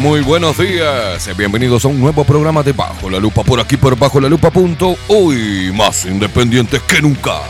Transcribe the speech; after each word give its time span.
Muy, 0.00 0.20
buenos 0.20 0.56
días. 0.58 1.28
Bienvenidos 1.36 1.84
a 1.84 1.88
un 1.88 1.98
nuevo 1.98 2.22
programa 2.22 2.62
de 2.62 2.72
Bajo 2.72 3.10
la 3.10 3.18
Lupa 3.18 3.42
por 3.42 3.58
aquí 3.58 3.76
por 3.76 3.98
Bajo 3.98 4.20
la 4.20 4.28
Lupa. 4.28 4.50
Punto. 4.50 4.96
Hoy 5.08 5.72
más 5.74 6.04
independientes 6.04 6.80
que 6.82 7.02
nunca. 7.02 7.40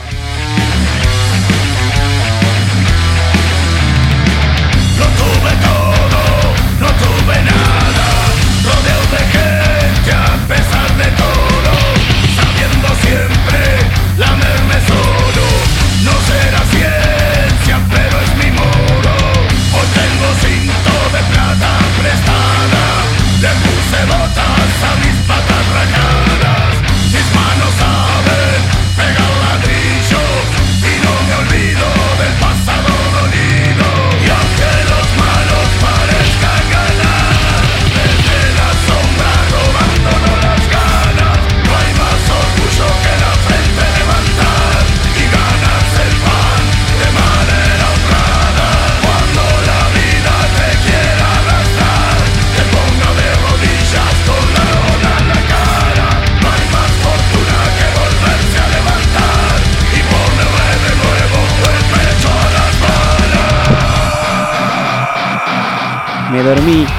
Balas. 66.48 66.97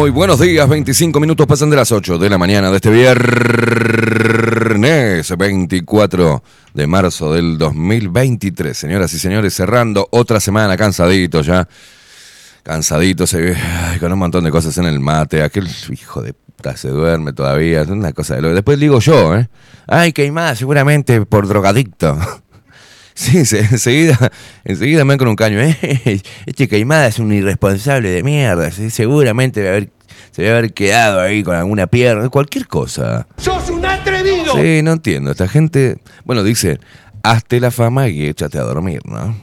Muy, 0.00 0.08
buenos 0.08 0.40
días. 0.40 0.66
25 0.66 1.20
minutos 1.20 1.46
pasan 1.46 1.68
de 1.68 1.76
las 1.76 1.92
8 1.92 2.16
de 2.16 2.30
la 2.30 2.38
mañana 2.38 2.70
de 2.70 2.76
este 2.76 2.88
viernes 2.88 3.20
24 5.36 6.42
de 6.72 6.86
marzo 6.86 7.34
del 7.34 7.58
2023. 7.58 8.74
Señoras 8.74 9.12
y 9.12 9.18
señores, 9.18 9.52
cerrando 9.52 10.08
otra 10.10 10.40
semana, 10.40 10.78
cansadito 10.78 11.42
ya. 11.42 11.68
Cansadito, 12.62 13.26
se, 13.26 13.54
con 14.00 14.10
un 14.10 14.18
montón 14.18 14.42
de 14.44 14.50
cosas 14.50 14.78
en 14.78 14.86
el 14.86 15.00
mate. 15.00 15.42
Aquel 15.42 15.68
hijo 15.90 16.22
de 16.22 16.32
puta 16.32 16.78
se 16.78 16.88
duerme 16.88 17.34
todavía. 17.34 17.82
Es 17.82 17.88
una 17.88 18.14
cosa 18.14 18.36
Después 18.36 18.80
digo 18.80 19.00
yo, 19.00 19.36
¿eh? 19.36 19.50
Ay, 19.86 20.14
que 20.14 20.22
hay 20.22 20.30
más, 20.30 20.60
seguramente 20.60 21.26
por 21.26 21.46
drogadicto. 21.46 22.18
Sí, 23.14 23.44
se- 23.44 23.60
enseguida, 23.60 24.30
enseguida 24.64 25.04
me 25.04 25.12
dan 25.12 25.18
con 25.18 25.28
un 25.28 25.36
caño. 25.36 25.58
¿eh? 25.60 26.20
Este 26.46 26.68
Caimada 26.68 27.06
es 27.06 27.18
un 27.18 27.32
irresponsable 27.32 28.10
de 28.10 28.22
mierda. 28.22 28.70
sí, 28.70 28.90
Seguramente 28.90 29.60
debe 29.60 29.76
haber- 29.76 29.90
se 30.30 30.42
debe 30.42 30.58
haber 30.58 30.72
quedado 30.72 31.20
ahí 31.20 31.42
con 31.42 31.56
alguna 31.56 31.86
pierna, 31.88 32.28
cualquier 32.28 32.66
cosa. 32.68 33.26
¡Sos 33.36 33.68
un 33.70 33.84
atrevido! 33.84 34.54
Sí, 34.54 34.80
no 34.82 34.92
entiendo. 34.92 35.32
Esta 35.32 35.48
gente, 35.48 35.98
bueno, 36.24 36.44
dice, 36.44 36.78
hazte 37.22 37.58
la 37.60 37.70
fama 37.72 38.08
y 38.08 38.26
échate 38.26 38.58
a 38.58 38.62
dormir, 38.62 39.00
¿no? 39.04 39.36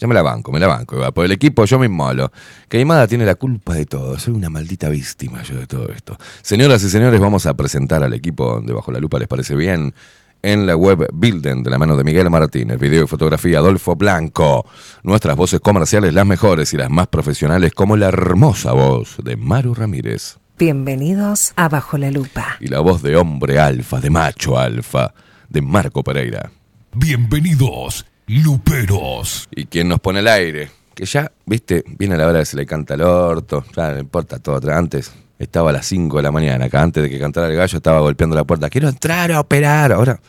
Yo 0.00 0.06
me 0.06 0.14
la 0.14 0.22
banco, 0.22 0.52
me 0.52 0.60
la 0.60 0.68
banco. 0.68 0.96
va, 0.96 1.10
Por 1.10 1.24
el 1.24 1.32
equipo 1.32 1.64
yo 1.64 1.78
me 1.78 1.86
inmolo. 1.86 2.30
Caimada 2.68 3.06
tiene 3.08 3.26
la 3.26 3.34
culpa 3.34 3.74
de 3.74 3.84
todo. 3.84 4.16
Soy 4.18 4.32
una 4.32 4.48
maldita 4.48 4.88
víctima 4.88 5.42
yo 5.42 5.56
de 5.56 5.66
todo 5.66 5.88
esto. 5.92 6.16
Señoras 6.40 6.82
y 6.84 6.88
señores, 6.90 7.18
vamos 7.20 7.46
a 7.46 7.54
presentar 7.54 8.02
al 8.04 8.14
equipo 8.14 8.60
de 8.60 8.72
Bajo 8.72 8.92
la 8.92 9.00
Lupa, 9.00 9.18
¿les 9.18 9.26
parece 9.28 9.56
bien? 9.56 9.92
En 10.40 10.66
la 10.66 10.76
web 10.76 11.08
Bilden, 11.12 11.64
de 11.64 11.70
la 11.70 11.78
mano 11.78 11.96
de 11.96 12.04
Miguel 12.04 12.30
Martínez, 12.30 12.78
video 12.78 13.04
y 13.04 13.06
fotografía 13.08 13.58
Adolfo 13.58 13.96
Blanco. 13.96 14.64
Nuestras 15.02 15.36
voces 15.36 15.58
comerciales, 15.58 16.14
las 16.14 16.26
mejores 16.26 16.72
y 16.72 16.76
las 16.76 16.90
más 16.90 17.08
profesionales, 17.08 17.72
como 17.74 17.96
la 17.96 18.08
hermosa 18.08 18.72
voz 18.72 19.16
de 19.24 19.36
Maru 19.36 19.74
Ramírez. 19.74 20.38
Bienvenidos 20.56 21.52
a 21.56 21.68
Bajo 21.68 21.98
la 21.98 22.12
Lupa. 22.12 22.56
Y 22.60 22.68
la 22.68 22.78
voz 22.80 23.02
de 23.02 23.16
hombre 23.16 23.58
alfa, 23.58 24.00
de 24.00 24.10
macho 24.10 24.58
alfa, 24.58 25.12
de 25.48 25.60
Marco 25.60 26.04
Pereira. 26.04 26.52
Bienvenidos, 26.94 28.06
luperos. 28.26 29.48
Y 29.50 29.66
quien 29.66 29.88
nos 29.88 29.98
pone 29.98 30.20
el 30.20 30.28
aire, 30.28 30.70
que 30.94 31.04
ya, 31.04 31.32
viste, 31.46 31.82
viene 31.98 32.16
la 32.16 32.28
hora 32.28 32.38
de 32.38 32.44
se 32.44 32.56
le 32.56 32.64
canta 32.64 32.94
el 32.94 33.02
orto, 33.02 33.64
ya 33.76 33.92
no 33.92 33.98
importa 33.98 34.38
todo. 34.38 34.72
Antes 34.72 35.12
estaba 35.38 35.70
a 35.70 35.72
las 35.72 35.86
5 35.86 36.16
de 36.16 36.22
la 36.22 36.30
mañana, 36.32 36.66
acá 36.66 36.82
antes 36.82 37.02
de 37.02 37.10
que 37.10 37.18
cantara 37.18 37.48
el 37.48 37.56
gallo 37.56 37.76
estaba 37.76 38.00
golpeando 38.00 38.34
la 38.36 38.44
puerta. 38.44 38.68
Quiero 38.70 38.88
entrar 38.88 39.30
a 39.32 39.40
operar. 39.40 39.92
Ahora, 39.92 40.20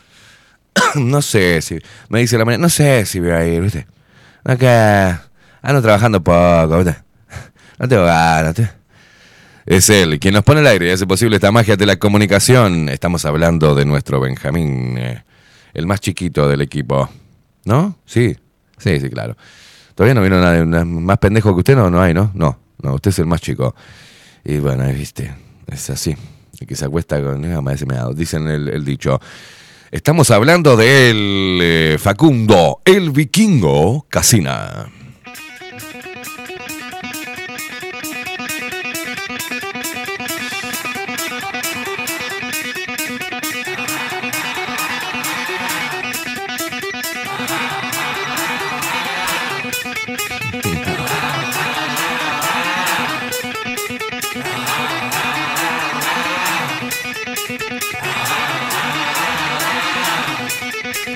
no 0.94 1.22
sé 1.22 1.60
si, 1.62 1.78
me 2.08 2.20
dice 2.20 2.38
la 2.38 2.44
mañana, 2.44 2.62
no 2.62 2.68
sé 2.68 3.04
si 3.06 3.20
voy 3.20 3.30
a 3.30 3.46
ir, 3.46 3.60
viste. 3.62 3.86
Acá, 4.44 5.28
ando 5.62 5.82
trabajando 5.82 6.22
poco, 6.22 6.78
viste. 6.84 6.96
No 7.78 7.88
tengo 7.88 8.04
ganas, 8.04 8.56
¿viste? 8.56 8.72
Es 9.66 9.88
él 9.90 10.18
quien 10.18 10.34
nos 10.34 10.42
pone 10.42 10.60
el 10.60 10.66
aire 10.66 10.88
y 10.88 10.90
hace 10.90 11.06
posible 11.06 11.36
esta 11.36 11.52
magia 11.52 11.76
de 11.76 11.86
la 11.86 11.96
comunicación. 11.96 12.88
Estamos 12.88 13.24
hablando 13.24 13.74
de 13.74 13.84
nuestro 13.84 14.20
Benjamín, 14.20 14.96
eh, 14.98 15.22
el 15.74 15.86
más 15.86 16.00
chiquito 16.00 16.48
del 16.48 16.60
equipo. 16.62 17.08
¿No? 17.64 17.96
Sí, 18.06 18.36
sí, 18.78 18.98
sí, 19.00 19.10
claro. 19.10 19.36
Todavía 19.94 20.14
no 20.14 20.22
vino 20.22 20.40
nadie 20.40 20.64
na- 20.64 20.84
más 20.84 21.18
pendejo 21.18 21.54
que 21.54 21.58
usted, 21.58 21.76
no, 21.76 21.90
no 21.90 22.00
hay, 22.00 22.14
¿no? 22.14 22.30
No, 22.34 22.58
no, 22.82 22.94
usted 22.94 23.10
es 23.10 23.18
el 23.18 23.26
más 23.26 23.40
chico. 23.42 23.74
Y 24.44 24.58
bueno, 24.58 24.86
viste, 24.92 25.34
es 25.66 25.90
así. 25.90 26.16
El 26.60 26.66
que 26.66 26.76
se 26.76 26.84
acuesta 26.84 27.22
con 27.22 27.44
eh, 27.44 27.54
amadece 27.54 27.86
meado, 27.86 28.12
dicen 28.12 28.46
el, 28.48 28.68
el 28.68 28.84
dicho. 28.84 29.20
Estamos 29.90 30.30
hablando 30.30 30.76
del 30.76 31.58
eh, 31.62 31.96
Facundo, 31.98 32.80
el 32.84 33.10
vikingo 33.10 34.06
Casina. 34.08 34.88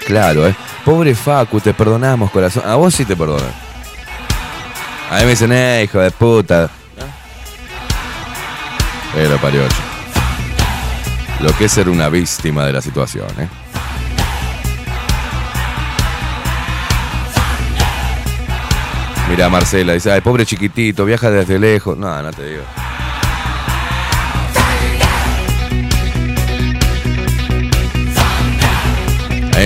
Claro, 0.06 0.47
¿eh? 0.47 0.55
Pobre 0.85 1.15
Facu, 1.15 1.61
te 1.61 1.73
perdonamos, 1.73 2.31
corazón. 2.31 2.62
A 2.67 2.75
vos 2.75 2.95
sí 2.95 3.05
te 3.05 3.17
perdonan. 3.17 3.53
A 5.11 5.17
mí 5.17 5.25
me 5.25 5.31
dicen, 5.31 5.53
eh, 5.53 5.83
hijo 5.85 5.99
de 5.99 6.11
puta. 6.11 6.71
Pero 9.15 9.39
parió. 9.39 9.62
Lo 11.41 11.56
que 11.56 11.67
es 11.67 11.73
ser 11.73 11.89
una 11.89 12.09
víctima 12.09 12.65
de 12.67 12.73
la 12.73 12.83
situación, 12.83 13.29
¿eh? 13.39 13.49
Mira, 19.29 19.49
Marcela 19.49 19.95
dice, 19.95 20.12
ay, 20.12 20.21
pobre 20.21 20.45
chiquitito, 20.45 21.05
viaja 21.05 21.31
desde 21.31 21.59
lejos. 21.59 21.97
No, 21.97 22.23
no 22.23 22.31
te 22.33 22.47
digo. 22.47 22.62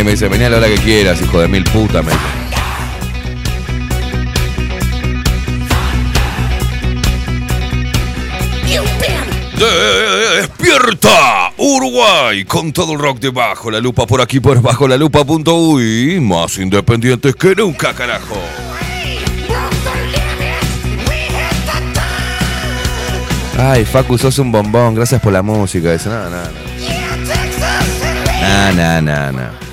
Me 0.05 0.12
dice, 0.12 0.29
vení 0.29 0.45
a 0.45 0.50
la 0.50 0.59
hora 0.59 0.69
que 0.69 0.77
quieras, 0.77 1.21
hijo 1.21 1.41
de 1.41 1.49
mil 1.49 1.65
puta. 1.65 2.03
Me 2.03 2.12
dice. 2.12 2.25
Despierta 10.37 11.53
Uruguay 11.56 12.45
con 12.45 12.73
todo 12.73 12.93
el 12.93 13.00
rock 13.00 13.19
de 13.19 13.31
Bajo 13.31 13.73
la 13.73 13.81
Lupa 13.81 14.06
por 14.06 14.21
aquí 14.21 14.39
por 14.39 14.62
bajo 14.62 14.87
la 14.87 14.97
lupa.uy 14.97 16.21
más 16.21 16.59
independientes 16.59 17.35
que 17.35 17.56
nunca 17.56 17.93
carajo 17.93 18.37
Ay 23.59 23.85
Facu 23.85 24.17
sos 24.17 24.39
un 24.39 24.53
bombón 24.53 24.95
gracias 24.95 25.21
por 25.21 25.33
la 25.33 25.43
música 25.43 25.93
Dice, 25.93 26.09
no, 26.09 26.31
no, 26.31 26.31
no. 26.31 26.69
No, 28.41 28.73
no, 28.73 29.03
no, 29.03 29.33
no. 29.33 29.68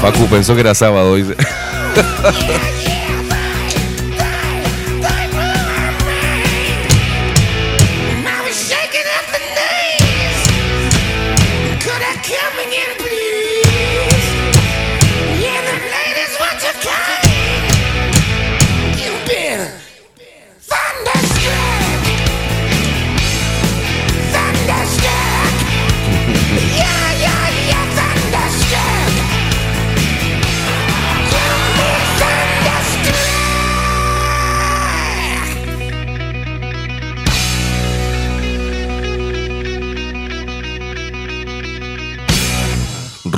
Facu 0.00 0.26
pensó 0.28 0.54
que 0.54 0.60
era 0.60 0.74
sábado 0.74 1.14
dice. 1.14 1.36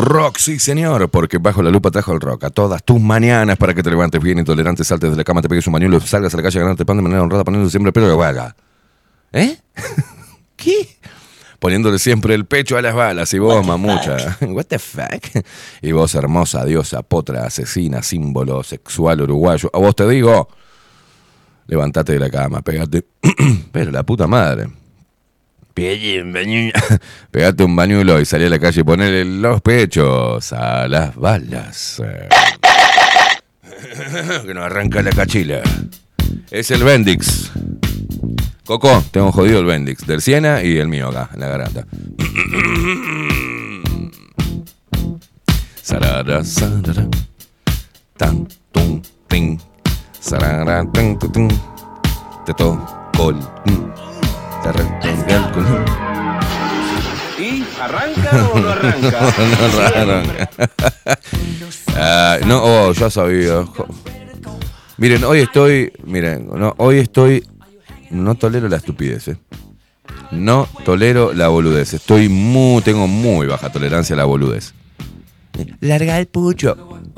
Rock, 0.02 0.38
sí 0.38 0.58
señor, 0.58 1.08
porque 1.10 1.38
bajo 1.38 1.62
la 1.62 1.70
lupa 1.70 1.92
trajo 1.92 2.12
el 2.12 2.20
rock 2.20 2.44
a 2.44 2.50
todas 2.50 2.82
tus 2.82 3.00
mañanas 3.00 3.56
para 3.56 3.72
que 3.72 3.84
te 3.84 3.90
levantes 3.90 4.20
bien 4.20 4.36
intolerante, 4.36 4.82
saltes 4.82 5.12
de 5.12 5.16
la 5.16 5.22
cama, 5.22 5.40
te 5.42 5.48
pegues 5.48 5.64
un 5.68 5.74
bañuelo, 5.74 6.00
salgas 6.00 6.34
a 6.34 6.36
la 6.38 6.42
calle, 6.42 6.58
ganarte 6.58 6.84
pan 6.84 6.96
de 6.96 7.04
manera 7.04 7.22
honrada, 7.22 7.44
poniendo 7.44 7.70
siempre 7.70 7.90
el 7.90 7.92
pelo 7.92 8.08
de 8.08 8.16
vaga. 8.16 8.56
¿Eh? 9.32 9.56
¿Qué? 10.56 10.98
Poniéndole 11.60 12.00
siempre 12.00 12.34
el 12.34 12.46
pecho 12.46 12.76
a 12.76 12.82
las 12.82 12.96
balas 12.96 13.32
y 13.32 13.38
vos, 13.38 13.64
mamucha. 13.64 14.38
What 14.40 14.64
the 14.64 14.80
fuck? 14.80 15.44
Y 15.80 15.92
vos, 15.92 16.12
hermosa 16.16 16.64
diosa, 16.64 17.02
potra, 17.02 17.46
asesina, 17.46 18.02
símbolo 18.02 18.64
sexual 18.64 19.20
uruguayo. 19.20 19.70
A 19.72 19.78
vos 19.78 19.94
te 19.94 20.08
digo, 20.08 20.48
levantate 21.68 22.14
de 22.14 22.18
la 22.18 22.28
cama, 22.28 22.60
pegate. 22.62 23.06
Pero 23.70 23.92
la 23.92 24.02
puta 24.02 24.26
madre. 24.26 24.81
Pegate 25.74 27.64
un 27.64 27.76
bañuelo 27.76 28.20
y 28.20 28.24
salí 28.24 28.44
a 28.44 28.50
la 28.50 28.58
calle 28.58 28.80
y 28.80 28.84
ponele 28.84 29.24
los 29.24 29.60
pechos 29.62 30.52
a 30.52 30.88
las 30.88 31.14
balas. 31.16 32.02
que 34.46 34.54
nos 34.54 34.64
arranca 34.64 35.02
la 35.02 35.10
cachila. 35.10 35.60
Es 36.50 36.70
el 36.70 36.82
Bendix. 36.84 37.50
Coco, 38.64 39.04
tengo 39.10 39.32
jodido 39.32 39.60
el 39.60 39.66
Bendix. 39.66 40.06
Del 40.06 40.22
Siena 40.22 40.62
y 40.62 40.78
el 40.78 40.88
mío 40.88 41.08
acá, 41.08 41.28
en 41.34 41.40
la 41.40 41.48
garganta. 41.48 41.84
Sarara, 45.82 46.44
sarara. 46.44 47.08
Tan, 48.16 48.46
tum, 48.70 49.02
tin. 49.28 49.60
Sarara, 50.20 50.84
tan, 50.92 51.18
tu, 51.18 51.28
tum. 51.28 51.48
Te 52.46 52.54
toco 52.54 53.02
retenga 54.70 55.36
el 55.36 55.44
cul- 55.52 55.84
¿Y 57.40 57.64
arranca 57.80 58.50
o 58.52 58.58
no 58.60 58.68
arranca? 58.68 59.20
no, 59.72 60.00
arranca. 60.00 60.50
Ah, 61.94 62.38
no, 62.46 62.62
oh, 62.62 62.92
ya 62.92 63.10
sabía. 63.10 63.66
Miren, 64.96 65.24
hoy 65.24 65.40
estoy. 65.40 65.92
Miren, 66.04 66.48
no, 66.48 66.74
hoy 66.78 66.98
estoy. 66.98 67.46
No 68.10 68.34
tolero 68.34 68.66
la 68.68 68.76
estupidez, 68.78 69.28
eh. 69.28 69.36
No 70.30 70.68
tolero 70.84 71.34
la 71.34 71.48
boludez. 71.48 71.92
Estoy 71.92 72.28
muy. 72.30 72.80
Tengo 72.82 73.06
muy 73.06 73.46
baja 73.46 73.70
tolerancia 73.70 74.14
a 74.14 74.16
la 74.18 74.24
boludez. 74.24 74.72
Larga 75.80 76.18
el 76.18 76.26
pucho. 76.26 76.76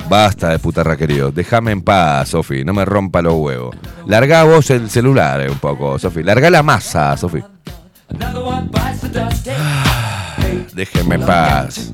Basta 0.08 0.50
de 0.50 0.58
putarra 0.58 0.96
querido. 0.96 1.30
Déjame 1.30 1.72
en 1.72 1.82
paz, 1.82 2.30
Sofi. 2.30 2.64
No 2.64 2.74
me 2.74 2.84
rompa 2.84 3.22
los 3.22 3.34
huevos. 3.34 3.76
Larga 4.06 4.44
vos 4.44 4.70
el 4.70 4.90
celular 4.90 5.40
eh, 5.40 5.50
un 5.50 5.58
poco, 5.58 5.98
Sofi. 5.98 6.22
Larga 6.22 6.50
la 6.50 6.62
masa, 6.62 7.16
Sofi. 7.16 7.42
Déjeme 10.74 11.14
en 11.16 11.20
paz. 11.22 11.92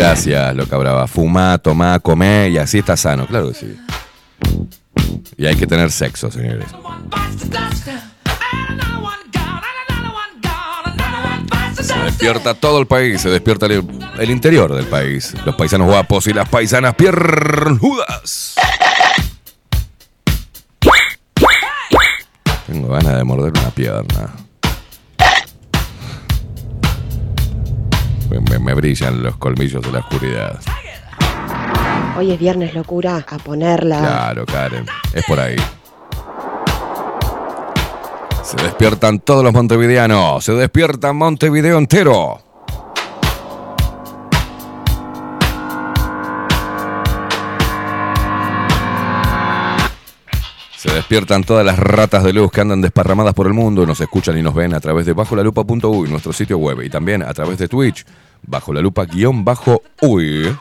Gracias, 0.00 0.56
loca 0.56 0.78
brava. 0.78 1.06
Fumá, 1.06 1.58
tomá, 1.58 1.98
comé 1.98 2.48
y 2.48 2.56
así 2.56 2.78
está 2.78 2.96
sano. 2.96 3.26
Claro 3.26 3.48
que 3.48 3.54
sí. 3.54 3.76
Y 5.36 5.44
hay 5.44 5.56
que 5.56 5.66
tener 5.66 5.90
sexo, 5.92 6.30
señores. 6.30 6.64
Se 11.82 11.98
despierta 11.98 12.54
todo 12.54 12.80
el 12.80 12.86
país, 12.86 13.20
se 13.20 13.28
despierta 13.28 13.66
el, 13.66 13.86
el 14.18 14.30
interior 14.30 14.74
del 14.74 14.86
país. 14.86 15.34
Los 15.44 15.54
paisanos 15.54 15.86
guapos 15.86 16.26
y 16.28 16.32
las 16.32 16.48
paisanas 16.48 16.94
piernudas. 16.94 18.54
Tengo 22.66 22.88
ganas 22.88 23.18
de 23.18 23.24
morder 23.24 23.52
una 23.52 23.70
pierna. 23.70 24.30
Me, 28.30 28.74
brillan 28.74 29.22
los 29.22 29.36
colmillos 29.36 29.82
de 29.82 29.92
la 29.92 29.98
oscuridad. 30.00 30.60
Hoy 32.16 32.32
es 32.32 32.38
viernes, 32.38 32.74
locura, 32.74 33.24
a 33.28 33.38
ponerla. 33.38 33.98
Claro, 33.98 34.46
Karen. 34.46 34.86
Es 35.12 35.24
por 35.24 35.40
ahí. 35.40 35.56
Se 38.42 38.56
despiertan 38.62 39.20
todos 39.20 39.44
los 39.44 39.52
montevideanos. 39.52 40.44
Se 40.44 40.52
despierta 40.52 41.12
Montevideo 41.12 41.78
entero. 41.78 42.49
Se 50.80 50.90
despiertan 50.90 51.44
todas 51.44 51.62
las 51.62 51.78
ratas 51.78 52.24
de 52.24 52.32
luz 52.32 52.50
que 52.50 52.62
andan 52.62 52.80
desparramadas 52.80 53.34
por 53.34 53.46
el 53.46 53.52
mundo, 53.52 53.84
nos 53.84 54.00
escuchan 54.00 54.38
y 54.38 54.42
nos 54.42 54.54
ven 54.54 54.72
a 54.72 54.80
través 54.80 55.04
de 55.04 55.12
bajo 55.12 55.36
la 55.36 55.42
lupa.uy, 55.42 56.08
nuestro 56.08 56.32
sitio 56.32 56.56
web, 56.56 56.80
y 56.80 56.88
también 56.88 57.22
a 57.22 57.34
través 57.34 57.58
de 57.58 57.68
Twitch, 57.68 58.06
bajo 58.40 58.72
la 58.72 58.80
lupa 58.80 59.04
guion 59.04 59.44
bajo 59.44 59.82
uy. 60.00 60.56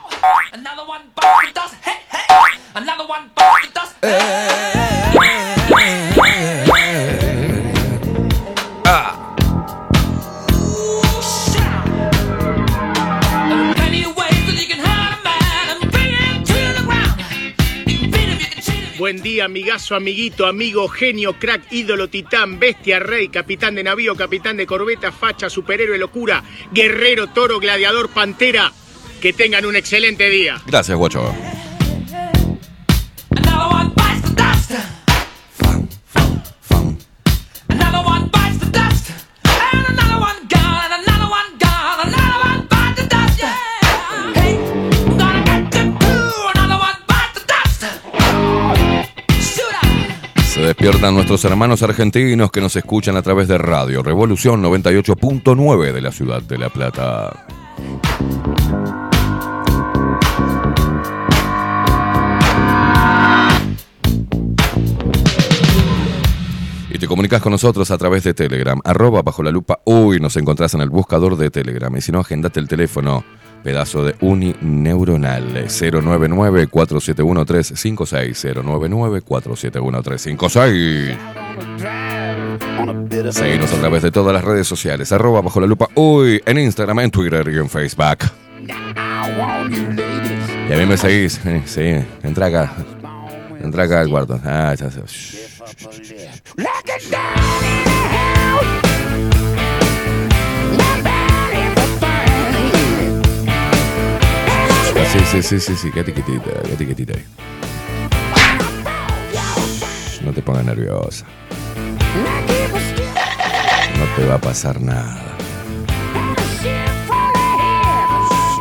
Buen 19.10 19.24
día, 19.24 19.46
amigazo, 19.46 19.96
amiguito, 19.96 20.46
amigo, 20.46 20.88
genio, 20.88 21.34
crack, 21.39 21.63
ídolo, 21.72 22.10
titán, 22.10 22.60
bestia, 22.60 23.00
rey, 23.00 23.30
capitán 23.30 23.74
de 23.74 23.84
navío, 23.84 24.16
capitán 24.16 24.56
de 24.56 24.68
corbeta, 24.68 25.12
facha, 25.12 25.50
superhéroe, 25.50 25.98
locura, 25.98 26.44
guerrero, 26.72 27.25
toro, 27.25 27.60
gladiador, 27.60 28.10
pantera. 28.10 28.72
Que 29.20 29.34
tengan 29.34 29.66
un 29.66 29.75
excelente 29.75 30.30
día. 30.30 30.62
Gracias, 30.68 30.96
guacho. 30.96 31.34
Despiertan 50.62 51.13
nuestros 51.13 51.44
hermanos 51.46 51.84
argentinos 51.84 52.51
que 52.51 52.62
nos 52.62 52.75
escuchan 52.75 53.16
a 53.16 53.22
través 53.22 53.48
de 53.48 53.58
radio 53.58 54.04
Revolución 54.04 54.62
98.9 54.63 55.94
de 55.94 56.01
la 56.01 56.12
ciudad 56.12 56.42
de 56.42 56.58
La 56.58 56.70
Plata. 56.70 57.46
Y 66.92 66.98
te 66.98 67.08
comunicas 67.08 67.42
con 67.42 67.51
nosotros 67.51 67.89
a 67.92 67.98
través 67.98 68.24
de 68.24 68.34
Telegram, 68.34 68.82
arroba 68.84 69.22
bajo 69.22 69.44
la 69.44 69.51
lupa 69.51 69.80
uy, 69.86 70.20
nos 70.20 70.36
encontrás 70.38 70.74
en 70.74 70.82
el 70.82 70.89
buscador 70.89 71.38
de 71.38 71.50
Telegram. 71.50 71.96
Y 71.96 72.01
si 72.01 72.12
no, 72.12 72.20
agendate 72.20 72.60
el 72.60 72.68
teléfono, 72.68 73.24
pedazo 73.63 74.04
de 74.04 74.16
unineuronal, 74.22 75.68
099-471-356, 75.68 78.63
099-471-356. 78.63 81.18
Seguimos 83.32 83.74
a 83.74 83.80
través 83.80 84.04
de 84.04 84.12
todas 84.12 84.34
las 84.34 84.44
redes 84.44 84.68
sociales, 84.68 85.12
arroba 85.12 85.42
bajo 85.42 85.60
la 85.60 85.66
lupa 85.68 85.89
uy, 85.96 86.42
en 86.46 86.60
Instagram, 86.60 87.00
en 87.01 87.12
Twitter 87.12 87.46
y 87.50 87.58
en 87.58 87.70
Facebook. 87.70 88.32
Y 90.70 90.74
a 90.74 90.78
mí 90.78 90.86
me 90.86 90.98
seguís, 90.98 91.39
eh, 91.46 91.62
sí, 91.66 91.96
entra 92.24 92.46
acá, 92.48 92.74
entra 93.62 93.84
acá 93.84 94.00
al 94.01 94.10
cuarto. 94.10 94.39
Ah, 94.44 94.74
ya 94.75 94.89
sé. 105.06 105.20
Sí, 105.20 105.25
sí, 105.25 105.44
sí, 105.44 105.60
sí, 105.60 105.75
sí, 105.75 105.91
quédate 105.91 106.13
quietita, 106.13 106.51
quédate 106.63 106.86
quietita 106.86 107.13
ahí. 107.13 107.25
No 110.24 110.34
te 110.34 110.41
pongas 110.41 110.65
nerviosa. 110.65 111.25
No 113.98 114.06
te 114.15 114.25
va 114.27 114.36
a 114.36 114.41
pasar 114.41 114.82
nada. 114.82 115.36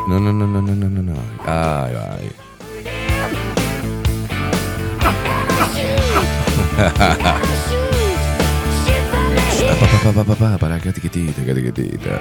No, 0.09 0.19
no, 0.19 0.33
no, 0.33 0.47
no, 0.47 0.63
no, 0.63 0.75
no, 0.75 0.89
no, 0.89 1.03
no. 1.03 1.15
Ay, 1.45 1.95
ay. 1.95 2.33
Pa, 9.59 9.87
pa, 9.87 9.99
pa, 9.99 10.13
pa, 10.13 10.25
pa, 10.25 10.35
pa, 10.35 10.59
para, 10.59 10.81
quédate 10.81 11.01
quietita, 11.01 11.45
quédate 11.45 11.63
quietita. 11.63 12.21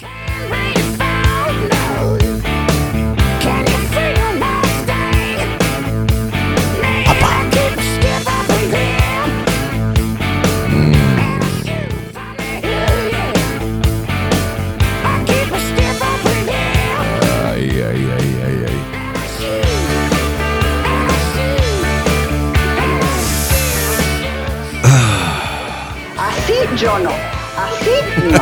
yo 26.81 26.97
no. 26.97 27.11
Así 27.11 27.95
no. 28.31 28.39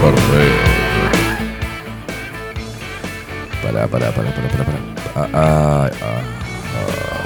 Correcto. 0.00 0.70
Para, 3.62 3.88
para, 3.88 4.12
para, 4.12 4.30
para, 4.30 4.48
para, 4.48 4.64
para. 4.64 4.78
Ah, 5.16 5.28
ah, 5.34 5.90
ah, 6.02 7.25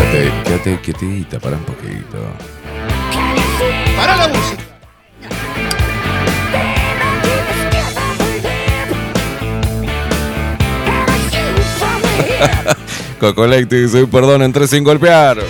Quédate, 0.00 0.32
quédate 0.44 0.80
quietita, 0.80 1.38
para 1.38 1.56
un 1.56 1.64
poquito. 1.64 2.16
Para 3.96 4.16
la 4.16 4.28
música. 4.28 4.62
Cocolecti 13.20 13.76
dice, 13.76 14.06
perdón, 14.06 14.40
entré 14.40 14.66
sin 14.66 14.84
golpear. 14.84 15.36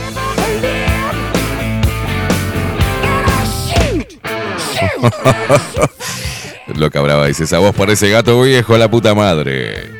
Loca 6.75 7.01
brava 7.01 7.27
dice, 7.27 7.45
esa 7.45 7.61
voz 7.61 7.73
parece 7.77 8.11
gato 8.11 8.43
viejo, 8.43 8.77
la 8.77 8.91
puta 8.91 9.15
madre. 9.15 9.93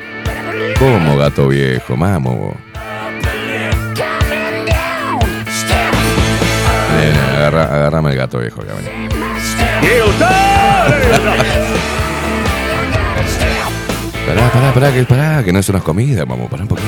¿Cómo 0.77 1.15
gato 1.15 1.47
viejo, 1.47 1.95
mamo? 1.95 2.70
Agarra, 7.41 7.63
agárrame 7.63 8.11
el 8.11 8.17
gato 8.17 8.39
viejo, 8.39 8.61
ven. 8.61 9.09
Pará, 14.27 14.49
pará, 14.49 14.73
pará, 14.73 14.91
que, 14.93 15.03
pará, 15.03 15.43
que 15.43 15.51
no 15.51 15.59
es 15.59 15.69
unas 15.69 15.83
comidas, 15.83 16.25
vamos, 16.27 16.49
pará 16.49 16.63
un 16.63 16.69
poquito. 16.69 16.87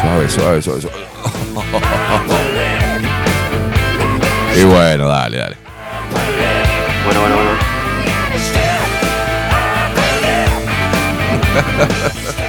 Suave, 0.00 0.28
suave, 0.28 0.62
suave, 0.62 0.80
suave. 0.80 0.96
Y 4.56 4.64
bueno, 4.64 5.08
dale, 5.08 5.36
dale. 5.36 5.56
Bueno, 7.04 7.20
bueno, 7.20 7.36
bueno. 7.36 7.50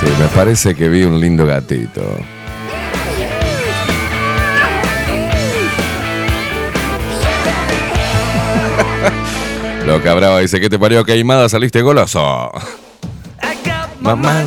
Sí, 0.00 0.06
me 0.20 0.28
parece 0.28 0.76
que 0.76 0.88
vi 0.88 1.02
un 1.02 1.20
lindo 1.20 1.44
gatito. 1.44 2.02
Loca 9.86 10.14
brava 10.14 10.38
dice, 10.38 10.60
¿qué 10.60 10.70
te 10.70 10.78
parió 10.78 11.04
queimada? 11.04 11.48
Saliste 11.48 11.82
goloso. 11.82 12.52
Mamá. 13.98 14.44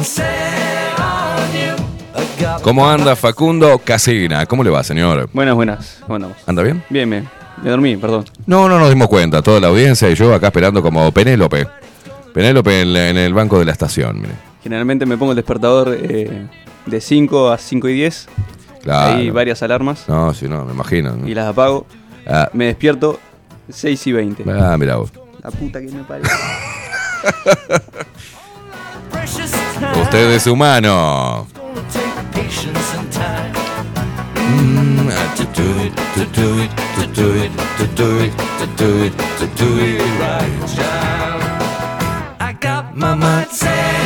¿Cómo 2.62 2.89
anda 2.89 3.17
Facundo 3.17 3.77
Casina? 3.84 4.46
¿Cómo 4.46 4.63
le 4.63 4.70
va, 4.70 4.86
señor? 4.86 5.29
Buenas, 5.34 5.55
buenas. 5.55 5.98
¿Anda 6.48 6.63
bien? 6.63 6.81
Bien, 6.89 7.10
bien. 7.10 7.27
Me 7.62 7.72
dormí, 7.72 7.98
perdón. 7.98 8.24
No, 8.46 8.70
no 8.70 8.79
nos 8.79 8.88
dimos 8.88 9.10
cuenta. 9.10 9.41
Toda 9.41 9.60
la 9.60 9.67
audiencia 9.67 10.10
y 10.10 10.15
yo 10.15 10.34
acá 10.34 10.48
esperando 10.48 10.81
como 10.81 11.12
Penélope. 11.12 11.67
Penélope 12.34 12.81
en 12.81 13.17
el 13.17 13.34
banco 13.34 13.60
de 13.60 13.65
la 13.65 13.74
estación. 13.74 14.22
mire. 14.22 14.50
Generalmente 14.63 15.05
me 15.05 15.17
pongo 15.17 15.31
el 15.31 15.35
despertador 15.35 15.97
eh, 15.99 16.47
de 16.85 17.01
5 17.01 17.49
a 17.51 17.57
5 17.57 17.89
y 17.89 17.93
10. 17.93 18.27
Claro. 18.81 19.17
Hay 19.17 19.29
varias 19.29 19.61
alarmas 19.61 20.05
No, 20.07 20.33
sí, 20.33 20.47
no, 20.47 20.65
me 20.65 20.73
imagino. 20.73 21.15
y 21.27 21.33
las 21.35 21.47
apago. 21.47 21.85
Ah, 22.27 22.49
Me 22.53 22.65
despierto 22.65 23.19
6 23.69 24.07
y 24.07 24.11
20. 24.11 24.43
ah, 24.51 24.75
mira 24.77 24.95
vos. 24.97 25.11
La 25.43 25.49
puta 25.51 25.79
que 25.81 25.87
me 25.91 26.03
parió. 26.03 26.27
Usted 30.01 30.31
es 30.33 30.47
humano. 30.47 31.47
I 42.39 42.53
got 42.59 42.95
my 42.95 43.13
mindset 43.15 44.00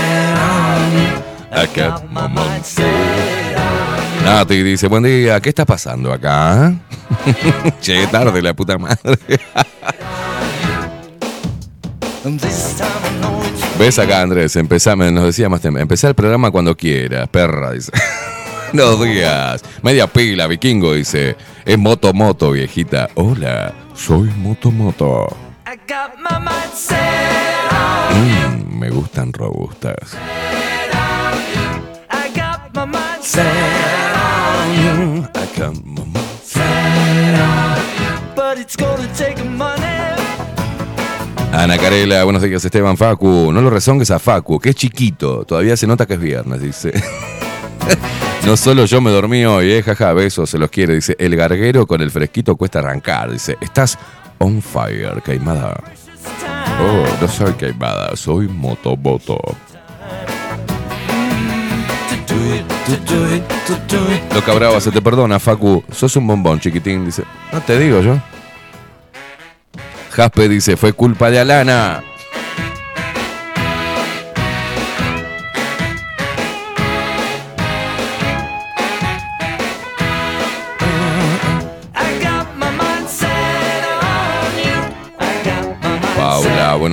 on. 1.55 2.25
Nati 4.23 4.63
dice, 4.63 4.87
buen 4.87 5.03
día, 5.03 5.39
¿qué 5.39 5.49
está 5.49 5.65
pasando 5.65 6.11
acá? 6.11 6.73
che, 7.81 8.07
tarde 8.07 8.41
la 8.41 8.53
puta 8.53 8.77
madre. 8.77 9.17
¿Ves 13.77 13.99
acá, 13.99 14.21
Andrés? 14.21 14.55
Empezame, 14.55 15.11
nos 15.11 15.25
decía 15.25 15.47
más 15.47 15.61
temprano. 15.61 15.83
Empezá 15.83 16.07
el 16.07 16.15
programa 16.15 16.49
cuando 16.49 16.75
quieras, 16.75 17.27
perra, 17.29 17.71
dice. 17.71 17.91
Buenos 18.73 19.01
días. 19.03 19.61
Media 19.83 20.07
pila, 20.07 20.47
vikingo, 20.47 20.93
dice. 20.93 21.35
Es 21.63 21.77
Moto 21.77 22.13
Moto, 22.13 22.51
viejita. 22.51 23.09
Hola, 23.13 23.73
soy 23.93 24.29
Moto 24.37 24.71
Moto. 24.71 25.37
Mm, 28.11 28.79
me 28.79 28.89
gustan 28.89 29.31
robustas. 29.31 30.17
I 33.27 33.37
got 33.37 33.45
my 33.45 33.55
mind 33.81 33.95
set 33.95 34.15
on 34.15 34.69
you. 34.83 35.23
Acá, 35.33 35.71
mamá. 35.83 36.21
But 38.35 38.59
it's 38.59 38.75
gonna 38.75 39.07
take 39.17 39.43
money. 39.43 39.83
Ana 41.51 41.77
Carela, 41.77 42.23
buenos 42.23 42.43
días 42.43 42.63
Esteban 42.63 42.97
Facu. 42.97 43.51
No 43.51 43.61
lo 43.61 43.69
rezongues 43.69 44.11
a 44.11 44.19
Facu, 44.19 44.59
que 44.59 44.69
es 44.69 44.75
chiquito. 44.75 45.43
Todavía 45.45 45.75
se 45.75 45.87
nota 45.87 46.05
que 46.05 46.13
es 46.13 46.19
viernes, 46.19 46.61
dice. 46.61 46.91
No 48.45 48.55
solo 48.57 48.85
yo 48.85 49.01
me 49.01 49.09
dormí 49.09 49.43
hoy, 49.43 49.71
eh, 49.71 49.81
jaja, 49.81 50.13
besos, 50.13 50.51
se 50.51 50.59
los 50.59 50.69
quiere. 50.69 50.93
Dice, 50.93 51.15
el 51.17 51.35
garguero 51.35 51.87
con 51.87 52.01
el 52.01 52.11
fresquito 52.11 52.55
cuesta 52.55 52.77
arrancar. 52.77 53.31
Dice, 53.31 53.57
estás 53.59 53.97
on 54.37 54.61
fire, 54.61 55.19
Caimada. 55.23 55.83
Oh, 56.79 57.05
no 57.19 57.27
soy 57.27 57.53
Caimada, 57.53 58.15
soy 58.15 58.47
Motoboto. 58.47 59.39
Loca 64.33 64.53
Brava, 64.53 64.79
se 64.79 64.91
te 64.91 65.01
perdona, 65.01 65.39
Facu. 65.39 65.83
Sos 65.91 66.15
un 66.15 66.27
bombón, 66.27 66.59
chiquitín. 66.59 67.05
Dice, 67.05 67.23
no 67.51 67.61
te 67.61 67.79
digo 67.79 68.01
yo. 68.01 68.17
Jaspe 70.11 70.47
dice, 70.47 70.77
fue 70.77 70.93
culpa 70.93 71.29
de 71.29 71.39
Alana. 71.39 72.03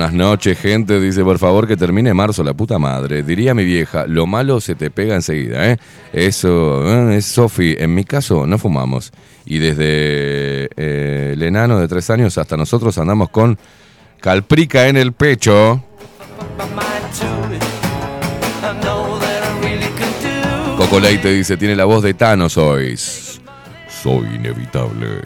Buenas 0.03 0.27
noches, 0.27 0.59
gente. 0.59 0.99
Dice, 0.99 1.23
por 1.23 1.39
favor, 1.39 1.65
que 1.65 1.77
termine 1.77 2.13
marzo, 2.13 2.43
la 2.43 2.53
puta 2.53 2.77
madre. 2.77 3.23
Diría 3.23 3.53
mi 3.53 3.63
vieja, 3.63 4.05
lo 4.05 4.27
malo 4.27 4.59
se 4.59 4.75
te 4.75 4.91
pega 4.91 5.15
enseguida, 5.15 5.69
¿eh? 5.69 5.77
Eso, 6.11 6.83
eh, 6.85 7.17
es 7.17 7.25
Sofi. 7.25 7.75
En 7.79 7.95
mi 7.95 8.03
caso, 8.03 8.45
no 8.45 8.57
fumamos. 8.57 9.13
Y 9.45 9.59
desde 9.59 10.69
eh, 10.75 11.31
el 11.33 11.41
enano 11.41 11.79
de 11.79 11.87
tres 11.87 12.09
años 12.09 12.37
hasta 12.37 12.57
nosotros 12.57 12.97
andamos 12.97 13.29
con 13.29 13.57
calprica 14.19 14.89
en 14.89 14.97
el 14.97 15.13
pecho. 15.13 15.81
my 16.57 16.65
mind 16.65 17.13
to 17.17 17.55
it. 17.55 17.63
I 18.61 18.73
know 18.81 19.17
that 19.19 19.41
I 19.41 19.65
really 19.65 19.87
can 19.97 20.11
do. 20.21 20.77
Coco 20.77 20.99
Leite 20.99 21.31
dice, 21.31 21.55
tiene 21.55 21.77
la 21.77 21.85
voz 21.85 22.03
de 22.03 22.13
Thanos 22.13 22.57
hoy. 22.57 22.97
Soy 22.97 24.35
inevitable. 24.35 25.21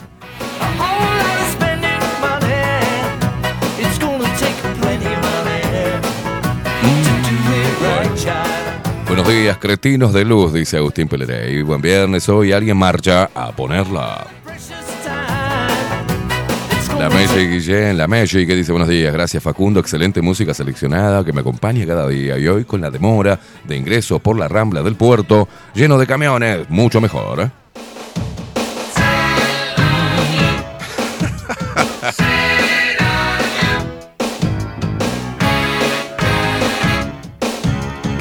Buenos 9.08 9.28
días, 9.30 9.58
cretinos 9.58 10.12
de 10.12 10.26
luz, 10.26 10.52
dice 10.52 10.76
Agustín 10.76 11.08
Pelerey. 11.08 11.62
Buen 11.62 11.82
viernes, 11.82 12.28
hoy 12.28 12.52
alguien 12.52 12.76
marcha 12.76 13.30
a 13.34 13.54
ponerla. 13.54 14.28
La 17.00 17.08
gonna 17.08 17.10
Messi 17.10 17.48
Guillén, 17.48 17.98
la 17.98 18.08
Messi 18.08 18.46
que 18.46 18.56
dice 18.56 18.72
buenos 18.72 18.90
días, 18.90 19.14
gracias 19.14 19.42
Facundo, 19.42 19.80
excelente 19.80 20.22
música 20.22 20.54
seleccionada 20.54 21.24
que 21.24 21.32
me 21.32 21.42
acompaña 21.42 21.86
cada 21.86 22.08
día 22.08 22.38
y 22.38 22.48
hoy 22.48 22.66
con 22.66 22.82
la 22.82 22.90
demora 22.90 23.40
de 23.64 23.78
ingreso 23.78 24.20
por 24.20 24.38
la 24.38 24.48
rambla 24.48 24.84
del 24.84 24.96
puerto 24.96 25.48
lleno 25.74 25.98
de 25.98 26.06
camiones, 26.06 26.70
mucho 26.70 27.00
mejor. 27.00 27.42
¿eh? 27.42 27.52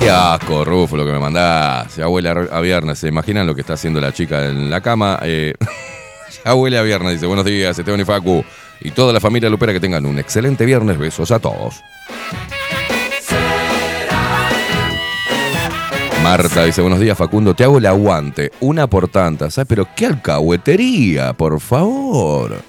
Qué 0.07 0.13
asco, 0.13 0.65
Rufo, 0.65 0.97
lo 0.97 1.05
que 1.05 1.11
me 1.11 1.19
mandás. 1.19 1.97
Ya 1.97 2.07
huele 2.07 2.29
a 2.29 2.61
viernes. 2.61 3.01
¿Se 3.01 3.09
imaginan 3.09 3.45
lo 3.45 3.57
que 3.57 3.63
está 3.63 3.73
haciendo 3.73 4.01
la 4.01 4.13
chica 4.13 4.47
en 4.47 4.71
la 4.71 4.81
cama? 4.81 5.19
Eh, 5.23 5.53
ya 6.45 6.53
a 6.53 6.83
viernes. 6.85 7.15
Dice, 7.15 7.27
buenos 7.27 7.45
días, 7.45 7.77
Esteban 7.77 7.99
y 7.99 8.05
Facu. 8.05 8.45
Y 8.83 8.93
toda 8.93 9.13
la 9.13 9.19
familia 9.19 9.51
Lupera 9.51 9.73
que 9.73 9.81
tengan 9.81 10.07
un 10.07 10.21
excelente 10.21 10.65
viernes. 10.65 10.97
Besos 10.97 11.33
a 11.33 11.41
todos. 11.41 11.83
Marta 16.23 16.65
dice, 16.65 16.83
buenos 16.83 17.01
días 17.01 17.19
Facundo, 17.19 17.55
te 17.55 17.65
hago 17.65 17.79
el 17.79 17.87
aguante, 17.87 18.53
una 18.61 18.87
por 18.87 19.09
tantas, 19.09 19.55
¿sabes? 19.55 19.67
Pero 19.69 19.89
qué 19.97 20.07
alcahuetería, 20.07 21.33
por 21.33 21.59
favor. 21.59 22.63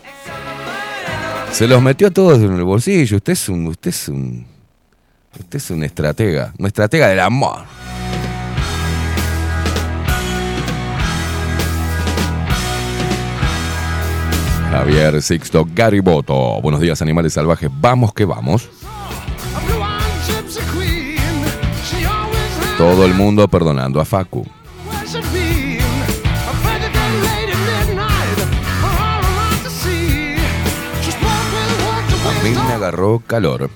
Se 1.51 1.67
los 1.67 1.83
metió 1.83 2.07
a 2.07 2.11
todos 2.11 2.39
en 2.39 2.53
el 2.53 2.63
bolsillo, 2.63 3.17
usted 3.17 3.33
es 3.33 3.47
un, 3.47 3.67
usted 3.67 3.89
es 3.91 4.09
un, 4.09 4.56
usted 5.39 5.57
es 5.57 5.71
un 5.71 5.83
estratega, 5.83 6.53
un 6.57 6.67
estratega 6.67 7.07
del 7.07 7.19
amor. 7.19 7.59
Javier 14.71 15.21
Sixto 15.21 15.67
Gariboto, 15.73 16.61
buenos 16.61 16.81
días 16.81 17.01
animales 17.01 17.33
salvajes, 17.33 17.69
vamos 17.73 18.13
que 18.13 18.25
vamos. 18.25 18.69
Todo 22.77 23.05
el 23.05 23.13
mundo 23.15 23.47
perdonando 23.47 23.99
a 23.99 24.05
Facu. 24.05 24.45
A 32.27 32.43
mí 32.43 32.49
me 32.51 32.73
agarró 32.73 33.19
calor. 33.25 33.69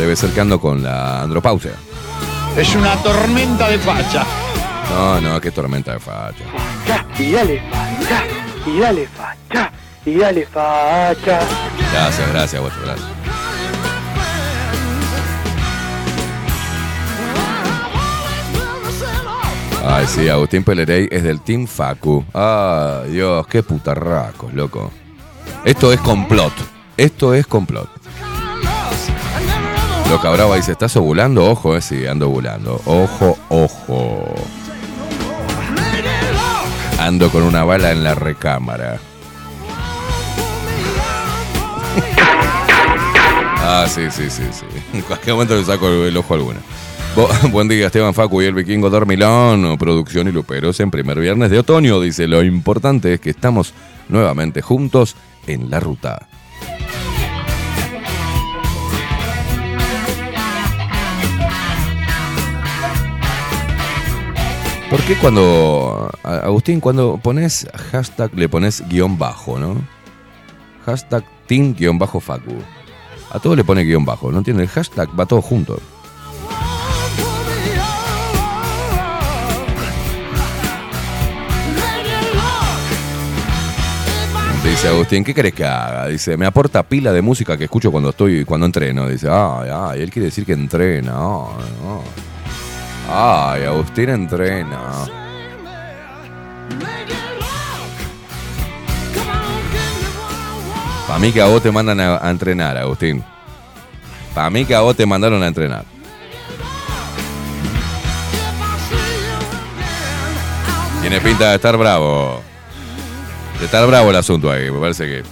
Debe 0.00 0.16
ser 0.16 0.30
que 0.30 0.40
ando 0.40 0.58
con 0.58 0.82
la 0.82 1.20
andropausia. 1.20 1.72
Es 2.56 2.74
una 2.74 2.96
tormenta 3.02 3.68
de 3.68 3.78
facha. 3.78 4.24
No, 4.94 5.20
no, 5.20 5.38
qué 5.38 5.50
tormenta 5.50 5.92
de 5.92 6.00
facha. 6.00 6.42
Y 7.18 7.32
dale 7.32 7.62
facha, 7.70 8.24
y 8.66 8.78
dale 8.80 9.06
facha, 9.06 9.70
y 10.06 10.14
dale 10.14 10.46
facha. 10.46 11.40
Gracias, 11.92 12.28
gracias, 12.32 12.62
guacho, 12.62 12.76
gracias. 12.82 13.08
Ay, 19.86 20.06
sí, 20.06 20.28
Agustín 20.30 20.64
Pelerey 20.64 21.08
es 21.10 21.22
del 21.22 21.42
Team 21.42 21.66
Facu. 21.66 22.24
Ay, 22.32 23.10
Dios, 23.10 23.46
qué 23.48 23.62
putarracos, 23.62 24.54
loco. 24.54 24.90
Esto 25.62 25.92
es 25.92 26.00
complot. 26.00 26.54
Esto 26.96 27.34
es 27.34 27.46
complot. 27.46 27.99
Loca 30.10 30.28
Brava 30.30 30.56
dice, 30.56 30.72
¿estás 30.72 30.96
ovulando? 30.96 31.48
Ojo, 31.48 31.76
eh, 31.76 31.80
sí, 31.80 32.04
ando 32.04 32.28
ovulando. 32.28 32.80
Ojo, 32.84 33.38
ojo. 33.48 34.34
Ando 36.98 37.30
con 37.30 37.44
una 37.44 37.62
bala 37.62 37.92
en 37.92 38.02
la 38.02 38.16
recámara. 38.16 38.98
Ah, 43.58 43.86
sí, 43.88 44.10
sí, 44.10 44.28
sí, 44.28 44.42
sí. 44.50 44.66
En 44.92 45.02
cualquier 45.02 45.34
momento 45.34 45.54
le 45.54 45.64
saco 45.64 45.88
el, 45.88 46.16
ojo 46.16 46.34
alguna. 46.34 46.58
Buen 47.52 47.68
día, 47.68 47.86
Esteban 47.86 48.12
Facu 48.12 48.42
y 48.42 48.46
el 48.46 48.54
vikingo 48.54 48.90
Dormilón. 48.90 49.78
Producción 49.78 50.26
y 50.26 50.32
Luperos 50.32 50.80
en 50.80 50.90
primer 50.90 51.20
viernes 51.20 51.52
de 51.52 51.60
otoño. 51.60 52.00
Dice, 52.00 52.26
lo 52.26 52.42
importante 52.42 53.14
es 53.14 53.20
que 53.20 53.30
estamos 53.30 53.74
nuevamente 54.08 54.60
juntos 54.60 55.14
en 55.46 55.70
la 55.70 55.78
ruta. 55.78 56.26
¿Por 64.90 65.00
qué 65.02 65.14
cuando, 65.14 66.10
Agustín, 66.24 66.80
cuando 66.80 67.16
pones 67.16 67.64
hashtag 67.92 68.34
le 68.34 68.48
pones 68.48 68.82
guion 68.88 69.16
bajo, 69.16 69.56
¿no? 69.56 69.76
Hashtag 70.84 71.22
team 71.46 71.76
guion 71.78 71.96
bajo 71.96 72.18
Facu. 72.18 72.56
A 73.30 73.38
todo 73.38 73.54
le 73.54 73.62
pone 73.62 73.84
guion 73.84 74.04
bajo, 74.04 74.32
¿no 74.32 74.38
entiendes? 74.38 74.64
El 74.64 74.70
hashtag 74.70 75.08
va 75.18 75.26
todo 75.26 75.40
junto. 75.42 75.80
Dice 84.64 84.88
Agustín, 84.88 85.22
¿qué 85.22 85.32
querés 85.32 85.54
que 85.54 85.64
haga? 85.64 86.08
Dice, 86.08 86.36
me 86.36 86.46
aporta 86.46 86.82
pila 86.82 87.12
de 87.12 87.22
música 87.22 87.56
que 87.56 87.64
escucho 87.64 87.92
cuando 87.92 88.10
estoy, 88.10 88.44
cuando 88.44 88.66
entreno. 88.66 89.06
Dice, 89.06 89.28
ay, 89.30 89.70
ay, 89.72 90.02
él 90.02 90.10
quiere 90.10 90.26
decir 90.26 90.44
que 90.44 90.54
entrena. 90.54 91.14
Ay, 93.12 93.64
Agustín 93.64 94.08
entrena. 94.08 94.78
Para 101.08 101.18
mí 101.18 101.32
que 101.32 101.42
a 101.42 101.46
vos 101.46 101.60
te 101.60 101.72
mandan 101.72 101.98
a, 101.98 102.30
entrenar, 102.30 102.78
Agustín. 102.78 103.24
Para 104.32 104.48
mí 104.48 104.64
que 104.64 104.76
a 104.76 104.80
vos 104.80 104.94
te 104.94 105.06
mandaron 105.06 105.42
a 105.42 105.48
entrenar. 105.48 105.84
Tiene 111.00 111.20
pinta 111.20 111.48
de 111.48 111.56
estar 111.56 111.76
bravo. 111.76 112.40
De 113.58 113.64
estar 113.64 113.84
bravo 113.88 114.10
el 114.10 114.16
asunto 114.16 114.52
ahí, 114.52 114.70
me 114.70 114.78
parece 114.78 115.06
que. 115.06 115.24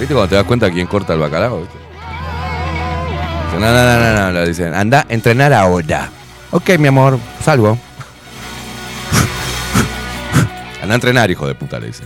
¿Viste 0.00 0.12
cuando 0.12 0.28
te 0.28 0.34
das 0.34 0.44
cuenta 0.44 0.68
quién 0.70 0.88
corta 0.88 1.14
el 1.14 1.20
bacalao? 1.20 1.68
No, 3.52 3.60
no, 3.60 3.72
no, 3.72 4.00
no, 4.00 4.12
no, 4.12 4.32
le 4.32 4.48
dicen, 4.48 4.74
anda 4.74 5.06
entrenar 5.08 5.52
ahora. 5.52 6.10
Ok, 6.52 6.70
mi 6.78 6.88
amor, 6.88 7.18
salvo. 7.44 7.78
Anda 10.82 10.94
a 10.94 10.96
entrenar, 10.96 11.30
hijo 11.30 11.46
de 11.46 11.54
puta, 11.54 11.78
le 11.78 11.88
dice. 11.88 12.04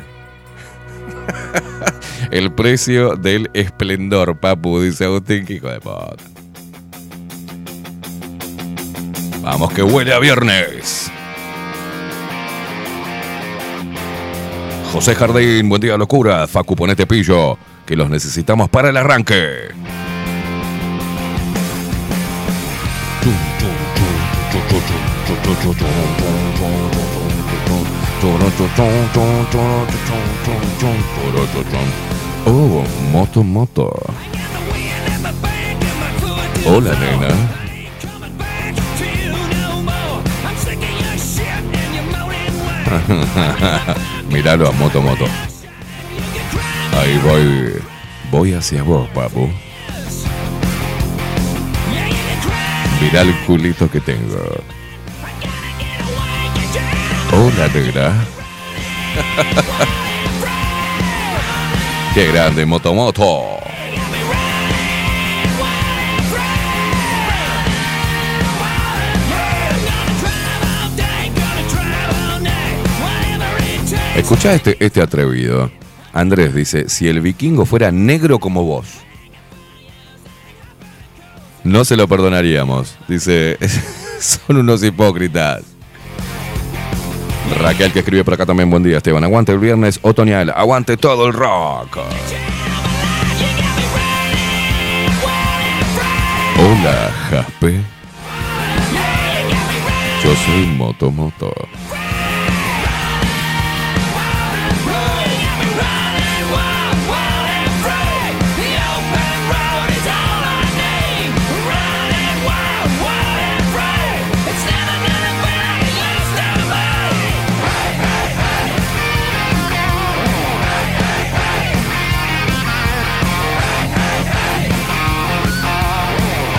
El 2.30 2.52
precio 2.52 3.16
del 3.16 3.50
esplendor, 3.54 4.38
papu, 4.38 4.80
dice 4.80 5.04
Agustín, 5.04 5.46
hijo 5.48 5.68
de 5.68 5.80
puta. 5.80 6.16
Vamos 9.42 9.72
que 9.72 9.83
huele 9.83 10.12
a 10.12 10.18
viernes. 10.18 11.11
José 14.92 15.14
Jardín, 15.14 15.68
buen 15.68 15.80
día, 15.80 15.96
locura. 15.96 16.46
Facu, 16.46 16.76
ponete 16.76 17.07
pillo, 17.07 17.59
que 17.85 17.96
los 17.96 18.09
necesitamos 18.09 18.68
para 18.68 18.90
el 18.90 18.96
arranque. 18.96 19.84
Oh, 32.46 32.85
moto, 33.12 33.44
moto. 33.44 33.92
Hola, 36.66 36.94
nena. 36.98 37.28
Míralo 44.30 44.68
a 44.68 44.72
moto, 44.72 45.02
moto. 45.02 45.26
Ahí 46.98 47.18
voy. 47.18 47.83
Voy 48.30 48.54
hacia 48.54 48.83
vos, 48.83 49.09
papu. 49.11 49.50
Mirá 53.00 53.20
el 53.20 53.35
culito 53.46 53.90
que 53.90 54.00
tengo. 54.00 54.38
Hola, 57.37 57.68
negra. 57.75 58.14
Qué 62.14 62.27
grande, 62.31 62.64
Motomoto. 62.64 63.59
Escucha 74.16 74.55
este, 74.55 74.77
este 74.79 75.03
atrevido. 75.03 75.73
Andrés 76.12 76.55
dice, 76.55 76.88
si 76.88 77.09
el 77.09 77.20
vikingo 77.20 77.66
fuera 77.66 77.90
negro 77.90 78.38
como 78.38 78.62
vos, 78.62 78.87
no 81.64 81.85
se 81.85 81.97
lo 81.97 82.07
perdonaríamos. 82.07 82.97
Dice, 83.09 83.59
son 84.20 84.59
unos 84.59 84.85
hipócritas. 84.85 85.73
Raquel 87.50 87.92
que 87.92 88.00
escribe 88.00 88.24
por 88.24 88.35
acá 88.35 88.46
también, 88.46 88.70
buen 88.70 88.83
día 88.83 88.96
Esteban. 88.96 89.24
Aguante 89.24 89.52
el 89.52 89.59
viernes 89.59 89.98
otoñal, 90.02 90.50
aguante 90.50 90.96
todo 90.96 91.26
el 91.26 91.33
rock. 91.33 91.98
Hola, 96.57 97.12
Jaspe. 97.30 97.80
Yo 100.22 100.35
soy 100.46 100.66
Moto 100.76 101.11
Moto. 101.11 101.52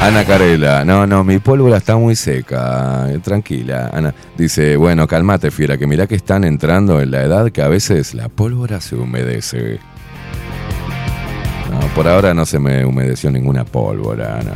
Ana 0.06 0.24
Carela, 0.24 0.86
no, 0.86 1.08
no, 1.08 1.24
mi 1.24 1.39
pólvora 1.39 1.78
está 1.78 1.98
muy 1.98 2.15
seca, 2.15 3.08
eh, 3.10 3.18
tranquila. 3.18 3.89
Ana 3.91 4.13
dice, 4.38 4.78
bueno, 4.78 5.08
calmate, 5.08 5.50
fiera, 5.50 5.80
que 5.80 5.88
mirá 5.88 6.06
que 6.06 6.13
están 6.13 6.44
entrando 6.44 7.02
en 7.02 7.10
la 7.10 7.24
edad 7.24 7.52
que 7.52 7.63
a 7.63 7.68
veces 7.68 8.13
la 8.13 8.30
pólvora 8.30 8.80
se 8.82 8.96
humedece. 8.96 9.80
No, 11.72 11.80
por 11.96 12.08
ahora 12.08 12.36
no 12.36 12.46
se 12.46 12.60
me 12.60 12.86
humedeció 12.86 13.32
ninguna 13.32 13.65
pólvora, 13.65 14.41
no. 14.44 14.52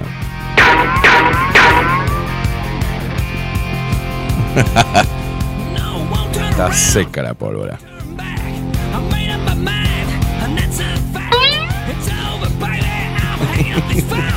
Está 6.52 6.72
seca 6.72 7.24
la 7.24 7.34
pólvora. 7.34 7.80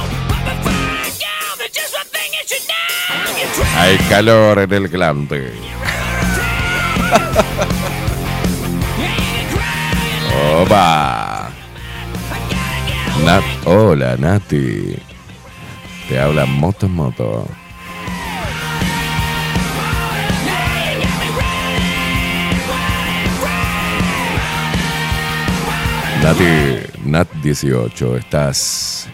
Hay 3.76 3.96
calor 4.08 4.58
en 4.60 4.72
el 4.72 4.88
glande. 4.88 5.52
Opa. 10.60 11.50
Nat, 13.24 13.44
hola 13.64 14.16
Nati. 14.16 14.96
Te 16.08 16.20
habla 16.20 16.46
Moto 16.46 16.88
Moto. 16.88 17.48
Nati, 26.22 26.44
Nat 27.04 27.28
18, 27.42 28.16
¿estás 28.16 29.08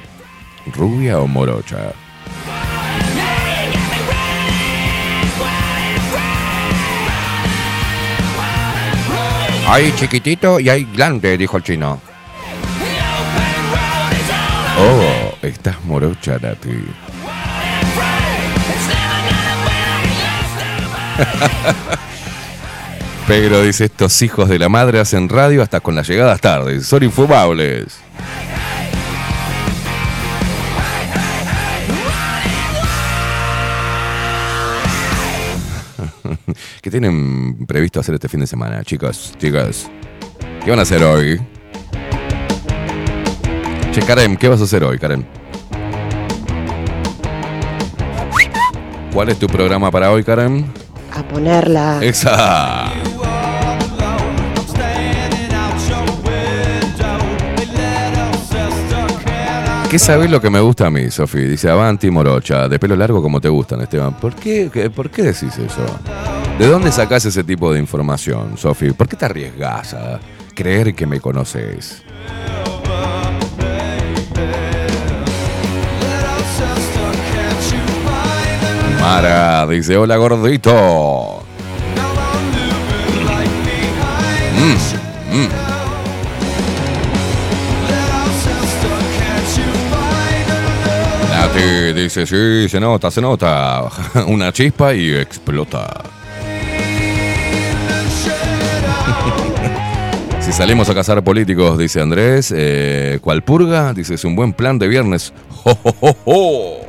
rubia 0.75 1.19
o 1.21 1.27
morocha? 1.27 1.93
Hay 9.71 9.93
chiquitito 9.97 10.59
y 10.59 10.71
hay 10.71 10.89
grande, 10.95 11.37
dijo 11.37 11.59
el 11.59 11.63
chino. 11.63 12.01
Oh, 14.79 15.35
estás 15.43 15.85
morocha, 15.85 16.39
Nati. 16.41 16.71
Pero 23.29 23.63
dice, 23.63 23.85
estos 23.85 24.23
hijos 24.23 24.49
de 24.49 24.59
la 24.59 24.71
madre 24.71 25.01
hacen 25.01 25.29
radio 25.29 25.63
hasta 25.63 25.81
con 25.81 25.95
las 25.95 26.09
llegadas 26.09 26.41
tardes. 26.41 26.87
Son 26.87 27.03
infumables. 27.03 27.99
¿Qué 36.83 36.91
tienen 36.91 37.67
previsto 37.67 38.01
hacer 38.01 38.15
este 38.15 38.29
fin 38.29 38.41
de 38.41 38.47
semana, 38.47 38.83
chicos? 38.85 39.33
Chicas, 39.39 39.91
¿qué 40.65 40.71
van 40.71 40.79
a 40.79 40.83
hacer 40.83 41.03
hoy? 41.03 41.41
Che, 43.93 44.03
Karen, 44.03 44.37
¿qué 44.37 44.49
vas 44.49 44.61
a 44.61 44.65
hacer 44.65 44.85
hoy, 44.85 44.99
Karen? 44.99 45.27
¿Cuál 49.13 49.31
es 49.31 49.39
tu 49.39 49.47
programa 49.49 49.91
para 49.91 50.13
hoy, 50.13 50.23
Karen? 50.23 50.67
A 51.13 51.23
ponerla. 51.23 51.99
Esa. 52.03 52.93
¿Qué 59.91 59.99
sabés 59.99 60.31
lo 60.31 60.39
que 60.41 60.51
me 60.51 60.61
gusta 60.61 60.87
a 60.87 60.91
mí, 60.91 61.11
Sofi? 61.11 61.39
Dice 61.39 61.71
Avanti 61.71 62.11
Morocha, 62.11 62.69
de 62.69 62.79
pelo 62.79 62.95
largo 62.95 63.23
como 63.23 63.41
te 63.41 63.49
gustan, 63.49 63.81
Esteban. 63.81 64.13
¿Por 64.15 64.35
qué, 64.35 64.69
qué- 64.71 64.91
¿Por 64.91 65.11
qué 65.11 65.23
decís 65.23 65.57
eso? 65.57 65.87
¿De 66.59 66.66
dónde 66.66 66.90
sacás 66.90 67.25
ese 67.25 67.44
tipo 67.44 67.73
de 67.73 67.79
información, 67.79 68.59
Sofi? 68.59 68.90
¿Por 68.90 69.09
qué 69.09 69.14
te 69.14 69.27
arriesgás 69.27 69.94
a 69.94 70.18
creer 70.57 70.92
que 70.92 71.07
me 71.07 71.21
conoces? 71.21 72.03
Mara 79.01 79.68
dice, 79.68 79.97
hola 79.97 80.16
gordito. 80.16 81.44
Mm, 84.57 85.37
mm. 85.37 85.49
Nati 91.31 91.92
dice, 91.92 92.27
sí, 92.27 92.68
se 92.68 92.81
nota, 92.81 93.12
se 93.12 93.21
nota. 93.21 93.88
Una 94.27 94.53
chispa 94.53 94.92
y 94.92 95.14
explota. 95.14 96.08
Si 100.49 100.55
salimos 100.55 100.89
a 100.89 100.95
cazar 100.95 101.23
políticos, 101.23 101.77
dice 101.77 102.01
Andrés. 102.01 102.55
Eh, 102.57 103.19
¿Cuál 103.21 103.43
purga? 103.43 103.93
Dice, 103.93 104.15
es 104.15 104.25
un 104.25 104.35
buen 104.35 104.55
plan 104.55 104.79
de 104.79 104.89
viernes. 104.89 105.35
¡Jo, 105.51 105.75
jo, 105.75 106.17
jo! 106.25 106.81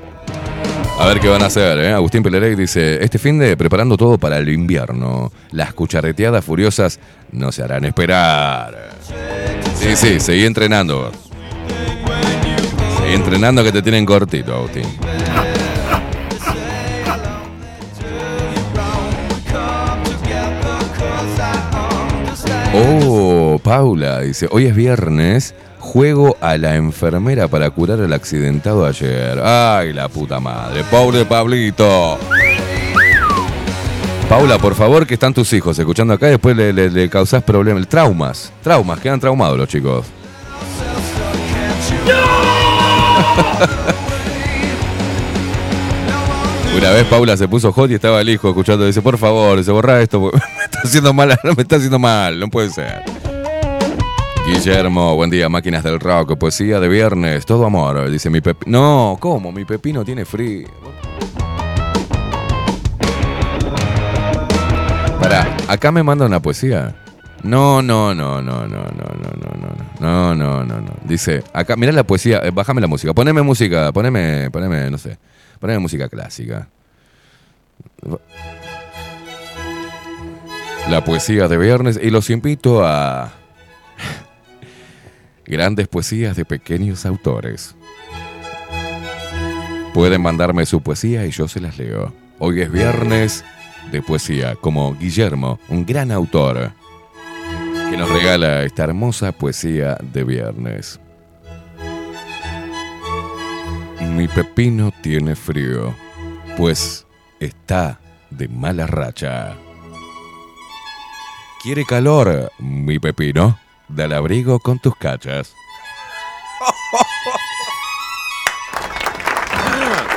A 0.97 1.05
ver 1.05 1.19
qué 1.19 1.27
van 1.27 1.41
a 1.43 1.47
hacer, 1.47 1.77
¿eh? 1.77 1.91
Agustín 1.91 2.23
Pelerey 2.23 2.55
dice, 2.55 3.03
este 3.03 3.19
fin 3.19 3.37
de 3.37 3.57
preparando 3.57 3.97
todo 3.97 4.17
para 4.17 4.37
el 4.37 4.47
invierno. 4.47 5.33
Las 5.51 5.73
cuchareteadas 5.73 6.45
furiosas 6.45 7.01
no 7.33 7.51
se 7.51 7.61
harán 7.61 7.83
esperar. 7.83 8.91
Sí, 9.75 9.93
sí, 9.97 10.21
seguí 10.21 10.45
entrenando. 10.45 11.11
Seguí 13.01 13.13
entrenando 13.13 13.61
que 13.61 13.73
te 13.73 13.81
tienen 13.81 14.05
cortito, 14.05 14.55
Agustín. 14.55 14.85
Oh, 22.71 23.18
Paula 23.69 24.21
dice, 24.21 24.47
hoy 24.49 24.65
es 24.65 24.75
viernes, 24.75 25.53
juego 25.77 26.35
a 26.41 26.57
la 26.57 26.75
enfermera 26.75 27.47
para 27.47 27.69
curar 27.69 28.01
al 28.01 28.11
accidentado 28.13 28.83
ayer. 28.83 29.39
Ay, 29.43 29.93
la 29.93 30.09
puta 30.09 30.39
madre, 30.39 30.83
pobre 30.89 31.23
Pablito. 31.23 32.17
Paula, 34.27 34.57
por 34.57 34.73
favor, 34.73 35.05
que 35.05 35.13
están 35.13 35.35
tus 35.35 35.53
hijos 35.53 35.77
escuchando 35.77 36.15
acá, 36.15 36.25
después 36.25 36.57
le, 36.57 36.73
le- 36.73 36.89
le 36.89 37.09
causás 37.11 37.43
problemas, 37.43 37.87
traumas, 37.87 38.51
traumas, 38.63 38.99
quedan 39.01 39.19
traumados 39.19 39.59
los 39.59 39.69
chicos. 39.69 40.03
Una 46.75 46.91
vez 46.91 47.05
Paula 47.05 47.35
se 47.37 47.47
puso 47.47 47.71
hot 47.73 47.91
y 47.91 47.95
estaba 47.95 48.21
el 48.21 48.29
hijo 48.29 48.49
escuchando. 48.49 48.85
Dice, 48.85 49.01
por 49.01 49.17
favor, 49.17 49.63
se 49.63 49.71
borra 49.71 50.01
esto. 50.01 50.21
Me 50.31 50.63
está 50.65 50.79
haciendo 50.83 51.13
mal, 51.13 51.29
me 51.55 51.61
está 51.61 51.75
haciendo 51.75 51.99
mal, 51.99 52.39
no 52.39 52.47
puede 52.49 52.69
ser. 52.69 53.03
Guillermo, 54.49 55.15
buen 55.15 55.29
día, 55.29 55.47
máquinas 55.47 55.83
del 55.83 55.99
rock, 55.99 56.35
poesía 56.35 56.79
de 56.79 56.87
viernes, 56.87 57.45
todo 57.45 57.67
amor. 57.67 58.09
Dice 58.09 58.31
mi 58.31 58.41
pepino. 58.41 58.71
No, 58.79 59.17
¿cómo? 59.19 59.51
Mi 59.51 59.63
pepino 59.63 60.03
tiene 60.03 60.25
frío. 60.25 60.67
Pará, 65.21 65.55
acá 65.67 65.91
me 65.91 66.01
manda 66.01 66.25
una 66.25 66.41
poesía. 66.41 66.95
No, 67.43 67.83
no, 67.83 68.15
no, 68.15 68.41
no, 68.41 68.67
no, 68.67 68.67
no, 68.67 68.83
no, 68.97 69.29
no, 69.37 69.55
no, 69.99 70.35
no, 70.35 70.35
no, 70.35 70.65
no, 70.65 70.81
no. 70.81 70.91
Dice, 71.03 71.43
acá, 71.53 71.75
mirá 71.75 71.91
la 71.91 72.03
poesía, 72.03 72.39
eh, 72.39 72.49
bájame 72.51 72.81
la 72.81 72.87
música, 72.87 73.13
poneme 73.13 73.43
música, 73.43 73.91
poneme, 73.93 74.49
poneme, 74.49 74.89
no 74.89 74.97
sé, 74.97 75.19
poneme 75.59 75.77
música 75.77 76.09
clásica. 76.09 76.67
La 80.89 81.05
poesía 81.05 81.47
de 81.47 81.57
viernes 81.57 81.99
y 82.01 82.09
los 82.09 82.31
invito 82.31 82.83
a 82.83 83.38
grandes 85.49 85.87
poesías 85.87 86.37
de 86.37 86.45
pequeños 86.45 87.05
autores. 87.05 87.75
Pueden 89.93 90.21
mandarme 90.21 90.65
su 90.65 90.81
poesía 90.81 91.25
y 91.25 91.31
yo 91.31 91.47
se 91.47 91.59
las 91.59 91.77
leo. 91.77 92.13
Hoy 92.37 92.61
es 92.61 92.71
viernes 92.71 93.43
de 93.91 94.01
poesía, 94.01 94.55
como 94.55 94.95
Guillermo, 94.95 95.59
un 95.67 95.85
gran 95.85 96.11
autor, 96.11 96.71
que 97.89 97.97
nos 97.97 98.09
regala 98.09 98.63
esta 98.63 98.83
hermosa 98.83 99.31
poesía 99.31 99.97
de 100.01 100.23
viernes. 100.23 100.99
Mi 104.15 104.27
pepino 104.27 104.93
tiene 105.01 105.35
frío, 105.35 105.93
pues 106.55 107.07
está 107.39 107.99
de 108.29 108.47
mala 108.47 108.85
racha. 108.85 109.55
¿Quiere 111.63 111.83
calor, 111.83 112.51
mi 112.59 112.99
pepino? 112.99 113.57
Dale 113.89 114.15
abrigo 114.15 114.59
con 114.59 114.79
tus 114.79 114.95
cachas. 114.95 115.53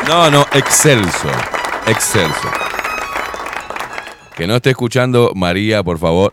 No, 0.06 0.30
no, 0.30 0.46
excelso. 0.52 1.30
Excelso. 1.86 2.48
Que 4.36 4.46
no 4.46 4.56
esté 4.56 4.70
escuchando 4.70 5.32
María, 5.34 5.82
por 5.82 5.98
favor. 5.98 6.32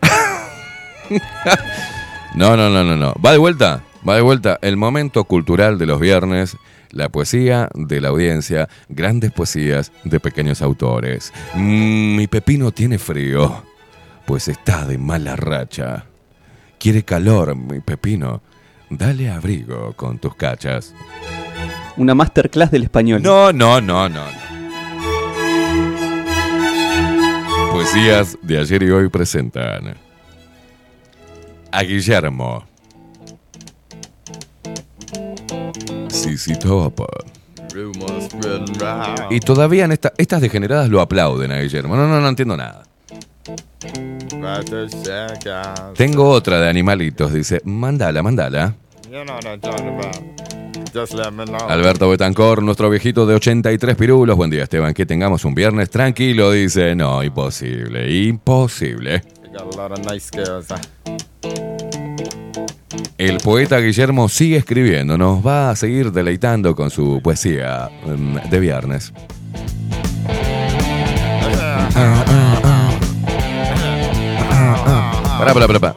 No, 2.34 2.56
no, 2.56 2.70
no, 2.70 2.84
no, 2.84 2.96
no. 2.96 3.14
Va 3.24 3.32
de 3.32 3.38
vuelta. 3.38 3.82
Va 4.08 4.14
de 4.14 4.20
vuelta. 4.20 4.58
El 4.62 4.76
momento 4.76 5.24
cultural 5.24 5.78
de 5.78 5.86
los 5.86 5.98
viernes. 5.98 6.56
La 6.90 7.08
poesía 7.08 7.68
de 7.74 8.00
la 8.00 8.08
audiencia. 8.08 8.68
Grandes 8.88 9.32
poesías 9.32 9.92
de 10.04 10.20
pequeños 10.20 10.62
autores. 10.62 11.32
Mm, 11.54 12.16
mi 12.16 12.26
pepino 12.26 12.70
tiene 12.70 12.98
frío. 12.98 13.64
Pues 14.26 14.48
está 14.48 14.84
de 14.86 14.98
mala 14.98 15.36
racha. 15.36 16.06
Quiere 16.80 17.02
calor, 17.02 17.54
mi 17.54 17.80
pepino. 17.80 18.40
Dale 18.88 19.30
abrigo 19.30 19.92
con 19.92 20.18
tus 20.18 20.34
cachas. 20.34 20.94
Una 21.98 22.14
masterclass 22.14 22.70
del 22.70 22.84
español. 22.84 23.22
No, 23.22 23.52
no, 23.52 23.82
no, 23.82 24.08
no. 24.08 24.22
Poesías 27.70 28.38
de 28.40 28.58
ayer 28.58 28.82
y 28.82 28.90
hoy 28.90 29.10
presentan 29.10 29.94
a 31.70 31.82
Guillermo. 31.82 32.64
Sisi 36.08 36.58
Top. 36.58 37.02
Y 39.28 39.40
todavía 39.40 39.84
en 39.84 39.92
esta, 39.92 40.14
estas 40.16 40.40
degeneradas 40.40 40.88
lo 40.88 41.02
aplauden 41.02 41.52
a 41.52 41.60
Guillermo. 41.60 41.94
No, 41.94 42.08
no, 42.08 42.22
no 42.22 42.28
entiendo 42.28 42.56
nada. 42.56 42.84
Tengo 45.96 46.28
otra 46.28 46.60
de 46.60 46.68
animalitos, 46.68 47.32
dice. 47.32 47.60
Mandala, 47.64 48.22
mandala. 48.22 48.74
Alberto 51.68 52.08
Betancor, 52.08 52.62
nuestro 52.62 52.90
viejito 52.90 53.26
de 53.26 53.34
83 53.34 53.96
pirulos. 53.96 54.36
Buen 54.36 54.50
día, 54.50 54.64
Esteban. 54.64 54.94
Que 54.94 55.06
tengamos 55.06 55.44
un 55.44 55.54
viernes 55.54 55.90
tranquilo, 55.90 56.52
dice. 56.52 56.94
No, 56.94 57.22
imposible, 57.22 58.10
imposible. 58.10 59.22
El 63.18 63.38
poeta 63.38 63.78
Guillermo 63.78 64.28
sigue 64.28 64.56
escribiendo, 64.56 65.18
nos 65.18 65.46
va 65.46 65.70
a 65.70 65.76
seguir 65.76 66.10
deleitando 66.10 66.74
con 66.74 66.90
su 66.90 67.20
poesía 67.22 67.90
mm, 68.06 68.48
de 68.48 68.60
viernes. 68.60 69.12
Pará, 71.42 72.49
pará, 75.38 75.54
pará, 75.54 75.66
pará. 75.66 75.94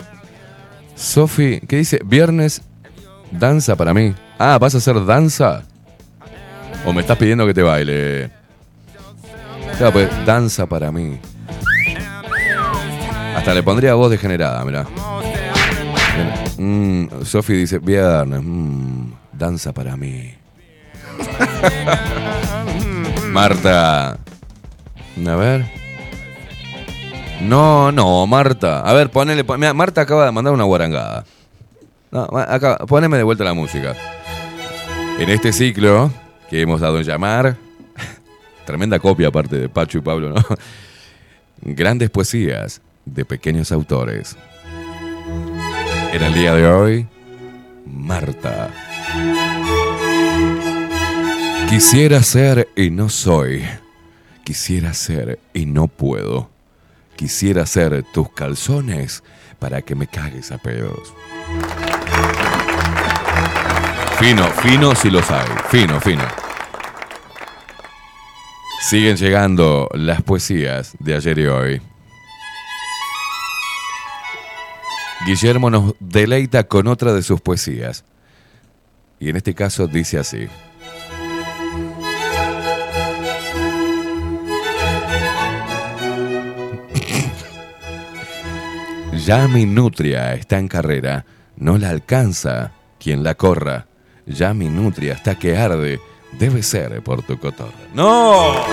Sofi, 0.95 1.59
¿qué 1.67 1.77
dice? 1.77 1.99
Viernes, 2.03 2.61
danza 3.31 3.75
para 3.75 3.93
mí. 3.93 4.13
Ah, 4.37 4.57
¿vas 4.59 4.75
a 4.75 4.77
hacer 4.77 5.05
danza? 5.05 5.63
¿O 6.85 6.93
me 6.93 7.01
estás 7.01 7.17
pidiendo 7.17 7.45
que 7.45 7.53
te 7.53 7.61
baile? 7.61 8.31
Claro, 9.77 9.93
pues, 9.93 10.25
danza 10.25 10.65
para 10.65 10.91
mí. 10.91 11.19
Hasta 13.35 13.53
le 13.53 13.63
pondría 13.63 13.95
voz 13.95 14.11
degenerada, 14.11 14.63
mirá. 14.63 14.85
Mm, 16.57 17.07
Sofi 17.23 17.53
dice, 17.53 17.79
viernes, 17.79 18.41
mm, 18.43 19.11
danza 19.33 19.73
para 19.73 19.97
mí. 19.97 20.33
Marta. 23.31 24.11
A 24.11 25.35
ver. 25.35 25.82
No, 27.43 27.91
no, 27.91 28.25
Marta. 28.27 28.81
A 28.81 28.93
ver, 28.93 29.09
ponele. 29.09 29.43
pon- 29.43 29.59
mira, 29.59 29.73
Marta 29.73 30.01
acaba 30.01 30.25
de 30.25 30.31
mandar 30.31 30.53
una 30.53 30.63
guarangada. 30.63 31.25
No, 32.11 32.23
acá, 32.37 32.77
poneme 32.87 33.17
de 33.17 33.23
vuelta 33.23 33.43
la 33.43 33.53
música. 33.53 33.95
En 35.19 35.29
este 35.29 35.51
ciclo 35.51 36.11
que 36.49 36.61
hemos 36.61 36.81
dado 36.81 36.97
en 36.99 37.03
llamar, 37.03 37.57
tremenda 38.65 38.99
copia 38.99 39.27
aparte 39.29 39.57
de 39.57 39.69
Pacho 39.69 39.97
y 39.97 40.01
Pablo, 40.01 40.29
¿no? 40.29 40.43
Grandes 41.61 42.09
poesías 42.09 42.81
de 43.05 43.25
pequeños 43.25 43.71
autores. 43.71 44.35
En 46.11 46.21
el 46.21 46.33
día 46.33 46.53
de 46.53 46.67
hoy, 46.67 47.07
Marta. 47.85 48.69
Quisiera 51.69 52.21
ser 52.21 52.69
y 52.75 52.89
no 52.91 53.09
soy. 53.09 53.63
Quisiera 54.43 54.93
ser 54.93 55.39
y 55.53 55.65
no 55.65 55.87
puedo. 55.87 56.49
Quisiera 57.23 57.65
ser 57.65 58.03
tus 58.11 58.29
calzones 58.33 59.23
para 59.57 59.81
que 59.81 59.95
me 59.95 60.07
cagues 60.07 60.51
a 60.51 60.57
pedos. 60.57 61.13
Fino, 64.19 64.45
fino 64.61 64.93
si 64.93 65.09
los 65.09 65.31
hay. 65.31 65.47
Fino, 65.69 66.01
fino. 66.01 66.25
Siguen 68.81 69.15
llegando 69.15 69.87
las 69.93 70.21
poesías 70.21 70.97
de 70.99 71.15
ayer 71.15 71.39
y 71.39 71.45
hoy. 71.45 71.81
Guillermo 75.25 75.69
nos 75.69 75.95
deleita 76.01 76.65
con 76.65 76.87
otra 76.87 77.13
de 77.13 77.23
sus 77.23 77.39
poesías. 77.39 78.03
Y 79.21 79.29
en 79.29 79.37
este 79.37 79.55
caso 79.55 79.87
dice 79.87 80.19
así. 80.19 80.49
Ya 89.25 89.47
mi 89.47 89.65
nutria 89.65 90.33
está 90.33 90.59
en 90.59 90.67
carrera, 90.67 91.25
no 91.55 91.77
la 91.77 91.91
alcanza 91.91 92.71
quien 92.99 93.23
la 93.23 93.35
corra. 93.35 93.87
Ya 94.25 94.53
mi 94.53 94.67
nutria 94.67 95.13
está 95.13 95.35
que 95.35 95.55
arde, 95.55 96.01
debe 96.37 96.61
ser 96.61 97.01
por 97.01 97.21
tu 97.23 97.39
cotorra. 97.39 97.71
¡No! 97.93 98.53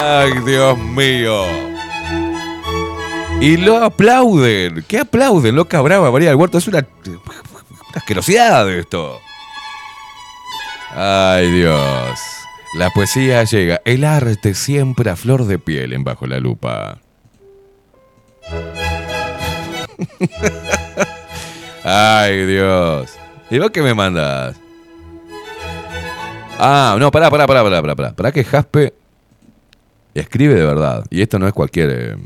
¡Ay, 0.00 0.32
Dios 0.44 0.76
mío! 0.78 1.44
Y 3.40 3.56
lo 3.58 3.84
aplauden. 3.84 4.84
¿Qué 4.88 4.98
aplauden? 4.98 5.54
Loca 5.54 5.80
brava, 5.80 6.10
María 6.10 6.30
del 6.30 6.36
Huerto. 6.38 6.58
Es 6.58 6.66
una, 6.66 6.84
una 7.06 7.20
asquerosidad 7.94 8.68
esto. 8.68 9.20
Ay, 10.90 11.52
Dios. 11.52 12.31
La 12.74 12.90
poesía 12.90 13.44
llega. 13.44 13.80
El 13.84 14.04
arte 14.04 14.54
siempre 14.54 15.10
a 15.10 15.16
flor 15.16 15.44
de 15.44 15.58
piel 15.58 15.92
en 15.92 16.04
Bajo 16.04 16.26
la 16.26 16.38
Lupa. 16.38 16.98
Ay, 21.84 22.46
Dios. 22.46 23.10
¿Y 23.50 23.58
vos 23.58 23.70
qué 23.70 23.82
me 23.82 23.92
mandas? 23.92 24.56
Ah, 26.58 26.96
no, 26.98 27.10
pará, 27.10 27.30
pará, 27.30 27.46
pará, 27.46 27.62
pará, 27.62 27.82
pará, 27.94 28.12
pará. 28.14 28.32
Que 28.32 28.44
Jaspe 28.44 28.94
escribe 30.14 30.54
de 30.54 30.64
verdad. 30.64 31.04
Y 31.10 31.20
esto 31.20 31.38
no 31.38 31.46
es 31.46 31.52
cualquier... 31.52 31.90
eh, 31.90 32.16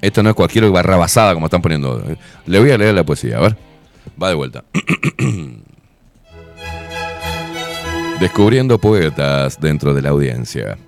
esto 0.00 0.22
no 0.22 0.30
es 0.30 0.36
cualquier 0.36 0.70
barrabasada 0.70 1.34
como 1.34 1.46
están 1.46 1.62
poniendo. 1.62 2.02
Le 2.46 2.60
voy 2.60 2.70
a 2.70 2.78
leer 2.78 2.94
la 2.94 3.04
poesía, 3.04 3.38
a 3.38 3.40
ver. 3.40 3.56
Va 4.22 4.28
de 4.28 4.34
vuelta. 4.34 4.64
Descubriendo 8.20 8.78
poetas 8.78 9.60
dentro 9.60 9.92
de 9.92 10.02
la 10.02 10.10
audiencia. 10.10 10.78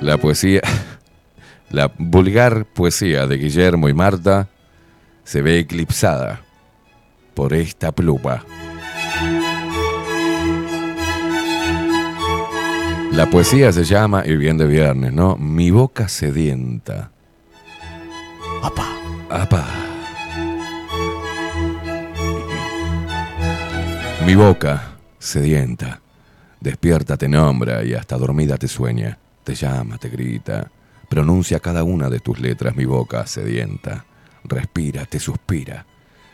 La 0.00 0.18
poesía... 0.18 0.60
La 1.68 1.90
vulgar 1.98 2.64
poesía 2.64 3.26
de 3.26 3.38
Guillermo 3.38 3.88
y 3.88 3.92
Marta 3.92 4.48
se 5.24 5.42
ve 5.42 5.58
eclipsada 5.58 6.40
por 7.34 7.52
esta 7.52 7.90
pluma. 7.90 8.44
La 13.10 13.28
poesía 13.28 13.72
se 13.72 13.82
llama, 13.82 14.22
y 14.24 14.36
bien 14.36 14.58
de 14.58 14.66
viernes, 14.66 15.12
¿no? 15.12 15.36
Mi 15.36 15.72
boca 15.72 16.06
sedienta. 16.06 17.10
¡Apa! 18.62 18.86
¡Apa! 19.28 19.66
Mi 24.24 24.36
boca 24.36 24.95
sedienta. 25.26 26.00
Despierta, 26.60 27.16
te 27.16 27.28
nombra 27.28 27.84
y 27.84 27.94
hasta 27.94 28.16
dormida 28.16 28.56
te 28.56 28.68
sueña. 28.68 29.18
Te 29.44 29.54
llama, 29.54 29.98
te 29.98 30.08
grita. 30.08 30.70
Pronuncia 31.08 31.60
cada 31.60 31.84
una 31.84 32.08
de 32.08 32.20
tus 32.20 32.40
letras 32.40 32.76
mi 32.76 32.84
boca 32.84 33.26
sedienta. 33.26 34.04
Respira, 34.44 35.04
te 35.04 35.18
suspira. 35.18 35.86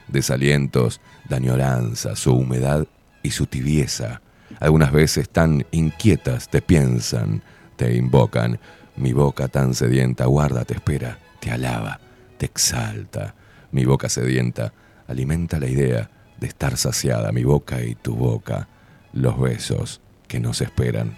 Desalientos, 0.08 1.00
de 1.28 1.36
añoranza, 1.36 2.16
su 2.16 2.34
humedad 2.34 2.86
y 3.22 3.30
su 3.30 3.46
tibieza. 3.46 4.20
Algunas 4.60 4.92
veces 4.92 5.28
tan 5.30 5.64
inquietas 5.70 6.48
te 6.50 6.60
piensan, 6.60 7.42
te 7.76 7.96
invocan. 7.96 8.60
Mi 8.96 9.12
boca 9.14 9.48
tan 9.48 9.74
sedienta 9.74 10.26
guarda, 10.26 10.64
te 10.64 10.74
espera, 10.74 11.18
te 11.40 11.50
alaba, 11.50 11.98
te 12.36 12.44
exalta. 12.46 13.34
Mi 13.70 13.86
boca 13.86 14.10
sedienta 14.10 14.74
alimenta 15.08 15.58
la 15.58 15.68
idea 15.68 16.10
de 16.38 16.46
estar 16.46 16.76
saciada, 16.76 17.32
mi 17.32 17.44
boca 17.44 17.82
y 17.82 17.94
tu 17.94 18.14
boca, 18.14 18.68
los 19.12 19.38
besos 19.38 20.00
que 20.28 20.40
nos 20.40 20.60
esperan. 20.60 21.16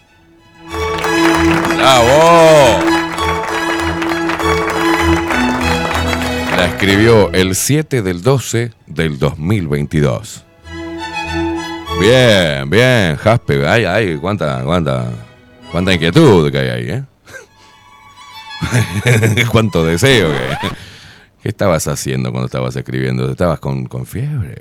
¡Bravo! 1.76 2.84
La 6.56 6.66
escribió 6.66 7.32
el 7.32 7.54
7 7.54 8.02
del 8.02 8.22
12 8.22 8.72
del 8.86 9.18
2022. 9.18 10.44
Bien, 12.00 12.68
bien, 12.68 13.16
Jaspe. 13.16 13.66
Ay, 13.66 13.84
ay, 13.84 14.16
cuánta, 14.16 14.62
cuánta, 14.64 15.10
cuánta 15.70 15.94
inquietud 15.94 16.50
que 16.50 16.58
hay 16.58 16.68
ahí, 16.68 16.90
¿eh? 16.90 17.04
Cuánto 19.50 19.84
deseo 19.84 20.30
que. 20.30 20.68
¿Qué 21.42 21.50
estabas 21.50 21.86
haciendo 21.88 22.30
cuando 22.30 22.46
estabas 22.46 22.74
escribiendo? 22.74 23.30
¿Estabas 23.30 23.60
con, 23.60 23.84
con 23.84 24.06
fiebre? 24.06 24.56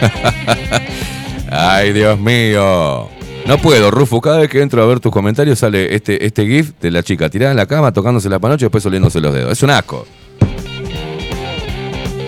Ay, 1.50 1.92
Dios 1.92 2.18
mío. 2.18 3.08
No 3.46 3.58
puedo, 3.58 3.90
Rufo. 3.90 4.20
Cada 4.20 4.38
vez 4.38 4.50
que 4.50 4.60
entro 4.60 4.82
a 4.82 4.86
ver 4.86 5.00
tus 5.00 5.10
comentarios 5.12 5.58
sale 5.58 5.94
este, 5.94 6.24
este 6.24 6.46
GIF 6.46 6.72
de 6.80 6.90
la 6.90 7.02
chica 7.02 7.30
tirada 7.30 7.52
en 7.52 7.56
la 7.56 7.66
cama, 7.66 7.92
tocándose 7.92 8.28
la 8.28 8.38
panoche 8.38 8.64
y 8.64 8.66
después 8.66 8.84
oliéndose 8.84 9.20
los 9.20 9.32
dedos. 9.32 9.52
Es 9.52 9.62
un 9.62 9.70
asco. 9.70 10.06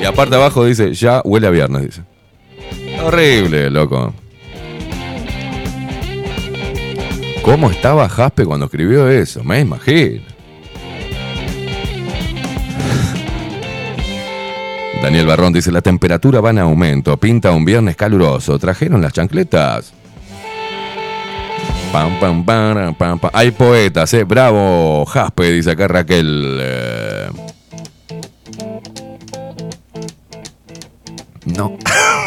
Y 0.00 0.04
aparte 0.04 0.34
abajo 0.34 0.64
dice, 0.64 0.94
ya 0.94 1.20
huele 1.24 1.46
a 1.46 1.50
viernes. 1.50 2.00
Horrible, 3.04 3.70
loco. 3.70 4.14
¿Cómo 7.42 7.70
estaba 7.70 8.08
Jaspe 8.08 8.46
cuando 8.46 8.66
escribió 8.66 9.08
eso? 9.08 9.42
Me 9.44 9.60
imagino. 9.60 10.29
Daniel 15.02 15.26
Barrón 15.26 15.52
dice, 15.52 15.72
la 15.72 15.80
temperatura 15.80 16.40
va 16.40 16.50
en 16.50 16.58
aumento, 16.58 17.16
pinta 17.16 17.52
un 17.52 17.64
viernes 17.64 17.96
caluroso, 17.96 18.58
¿trajeron 18.58 19.00
las 19.00 19.12
chancletas? 19.14 19.92
Pam, 21.90 22.20
pam, 22.20 22.44
pam, 22.44 22.94
pam, 22.94 23.18
pam. 23.18 23.30
Hay 23.32 23.50
poetas, 23.50 24.12
eh. 24.14 24.22
Bravo, 24.24 25.04
Jaspe, 25.06 25.50
dice 25.50 25.72
acá 25.72 25.88
Raquel. 25.88 26.58
eh. 26.60 27.28
No. 31.46 31.76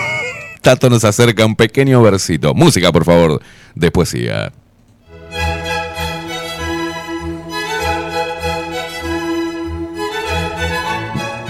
Tato 0.61 0.89
nos 0.89 1.05
acerca 1.05 1.45
un 1.45 1.55
pequeño 1.55 2.01
versito. 2.01 2.53
Música, 2.53 2.91
por 2.91 3.05
favor, 3.05 3.41
de 3.75 3.91
poesía. 3.91 4.51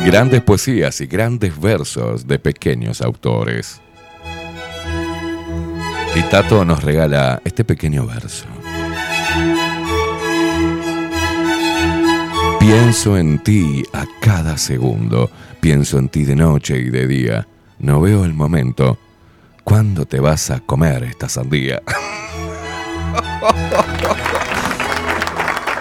Grandes 0.05 0.41
poesías 0.41 0.99
y 0.99 1.07
grandes 1.07 1.59
versos 1.59 2.27
de 2.27 2.37
pequeños 2.37 3.01
autores. 3.01 3.79
Y 6.15 6.21
Tato 6.23 6.65
nos 6.65 6.83
regala 6.83 7.41
este 7.45 7.63
pequeño 7.63 8.05
verso. 8.05 8.45
Pienso 12.59 13.17
en 13.17 13.39
ti 13.39 13.83
a 13.93 14.05
cada 14.21 14.57
segundo, 14.57 15.31
pienso 15.61 15.97
en 15.97 16.09
ti 16.09 16.25
de 16.25 16.35
noche 16.35 16.77
y 16.77 16.89
de 16.89 17.07
día. 17.07 17.47
No 17.79 18.01
veo 18.01 18.25
el 18.25 18.33
momento. 18.33 18.99
¿Cuándo 19.63 20.05
te 20.05 20.19
vas 20.19 20.51
a 20.51 20.59
comer 20.59 21.03
esta 21.03 21.29
sandía? 21.29 21.81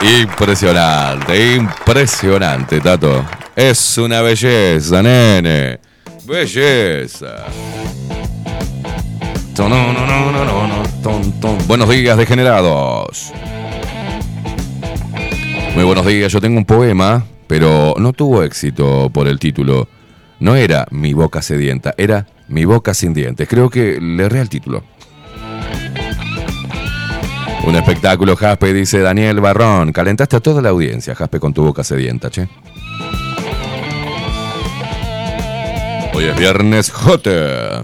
impresionante, 0.01 1.57
impresionante, 1.57 2.81
Tato. 2.81 3.25
Es 3.55 3.98
una 3.98 4.22
belleza, 4.22 5.03
nene. 5.03 5.78
Belleza. 6.26 7.44
Buenos 11.66 11.88
días, 11.90 12.16
degenerados. 12.16 13.30
Muy 15.74 15.84
buenos 15.84 16.07
días, 16.07 16.32
yo 16.32 16.40
tengo 16.40 16.57
un 16.57 16.64
poema, 16.64 17.26
pero 17.46 17.94
no 17.98 18.14
tuvo 18.14 18.42
éxito 18.42 19.11
por 19.12 19.28
el 19.28 19.38
título. 19.38 19.86
No 20.40 20.57
era 20.57 20.86
Mi 20.90 21.12
boca 21.12 21.42
sedienta, 21.42 21.94
era 21.98 22.26
Mi 22.48 22.64
boca 22.64 22.94
sin 22.94 23.12
dientes. 23.12 23.46
Creo 23.48 23.68
que 23.68 24.00
le 24.00 24.24
erré 24.24 24.40
el 24.40 24.48
título. 24.48 24.82
Un 27.66 27.76
espectáculo, 27.76 28.34
Jaspe, 28.34 28.72
dice 28.72 29.00
Daniel 29.00 29.40
Barrón. 29.40 29.92
Calentaste 29.92 30.36
a 30.36 30.40
toda 30.40 30.62
la 30.62 30.70
audiencia, 30.70 31.14
Jaspe, 31.14 31.38
con 31.38 31.53
tu 31.53 31.62
boca 31.62 31.84
sedienta, 31.84 32.30
che. 32.30 32.48
Es 36.23 36.39
viernes 36.39 36.89
J. 36.93 37.83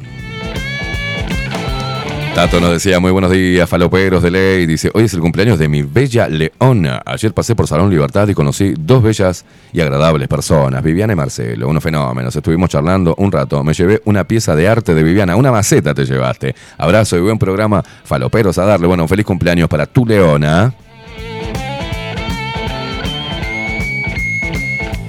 Tato 2.37 2.61
nos 2.61 2.71
decía, 2.71 3.01
muy 3.01 3.11
buenos 3.11 3.33
días, 3.33 3.69
faloperos 3.69 4.23
de 4.23 4.31
ley. 4.31 4.65
Dice, 4.65 4.93
hoy 4.95 5.05
es 5.05 5.15
el 5.15 5.19
cumpleaños 5.19 5.59
de 5.59 5.69
mi 5.69 5.83
bella 5.83 6.29
Leona. 6.29 7.03
Ayer 7.05 7.35
pasé 7.35 7.57
por 7.57 7.67
Salón 7.67 7.91
Libertad 7.91 8.29
y 8.29 8.35
conocí 8.35 8.75
dos 8.79 9.03
bellas 9.03 9.45
y 9.73 9.81
agradables 9.81 10.29
personas, 10.29 10.85
Viviana 10.85 11.15
y 11.15 11.17
Marcelo, 11.17 11.67
unos 11.67 11.83
fenómenos. 11.83 12.37
Estuvimos 12.37 12.71
charlando 12.71 13.17
un 13.19 13.33
rato. 13.33 13.65
Me 13.65 13.75
llevé 13.75 14.01
una 14.05 14.23
pieza 14.23 14.55
de 14.55 14.69
arte 14.69 14.95
de 14.95 15.03
Viviana, 15.03 15.35
una 15.35 15.51
maceta 15.51 15.93
te 15.93 16.05
llevaste. 16.05 16.55
Abrazo 16.77 17.17
y 17.17 17.21
buen 17.21 17.41
programa, 17.41 17.83
faloperos 18.05 18.57
a 18.59 18.67
darle. 18.67 18.87
Bueno, 18.87 19.09
feliz 19.09 19.27
cumpleaños 19.27 19.69
para 19.69 19.87
tu 19.87 20.07
Leona. 20.07 20.73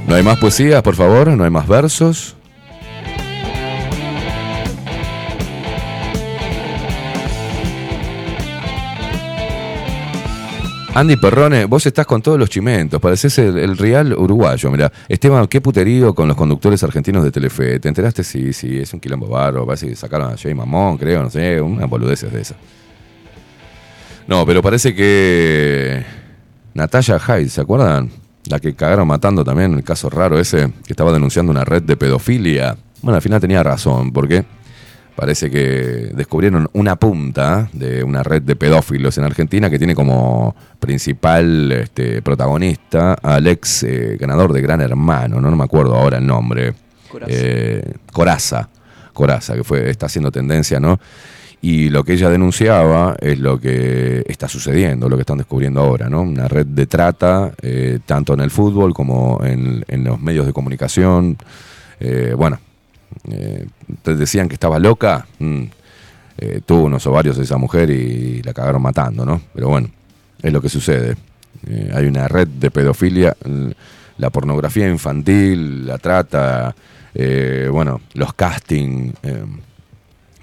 ¿No 0.08 0.16
hay 0.16 0.24
más 0.24 0.40
poesías, 0.40 0.82
por 0.82 0.96
favor? 0.96 1.28
¿No 1.28 1.44
hay 1.44 1.52
más 1.52 1.68
versos? 1.68 2.39
Andy 10.96 11.18
Perrone, 11.18 11.66
vos 11.66 11.86
estás 11.86 12.06
con 12.06 12.22
todos 12.22 12.40
los 12.40 12.50
chimentos, 12.50 13.00
pareces 13.00 13.38
el, 13.38 13.78
real 13.78 14.12
uruguayo. 14.14 14.72
Mira, 14.72 14.92
Esteban, 15.08 15.48
qué 15.48 15.62
puterío 15.62 16.16
con 16.16 16.28
los 16.28 16.36
conductores 16.36 16.84
argentinos 16.84 17.24
de 17.24 17.32
Telefe. 17.32 17.80
¿Te 17.80 17.88
enteraste? 17.88 18.24
Sí, 18.24 18.54
sí, 18.54 18.80
es 18.80 18.94
un 18.94 19.00
quilombo 19.00 19.28
barro. 19.28 19.66
Parece 19.66 19.88
que 19.88 19.96
sacaron 19.96 20.34
a 20.34 20.38
Jay 20.38 20.54
Mamón, 20.54 20.98
creo, 20.98 21.22
no 21.24 21.30
sé, 21.30 21.62
unas 21.62 21.88
boludeces 21.88 22.34
de 22.34 22.42
esas. 22.42 22.58
No, 24.28 24.46
pero 24.46 24.62
parece 24.62 24.94
que 24.96 26.04
Natalia 26.74 27.20
Hyde, 27.20 27.50
¿se 27.50 27.62
acuerdan? 27.62 28.10
La 28.50 28.60
que 28.60 28.74
cagaron 28.74 29.08
matando 29.08 29.46
también, 29.46 29.74
el 29.76 29.84
caso 29.84 30.10
raro 30.10 30.40
ese, 30.40 30.74
que 30.86 30.94
estaba 30.94 31.14
denunciando 31.14 31.52
una 31.52 31.64
red 31.64 31.84
de 31.84 31.98
pedofilia. 31.98 32.76
Bueno, 33.02 33.16
al 33.16 33.22
final 33.22 33.40
tenía 33.40 33.62
razón, 33.64 34.12
porque 34.12 34.44
parece 35.20 35.51
que 35.51 36.11
descubrieron 36.13 36.70
una 36.72 36.95
punta 36.95 37.70
de 37.74 38.05
una 38.05 38.24
red 38.24 38.41
de 38.41 38.55
pedófilos 38.55 39.17
en 39.17 39.26
Argentina 39.26 39.70
que 39.70 39.78
tiene 39.78 39.93
como 39.93 40.55
principal 40.80 41.74
este, 41.74 42.22
protagonista 42.22 43.15
al 43.15 43.45
ex 43.47 43.84
eh, 43.84 44.15
ganador 44.17 44.53
de 44.53 44.61
Gran 44.61 44.80
Hermano, 44.80 45.41
¿no? 45.41 45.51
no 45.51 45.57
me 45.57 45.65
acuerdo 45.65 45.97
ahora 45.97 46.20
el 46.20 46.26
nombre. 46.26 46.74
Corazza. 47.11 47.34
Eh, 47.36 47.93
Coraza. 48.13 48.70
Coraza, 49.11 49.55
que 49.55 49.65
fue, 49.65 49.89
está 49.89 50.05
haciendo 50.05 50.32
tendencia, 50.32 50.80
¿no? 50.80 50.97
Y 51.61 51.89
lo 51.89 52.05
que 52.05 52.13
ella 52.13 52.30
denunciaba 52.30 53.17
es 53.20 53.38
lo 53.39 53.59
que 53.59 54.24
está 54.26 54.47
sucediendo, 54.47 55.09
lo 55.09 55.17
que 55.17 55.24
están 55.24 55.39
descubriendo 55.39 55.82
ahora, 55.82 56.07
¿no? 56.07 56.22
Una 56.22 56.47
red 56.47 56.65
de 56.65 56.88
trata, 56.88 57.51
eh, 57.61 57.99
tanto 58.05 58.36
en 58.36 58.39
el 58.39 58.51
fútbol 58.51 58.93
como 58.93 59.41
en, 59.43 59.84
en 59.89 60.05
los 60.05 60.22
medios 60.22 60.45
de 60.45 60.53
comunicación. 60.53 61.38
Eh, 61.99 62.34
bueno, 62.38 62.59
eh, 63.32 63.66
te 64.03 64.16
decían 64.16 64.47
que 64.47 64.55
estaba 64.55 64.80
loca. 64.80 65.26
mm, 65.39 65.64
eh, 66.41 66.62
tuvo 66.66 66.84
unos 66.84 67.05
ovarios 67.05 67.38
esa 67.38 67.57
mujer 67.57 67.89
y 67.89 68.41
la 68.43 68.53
cagaron 68.53 68.82
matando, 68.82 69.26
¿no? 69.26 69.41
Pero 69.53 69.68
bueno, 69.70 69.89
es 70.41 70.53
lo 70.53 70.62
que 70.62 70.70
sucede. 70.70 71.18
Eh, 71.68 71.91
hay 71.93 72.05
una 72.05 72.30
red 72.30 72.47
de 72.47 72.72
pedofilia, 72.72 73.36
l- 73.43 73.76
la 74.18 74.30
pornografía 74.30 74.88
infantil, 74.88 75.86
la 75.86 75.97
trata, 75.97 76.74
bueno, 77.72 77.99
los 78.14 78.34
casting 78.34 79.12
eh, 79.24 79.43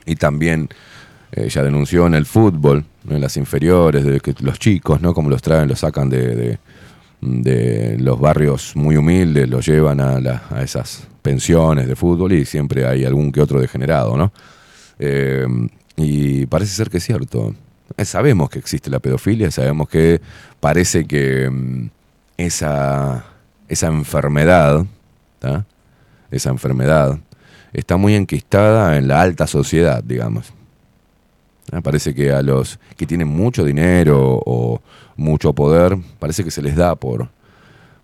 y 0.05 0.17
también 0.17 0.69
ya 1.49 1.63
denunció 1.63 2.07
en 2.07 2.15
el 2.15 2.25
fútbol, 2.27 2.85
en 3.09 3.21
las 3.21 3.37
inferiores, 3.37 4.05
de 4.05 4.21
que 4.21 4.35
los 4.41 4.59
chicos, 4.59 5.01
¿no? 5.03 5.13
Como 5.15 5.29
los 5.31 5.41
traen, 5.43 5.69
los 5.69 5.81
sacan 5.81 6.09
de, 6.11 6.35
de- 6.37 6.59
de 7.21 7.97
los 7.99 8.21
barrios 8.21 8.77
muy 8.77 8.97
humildes, 8.97 9.49
los 9.49 9.67
llevan 9.67 10.01
a, 10.01 10.21
la- 10.21 10.43
a 10.51 10.63
esas 10.63 11.07
pensiones 11.27 11.89
de 11.89 11.97
fútbol 11.97 12.35
y 12.35 12.45
siempre 12.45 12.87
hay 12.87 13.05
algún 13.05 13.33
que 13.33 13.41
otro 13.41 13.61
degenerado, 13.61 14.17
¿no? 14.17 14.33
Eh, 15.01 15.45
y 15.97 16.47
parece 16.47 16.73
ser 16.73 16.89
que 16.89 16.99
es 16.99 17.05
cierto. 17.05 17.53
Eh, 17.97 18.05
Sabemos 18.05 18.49
que 18.49 18.61
existe 18.61 18.91
la 18.91 19.01
pedofilia, 19.01 19.51
sabemos 19.51 19.89
que 19.89 20.21
parece 20.61 21.05
que 21.05 21.51
mm, 21.51 21.89
esa, 22.37 23.25
esa 23.67 23.89
enfermedad, 23.89 24.87
¿tá? 25.41 25.67
esa 26.31 26.51
enfermedad, 26.51 27.19
está 27.73 27.97
muy 27.97 28.15
enquistada 28.15 28.97
en 28.97 29.09
la 29.09 29.21
alta 29.21 29.49
sociedad, 29.49 30.05
digamos. 30.05 30.53
Ah, 31.73 31.81
Parece 31.81 32.15
que 32.15 32.31
a 32.31 32.41
los 32.41 32.79
que 32.97 33.05
tienen 33.05 33.27
mucho 33.27 33.65
dinero 33.65 34.41
o 34.47 34.81
mucho 35.17 35.53
poder, 35.53 35.99
parece 36.21 36.45
que 36.45 36.53
se 36.53 36.63
les 36.63 36.77
da 36.77 36.95
por, 36.95 37.31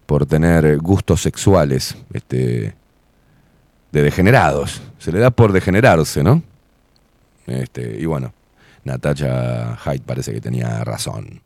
por 0.06 0.26
tener 0.26 0.78
gustos 0.78 1.22
sexuales 1.22 1.96
este, 2.12 2.74
de 3.92 4.02
degenerados. 4.02 4.82
Se 4.98 5.12
le 5.12 5.18
da 5.18 5.30
por 5.30 5.52
degenerarse, 5.52 6.22
¿no? 6.22 6.42
Este, 7.46 7.98
y 8.00 8.06
bueno, 8.06 8.32
Natalia 8.84 9.76
Hyde 9.84 10.02
parece 10.04 10.32
que 10.32 10.40
tenía 10.40 10.82
razón. 10.84 11.42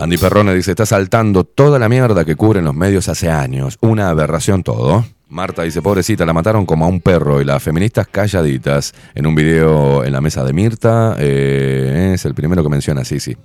Andy 0.00 0.16
Perrone 0.16 0.54
dice, 0.54 0.70
está 0.70 0.86
saltando 0.86 1.44
toda 1.44 1.78
la 1.78 1.88
mierda 1.88 2.24
que 2.24 2.34
cubren 2.34 2.64
los 2.64 2.74
medios 2.74 3.08
hace 3.10 3.30
años. 3.30 3.76
Una 3.82 4.08
aberración 4.08 4.62
todo. 4.62 5.04
Marta 5.28 5.62
dice, 5.62 5.82
pobrecita, 5.82 6.24
la 6.24 6.32
mataron 6.32 6.64
como 6.64 6.86
a 6.86 6.88
un 6.88 7.02
perro 7.02 7.40
y 7.40 7.44
las 7.44 7.62
feministas 7.62 8.08
calladitas 8.08 8.94
en 9.14 9.26
un 9.26 9.34
video 9.34 10.02
en 10.02 10.12
la 10.12 10.22
mesa 10.22 10.42
de 10.42 10.54
Mirta. 10.54 11.16
eh, 11.18 12.12
es 12.14 12.24
el 12.24 12.34
primero 12.34 12.62
que 12.62 12.70
menciona, 12.70 13.04
sí, 13.04 13.20
sí. 13.20 13.36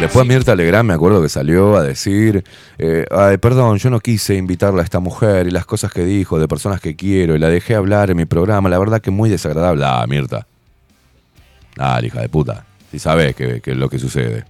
Después 0.00 0.26
Mirta 0.26 0.54
Legrand 0.54 0.88
me 0.88 0.94
acuerdo 0.94 1.20
que 1.20 1.28
salió 1.28 1.76
a 1.76 1.82
decir, 1.82 2.44
eh, 2.78 3.04
ay, 3.10 3.38
perdón, 3.38 3.78
yo 3.78 3.90
no 3.90 3.98
quise 3.98 4.36
invitarla 4.36 4.82
a 4.82 4.84
esta 4.84 5.00
mujer 5.00 5.48
y 5.48 5.50
las 5.50 5.66
cosas 5.66 5.92
que 5.92 6.04
dijo 6.04 6.38
de 6.38 6.46
personas 6.46 6.80
que 6.80 6.94
quiero 6.94 7.34
y 7.34 7.40
la 7.40 7.48
dejé 7.48 7.74
hablar 7.74 8.10
en 8.10 8.16
mi 8.16 8.24
programa, 8.24 8.68
la 8.68 8.78
verdad 8.78 9.02
que 9.02 9.10
muy 9.10 9.28
desagradable. 9.28 9.84
Ah, 9.84 10.06
Mirta. 10.08 10.46
Ah, 11.76 12.00
hija 12.02 12.20
de 12.20 12.28
puta. 12.28 12.64
Si 12.90 12.98
sabes 12.98 13.34
que, 13.36 13.60
que 13.60 13.72
es 13.72 13.76
lo 13.76 13.88
que 13.88 13.98
sucede. 13.98 14.44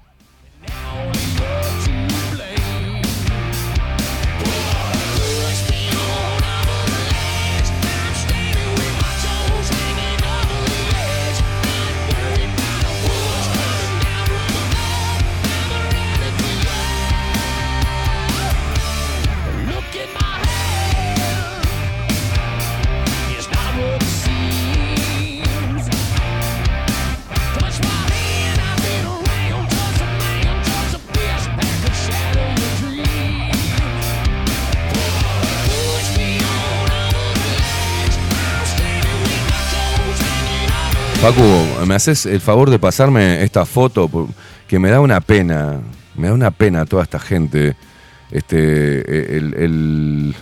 Facu, 41.21 41.87
¿me 41.87 41.95
haces 41.95 42.25
el 42.27 42.41
favor 42.41 42.71
de 42.71 42.79
pasarme 42.79 43.43
esta 43.43 43.67
foto? 43.67 44.09
Que 44.67 44.79
me 44.79 44.89
da 44.91 45.01
una 45.01 45.21
pena, 45.21 45.79
me 46.17 46.29
da 46.29 46.33
una 46.35 46.51
pena 46.51 46.87
toda 46.87 47.03
esta 47.03 47.19
gente. 47.19 47.77
Este, 48.31 49.37
el, 49.37 49.55
el- 49.55 50.35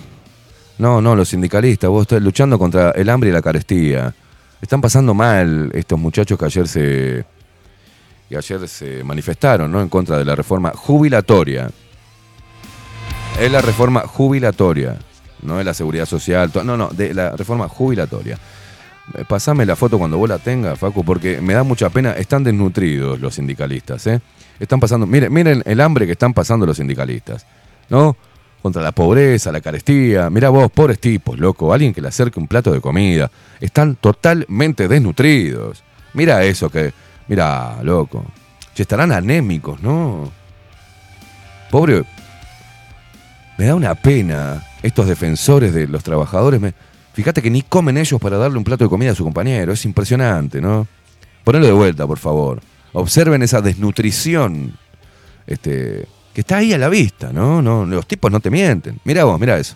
No, 0.79 1.01
no, 1.01 1.17
los 1.17 1.31
sindicalistas, 1.31 1.91
vos 1.91 2.03
estás 2.03 2.23
luchando 2.23 2.59
contra 2.59 2.93
el 2.93 3.09
hambre 3.09 3.31
y 3.31 3.33
la 3.33 3.43
carestía. 3.43 4.15
Están 4.63 4.81
pasando 4.81 5.15
mal 5.15 5.71
estos 5.75 5.99
muchachos 5.99 6.39
que 6.39 6.45
ayer 6.45 6.69
se, 6.69 7.25
que 8.29 8.37
ayer 8.37 8.69
se 8.69 9.03
manifestaron 9.03 9.71
¿no? 9.73 9.81
en 9.81 9.89
contra 9.89 10.17
de 10.19 10.25
la 10.25 10.37
reforma 10.37 10.71
jubilatoria. 10.75 11.69
Es 13.41 13.51
la 13.51 13.61
reforma 13.61 14.01
jubilatoria, 14.03 14.97
no 15.43 15.59
de 15.59 15.65
la 15.65 15.75
seguridad 15.75 16.07
social, 16.07 16.51
no, 16.65 16.77
no, 16.77 16.89
de 16.89 17.15
la 17.15 17.31
reforma 17.37 17.69
jubilatoria. 17.69 18.39
Eh, 19.15 19.25
Pasame 19.27 19.65
la 19.65 19.77
foto 19.77 19.99
cuando 19.99 20.19
vos 20.19 20.29
la 20.29 20.39
tengas, 20.39 20.79
Facu, 20.79 21.05
porque 21.05 21.41
me 21.41 21.55
da 21.55 21.63
mucha 21.63 21.91
pena. 21.91 22.13
Están 22.13 22.45
desnutridos 22.45 23.21
los 23.21 23.35
sindicalistas, 23.35 24.07
¿eh? 24.07 24.21
Están 24.59 24.81
pasando, 24.81 25.07
miren, 25.07 25.63
el 25.65 25.81
hambre 25.81 26.07
que 26.07 26.13
están 26.13 26.35
pasando 26.35 26.67
los 26.67 26.77
sindicalistas, 26.77 27.47
¿no? 27.89 28.17
Contra 28.61 28.83
la 28.83 28.91
pobreza, 28.93 29.53
la 29.53 29.61
carestía. 29.61 30.31
Mira 30.31 30.49
vos, 30.49 30.71
pobres 30.73 30.99
tipos, 30.99 31.39
loco, 31.39 31.73
alguien 31.73 31.95
que 31.95 32.01
le 32.01 32.09
acerque 32.09 32.41
un 32.41 32.49
plato 32.49 32.73
de 32.73 32.81
comida. 32.81 33.31
Están 33.61 33.95
totalmente 33.97 34.89
desnutridos. 34.89 35.85
Mira 36.13 36.43
eso 36.43 36.69
que, 36.69 36.93
mira, 37.29 37.79
loco. 37.83 38.25
Che, 38.75 38.83
estarán 38.83 39.13
anémicos, 39.13 39.81
¿no? 39.81 40.31
Pobre, 41.71 42.03
me 43.57 43.67
da 43.67 43.75
una 43.77 43.95
pena 43.95 44.67
estos 44.83 45.07
defensores 45.07 45.73
de 45.73 45.87
los 45.87 46.03
trabajadores. 46.03 46.61
Me, 46.61 46.75
fíjate 47.19 47.43
que 47.43 47.51
ni 47.51 47.63
comen 47.63 47.99
ellos 47.99 48.21
para 48.21 48.39
darle 48.39 48.59
un 48.59 48.63
plato 48.63 48.85
de 48.85 48.89
comida 48.89 49.11
a 49.11 49.15
su 49.17 49.25
compañero. 49.25 49.73
Es 49.73 49.85
impresionante, 49.85 50.61
¿no? 50.61 50.87
Ponelo 51.43 51.67
de 51.67 51.73
vuelta, 51.73 52.07
por 52.07 52.19
favor. 52.19 52.61
Observen 52.93 53.43
esa 53.43 53.61
desnutrición 53.61 54.79
este, 55.45 56.07
que 56.33 56.43
está 56.43 56.59
ahí 56.59 56.73
a 56.73 56.79
la 56.79 56.89
vista, 56.89 57.33
¿no? 57.33 57.61
no 57.61 57.85
los 57.85 58.07
tipos 58.07 58.31
no 58.31 58.39
te 58.39 58.51
mienten. 58.51 59.01
Mira 59.03 59.25
vos, 59.25 59.41
mira 59.41 59.59
eso. 59.59 59.75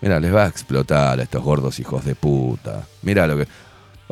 Mira, 0.00 0.18
les 0.18 0.34
va 0.34 0.44
a 0.44 0.48
explotar 0.48 1.20
a 1.20 1.22
estos 1.24 1.44
gordos 1.44 1.78
hijos 1.78 2.02
de 2.06 2.14
puta. 2.14 2.86
Mira 3.02 3.26
lo 3.26 3.36
que... 3.36 3.46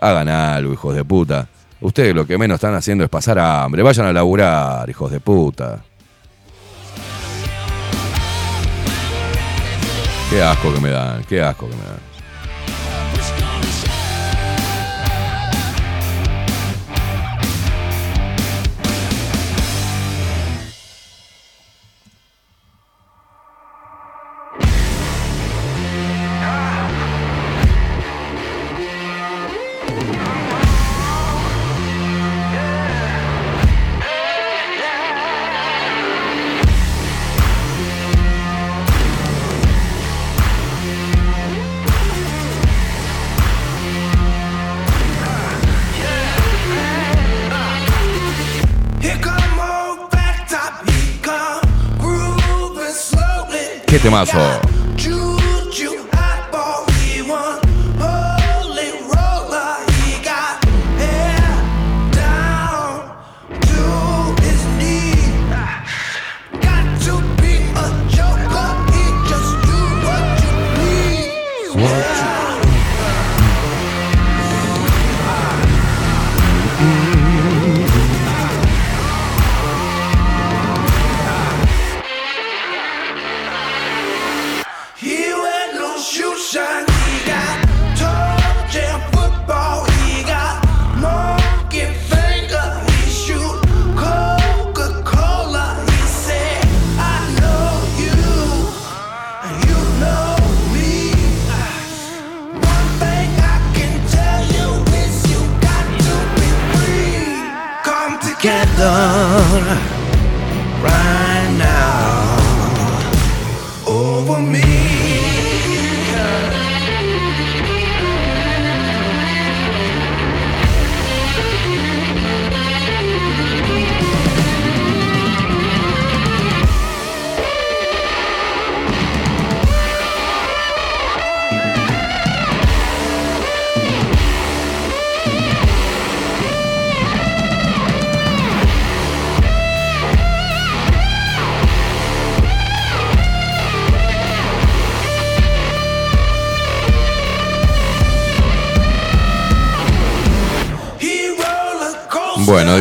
Hagan 0.03 0.29
algo, 0.29 0.75
hijos 0.75 0.95
de 0.95 1.03
puta. 1.03 1.49
Ustedes 1.81 2.15
lo 2.15 2.27
que 2.27 2.37
menos 2.37 2.57
están 2.57 2.75
haciendo 2.75 3.05
es 3.05 3.11
pasar 3.11 3.39
hambre. 3.39 3.83
Vayan 3.83 4.05
a 4.05 4.13
laburar, 4.13 4.91
hijos 4.91 5.11
de 5.11 5.21
puta. 5.21 5.83
Qué 10.29 10.43
asco 10.43 10.75
que 10.75 10.81
me 10.81 10.91
dan, 10.91 11.25
qué 11.25 11.41
asco 11.41 11.71
que 11.71 11.77
me 11.77 11.83
dan. 11.85 12.14
Temazo. 54.05 54.64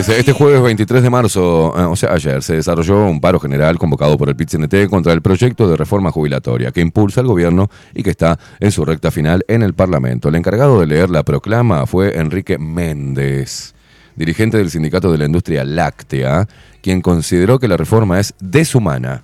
Dice, 0.08 0.20
este 0.20 0.34
jueves 0.34 0.62
23 0.62 1.02
de 1.02 1.10
marzo, 1.10 1.74
eh, 1.78 1.84
o 1.84 1.96
sea, 1.96 2.12
ayer, 2.12 2.44
se 2.44 2.56
desarrolló 2.56 3.06
un 3.06 3.22
paro 3.22 3.40
general 3.40 3.80
convocado 3.80 4.18
por 4.18 4.28
el 4.28 4.36
PIT-CNT 4.36 4.90
contra 4.90 5.14
el 5.14 5.22
proyecto 5.22 5.66
de 5.70 5.78
reforma 5.78 6.12
jubilatoria 6.12 6.74
que 6.74 6.82
impulsa 6.82 7.22
el 7.22 7.28
gobierno 7.28 7.70
y 7.94 8.04
que 8.04 8.10
está 8.10 8.38
en 8.60 8.74
su 8.74 8.84
recta 8.84 9.12
final 9.12 9.46
en 9.48 9.64
el 9.64 9.74
Parlamento. 9.74 10.28
El 10.28 10.36
encargado 10.36 10.82
de 10.82 10.88
leer 10.88 11.10
la 11.10 11.24
proclama 11.24 11.86
fue 11.86 12.20
Enrique 12.20 12.58
Méndez, 12.58 13.76
dirigente 14.18 14.58
del 14.58 14.72
Sindicato 14.72 15.10
de 15.10 15.20
la 15.20 15.26
Industria 15.26 15.64
Láctea, 15.64 16.50
quien 16.82 17.00
consideró 17.00 17.58
que 17.58 17.70
la 17.70 17.78
reforma 17.78 18.20
es 18.20 18.34
deshumana, 18.42 19.24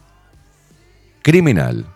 criminal 1.21 1.87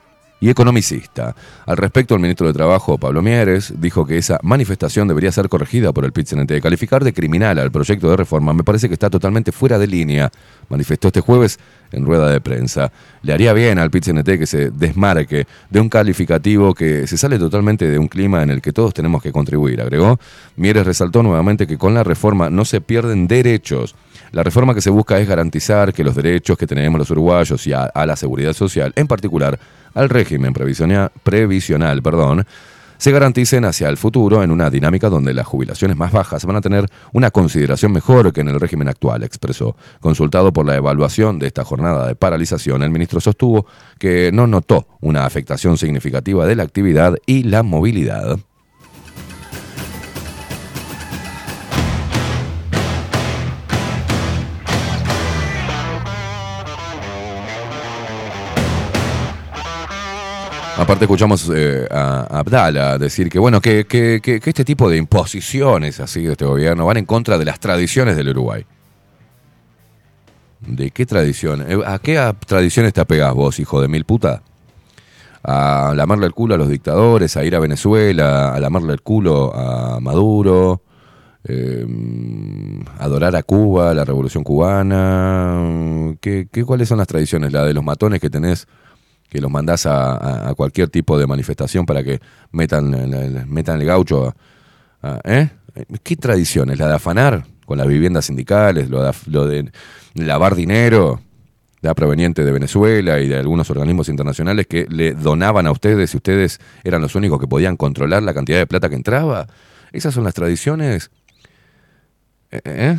y 0.44 0.50
economicista. 0.50 1.34
Al 1.66 1.78
respecto, 1.78 2.16
el 2.16 2.20
ministro 2.20 2.48
de 2.48 2.52
Trabajo, 2.52 2.98
Pablo 2.98 3.22
Mieres, 3.22 3.74
dijo 3.78 4.06
que 4.06 4.18
esa 4.18 4.39
manifestación 4.44 5.08
debería 5.08 5.32
ser 5.32 5.48
corregida 5.48 5.94
por 5.94 6.04
el 6.04 6.12
PIT-CNT. 6.12 6.62
Calificar 6.62 7.02
de 7.02 7.14
criminal 7.14 7.60
al 7.60 7.72
proyecto 7.72 8.10
de 8.10 8.18
reforma 8.18 8.52
me 8.52 8.66
parece 8.66 8.89
que 8.89 8.94
está 8.94 9.10
totalmente 9.10 9.54
fuera 9.54 9.80
de 9.80 9.88
línea, 9.88 10.30
manifestó 10.68 11.08
este 11.08 11.22
jueves 11.22 11.60
en 11.94 12.06
rueda 12.06 12.30
de 12.30 12.41
prensa. 12.41 12.91
Le 13.22 13.32
haría 13.32 13.54
bien 13.54 13.80
al 13.80 13.89
PIT-CNT 13.89 14.38
que 14.38 14.46
se 14.46 14.72
desmarque 14.72 15.48
de 15.70 15.80
un 15.80 15.88
calificativo 15.88 16.74
que 16.74 17.08
se 17.08 17.16
sale 17.16 17.39
totalmente 17.39 17.89
de 17.89 17.98
un 17.98 18.10
clima 18.10 18.44
en 18.44 18.50
el 18.50 18.62
que 18.62 18.74
todos 18.74 18.94
tenemos 18.94 19.24
que 19.24 19.32
contribuir, 19.32 19.80
agregó. 19.80 20.20
Mieres 20.58 20.86
resaltó 20.86 21.24
nuevamente 21.24 21.66
que 21.66 21.78
con 21.78 21.94
la 21.94 22.04
reforma 22.04 22.50
no 22.50 22.66
se 22.66 22.82
pierden 22.82 23.28
derechos. 23.28 23.96
La 24.34 24.44
reforma 24.44 24.74
que 24.76 24.82
se 24.82 24.89
busca 24.89 25.20
es 25.20 25.28
garantizar 25.28 25.94
que 25.94 26.04
los 26.04 26.16
derechos 26.16 26.58
que 26.58 26.68
tenemos 26.68 27.00
los 27.00 27.12
uruguayos 27.12 27.66
y 27.66 27.72
a 27.72 28.06
la 28.06 28.16
seguridad 28.18 28.52
social, 28.52 28.91
en 28.98 29.08
particular 29.08 29.58
al 29.94 30.10
régimen 30.10 30.54
previsional, 30.54 32.02
perdón, 32.02 32.46
se 32.98 33.12
garanticen 33.12 33.66
hacia 33.66 33.89
el 33.89 33.98
futuro 33.98 34.44
en 34.44 34.52
una 34.52 34.70
dinámica 34.70 35.10
donde 35.10 35.34
las 35.34 35.46
jubilaciones 35.46 35.98
más 35.98 36.14
bajas 36.14 36.46
van 36.46 36.56
a 36.56 36.62
tener 36.62 36.86
una 37.12 37.32
consideración 37.32 37.91
mejor 37.91 38.32
que 38.32 38.41
en 38.41 38.48
el 38.48 38.60
régimen 38.60 38.88
actual, 38.88 39.24
expresó. 39.24 39.76
Consultado 40.00 40.54
por 40.54 40.66
la 40.66 40.78
evaluación 40.78 41.38
de 41.38 41.48
esta 41.48 41.66
jornada 41.66 42.08
de 42.08 42.16
paralización, 42.16 42.82
el 42.82 42.91
ministro 42.91 43.20
sostuvo 43.20 43.66
que 44.00 44.32
no 44.32 44.48
notó 44.48 44.88
una 45.02 45.26
afectación 45.26 45.78
significativa 45.78 46.46
de 46.46 46.56
la 46.56 46.64
actividad 46.64 47.18
y 47.26 47.44
la 47.44 47.62
movilidad. 47.62 48.39
Aparte 60.76 61.05
escuchamos 61.05 61.51
eh, 61.55 61.88
a 61.91 62.39
Abdala 62.39 62.97
decir 62.97 63.30
que 63.30 63.38
bueno 63.38 63.61
que, 63.61 63.86
que- 63.86 64.19
que- 64.24 64.39
que 64.39 64.49
este 64.49 64.65
tipo 64.65 64.89
de 64.89 64.97
imposiciones 64.97 65.99
así 65.99 66.24
de 66.24 66.32
este 66.32 66.45
gobierno 66.45 66.86
van 66.86 66.97
en 66.97 67.05
contra 67.05 67.38
de 67.38 67.45
las 67.45 67.59
tradiciones 67.59 68.15
del 68.15 68.30
Uruguay. 68.30 68.65
¿De 70.61 70.89
qué 70.91 71.05
tradición? 71.05 71.63
Eh, 71.69 71.78
¿A 71.86 71.99
qué 71.99 72.19
tradiciones 72.47 72.93
te 72.93 73.01
apegás 73.01 73.34
vos, 73.36 73.59
hijo 73.59 73.82
de 73.82 73.88
mil 73.88 74.05
puta? 74.05 74.41
A 75.43 75.93
lamarle 75.95 76.26
el 76.26 76.34
culo 76.34 76.55
a 76.55 76.57
los 76.57 76.69
dictadores, 76.69 77.36
a 77.38 77.43
ir 77.43 77.55
a 77.55 77.59
Venezuela, 77.59 78.53
a 78.55 78.59
lamarle 78.59 78.93
el 78.93 79.01
culo 79.01 79.53
a 79.53 79.99
Maduro, 79.99 80.82
eh, 81.43 81.86
adorar 82.97 83.36
a 83.36 83.43
Cuba, 83.43 83.93
la 83.93 84.05
revolución 84.05 84.43
cubana. 84.43 86.15
¿Qué, 86.21 86.47
qué, 86.49 86.63
cuáles 86.63 86.88
son 86.88 86.97
las 86.97 87.07
tradiciones? 87.07 87.51
¿La 87.51 87.63
de 87.65 87.74
los 87.74 87.84
matones 87.84 88.21
que 88.21 88.30
tenés, 88.30 88.67
que 89.34 89.41
los 89.41 89.51
mandás 89.51 89.86
a, 89.88 90.53
cualquier 90.55 90.89
tipo 90.89 91.17
de 91.17 91.25
manifestación 91.27 91.86
para 91.86 92.03
que 92.03 92.21
metan, 92.51 92.93
el- 92.93 93.45
metan 93.47 93.81
el 93.81 93.88
gaucho? 93.88 94.36
¿eh? 95.23 95.49
¿Qué 96.03 96.15
tradiciones? 96.15 96.77
¿La 96.77 96.88
de 96.88 96.93
afanar 96.93 97.45
con 97.65 97.79
las 97.79 97.88
viviendas 97.88 98.25
sindicales? 98.25 98.89
¿Lo 98.89 99.01
de, 99.03 99.63
de 99.63 99.71
lavar 100.15 100.55
dinero? 100.55 101.19
ya 101.81 101.93
proveniente 101.93 102.45
de 102.45 102.51
Venezuela 102.53 103.19
y 103.19 103.27
de 103.27 103.36
algunos 103.36 103.69
organismos 103.69 104.07
internacionales 104.07 104.67
que 104.67 104.88
le 104.89 105.15
donaban 105.15 105.67
a 105.67 105.71
ustedes 105.71 106.13
y 106.13 106.17
ustedes 106.17 106.61
eran 106.86 107.01
los 107.01 107.13
únicos 107.13 107.41
que 107.41 107.47
podían 107.47 107.75
controlar 107.75 108.23
la 108.23 108.34
cantidad 108.34 108.57
de 108.57 108.65
plata 108.67 108.88
que 108.88 108.95
entraba. 108.95 109.47
Esas 109.91 110.13
son 110.13 110.23
las 110.23 110.34
tradiciones. 110.34 111.11
¿eh? 112.51 112.97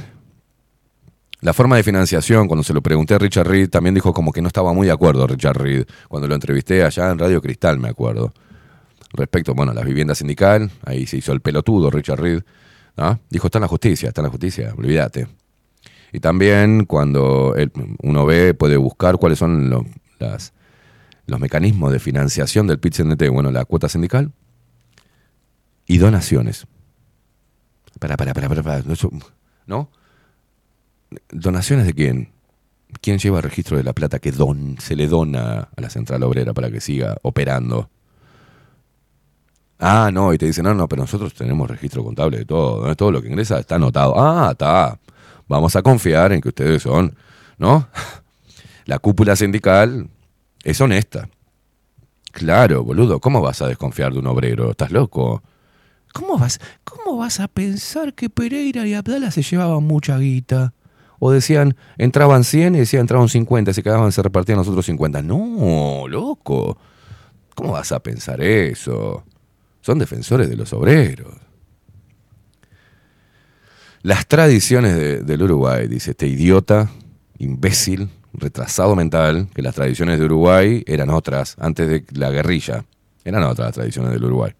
La 1.44 1.52
forma 1.52 1.76
de 1.76 1.82
financiación, 1.82 2.48
cuando 2.48 2.62
se 2.64 2.72
lo 2.72 2.82
pregunté 2.82 3.14
a 3.14 3.18
Richard 3.18 3.46
Reed, 3.46 3.68
también 3.68 3.94
dijo 3.94 4.14
como 4.14 4.32
que 4.32 4.40
no 4.40 4.46
estaba 4.48 4.72
muy 4.72 4.86
de 4.86 4.92
acuerdo 4.94 5.26
Richard 5.26 5.58
Reed, 5.58 5.84
cuando 6.08 6.26
lo 6.26 6.34
entrevisté 6.34 6.82
allá 6.82 7.10
en 7.10 7.18
Radio 7.18 7.42
Cristal, 7.42 7.78
me 7.78 7.88
acuerdo. 7.90 8.32
Respecto, 9.12 9.54
bueno, 9.54 9.72
a 9.72 9.74
las 9.74 9.84
viviendas 9.84 10.16
sindical, 10.18 10.70
ahí 10.86 11.06
se 11.06 11.18
hizo 11.18 11.32
el 11.32 11.42
pelotudo 11.42 11.90
Richard 11.90 12.18
Reed. 12.18 12.42
¿ah? 12.96 13.18
Dijo, 13.28 13.48
está 13.48 13.58
en 13.58 13.62
la 13.62 13.68
justicia, 13.68 14.08
está 14.08 14.22
en 14.22 14.24
la 14.24 14.30
justicia, 14.30 14.72
olvídate. 14.74 15.28
Y 16.14 16.20
también 16.20 16.86
cuando 16.86 17.54
uno 18.02 18.24
ve, 18.24 18.54
puede 18.54 18.78
buscar 18.78 19.18
cuáles 19.18 19.38
son 19.38 19.68
los, 19.68 19.82
las- 20.18 20.54
los 21.26 21.40
mecanismos 21.40 21.92
de 21.92 21.98
financiación 21.98 22.66
del 22.66 22.78
PIT-CNT. 22.80 23.28
Bueno, 23.30 23.50
la 23.50 23.66
cuota 23.66 23.90
sindical 23.90 24.32
y 25.86 25.98
donaciones. 25.98 26.66
Para, 28.00 28.16
para, 28.16 28.32
para, 28.32 28.48
para, 28.48 28.62
para. 28.62 28.82
no, 28.82 28.94
¿No? 29.66 29.90
¿Donaciones 31.30 31.86
de 31.86 31.94
quién? 31.94 32.30
¿Quién 33.00 33.18
lleva 33.18 33.40
registro 33.40 33.76
de 33.76 33.84
la 33.84 33.92
plata 33.92 34.18
que 34.18 34.32
don, 34.32 34.76
se 34.78 34.96
le 34.96 35.08
dona 35.08 35.68
a 35.76 35.80
la 35.80 35.90
central 35.90 36.22
obrera 36.22 36.54
para 36.54 36.70
que 36.70 36.80
siga 36.80 37.16
operando? 37.22 37.90
Ah, 39.78 40.10
no, 40.12 40.32
y 40.32 40.38
te 40.38 40.46
dicen, 40.46 40.64
no, 40.64 40.74
no, 40.74 40.88
pero 40.88 41.02
nosotros 41.02 41.34
tenemos 41.34 41.68
registro 41.68 42.04
contable 42.04 42.38
de 42.38 42.44
todo, 42.44 42.94
todo 42.94 43.10
lo 43.10 43.20
que 43.20 43.28
ingresa 43.28 43.58
está 43.58 43.74
anotado. 43.74 44.14
Ah, 44.16 44.50
está. 44.52 44.98
Vamos 45.48 45.76
a 45.76 45.82
confiar 45.82 46.32
en 46.32 46.40
que 46.40 46.48
ustedes 46.48 46.82
son, 46.82 47.14
¿no? 47.58 47.88
La 48.86 48.98
cúpula 48.98 49.36
sindical 49.36 50.08
es 50.62 50.80
honesta. 50.80 51.28
Claro, 52.32 52.82
boludo, 52.82 53.20
¿cómo 53.20 53.40
vas 53.40 53.62
a 53.62 53.68
desconfiar 53.68 54.12
de 54.12 54.18
un 54.18 54.26
obrero? 54.26 54.70
¿Estás 54.70 54.90
loco? 54.90 55.42
¿Cómo 56.12 56.38
vas, 56.38 56.60
¿Cómo 56.84 57.16
vas 57.16 57.40
a 57.40 57.48
pensar 57.48 58.14
que 58.14 58.30
Pereira 58.30 58.86
y 58.86 58.94
Abdala 58.94 59.30
se 59.30 59.42
llevaban 59.42 59.84
mucha 59.84 60.16
guita? 60.18 60.72
O 61.18 61.30
decían, 61.30 61.76
entraban 61.98 62.44
100 62.44 62.74
y 62.74 62.78
decían, 62.78 63.02
entraban 63.02 63.28
50, 63.28 63.72
se 63.72 63.82
quedaban, 63.82 64.12
se 64.12 64.22
repartían 64.22 64.58
los 64.58 64.68
otros 64.68 64.86
50. 64.86 65.22
No, 65.22 66.06
loco. 66.08 66.76
¿Cómo 67.54 67.72
vas 67.72 67.92
a 67.92 68.00
pensar 68.00 68.42
eso? 68.42 69.24
Son 69.80 69.98
defensores 69.98 70.48
de 70.50 70.56
los 70.56 70.72
obreros. 70.72 71.34
Las 74.02 74.26
tradiciones 74.26 74.96
de- 74.96 75.22
del 75.22 75.42
Uruguay, 75.42 75.88
dice 75.88 76.10
este 76.10 76.26
idiota, 76.26 76.90
imbécil, 77.38 78.10
retrasado 78.34 78.94
mental, 78.96 79.48
que 79.54 79.62
las 79.62 79.74
tradiciones 79.74 80.18
de 80.18 80.26
Uruguay 80.26 80.82
eran 80.86 81.08
otras, 81.10 81.56
antes 81.58 81.88
de 81.88 82.04
la 82.12 82.30
guerrilla. 82.30 82.84
Eran 83.24 83.44
otras 83.44 83.68
las 83.68 83.74
tradiciones 83.76 84.12
del 84.12 84.24
Uruguay. 84.24 84.52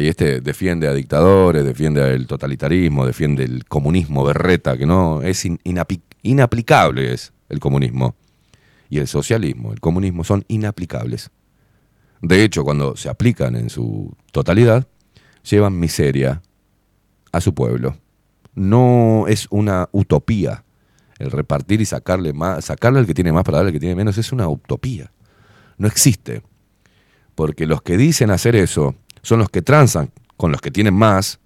Y 0.00 0.08
este 0.08 0.40
defiende 0.40 0.88
a 0.88 0.94
dictadores, 0.94 1.64
defiende 1.64 2.12
el 2.12 2.26
totalitarismo, 2.26 3.06
defiende 3.06 3.44
el 3.44 3.64
comunismo 3.66 4.24
berreta, 4.24 4.76
que 4.76 4.84
no 4.84 5.22
es 5.22 5.46
inaplicable 6.22 7.12
es 7.12 7.32
el 7.48 7.60
comunismo. 7.60 8.16
Y 8.90 8.98
el 8.98 9.06
socialismo, 9.06 9.72
el 9.72 9.80
comunismo 9.80 10.24
son 10.24 10.44
inaplicables. 10.48 11.30
De 12.20 12.42
hecho, 12.42 12.64
cuando 12.64 12.96
se 12.96 13.08
aplican 13.08 13.54
en 13.54 13.70
su 13.70 14.12
totalidad, 14.32 14.88
llevan 15.48 15.78
miseria 15.78 16.42
a 17.30 17.40
su 17.40 17.54
pueblo. 17.54 17.96
No 18.54 19.26
es 19.28 19.46
una 19.50 19.88
utopía. 19.92 20.64
El 21.18 21.30
repartir 21.30 21.80
y 21.80 21.86
sacarle 21.86 22.32
más, 22.32 22.64
sacarle 22.64 22.98
al 22.98 23.06
que 23.06 23.14
tiene 23.14 23.32
más 23.32 23.44
para 23.44 23.58
darle 23.58 23.68
al 23.68 23.72
que 23.72 23.80
tiene 23.80 23.94
menos 23.94 24.18
es 24.18 24.32
una 24.32 24.48
utopía. 24.48 25.12
No 25.78 25.86
existe. 25.86 26.42
Porque 27.34 27.66
los 27.66 27.82
que 27.82 27.96
dicen 27.96 28.30
hacer 28.30 28.56
eso 28.56 28.96
son 29.26 29.40
los 29.40 29.50
que 29.50 29.60
transan 29.60 30.10
con 30.36 30.52
los 30.52 30.60
que 30.60 30.70
tienen 30.70 30.94
más 30.94 31.40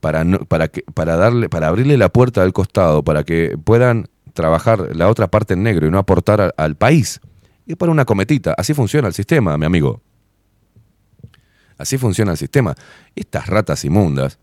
para, 0.00 0.24
para, 0.46 0.68
que, 0.68 0.82
para, 0.82 1.16
darle, 1.16 1.48
para 1.48 1.68
abrirle 1.68 1.96
la 1.96 2.10
puerta 2.10 2.42
al 2.42 2.52
costado, 2.52 3.02
para 3.02 3.24
que 3.24 3.56
puedan 3.62 4.08
trabajar 4.34 4.94
la 4.94 5.08
otra 5.08 5.28
parte 5.28 5.54
en 5.54 5.62
negro 5.62 5.86
y 5.86 5.90
no 5.90 5.98
aportar 5.98 6.54
al 6.56 6.76
país. 6.76 7.20
Y 7.66 7.76
para 7.76 7.90
una 7.90 8.04
cometita. 8.04 8.54
Así 8.58 8.74
funciona 8.74 9.08
el 9.08 9.14
sistema, 9.14 9.56
mi 9.56 9.64
amigo. 9.64 10.02
Así 11.78 11.96
funciona 11.96 12.32
el 12.32 12.36
sistema. 12.36 12.74
Estas 13.16 13.46
ratas 13.46 13.84
inmundas, 13.86 14.38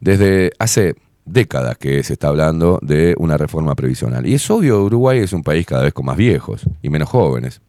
desde 0.00 0.52
hace 0.58 0.94
décadas 1.24 1.78
que 1.78 2.02
se 2.02 2.12
está 2.12 2.28
hablando 2.28 2.78
de 2.82 3.14
una 3.16 3.38
reforma 3.38 3.74
previsional. 3.74 4.26
Y 4.26 4.34
es 4.34 4.50
obvio, 4.50 4.82
Uruguay 4.82 5.20
es 5.20 5.32
un 5.32 5.42
país 5.42 5.64
cada 5.64 5.84
vez 5.84 5.94
con 5.94 6.04
más 6.04 6.18
viejos 6.18 6.68
y 6.82 6.90
menos 6.90 7.08
jóvenes. 7.08 7.62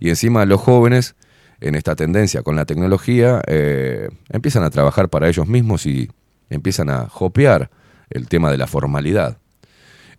Y 0.00 0.08
encima 0.08 0.44
los 0.44 0.60
jóvenes, 0.60 1.14
en 1.60 1.74
esta 1.74 1.96
tendencia 1.96 2.42
con 2.42 2.56
la 2.56 2.64
tecnología, 2.64 3.40
eh, 3.46 4.08
empiezan 4.28 4.62
a 4.62 4.70
trabajar 4.70 5.08
para 5.08 5.28
ellos 5.28 5.46
mismos 5.46 5.86
y 5.86 6.10
empiezan 6.50 6.90
a 6.90 7.08
jopear 7.08 7.70
el 8.10 8.28
tema 8.28 8.50
de 8.50 8.58
la 8.58 8.66
formalidad. 8.66 9.38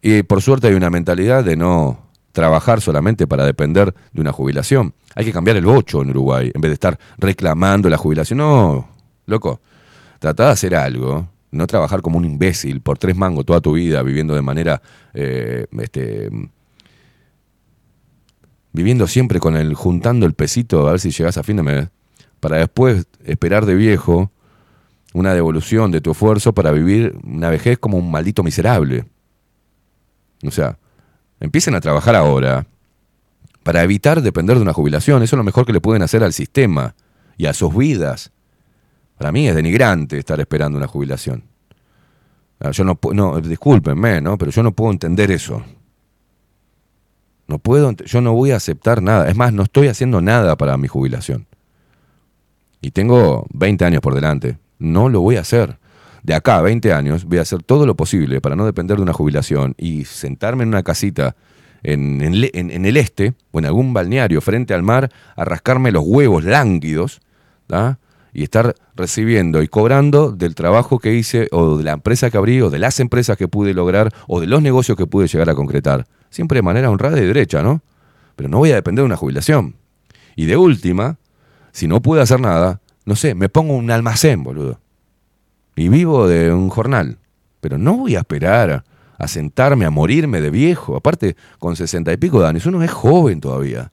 Y 0.02 0.24
por 0.24 0.42
suerte 0.42 0.68
hay 0.68 0.74
una 0.74 0.90
mentalidad 0.90 1.44
de 1.44 1.56
no 1.56 2.08
trabajar 2.32 2.82
solamente 2.82 3.26
para 3.26 3.46
depender 3.46 3.94
de 4.12 4.22
una 4.22 4.32
jubilación. 4.32 4.94
Hay 5.16 5.26
que 5.26 5.34
cambiar 5.34 5.58
el 5.58 5.66
bocho 5.66 6.02
en 6.02 6.12
Uruguay, 6.12 6.52
en 6.54 6.62
vez 6.62 6.70
de 6.70 6.74
estar 6.74 7.00
reclamando 7.18 7.90
la 7.90 7.98
jubilación. 7.98 8.38
No, 8.38 8.88
loco, 9.26 9.60
trata 10.20 10.46
de 10.46 10.52
hacer 10.52 10.76
algo, 10.76 11.28
no 11.52 11.66
trabajar 11.66 12.02
como 12.02 12.18
un 12.18 12.26
imbécil 12.26 12.82
por 12.82 12.98
tres 12.98 13.16
mangos 13.16 13.46
toda 13.46 13.62
tu 13.62 13.74
vida, 13.74 14.04
viviendo 14.04 14.36
de 14.36 14.42
manera, 14.42 14.82
eh, 15.14 15.66
este, 15.80 16.30
viviendo 18.78 19.08
siempre 19.08 19.40
con 19.40 19.58
el, 19.58 19.74
juntando 19.74 20.26
el 20.26 20.34
pesito 20.34 20.88
a 20.88 20.92
ver 20.92 21.00
si 21.00 21.10
llegas 21.10 21.38
a 21.38 21.44
fin 21.44 21.58
de 21.58 21.64
mes, 21.64 21.88
para 22.40 22.58
después 22.58 23.08
esperar 23.26 23.66
de 23.66 23.74
viejo 23.74 24.32
una 25.14 25.34
devolución 25.34 25.92
de 25.92 26.00
tu 26.00 26.12
esfuerzo 26.12 26.54
para 26.54 26.72
vivir 26.72 27.18
una 27.24 27.50
vejez 27.50 27.80
como 27.80 27.98
un 27.98 28.12
maldito 28.12 28.44
miserable. 28.44 29.06
O 30.46 30.52
sea, 30.52 30.78
empiecen 31.40 31.74
a 31.74 31.82
trabajar 31.82 32.16
ahora 32.16 32.68
para 33.64 33.84
evitar 33.84 34.22
depender 34.22 34.58
de 34.58 34.62
una 34.62 34.74
jubilación. 34.74 35.24
Eso 35.24 35.36
es 35.36 35.38
lo 35.38 35.44
mejor 35.44 35.66
que 35.66 35.74
le 35.74 35.82
pueden 35.82 36.04
hacer 36.04 36.24
al 36.24 36.34
sistema 36.34 36.94
y 37.36 37.48
a 37.48 37.54
sus 37.54 37.76
vidas. 37.76 38.32
Para 39.18 39.32
mí 39.32 39.48
es 39.48 39.56
denigrante 39.56 40.20
estar 40.20 40.40
esperando 40.40 40.78
una 40.78 40.88
jubilación. 40.88 41.44
Ah, 42.60 42.70
Yo 42.70 42.84
no, 42.84 43.00
no, 43.14 43.42
discúlpenme, 43.42 44.22
¿no? 44.22 44.38
Pero 44.38 44.52
yo 44.52 44.62
no 44.62 44.72
puedo 44.72 44.92
entender 44.92 45.32
eso. 45.32 45.64
No 47.48 47.60
puedo, 47.60 47.92
yo 47.94 48.22
no 48.22 48.34
voy 48.34 48.52
a 48.52 48.58
aceptar 48.58 49.02
nada. 49.02 49.30
Es 49.30 49.36
más, 49.36 49.54
no 49.54 49.64
estoy 49.64 49.88
haciendo 49.88 50.22
nada 50.22 50.58
para 50.58 50.78
mi 50.78 50.88
jubilación. 50.88 51.48
Y 52.82 52.92
tengo 52.92 53.48
20 53.54 53.86
años 53.86 54.02
por 54.02 54.14
delante. 54.14 54.58
No 54.80 55.10
lo 55.10 55.22
voy 55.22 55.38
a 55.38 55.42
hacer. 55.42 55.80
De 56.24 56.34
acá 56.34 56.58
a 56.58 56.62
20 56.62 56.94
años 56.94 57.26
voy 57.26 57.38
a 57.38 57.42
hacer 57.42 57.64
todo 57.64 57.86
lo 57.86 57.96
posible 57.96 58.42
para 58.42 58.56
no 58.56 58.66
depender 58.66 58.98
de 58.98 59.04
una 59.04 59.14
jubilación 59.14 59.76
y 59.78 60.06
sentarme 60.06 60.64
en 60.64 60.70
una 60.70 60.84
casita 60.84 61.36
en, 61.84 62.22
en 62.22 62.86
el 62.86 62.98
este 62.98 63.34
o 63.52 63.60
en 63.60 63.66
algún 63.66 63.94
balneario 63.94 64.42
frente 64.42 64.74
al 64.74 64.84
mar 64.84 65.10
a 65.36 65.46
rascarme 65.46 65.92
los 65.92 66.04
huevos 66.06 66.44
lánguidos 66.44 67.22
¿tá? 67.68 68.00
y 68.34 68.44
estar 68.44 68.76
recibiendo 68.96 69.62
y 69.62 69.68
cobrando 69.68 70.32
del 70.32 70.54
trabajo 70.54 71.00
que 71.00 71.14
hice 71.14 71.48
o 71.52 71.78
de 71.78 71.84
la 71.84 71.94
empresa 71.94 72.30
que 72.30 72.38
abrí 72.38 72.62
o 72.62 72.70
de 72.70 72.80
las 72.80 73.00
empresas 73.00 73.38
que 73.38 73.48
pude 73.48 73.74
lograr 73.74 74.14
o 74.28 74.42
de 74.42 74.48
los 74.48 74.62
negocios 74.62 74.98
que 74.98 75.08
pude 75.08 75.28
llegar 75.28 75.50
a 75.50 75.56
concretar. 75.56 76.08
Siempre 76.30 76.58
de 76.58 76.64
manera 76.64 76.90
honrada 76.90 77.18
y 77.20 77.26
derecha, 77.26 77.64
¿no? 77.64 77.82
Pero 78.36 78.50
no 78.50 78.60
voy 78.60 78.72
a 78.72 78.76
depender 78.76 79.04
de 79.04 79.08
una 79.08 79.18
jubilación. 79.18 79.76
Y 80.36 80.46
de 80.46 80.58
última, 80.58 81.18
si 81.72 81.88
no 81.88 82.02
puedo 82.02 82.22
hacer 82.22 82.40
nada, 82.40 82.82
no 83.06 83.16
sé, 83.16 83.36
me 83.36 83.50
pongo 83.50 83.76
un 83.76 83.90
almacén, 83.90 84.44
boludo. 84.44 84.80
Y 85.76 85.90
vivo 85.90 86.28
de 86.28 86.52
un 86.52 86.70
jornal. 86.70 87.18
Pero 87.62 87.78
no 87.78 87.98
voy 87.98 88.16
a 88.16 88.20
esperar 88.20 88.84
a, 89.18 89.28
sentarme, 89.28 89.86
a 89.86 89.90
morirme 89.90 90.42
de 90.42 90.50
viejo. 90.50 90.96
Aparte, 90.96 91.36
con 91.60 91.76
sesenta 91.76 92.14
y 92.14 92.18
pico 92.18 92.42
de 92.42 92.48
años, 92.48 92.66
uno 92.66 92.84
es 92.84 92.92
joven 92.92 93.42
todavía. 93.42 93.92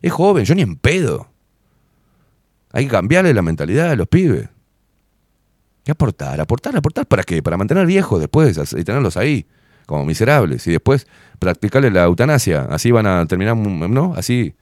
Es 0.00 0.12
joven, 0.12 0.44
yo 0.44 0.54
ni 0.54 0.62
en 0.62 0.76
pedo. 0.76 1.28
Hay 2.72 2.84
que 2.84 2.90
cambiarle 2.90 3.32
la 3.34 3.42
mentalidad 3.42 3.90
a 3.90 3.96
los 3.96 4.08
pibes. 4.08 4.48
¿Qué 5.84 5.92
aportar? 5.92 6.40
¿Aportar? 6.40 6.76
¿Aportar 6.76 7.06
para 7.06 7.22
qué? 7.22 7.42
Para 7.42 7.56
mantener 7.56 7.86
viejos 7.86 8.20
después 8.20 8.58
y 8.76 8.84
tenerlos 8.84 9.16
ahí, 9.16 9.46
como 9.86 10.04
miserables. 10.04 10.66
Y 10.66 10.72
después 10.72 11.06
practicarle 11.38 11.90
la 11.90 12.04
eutanasia. 12.04 12.66
Así 12.70 12.90
van 12.90 13.06
a 13.06 13.24
terminar, 13.26 13.56
¿no? 13.56 14.14
Así 14.14 14.54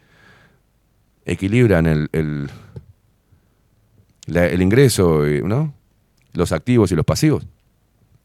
equilibran 1.24 1.86
el, 1.86 2.08
el, 4.26 4.62
ingreso, 4.62 5.26
eh, 5.26 5.42
¿no? 5.44 5.74
Los 6.32 6.52
activos 6.52 6.92
y 6.92 6.94
los 6.94 7.04
pasivos. 7.04 7.46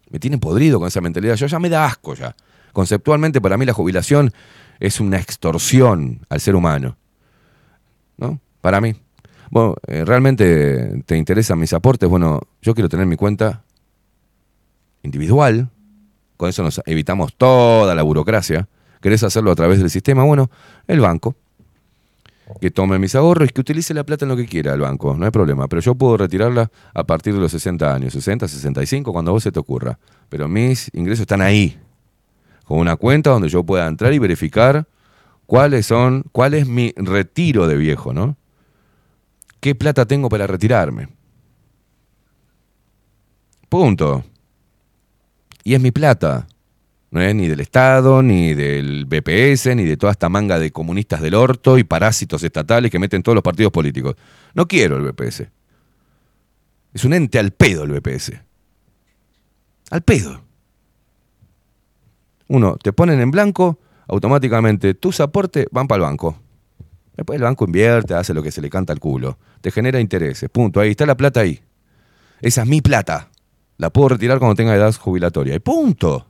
Me 0.10 0.20
tienen 0.20 0.40
podrido 0.40 0.80
con 0.80 0.88
esa 0.88 1.02
mentalidad. 1.02 1.36
Yo 1.36 1.48
ya 1.48 1.60
me 1.60 1.70
da 1.70 1.86
asco 1.86 2.16
ya. 2.16 2.36
Conceptualmente 2.74 3.42
para 3.42 3.58
mí 3.58 3.66
la 3.66 3.74
jubilación 3.74 4.32
es 4.80 5.00
una 5.00 5.18
extorsión 5.18 6.26
al 6.30 6.40
ser 6.40 6.56
humano. 6.56 6.98
¿No? 8.18 8.40
Para 8.62 8.82
mí. 8.82 8.96
Bueno, 9.52 9.76
eh, 9.88 10.04
realmente 10.06 11.04
te 11.06 11.18
interesan 11.18 11.60
mis 11.60 11.74
aportes. 11.74 12.10
Bueno, 12.10 12.42
yo 12.62 12.74
quiero 12.74 12.90
tener 12.90 13.06
mi 13.06 13.16
cuenta 13.16 13.64
individual. 15.04 15.70
Con 16.40 16.48
eso 16.48 16.64
nos 16.64 16.82
evitamos 16.86 17.34
toda 17.34 17.94
la 17.94 18.02
burocracia. 18.02 18.70
¿Querés 19.02 19.24
hacerlo 19.24 19.52
a 19.52 19.56
través 19.56 19.80
del 19.80 19.90
sistema? 19.90 20.24
Bueno, 20.24 20.50
el 20.88 21.02
banco. 21.02 21.36
Que 22.62 22.72
tome 22.72 22.98
mis 22.98 23.14
ahorros 23.14 23.50
y 23.50 23.52
que 23.52 23.60
utilice 23.60 23.94
la 23.94 24.06
plata 24.06 24.24
en 24.24 24.30
lo 24.30 24.38
que 24.38 24.46
quiera 24.46 24.74
el 24.74 24.80
banco, 24.80 25.18
no 25.18 25.26
hay 25.26 25.32
problema. 25.32 25.68
Pero 25.68 25.82
yo 25.82 25.96
puedo 25.96 26.16
retirarla 26.16 26.72
a 26.94 27.04
partir 27.04 27.34
de 27.34 27.42
los 27.42 27.52
60 27.52 27.94
años, 27.94 28.14
60, 28.14 28.48
65, 28.48 29.12
cuando 29.12 29.32
a 29.32 29.34
vos 29.34 29.44
se 29.44 29.52
te 29.52 29.60
ocurra. 29.60 30.00
Pero 30.30 30.48
mis 30.48 30.90
ingresos 30.94 31.24
están 31.24 31.42
ahí, 31.42 31.78
con 32.64 32.80
una 32.80 32.96
cuenta 32.96 33.32
donde 33.32 33.50
yo 33.50 33.64
pueda 33.64 33.86
entrar 33.86 34.14
y 34.14 34.20
verificar 34.20 34.88
cuáles 35.46 35.88
son, 35.88 36.24
cuál 36.32 36.54
es 36.54 36.66
mi 36.66 36.94
retiro 36.96 37.68
de 37.68 37.76
viejo, 37.76 38.14
¿no? 38.14 38.38
¿Qué 39.60 39.76
plata 39.76 40.06
tengo 40.06 40.30
para 40.30 40.48
retirarme? 40.48 41.10
Punto. 43.68 44.24
Y 45.70 45.76
es 45.76 45.82
mi 45.82 45.92
plata. 45.92 46.48
No 47.12 47.22
es 47.22 47.36
ni 47.36 47.48
del 47.48 47.60
Estado, 47.60 48.24
ni 48.24 48.56
del 48.56 49.06
BPS, 49.06 49.76
ni 49.76 49.86
de 49.86 49.98
toda 49.98 50.12
esta 50.12 50.28
manga 50.28 50.58
de 50.58 50.72
comunistas 50.72 51.22
del 51.22 51.36
orto 51.36 51.78
y 51.78 51.84
parásitos 51.84 52.42
estatales 52.42 52.90
que 52.90 52.98
meten 52.98 53.22
todos 53.22 53.36
los 53.36 53.44
partidos 53.44 53.72
políticos. 53.72 54.16
No 54.56 54.68
quiero 54.68 54.98
el 54.98 55.04
BPS. 55.04 55.44
Es 56.92 57.06
un 57.06 57.14
ente 57.14 57.38
al 57.38 57.52
pedo 57.52 57.84
el 57.84 57.92
BPS. 57.92 58.32
Al 59.92 60.02
pedo. 60.02 60.42
Uno, 62.48 62.76
te 62.78 62.92
ponen 62.92 63.22
en 63.22 63.30
blanco, 63.30 63.78
automáticamente 64.08 64.96
tus 64.96 65.20
aportes 65.20 65.68
van 65.70 65.88
para 65.88 65.98
el 65.98 66.10
banco. 66.10 66.36
Después 67.16 67.38
el 67.38 67.44
banco 67.44 67.66
invierte, 67.66 68.16
hace 68.16 68.34
lo 68.34 68.42
que 68.42 68.50
se 68.50 68.64
le 68.64 68.72
canta 68.72 68.92
al 68.92 69.00
culo. 69.00 69.38
Te 69.62 69.70
genera 69.70 70.00
intereses. 70.00 70.50
Punto. 70.50 70.80
Ahí 70.80 70.90
está 70.90 71.06
la 71.06 71.16
plata 71.16 71.42
ahí. 71.42 71.60
Esa 72.42 72.64
es 72.64 72.68
mi 72.68 72.82
plata. 72.82 73.30
La 73.80 73.90
puedo 73.90 74.10
retirar 74.10 74.40
cuando 74.40 74.56
tenga 74.56 74.76
edad 74.76 74.94
jubilatoria. 74.94 75.56
Y 75.56 75.60
punto. 75.60 76.28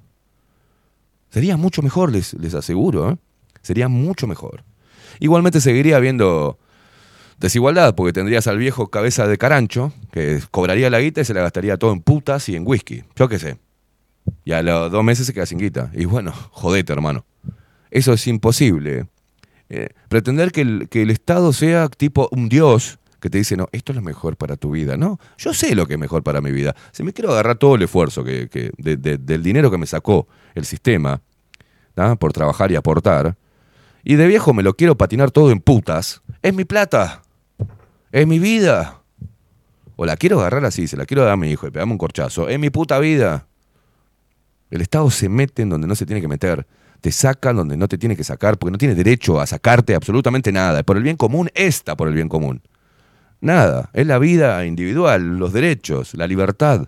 Sería 1.32 1.58
mucho 1.58 1.82
mejor, 1.82 2.12
les, 2.12 2.36
les 2.36 2.54
aseguro. 2.54 3.10
¿eh? 3.10 3.18
Sería 3.64 3.88
mucho 3.88 4.28
mejor. 4.28 4.64
Igualmente 5.20 5.60
seguiría 5.60 5.98
habiendo 5.98 6.60
desigualdad, 7.40 7.96
porque 7.96 8.14
tendrías 8.14 8.46
al 8.46 8.60
viejo 8.60 8.92
cabeza 8.92 9.28
de 9.28 9.40
carancho, 9.40 9.92
que 10.12 10.40
cobraría 10.52 10.92
la 10.92 11.00
guita 11.00 11.22
y 11.22 11.26
se 11.26 11.34
la 11.34 11.42
gastaría 11.42 11.78
todo 11.78 11.92
en 11.92 12.02
putas 12.02 12.48
y 12.50 12.56
en 12.56 12.68
whisky. 12.68 13.04
Yo 13.16 13.28
qué 13.28 13.40
sé. 13.40 13.58
Y 14.46 14.52
a 14.52 14.62
los 14.62 14.92
dos 14.92 15.04
meses 15.04 15.26
se 15.26 15.34
queda 15.34 15.48
sin 15.48 15.58
guita. 15.58 15.90
Y 15.96 16.06
bueno, 16.06 16.32
jodete, 16.52 16.94
hermano. 16.94 17.26
Eso 17.90 18.14
es 18.14 18.28
imposible. 18.28 19.08
Eh, 19.70 19.90
pretender 20.08 20.52
que 20.52 20.88
que 20.88 21.02
el 21.02 21.10
Estado 21.10 21.52
sea 21.52 21.90
tipo 21.90 22.30
un 22.32 22.48
Dios 22.48 23.00
que 23.20 23.30
te 23.30 23.38
dice, 23.38 23.58
no, 23.58 23.68
esto 23.72 23.92
es 23.92 23.96
lo 23.98 24.02
mejor 24.02 24.38
para 24.38 24.56
tu 24.56 24.72
vida. 24.72 24.98
No, 24.98 25.20
yo 25.38 25.54
sé 25.54 25.76
lo 25.76 25.88
que 25.88 25.94
es 25.94 26.00
mejor 26.00 26.24
para 26.24 26.42
mi 26.42 26.52
vida. 26.52 26.76
Si 26.92 27.04
me 27.04 27.14
quiero 27.14 27.32
agarrar 27.32 27.58
todo 27.58 27.76
el 27.76 27.82
esfuerzo 27.82 28.24
que, 28.24 28.48
que- 28.50 28.72
de- 28.78 28.98
de- 28.98 29.18
del 29.18 29.44
dinero 29.44 29.70
que 29.72 29.78
me 29.78 29.86
sacó 29.86 30.28
el 30.56 30.66
sistema 30.66 31.22
¿tá? 31.94 32.16
por 32.16 32.32
trabajar 32.34 32.72
y 32.72 32.76
aportar, 32.76 33.36
y 34.04 34.16
de 34.16 34.28
viejo 34.28 34.54
me 34.54 34.64
lo 34.64 34.74
quiero 34.76 34.98
patinar 34.98 35.32
todo 35.32 35.52
en 35.52 35.60
putas, 35.60 36.22
es 36.42 36.54
mi 36.54 36.64
plata, 36.66 37.22
es 38.12 38.26
mi 38.26 38.40
vida. 38.40 39.02
O 39.98 40.06
la 40.06 40.16
quiero 40.16 40.40
agarrar 40.40 40.64
así, 40.64 40.88
se 40.88 40.96
la 40.96 41.06
quiero 41.06 41.24
dar 41.24 41.34
a 41.34 41.38
mi 41.38 41.52
hijo 41.52 41.68
y 41.68 41.72
pegarme 41.72 41.92
un 41.92 41.98
corchazo, 41.98 42.48
es 42.48 42.58
mi 42.58 42.70
puta 42.70 42.98
vida. 43.00 43.46
El 44.72 44.82
Estado 44.82 45.10
se 45.12 45.28
mete 45.28 45.64
en 45.64 45.70
donde 45.70 45.88
no 45.88 45.96
se 45.96 46.06
tiene 46.06 46.22
que 46.22 46.28
meter. 46.30 46.66
Te 47.02 47.12
saca 47.12 47.54
donde 47.54 47.76
no 47.76 47.88
te 47.88 47.98
tiene 47.98 48.16
que 48.16 48.24
sacar, 48.24 48.58
porque 48.58 48.72
no 48.72 48.78
tiene 48.78 48.94
derecho 48.96 49.40
a 49.42 49.46
sacarte 49.48 49.96
absolutamente 49.96 50.52
nada. 50.52 50.84
Por 50.84 50.96
el 50.98 51.04
bien 51.04 51.18
común, 51.18 51.50
está 51.56 51.96
por 51.98 52.08
el 52.08 52.14
bien 52.14 52.30
común. 52.30 52.62
Nada. 53.42 53.90
Es 53.94 54.06
la 54.06 54.20
vida 54.20 54.66
individual, 54.66 55.38
los 55.38 55.54
derechos, 55.54 56.14
la 56.14 56.28
libertad. 56.28 56.88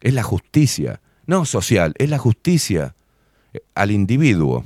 Es 0.00 0.14
la 0.14 0.22
justicia. 0.22 1.00
No 1.26 1.44
social, 1.44 1.94
es 1.98 2.10
la 2.10 2.18
justicia 2.18 2.94
eh, 3.52 3.60
al 3.74 3.90
individuo. 3.90 4.64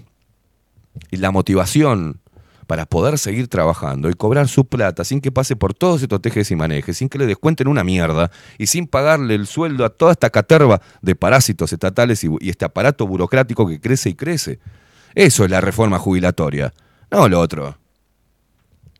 Y 1.11 1.19
la 1.19 1.31
motivación 1.31 2.21
para 2.67 2.87
poder 2.87 3.19
seguir 3.19 3.49
trabajando 3.49 4.11
y 4.11 4.15
cobrar 4.15 4.49
su 4.49 4.65
plata 4.65 5.05
sin 5.05 5.21
que 5.21 5.31
pase 5.31 5.55
por 5.55 5.73
todos 5.73 6.03
estos 6.03 6.21
tejes 6.21 6.51
y 6.51 6.57
manejes, 6.57 6.97
sin 6.97 7.09
que 7.09 7.19
le 7.19 7.27
descuenten 7.27 7.69
una 7.69 7.85
mierda 7.85 8.31
y 8.59 8.67
sin 8.67 8.89
pagarle 8.89 9.35
el 9.35 9.47
sueldo 9.47 9.85
a 9.85 9.91
toda 9.91 10.13
esta 10.13 10.31
caterva 10.31 10.81
de 11.01 11.15
parásitos 11.15 11.73
estatales 11.73 12.25
y, 12.25 12.29
y 12.41 12.51
este 12.51 12.65
aparato 12.65 13.07
burocrático 13.07 13.69
que 13.69 13.81
crece 13.81 14.11
y 14.11 14.15
crece. 14.15 14.59
Eso 15.15 15.45
es 15.45 15.51
la 15.51 15.61
reforma 15.61 15.99
jubilatoria, 15.99 16.75
no 17.11 17.29
lo 17.29 17.41
otro. 17.41 17.79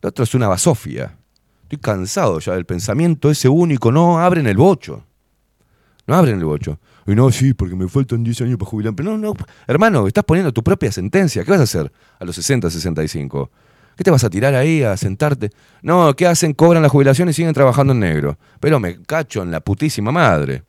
Lo 0.01 0.09
otro 0.09 0.23
es 0.23 0.33
una 0.33 0.47
basofia. 0.47 1.17
Estoy 1.67 1.79
cansado 1.79 2.39
ya 2.39 2.53
del 2.53 2.65
pensamiento 2.65 3.29
ese 3.29 3.49
único, 3.49 3.91
no 3.91 4.19
abren 4.19 4.47
el 4.47 4.55
bocho. 4.55 5.03
No 6.05 6.15
abren 6.15 6.37
el 6.37 6.45
bocho. 6.45 6.79
Y 7.05 7.13
no, 7.13 7.29
sí, 7.29 7.53
porque 7.53 7.75
me 7.75 7.89
faltan 7.89 8.23
10 8.23 8.39
años 8.43 8.57
para 8.57 8.71
jubilar. 8.71 8.93
Pero 8.95 9.11
no, 9.11 9.17
no, 9.17 9.33
hermano, 9.67 10.07
estás 10.07 10.23
poniendo 10.23 10.53
tu 10.53 10.63
propia 10.63 10.93
sentencia. 10.93 11.43
¿Qué 11.43 11.51
vas 11.51 11.59
a 11.59 11.63
hacer 11.63 11.91
a 12.19 12.23
los 12.23 12.37
60, 12.37 12.69
65? 12.69 13.51
¿Qué 13.97 14.03
te 14.05 14.11
vas 14.11 14.23
a 14.23 14.29
tirar 14.29 14.55
ahí 14.55 14.81
a 14.81 14.95
sentarte? 14.95 15.49
No, 15.81 16.15
¿qué 16.15 16.25
hacen? 16.25 16.53
Cobran 16.53 16.83
la 16.83 16.87
jubilación 16.87 17.27
y 17.27 17.33
siguen 17.33 17.53
trabajando 17.53 17.91
en 17.91 17.99
negro. 17.99 18.37
Pero 18.61 18.79
me 18.79 19.01
cacho 19.01 19.43
en 19.43 19.51
la 19.51 19.59
putísima 19.59 20.13
madre. 20.13 20.63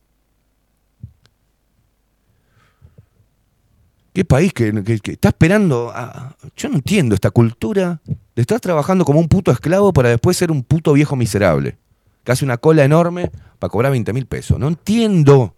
¿Qué 4.13 4.25
país 4.25 4.53
que, 4.53 4.73
está 5.05 5.29
esperando? 5.29 5.91
a- 5.93 6.35
yo 6.55 6.69
no 6.69 6.75
entiendo 6.75 7.15
esta 7.15 7.31
cultura 7.31 8.01
de 8.05 8.41
estar 8.41 8.59
trabajando 8.59 9.05
como 9.05 9.19
un 9.19 9.27
puto 9.27 9.51
esclavo 9.51 9.93
para 9.93 10.09
después 10.09 10.35
ser 10.37 10.51
un 10.51 10.63
puto 10.63 10.93
viejo 10.93 11.15
miserable. 11.15 11.77
Que 12.23 12.31
hace 12.31 12.43
una 12.45 12.57
cola 12.57 12.83
enorme 12.83 13.31
para 13.59 13.69
cobrar 13.71 13.91
20 13.91 14.11
mil 14.13 14.25
pesos. 14.25 14.59
No 14.59 14.67
entiendo. 14.67 15.55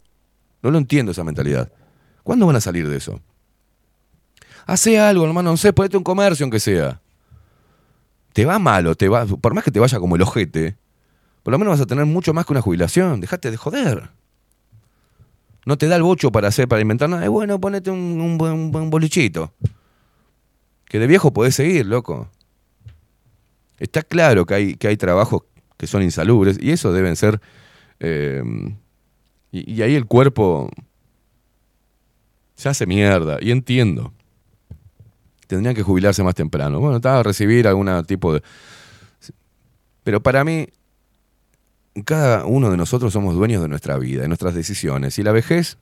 No 0.61 0.69
lo 0.71 0.77
entiendo 0.77 1.11
esa 1.11 1.23
mentalidad. 1.23 1.71
¿Cuándo 2.23 2.45
van 2.45 2.55
a 2.55 2.61
salir 2.61 2.87
de 2.87 2.97
eso? 2.97 3.19
Hace 4.67 4.99
algo, 4.99 5.25
hermano, 5.25 5.51
no 5.51 5.57
sé, 5.57 5.73
ponete 5.73 5.97
un 5.97 6.03
comercio 6.03 6.43
aunque 6.43 6.59
sea. 6.59 7.01
Te 8.33 8.45
va 8.45 8.59
malo, 8.59 8.95
te 8.95 9.09
va, 9.09 9.25
por 9.25 9.53
más 9.53 9.63
que 9.63 9.71
te 9.71 9.79
vaya 9.79 9.99
como 9.99 10.15
el 10.15 10.21
ojete, 10.21 10.77
por 11.43 11.51
lo 11.51 11.57
menos 11.57 11.73
vas 11.73 11.81
a 11.81 11.85
tener 11.85 12.05
mucho 12.05 12.33
más 12.33 12.45
que 12.45 12.53
una 12.53 12.61
jubilación. 12.61 13.19
Dejate 13.19 13.49
de 13.51 13.57
joder. 13.57 14.09
No 15.65 15.77
te 15.77 15.87
da 15.87 15.95
el 15.95 16.03
bocho 16.03 16.31
para 16.31 16.47
hacer, 16.47 16.67
para 16.67 16.81
inventar 16.81 17.09
nada. 17.09 17.23
Es 17.23 17.29
bueno, 17.29 17.59
ponete 17.59 17.91
un, 17.91 18.19
un 18.19 18.89
bolichito. 18.89 19.53
Que 20.85 20.99
de 20.99 21.07
viejo 21.07 21.31
podés 21.31 21.55
seguir, 21.55 21.85
loco. 21.85 22.29
Está 23.79 24.01
claro 24.03 24.45
que 24.45 24.53
hay, 24.53 24.75
que 24.75 24.87
hay 24.87 24.97
trabajos 24.97 25.43
que 25.77 25.87
son 25.87 26.03
insalubres 26.03 26.57
y 26.61 26.71
eso 26.71 26.91
deben 26.93 27.15
ser... 27.15 27.41
eh, 27.99 28.43
y, 29.51 29.73
y 29.73 29.81
ahí 29.81 29.95
el 29.95 30.05
cuerpo 30.05 30.69
se 32.55 32.69
hace 32.69 32.85
mierda. 32.85 33.37
Y 33.41 33.51
entiendo. 33.51 34.13
Tendrían 35.47 35.75
que 35.75 35.83
jubilarse 35.83 36.23
más 36.23 36.35
temprano. 36.35 36.79
Bueno, 36.79 36.97
estaba 36.97 37.19
a 37.19 37.23
recibir 37.23 37.67
algún 37.67 38.03
tipo 38.05 38.33
de... 38.33 38.41
Pero 40.03 40.21
para 40.21 40.43
mí, 40.43 40.67
cada 42.05 42.45
uno 42.45 42.69
de 42.69 42.77
nosotros 42.77 43.13
somos 43.13 43.35
dueños 43.35 43.61
de 43.61 43.67
nuestra 43.67 43.97
vida, 43.97 44.21
de 44.21 44.27
nuestras 44.27 44.53
decisiones. 44.53 45.19
Y 45.19 45.23
la 45.23 45.31
vejez, 45.31 45.77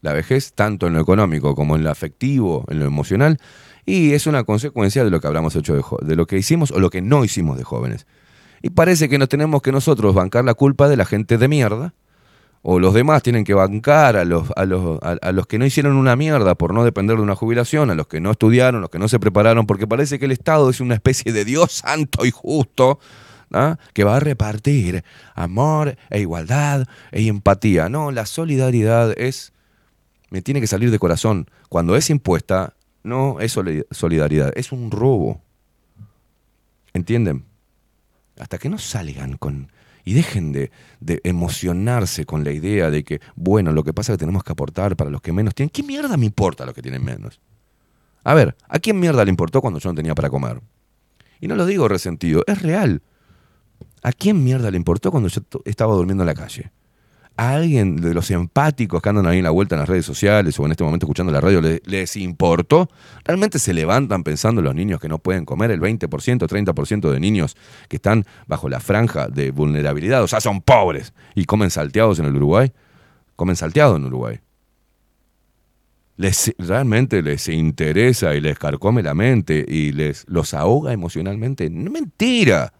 la 0.00 0.12
vejez, 0.12 0.52
tanto 0.52 0.86
en 0.86 0.94
lo 0.94 1.00
económico 1.00 1.54
como 1.54 1.76
en 1.76 1.84
lo 1.84 1.90
afectivo, 1.90 2.64
en 2.68 2.78
lo 2.78 2.86
emocional, 2.86 3.38
y 3.84 4.12
es 4.12 4.26
una 4.26 4.44
consecuencia 4.44 5.04
de 5.04 5.10
lo 5.10 5.20
que 5.20 5.26
hablamos 5.26 5.56
hecho 5.56 5.98
de, 6.02 6.16
lo 6.16 6.26
que 6.26 6.38
hicimos 6.38 6.70
o 6.70 6.78
lo 6.78 6.90
que 6.90 7.00
no 7.02 7.24
hicimos 7.24 7.56
de 7.56 7.64
jóvenes. 7.64 8.06
Y 8.62 8.70
parece 8.70 9.08
que 9.08 9.18
nos 9.18 9.28
tenemos 9.28 9.62
que 9.62 9.72
nosotros 9.72 10.14
bancar 10.14 10.44
la 10.44 10.54
culpa 10.54 10.88
de 10.88 10.96
la 10.96 11.04
gente 11.04 11.38
de 11.38 11.48
mierda, 11.48 11.94
o 12.62 12.80
los 12.80 12.92
demás 12.92 13.22
tienen 13.22 13.44
que 13.44 13.54
bancar 13.54 14.16
a 14.16 14.24
los, 14.24 14.48
a 14.56 14.64
los, 14.64 14.98
a, 15.02 15.12
a 15.22 15.32
los 15.32 15.46
que 15.46 15.58
no 15.58 15.64
hicieron 15.64 15.96
una 15.96 16.16
mierda 16.16 16.56
por 16.56 16.74
no 16.74 16.84
depender 16.84 17.16
de 17.16 17.22
una 17.22 17.36
jubilación, 17.36 17.90
a 17.90 17.94
los 17.94 18.08
que 18.08 18.20
no 18.20 18.32
estudiaron, 18.32 18.80
los 18.80 18.90
que 18.90 18.98
no 18.98 19.08
se 19.08 19.18
prepararon, 19.20 19.66
porque 19.66 19.86
parece 19.86 20.18
que 20.18 20.24
el 20.24 20.32
Estado 20.32 20.68
es 20.68 20.80
una 20.80 20.94
especie 20.94 21.32
de 21.32 21.44
Dios 21.44 21.72
santo 21.72 22.26
y 22.26 22.30
justo, 22.30 22.98
¿ah? 23.52 23.78
que 23.92 24.04
va 24.04 24.16
a 24.16 24.20
repartir 24.20 25.04
amor 25.34 25.96
e 26.10 26.20
igualdad 26.20 26.86
e 27.12 27.26
empatía. 27.26 27.88
No, 27.88 28.10
la 28.10 28.26
solidaridad 28.26 29.18
es, 29.18 29.52
me 30.30 30.42
tiene 30.42 30.60
que 30.60 30.66
salir 30.66 30.90
de 30.90 30.98
corazón. 30.98 31.50
Cuando 31.68 31.96
es 31.96 32.10
impuesta, 32.10 32.74
no 33.02 33.40
es 33.40 33.56
soli- 33.56 33.84
solidaridad, 33.90 34.52
es 34.56 34.72
un 34.72 34.90
robo. 34.90 35.42
¿Entienden? 36.92 37.44
Hasta 38.38 38.58
que 38.58 38.68
no 38.68 38.78
salgan 38.78 39.36
con... 39.36 39.70
Y 40.04 40.14
dejen 40.14 40.52
de, 40.52 40.70
de 41.00 41.20
emocionarse 41.22 42.24
con 42.24 42.42
la 42.42 42.50
idea 42.50 42.90
de 42.90 43.04
que, 43.04 43.20
bueno, 43.36 43.72
lo 43.72 43.84
que 43.84 43.92
pasa 43.92 44.12
es 44.12 44.16
que 44.16 44.20
tenemos 44.20 44.42
que 44.42 44.52
aportar 44.52 44.96
para 44.96 45.10
los 45.10 45.20
que 45.20 45.32
menos 45.32 45.54
tienen. 45.54 45.68
¿Qué 45.68 45.82
mierda 45.82 46.16
me 46.16 46.24
importa 46.24 46.64
los 46.64 46.74
que 46.74 46.80
tienen 46.80 47.04
menos? 47.04 47.40
A 48.24 48.32
ver, 48.32 48.56
¿a 48.68 48.78
quién 48.78 48.98
mierda 48.98 49.22
le 49.24 49.30
importó 49.30 49.60
cuando 49.60 49.80
yo 49.80 49.90
no 49.90 49.94
tenía 49.94 50.14
para 50.14 50.30
comer? 50.30 50.60
Y 51.40 51.46
no 51.46 51.56
lo 51.56 51.66
digo 51.66 51.88
resentido, 51.88 52.42
es 52.46 52.62
real. 52.62 53.02
¿A 54.02 54.12
quién 54.12 54.42
mierda 54.44 54.70
le 54.70 54.76
importó 54.76 55.10
cuando 55.10 55.28
yo 55.28 55.40
estaba 55.64 55.94
durmiendo 55.94 56.22
en 56.22 56.26
la 56.28 56.34
calle? 56.34 56.70
¿A 57.36 57.54
alguien 57.54 57.96
de 57.96 58.14
los 58.14 58.30
empáticos 58.32 59.00
que 59.00 59.08
andan 59.08 59.26
ahí 59.26 59.38
en 59.38 59.44
la 59.44 59.50
vuelta 59.50 59.76
en 59.76 59.80
las 59.80 59.88
redes 59.88 60.04
sociales 60.04 60.58
o 60.58 60.64
en 60.66 60.72
este 60.72 60.82
momento 60.82 61.06
escuchando 61.06 61.30
la 61.32 61.40
radio 61.40 61.60
le- 61.60 61.80
les 61.84 62.16
importó? 62.16 62.90
¿Realmente 63.24 63.60
se 63.60 63.72
levantan 63.72 64.24
pensando 64.24 64.60
en 64.60 64.64
los 64.64 64.74
niños 64.74 64.98
que 65.00 65.08
no 65.08 65.18
pueden 65.18 65.44
comer? 65.44 65.70
El 65.70 65.80
20%, 65.80 66.48
30% 66.48 67.10
de 67.12 67.20
niños 67.20 67.56
que 67.88 67.96
están 67.96 68.24
bajo 68.48 68.68
la 68.68 68.80
franja 68.80 69.28
de 69.28 69.52
vulnerabilidad, 69.52 70.22
o 70.24 70.26
sea, 70.26 70.40
son 70.40 70.62
pobres 70.62 71.12
y 71.36 71.44
comen 71.44 71.70
salteados 71.70 72.18
en 72.18 72.24
el 72.24 72.34
Uruguay. 72.34 72.72
Comen 73.36 73.54
salteado 73.54 73.94
en 73.94 74.04
Uruguay. 74.06 74.40
Les, 76.16 76.52
realmente 76.58 77.22
les 77.22 77.48
interesa 77.48 78.34
y 78.34 78.40
les 78.40 78.58
carcome 78.58 79.04
la 79.04 79.14
mente 79.14 79.64
y 79.68 79.92
les 79.92 80.24
los 80.28 80.52
ahoga 80.54 80.92
emocionalmente. 80.92 81.70
Mentira. 81.70 82.72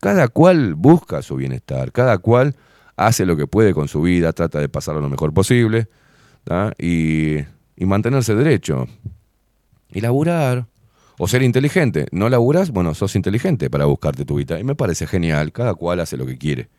Cada 0.00 0.28
cual 0.28 0.74
busca 0.74 1.22
su 1.22 1.36
bienestar, 1.36 1.92
cada 1.92 2.18
cual 2.18 2.56
hace 2.96 3.26
lo 3.26 3.36
que 3.36 3.46
puede 3.46 3.74
con 3.74 3.88
su 3.88 4.02
vida, 4.02 4.32
trata 4.32 4.58
de 4.58 4.68
pasarlo 4.68 5.00
lo 5.00 5.08
mejor 5.08 5.32
posible 5.32 5.88
y 6.78 7.44
mantenerse 7.78 8.34
derecho. 8.34 8.86
Y 9.92 10.00
laburar. 10.00 10.66
O 11.18 11.28
ser 11.28 11.42
inteligente. 11.42 12.06
¿No 12.12 12.30
laburas? 12.30 12.70
Bueno, 12.70 12.94
sos 12.94 13.14
inteligente 13.14 13.68
para 13.68 13.84
buscarte 13.84 14.24
tu 14.24 14.36
vida. 14.36 14.58
Y 14.58 14.64
me 14.64 14.74
parece 14.74 15.06
genial. 15.06 15.52
Cada 15.52 15.74
cual 15.74 16.00
hace 16.00 16.16
lo 16.16 16.24
que 16.24 16.38
quiere. 16.38 16.70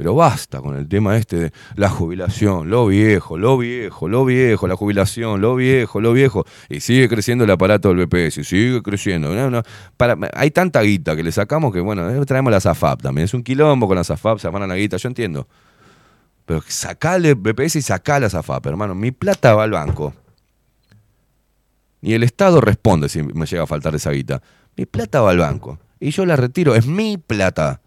Pero 0.00 0.14
basta 0.14 0.62
con 0.62 0.78
el 0.78 0.88
tema 0.88 1.18
este 1.18 1.36
de 1.36 1.52
la 1.74 1.90
jubilación, 1.90 2.70
lo 2.70 2.86
viejo, 2.86 3.36
lo 3.36 3.58
viejo, 3.58 4.08
lo 4.08 4.24
viejo, 4.24 4.66
la 4.66 4.74
jubilación, 4.74 5.42
lo 5.42 5.56
viejo, 5.56 6.00
lo 6.00 6.14
viejo. 6.14 6.46
Y 6.70 6.80
sigue 6.80 7.06
creciendo 7.06 7.44
el 7.44 7.50
aparato 7.50 7.92
del 7.92 8.06
BPS, 8.06 8.38
y 8.38 8.44
sigue 8.44 8.82
creciendo. 8.82 9.30
Hay 10.32 10.50
tanta 10.52 10.80
guita 10.80 11.14
que 11.14 11.22
le 11.22 11.30
sacamos 11.32 11.70
que, 11.70 11.80
bueno, 11.80 12.08
eh, 12.08 12.24
traemos 12.24 12.50
la 12.50 12.60
SAFAP 12.60 13.02
también. 13.02 13.26
Es 13.26 13.34
un 13.34 13.42
quilombo 13.42 13.86
con 13.86 13.94
la 13.94 14.02
SAFAP, 14.02 14.38
se 14.38 14.48
afanan 14.48 14.70
la 14.70 14.76
guita, 14.76 14.96
yo 14.96 15.06
entiendo. 15.06 15.46
Pero 16.46 16.62
sacale 16.66 17.34
BPS 17.34 17.76
y 17.76 17.82
sacá 17.82 18.18
la 18.20 18.30
SAFAP, 18.30 18.68
hermano. 18.68 18.94
Mi 18.94 19.10
plata 19.12 19.54
va 19.54 19.64
al 19.64 19.72
banco. 19.72 20.14
Ni 22.00 22.14
el 22.14 22.22
Estado 22.22 22.62
responde 22.62 23.10
si 23.10 23.22
me 23.22 23.44
llega 23.44 23.64
a 23.64 23.66
faltar 23.66 23.94
esa 23.94 24.12
guita. 24.12 24.40
Mi 24.78 24.86
plata 24.86 25.20
va 25.20 25.32
al 25.32 25.38
banco. 25.40 25.78
Y 26.00 26.10
yo 26.10 26.24
la 26.24 26.36
retiro, 26.36 26.74
es 26.74 26.86
mi 26.86 27.18
plata 27.18 27.82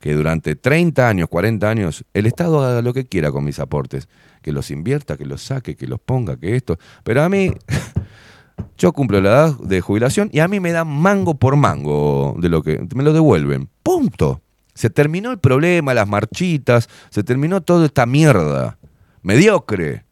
que 0.00 0.14
durante 0.14 0.54
30 0.56 1.08
años, 1.08 1.28
40 1.28 1.68
años, 1.68 2.04
el 2.14 2.26
Estado 2.26 2.64
haga 2.64 2.82
lo 2.82 2.94
que 2.94 3.06
quiera 3.06 3.32
con 3.32 3.44
mis 3.44 3.58
aportes, 3.58 4.08
que 4.42 4.52
los 4.52 4.70
invierta, 4.70 5.16
que 5.16 5.26
los 5.26 5.42
saque, 5.42 5.76
que 5.76 5.86
los 5.86 6.00
ponga, 6.00 6.36
que 6.36 6.54
esto. 6.54 6.78
Pero 7.02 7.22
a 7.22 7.28
mí, 7.28 7.52
yo 8.78 8.92
cumplo 8.92 9.20
la 9.20 9.28
edad 9.28 9.58
de 9.58 9.80
jubilación 9.80 10.30
y 10.32 10.38
a 10.38 10.48
mí 10.48 10.60
me 10.60 10.72
dan 10.72 10.88
mango 10.88 11.34
por 11.34 11.56
mango 11.56 12.36
de 12.38 12.48
lo 12.48 12.62
que 12.62 12.86
me 12.94 13.02
lo 13.02 13.12
devuelven. 13.12 13.68
Punto. 13.82 14.40
Se 14.74 14.90
terminó 14.90 15.32
el 15.32 15.38
problema, 15.38 15.92
las 15.92 16.06
marchitas, 16.06 16.88
se 17.10 17.24
terminó 17.24 17.60
toda 17.62 17.86
esta 17.86 18.06
mierda. 18.06 18.78
mediocre. 19.22 20.04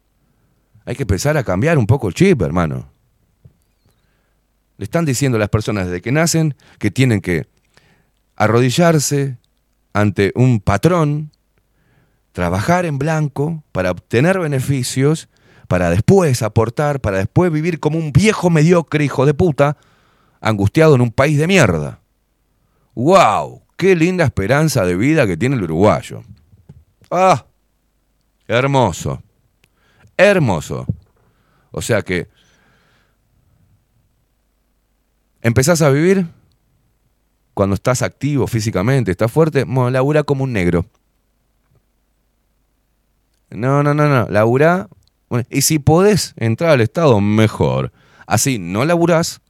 Hay 0.85 0.95
que 0.95 1.03
empezar 1.03 1.37
a 1.37 1.43
cambiar 1.43 1.77
un 1.77 1.87
poco 1.87 2.09
el 2.09 2.13
chip, 2.13 2.41
hermano. 2.41 2.89
Le 4.77 4.83
están 4.83 5.05
diciendo 5.05 5.37
a 5.37 5.39
las 5.39 5.49
personas 5.49 5.85
desde 5.85 6.01
que 6.01 6.11
nacen 6.11 6.55
que 6.77 6.91
tienen 6.91 7.21
que 7.21 7.47
arrodillarse 8.35 9.37
ante 9.93 10.31
un 10.35 10.59
patrón, 10.59 11.31
trabajar 12.31 12.85
en 12.85 12.97
blanco 12.99 13.63
para 13.71 13.91
obtener 13.91 14.39
beneficios, 14.39 15.27
para 15.67 15.89
después 15.89 16.43
aportar, 16.43 17.01
para 17.01 17.17
después 17.17 17.51
vivir 17.51 17.79
como 17.79 17.97
un 17.97 18.11
viejo 18.11 18.49
mediocre 18.49 19.03
hijo 19.03 19.25
de 19.25 19.33
puta, 19.33 19.77
angustiado 20.39 20.95
en 20.95 21.01
un 21.01 21.11
país 21.11 21.37
de 21.37 21.47
mierda. 21.47 21.99
¡Wow! 22.93 23.63
¡Qué 23.75 23.95
linda 23.95 24.25
esperanza 24.25 24.85
de 24.85 24.95
vida 24.95 25.27
que 25.27 25.37
tiene 25.37 25.55
el 25.55 25.63
uruguayo! 25.63 26.23
¡Ah! 27.11 27.45
Hermoso. 28.47 29.21
Hermoso. 30.15 30.85
O 31.71 31.81
sea 31.81 32.01
que 32.01 32.27
empezás 35.41 35.81
a 35.81 35.89
vivir 35.89 36.27
cuando 37.57 37.73
estás 37.73 38.03
activo 38.03 38.45
físicamente, 38.45 39.09
estás 39.09 39.31
fuerte, 39.31 39.63
bueno, 39.63 40.23
como 40.25 40.43
un 40.43 40.53
negro. 40.53 40.85
No, 43.49 43.81
no, 43.81 43.95
no, 43.95 44.07
no. 44.07 44.27
Labura. 44.29 44.87
y 45.49 45.61
si 45.61 45.79
podés 45.79 46.35
entrar 46.37 46.69
al 46.69 46.81
Estado, 46.81 47.19
mejor. 47.19 47.91
Así 48.27 48.59
no 48.59 48.85
laburás, 48.85 49.41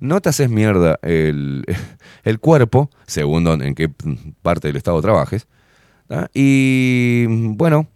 no 0.00 0.22
te 0.22 0.30
haces 0.30 0.48
mierda 0.48 0.98
el, 1.02 1.66
el 2.24 2.40
cuerpo, 2.40 2.88
según 3.06 3.46
en 3.60 3.74
qué 3.74 3.90
parte 4.40 4.68
del 4.68 4.76
Estado 4.78 5.02
trabajes. 5.02 5.46
Y 6.32 7.26
bueno, 7.28 7.86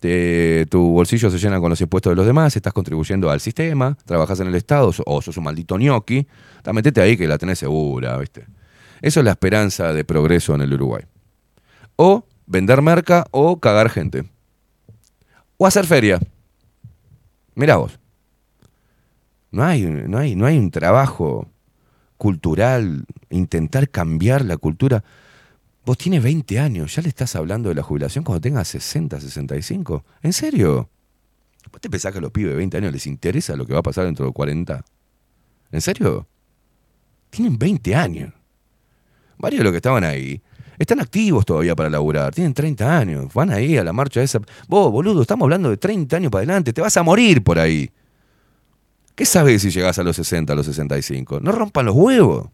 tu 0.00 0.92
bolsillo 0.92 1.28
se 1.28 1.36
llena 1.36 1.60
con 1.60 1.68
los 1.68 1.80
impuestos 1.82 2.12
de 2.12 2.16
los 2.16 2.24
demás, 2.24 2.56
estás 2.56 2.72
contribuyendo 2.72 3.30
al 3.30 3.40
sistema, 3.40 3.98
trabajas 4.06 4.40
en 4.40 4.46
el 4.46 4.54
Estado 4.54 4.90
o 5.04 5.20
sos 5.20 5.36
un 5.36 5.44
maldito 5.44 5.76
ñoqui, 5.76 6.26
metete 6.72 7.02
ahí 7.02 7.18
que 7.18 7.28
la 7.28 7.36
tenés 7.36 7.58
segura, 7.58 8.16
¿viste? 8.16 8.46
Eso 9.00 9.20
es 9.20 9.24
la 9.24 9.32
esperanza 9.32 9.92
de 9.92 10.04
progreso 10.04 10.54
en 10.54 10.62
el 10.62 10.72
Uruguay. 10.72 11.04
O 11.96 12.24
vender 12.46 12.82
merca 12.82 13.26
o 13.30 13.60
cagar 13.60 13.90
gente. 13.90 14.24
O 15.56 15.66
hacer 15.66 15.86
feria. 15.86 16.20
Mirá 17.54 17.76
vos. 17.76 17.98
No 19.50 19.64
hay, 19.64 19.82
no 19.82 20.18
hay, 20.18 20.36
no 20.36 20.46
hay 20.46 20.58
un 20.58 20.70
trabajo 20.70 21.48
cultural, 22.16 23.06
intentar 23.30 23.88
cambiar 23.88 24.44
la 24.44 24.56
cultura. 24.56 25.02
Vos 25.86 25.96
tienes 25.96 26.22
20 26.22 26.58
años, 26.58 26.94
ya 26.94 27.02
le 27.02 27.08
estás 27.08 27.34
hablando 27.34 27.70
de 27.70 27.74
la 27.74 27.82
jubilación 27.82 28.24
cuando 28.24 28.42
tengas 28.42 28.68
60, 28.68 29.20
65. 29.20 30.04
¿En 30.22 30.32
serio? 30.32 30.90
¿Vos 31.72 31.80
te 31.80 31.88
pensás 31.88 32.12
que 32.12 32.18
a 32.18 32.20
los 32.20 32.30
pibes 32.30 32.52
de 32.52 32.56
20 32.56 32.76
años 32.76 32.92
les 32.92 33.06
interesa 33.06 33.56
lo 33.56 33.66
que 33.66 33.72
va 33.72 33.80
a 33.80 33.82
pasar 33.82 34.04
dentro 34.04 34.26
de 34.26 34.32
40? 34.32 34.84
¿En 35.70 35.80
serio? 35.80 36.26
Tienen 37.30 37.58
20 37.58 37.94
años. 37.94 38.32
Varios 39.38 39.60
de 39.60 39.64
los 39.64 39.72
que 39.72 39.78
estaban 39.78 40.04
ahí 40.04 40.42
están 40.78 41.00
activos 41.00 41.44
todavía 41.44 41.74
para 41.74 41.90
laburar. 41.90 42.34
Tienen 42.34 42.54
30 42.54 42.98
años. 42.98 43.34
Van 43.34 43.50
ahí 43.50 43.76
a 43.76 43.84
la 43.84 43.92
marcha 43.92 44.22
esa. 44.22 44.40
Vos, 44.68 44.92
boludo, 44.92 45.22
estamos 45.22 45.46
hablando 45.46 45.70
de 45.70 45.76
30 45.76 46.16
años 46.16 46.30
para 46.30 46.40
adelante. 46.40 46.72
Te 46.72 46.80
vas 46.80 46.96
a 46.96 47.02
morir 47.02 47.42
por 47.42 47.58
ahí. 47.58 47.90
¿Qué 49.14 49.26
sabes 49.26 49.62
si 49.62 49.70
llegás 49.70 49.98
a 49.98 50.04
los 50.04 50.14
60, 50.16 50.52
a 50.52 50.56
los 50.56 50.66
65? 50.66 51.40
No 51.40 51.50
rompan 51.50 51.86
los 51.86 51.94
huevos. 51.96 52.48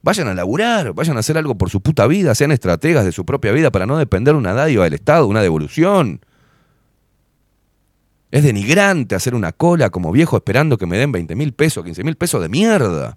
Vayan 0.00 0.28
a 0.28 0.34
laburar, 0.34 0.92
vayan 0.92 1.16
a 1.16 1.20
hacer 1.20 1.38
algo 1.38 1.56
por 1.56 1.70
su 1.70 1.80
puta 1.80 2.06
vida, 2.06 2.34
sean 2.34 2.52
estrategas 2.52 3.06
de 3.06 3.12
su 3.12 3.24
propia 3.24 3.52
vida 3.52 3.70
para 3.70 3.86
no 3.86 3.96
depender 3.96 4.34
de 4.34 4.38
una 4.38 4.52
dádiva 4.52 4.84
del 4.84 4.94
Estado, 4.94 5.26
una 5.26 5.42
devolución. 5.42 6.20
Es 8.30 8.42
denigrante 8.42 9.14
hacer 9.14 9.34
una 9.34 9.52
cola 9.52 9.90
como 9.90 10.12
viejo 10.12 10.36
esperando 10.36 10.76
que 10.76 10.86
me 10.86 10.98
den 10.98 11.12
20 11.12 11.36
mil 11.36 11.54
pesos, 11.54 11.84
15 11.84 12.04
mil 12.04 12.16
pesos 12.16 12.42
de 12.42 12.48
mierda. 12.48 13.16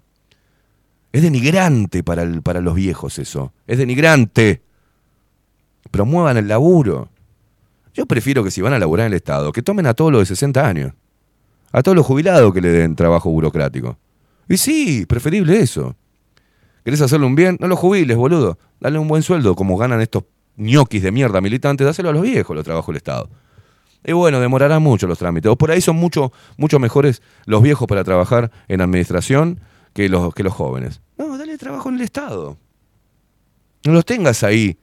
Es 1.12 1.22
denigrante 1.22 2.02
para, 2.02 2.22
el- 2.22 2.42
para 2.42 2.60
los 2.60 2.74
viejos 2.74 3.18
eso. 3.18 3.52
Es 3.66 3.78
denigrante. 3.78 4.62
Promuevan 5.90 6.36
el 6.36 6.48
laburo. 6.48 7.08
Yo 7.94 8.06
prefiero 8.06 8.44
que 8.44 8.50
si 8.50 8.60
van 8.60 8.72
a 8.74 8.78
laburar 8.78 9.06
en 9.06 9.12
el 9.12 9.16
Estado, 9.16 9.52
que 9.52 9.62
tomen 9.62 9.86
a 9.86 9.94
todos 9.94 10.12
los 10.12 10.20
de 10.20 10.26
60 10.26 10.66
años. 10.66 10.92
A 11.72 11.82
todos 11.82 11.96
los 11.96 12.06
jubilados 12.06 12.52
que 12.52 12.60
le 12.60 12.68
den 12.70 12.94
trabajo 12.94 13.30
burocrático. 13.30 13.98
Y 14.48 14.56
sí, 14.56 15.04
preferible 15.06 15.58
eso. 15.60 15.96
¿Querés 16.84 17.00
hacerle 17.00 17.26
un 17.26 17.34
bien? 17.34 17.56
No 17.60 17.68
los 17.68 17.78
jubiles, 17.78 18.16
boludo. 18.16 18.58
Dale 18.80 18.98
un 18.98 19.08
buen 19.08 19.22
sueldo, 19.22 19.54
como 19.54 19.76
ganan 19.76 20.00
estos 20.00 20.24
ñoquis 20.56 21.02
de 21.02 21.12
mierda 21.12 21.40
militantes, 21.40 21.86
dáselo 21.86 22.08
a 22.10 22.12
los 22.12 22.22
viejos 22.22 22.54
los 22.56 22.64
trabajos 22.64 22.88
del 22.88 22.96
Estado. 22.96 23.28
Y 24.04 24.12
bueno, 24.12 24.40
demorará 24.40 24.78
mucho 24.78 25.06
los 25.06 25.18
trámites. 25.18 25.50
O 25.50 25.56
por 25.56 25.70
ahí 25.70 25.80
son 25.80 25.96
mucho, 25.96 26.32
mucho 26.56 26.78
mejores 26.78 27.20
los 27.46 27.62
viejos 27.62 27.86
para 27.88 28.04
trabajar 28.04 28.50
en 28.68 28.80
administración 28.80 29.60
que 29.92 30.08
los, 30.08 30.34
que 30.34 30.42
los 30.42 30.52
jóvenes. 30.54 31.00
No, 31.16 31.36
dale 31.38 31.58
trabajo 31.58 31.88
en 31.88 31.96
el 31.96 32.02
Estado. 32.02 32.56
No 33.84 33.92
los 33.92 34.04
tengas 34.04 34.42
ahí 34.42 34.76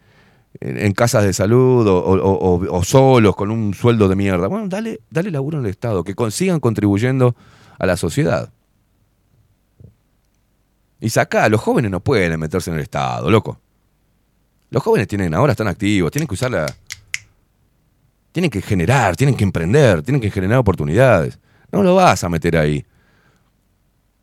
en, 0.60 0.92
casas 0.94 1.24
de 1.26 1.34
salud 1.34 1.88
o, 1.88 1.98
o- 1.98 2.78
o- 2.78 2.84
solos 2.84 3.36
con 3.36 3.52
un 3.52 3.74
sueldo 3.74 4.08
de 4.08 4.16
mierda. 4.16 4.48
Bueno, 4.48 4.68
dale, 4.68 5.02
dale 5.10 5.32
laburo 5.32 5.60
en 5.60 5.66
el 5.66 5.72
Estado, 5.72 6.04
que 6.04 6.16
consigan 6.16 6.60
contribuyendo 6.60 7.36
a 7.78 7.86
la 7.86 7.98
sociedad. 7.98 8.52
Y 11.00 11.10
saca, 11.10 11.48
los 11.50 11.62
jóvenes 11.62 11.92
no 11.92 12.00
pueden 12.00 12.40
meterse 12.40 12.70
en 12.72 12.78
el 12.78 12.84
Estado, 12.84 13.30
loco. 13.30 13.60
Los 14.70 14.82
jóvenes 14.82 15.08
tienen, 15.08 15.34
ahora 15.34 15.52
están 15.52 15.68
activos, 15.68 16.12
tienen 16.12 16.28
que 16.28 16.34
usar 16.34 16.52
la. 16.52 16.66
Tienen 18.32 18.50
que 18.50 18.62
generar, 18.62 19.16
tienen 19.16 19.36
que 19.36 19.44
emprender, 19.44 20.02
tienen 20.02 20.20
que 20.22 20.32
generar 20.32 20.58
oportunidades. 20.58 21.40
No 21.72 21.84
lo 21.84 21.96
vas 21.96 22.24
a 22.24 22.30
meter 22.30 22.58
ahí. 22.58 22.86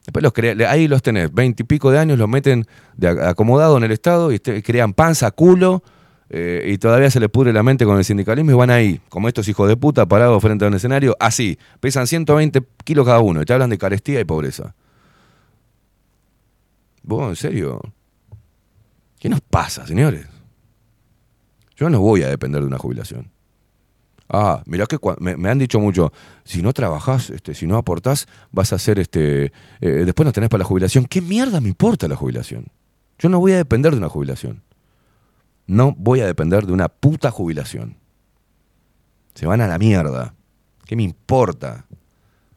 Después 0.05 0.23
los 0.23 0.33
crea- 0.33 0.71
ahí 0.71 0.89
los 0.89 1.01
tenés, 1.03 1.33
veinte 1.33 1.63
y 1.63 1.67
pico 1.67 1.91
de 1.91 1.99
años, 1.99 2.19
los 2.19 2.29
meten 2.29 2.67
de 2.97 3.09
acomodado 3.09 3.77
en 3.77 3.85
el 3.85 3.93
Estado 3.93 4.33
y 4.33 4.39
crean 4.41 4.95
panza, 4.95 5.31
culo, 5.31 5.83
eh, 6.29 6.65
y 6.73 6.79
todavía 6.79 7.11
se 7.11 7.21
les 7.21 7.29
pudre 7.29 7.53
la 7.53 7.63
mente 7.63 7.85
con 7.85 7.99
el 7.99 8.05
sindicalismo 8.05 8.51
y 8.51 8.55
van 8.55 8.71
ahí, 8.71 9.01
como 9.09 9.29
estos 9.29 9.47
hijos 9.49 9.69
de 9.69 9.77
puta 9.77 10.07
parados 10.07 10.41
frente 10.43 10.65
a 10.65 10.69
un 10.69 10.75
escenario, 10.75 11.17
así, 11.21 11.59
pesan 11.79 12.07
120 12.07 12.63
kilos 12.85 13.07
cada 13.07 13.21
uno 13.21 13.43
y 13.43 13.45
te 13.45 13.53
hablan 13.53 13.71
de 13.71 13.79
carestía 13.79 14.19
y 14.21 14.25
pobreza. 14.25 14.75
¿Vos, 17.03 17.29
en 17.31 17.37
serio? 17.37 17.81
¿Qué 19.19 19.29
nos 19.29 19.41
pasa, 19.41 19.87
señores? 19.87 20.27
Yo 21.77 21.91
no 21.91 22.01
voy 22.01 22.23
a 22.23 22.29
depender 22.29 22.61
de 22.61 22.67
una 22.67 22.79
jubilación. 22.79 23.31
Ah, 24.35 24.63
mirá 24.65 24.87
que 24.87 24.99
me 25.21 25.51
han 25.51 25.59
dicho 25.59 25.79
mucho, 25.79 26.11
si 26.43 26.63
no 26.63 26.73
trabajás, 26.73 27.29
este, 27.29 27.53
si 27.55 27.67
no 27.67 27.77
aportás, 27.77 28.27
vas 28.51 28.73
a 28.73 28.77
hacer 28.77 28.99
este. 28.99 29.53
eh, 29.83 30.05
después 30.07 30.25
no 30.25 30.33
tenés 30.33 30.49
para 30.49 30.61
la 30.61 30.65
jubilación. 30.65 31.05
¿Qué 31.05 31.21
mierda 31.21 31.61
me 31.61 31.69
importa 31.69 32.09
la 32.09 32.17
jubilación? 32.17 32.69
Yo 33.19 33.29
no 33.29 33.39
voy 33.39 33.53
a 33.53 33.59
depender 33.59 33.93
de 33.93 33.99
una 33.99 34.09
jubilación. 34.09 34.63
No 35.67 35.95
voy 35.99 36.21
a 36.21 36.27
depender 36.27 36.65
de 36.65 36.73
una 36.73 36.89
puta 36.89 37.31
jubilación. 37.31 37.97
Se 39.35 39.45
van 39.45 39.61
a 39.61 39.69
la 39.69 39.79
mierda. 39.79 40.35
¿Qué 40.87 40.97
me 40.97 41.03
importa? 41.03 41.85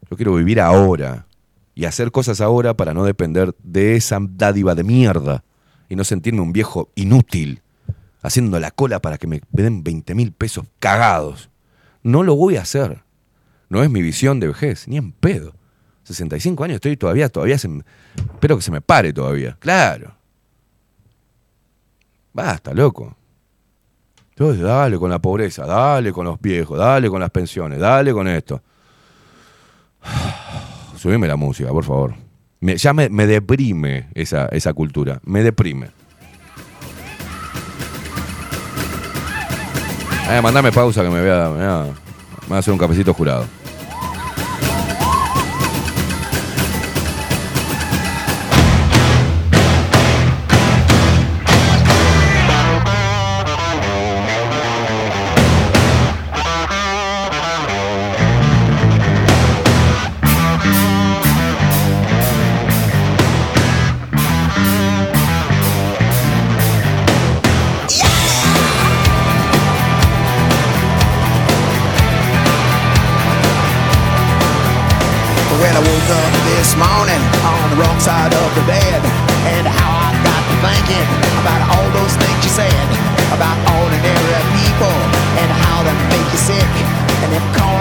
Yo 0.09 0.15
quiero 0.15 0.33
vivir 0.35 0.61
ahora 0.61 1.27
y 1.73 1.83
hacer 1.83 2.09
cosas 2.11 2.39
ahora 2.39 2.73
para 2.73 2.93
no 2.93 3.03
depender 3.03 3.53
de 3.61 3.97
esa 3.97 4.19
dádiva 4.21 4.75
de 4.75 4.83
mierda 4.83 5.43
y 5.89 5.97
no 5.97 6.05
sentirme 6.05 6.39
un 6.39 6.53
viejo 6.53 6.89
inútil 6.95 7.61
haciendo 8.21 8.59
la 8.61 8.71
cola 8.71 9.01
para 9.01 9.17
que 9.17 9.27
me 9.27 9.41
den 9.51 9.83
20 9.83 10.15
mil 10.15 10.31
pesos 10.31 10.65
cagados. 10.79 11.49
No 12.05 12.21
lo 12.21 12.35
voy 12.35 12.55
a 12.57 12.61
hacer. 12.61 13.01
No 13.67 13.81
es 13.81 13.89
mi 13.89 14.03
visión 14.03 14.39
de 14.39 14.47
vejez, 14.49 14.87
ni 14.87 14.97
en 14.97 15.11
pedo. 15.11 15.55
65 16.03 16.63
años 16.63 16.75
estoy 16.75 16.95
todavía, 16.97 17.29
todavía 17.29 17.57
se 17.57 17.67
espero 18.15 18.57
que 18.57 18.61
se 18.61 18.69
me 18.71 18.79
pare 18.79 19.11
todavía. 19.11 19.57
Claro. 19.59 20.15
Basta, 22.31 22.75
loco. 22.75 23.17
Entonces, 24.29 24.61
dale 24.61 24.99
con 24.99 25.09
la 25.09 25.17
pobreza, 25.17 25.65
dale 25.65 26.13
con 26.13 26.25
los 26.25 26.39
viejos, 26.39 26.77
dale 26.77 27.09
con 27.09 27.19
las 27.21 27.31
pensiones, 27.31 27.79
dale 27.79 28.13
con 28.13 28.27
esto. 28.27 28.61
Subime 30.97 31.27
la 31.27 31.37
música, 31.37 31.69
por 31.71 31.83
favor. 31.85 32.13
Me- 32.59 32.77
ya 32.77 32.93
me, 32.93 33.09
me 33.09 33.25
deprime 33.25 34.09
esa, 34.13 34.45
esa 34.47 34.73
cultura. 34.73 35.19
Me 35.23 35.41
deprime. 35.41 35.89
Eh, 40.27 40.41
mandame 40.41 40.71
pausa 40.71 41.03
que 41.03 41.09
me 41.09 41.21
me 41.21 41.21
voy 42.47 42.55
a 42.55 42.57
hacer 42.57 42.73
un 42.73 42.79
cafecito 42.79 43.13
jurado. 43.13 43.45
Side 78.05 78.33
of 78.37 78.49
the 78.53 78.61
bed. 78.69 79.01
And 79.57 79.65
how 79.65 79.89
I 79.89 80.13
got 80.21 80.41
to 80.45 80.55
thinking 80.61 81.09
about 81.41 81.61
all 81.73 81.89
those 81.97 82.13
things 82.21 82.39
you 82.45 82.53
said 82.53 82.85
about 83.33 83.57
ordinary 83.81 84.45
people 84.61 84.95
and 85.41 85.49
how 85.49 85.81
they 85.81 85.95
make 86.13 86.27
you 86.29 86.37
sick. 86.37 86.71
And 87.25 87.33
if 87.33 87.45
calling 87.57 87.74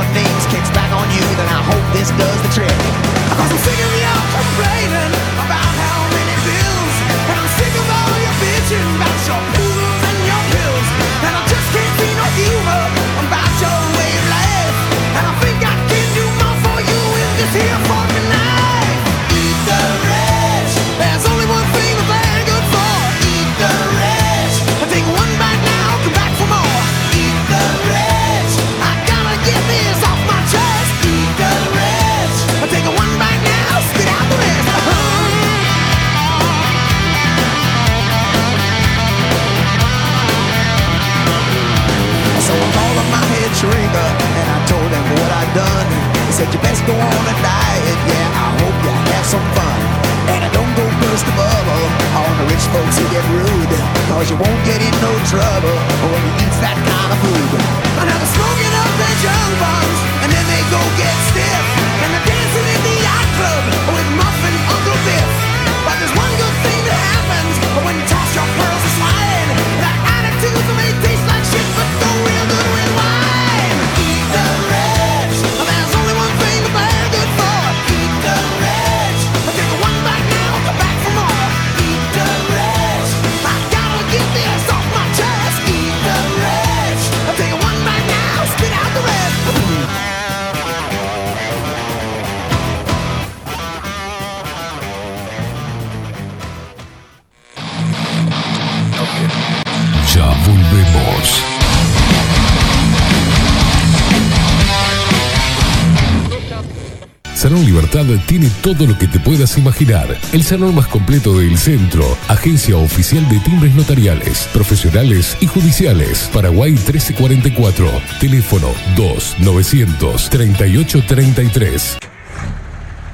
todo 108.65 108.87
lo 108.87 108.97
que 108.97 109.07
te 109.07 109.21
puedas 109.21 109.59
imaginar. 109.59 110.19
El 110.33 110.43
salón 110.43 110.75
más 110.75 110.87
completo 110.87 111.39
del 111.39 111.59
centro. 111.59 112.03
Agencia 112.29 112.79
oficial 112.79 113.29
de 113.29 113.39
timbres 113.41 113.75
notariales, 113.75 114.49
profesionales 114.55 115.37
y 115.43 115.47
judiciales. 115.47 116.31
Paraguay 116.33 116.71
1344. 116.71 117.87
Teléfono 118.21 118.69
2 118.97 119.37
900 119.41 120.31
3833. 120.31 121.99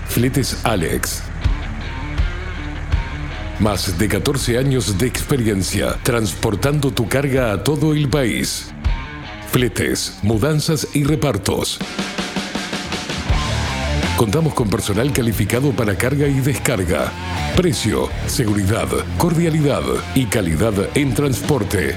Fletes 0.09 0.61
Alex. 0.63 1.25
Más 3.59 3.99
de 3.99 4.07
14 4.07 4.57
años 4.57 4.99
de 4.99 5.09
experiencia 5.09 5.97
transportando 6.05 6.93
tu 6.93 7.09
carga 7.09 7.51
a 7.53 7.65
todo 7.65 7.93
el 7.93 8.09
país. 8.09 8.71
Fletes, 9.51 10.21
mudanzas 10.23 10.87
y 10.95 11.03
repartos. 11.03 11.81
Contamos 14.21 14.53
con 14.53 14.69
personal 14.69 15.15
calificado 15.15 15.73
para 15.73 15.97
carga 15.97 16.29
y 16.29 16.41
descarga. 16.41 17.11
Precio, 17.57 18.11
seguridad, 18.27 18.87
cordialidad 19.17 19.81
y 20.15 20.27
calidad 20.27 20.75
en 20.95 21.15
transporte. 21.15 21.97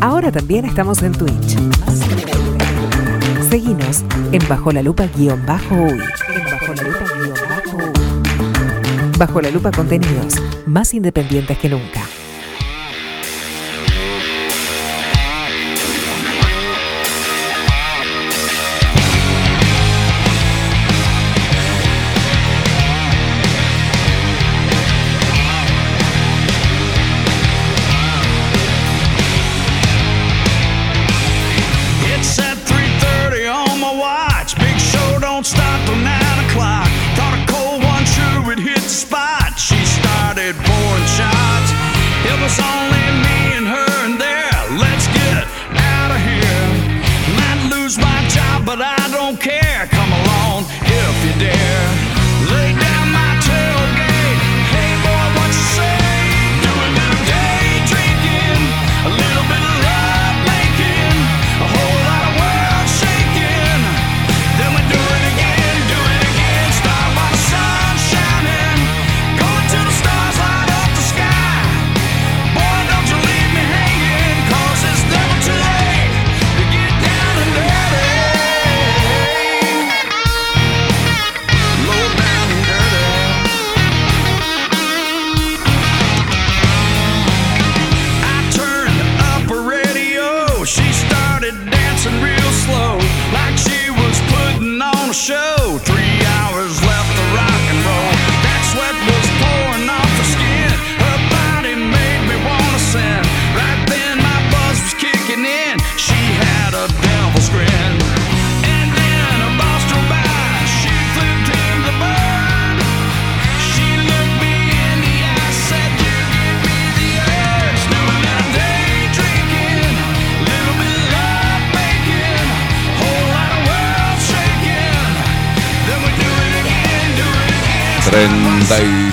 Ahora 0.00 0.32
también 0.32 0.64
estamos 0.64 1.02
en 1.02 1.12
Twitch. 1.12 1.58
Seguinos 3.50 4.02
en 4.32 4.48
Bajo 4.48 4.72
la 4.72 4.80
Lupa 4.82 5.04
guion 5.14 5.44
bajo 5.44 5.74
uy. 5.74 6.02
Bajo 9.18 9.42
la 9.42 9.50
Lupa 9.50 9.70
contenidos 9.72 10.36
más 10.66 10.94
independientes 10.94 11.58
que 11.58 11.68
nunca. 11.68 12.00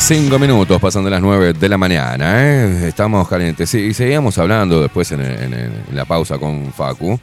35 0.07 0.39
minutos 0.39 0.79
pasan 0.79 1.03
de 1.03 1.09
las 1.09 1.21
9 1.21 1.51
de 1.51 1.67
la 1.69 1.77
mañana, 1.77 2.41
¿eh? 2.41 2.87
Estamos 2.87 3.27
calientes. 3.27 3.69
Sí, 3.69 3.79
y 3.79 3.93
seguíamos 3.93 4.37
hablando 4.37 4.81
después 4.81 5.11
en, 5.11 5.19
en- 5.19 5.53
en 5.53 5.83
la 5.95 6.05
pausa 6.05 6.37
con 6.37 6.71
Facu. 6.71 7.19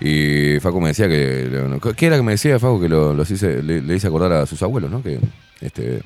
Y 0.00 0.60
Facu 0.60 0.80
me 0.80 0.88
decía 0.88 1.08
que. 1.08 1.80
¿Qué 1.96 2.06
era 2.06 2.16
que 2.16 2.22
me 2.22 2.32
decía 2.32 2.60
Facu 2.60 2.80
que 2.80 2.88
lo- 2.88 3.12
los 3.12 3.28
hice, 3.28 3.60
le, 3.62 3.82
le 3.82 3.96
hice 3.96 4.06
acordar 4.06 4.30
a 4.32 4.46
sus 4.46 4.62
abuelos, 4.62 4.88
no? 4.88 5.02
Que. 5.02 5.18
Este. 5.60 6.02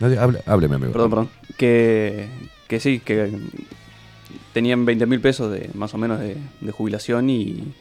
Hable, 0.00 0.42
hábleme, 0.44 0.74
amigo. 0.74 0.92
Perdón, 0.92 1.10
perdón. 1.10 1.28
Que, 1.56 2.28
que 2.68 2.78
sí, 2.78 3.00
que 3.00 3.30
tenían 4.52 4.84
20 4.84 5.06
mil 5.06 5.20
pesos 5.20 5.50
de 5.50 5.70
más 5.72 5.94
o 5.94 5.98
menos 5.98 6.20
de, 6.20 6.36
de 6.60 6.72
jubilación 6.72 7.30
y, 7.30 7.72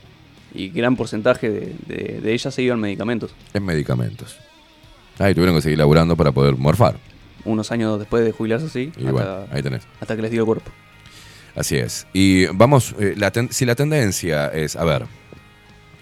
y 0.53 0.69
gran 0.69 0.95
porcentaje 0.95 1.49
de, 1.49 1.75
de, 1.85 2.21
de 2.21 2.33
ellas 2.33 2.53
se 2.53 2.61
iban 2.61 2.79
medicamentos. 2.79 3.31
En 3.53 3.65
medicamentos. 3.65 4.37
Ahí 5.17 5.33
tuvieron 5.33 5.55
que 5.57 5.61
seguir 5.61 5.77
laburando 5.79 6.15
para 6.15 6.31
poder 6.31 6.55
morfar. 6.55 6.95
Unos 7.45 7.71
años 7.71 7.99
después 7.99 8.23
de 8.25 8.31
jubilarse 8.31 8.65
así, 8.67 8.91
Y 8.97 9.05
bueno, 9.05 9.45
ahí 9.51 9.61
tenés. 9.63 9.83
hasta 10.01 10.15
que 10.15 10.21
les 10.21 10.31
dio 10.31 10.41
el 10.41 10.45
cuerpo. 10.45 10.71
Así 11.55 11.77
es. 11.77 12.05
Y 12.13 12.45
vamos, 12.47 12.95
eh, 12.99 13.15
la 13.17 13.31
ten- 13.31 13.51
si 13.51 13.65
la 13.65 13.75
tendencia 13.75 14.47
es, 14.47 14.75
a 14.75 14.83
ver, 14.85 15.05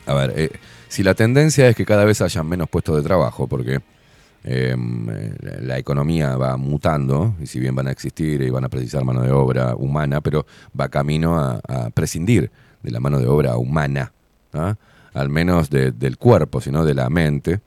a 0.05 0.13
ver, 0.13 0.33
eh, 0.35 0.49
si 0.87 1.03
la 1.03 1.13
tendencia 1.13 1.67
es 1.69 1.75
que 1.75 1.85
cada 1.85 2.05
vez 2.05 2.21
hayan 2.21 2.47
menos 2.47 2.69
puestos 2.69 2.95
de 2.97 3.01
trabajo, 3.03 3.47
porque 3.47 3.79
eh, 4.43 4.75
la- 5.61 5.77
economía 5.77 6.37
va 6.37 6.55
mutando, 6.57 7.35
y 7.41 7.47
si 7.47 7.59
bien 7.59 7.75
van 7.75 7.87
a 7.87 7.91
existir 7.91 8.41
y 8.41 8.49
van 8.49 8.63
a 8.65 8.69
precisar 8.69 9.03
mano 9.03 9.21
de 9.21 9.31
obra 9.31 9.75
humana, 9.75 10.21
pero 10.21 10.45
va 10.79 10.87
camino 10.89 11.37
a, 11.39 11.59
a 11.67 11.89
prescindir 11.89 12.49
de 12.83 12.91
la 12.91 12.99
mano 12.99 13.19
de 13.19 13.27
obra 13.27 13.57
humana, 13.57 14.11
al 15.13 15.29
menos 15.29 15.69
de- 15.69 15.91
del 15.91 16.17
cuerpo, 16.17 16.61
sino 16.61 16.85
de 16.85 16.93
la 16.93 17.09
mente, 17.09 17.59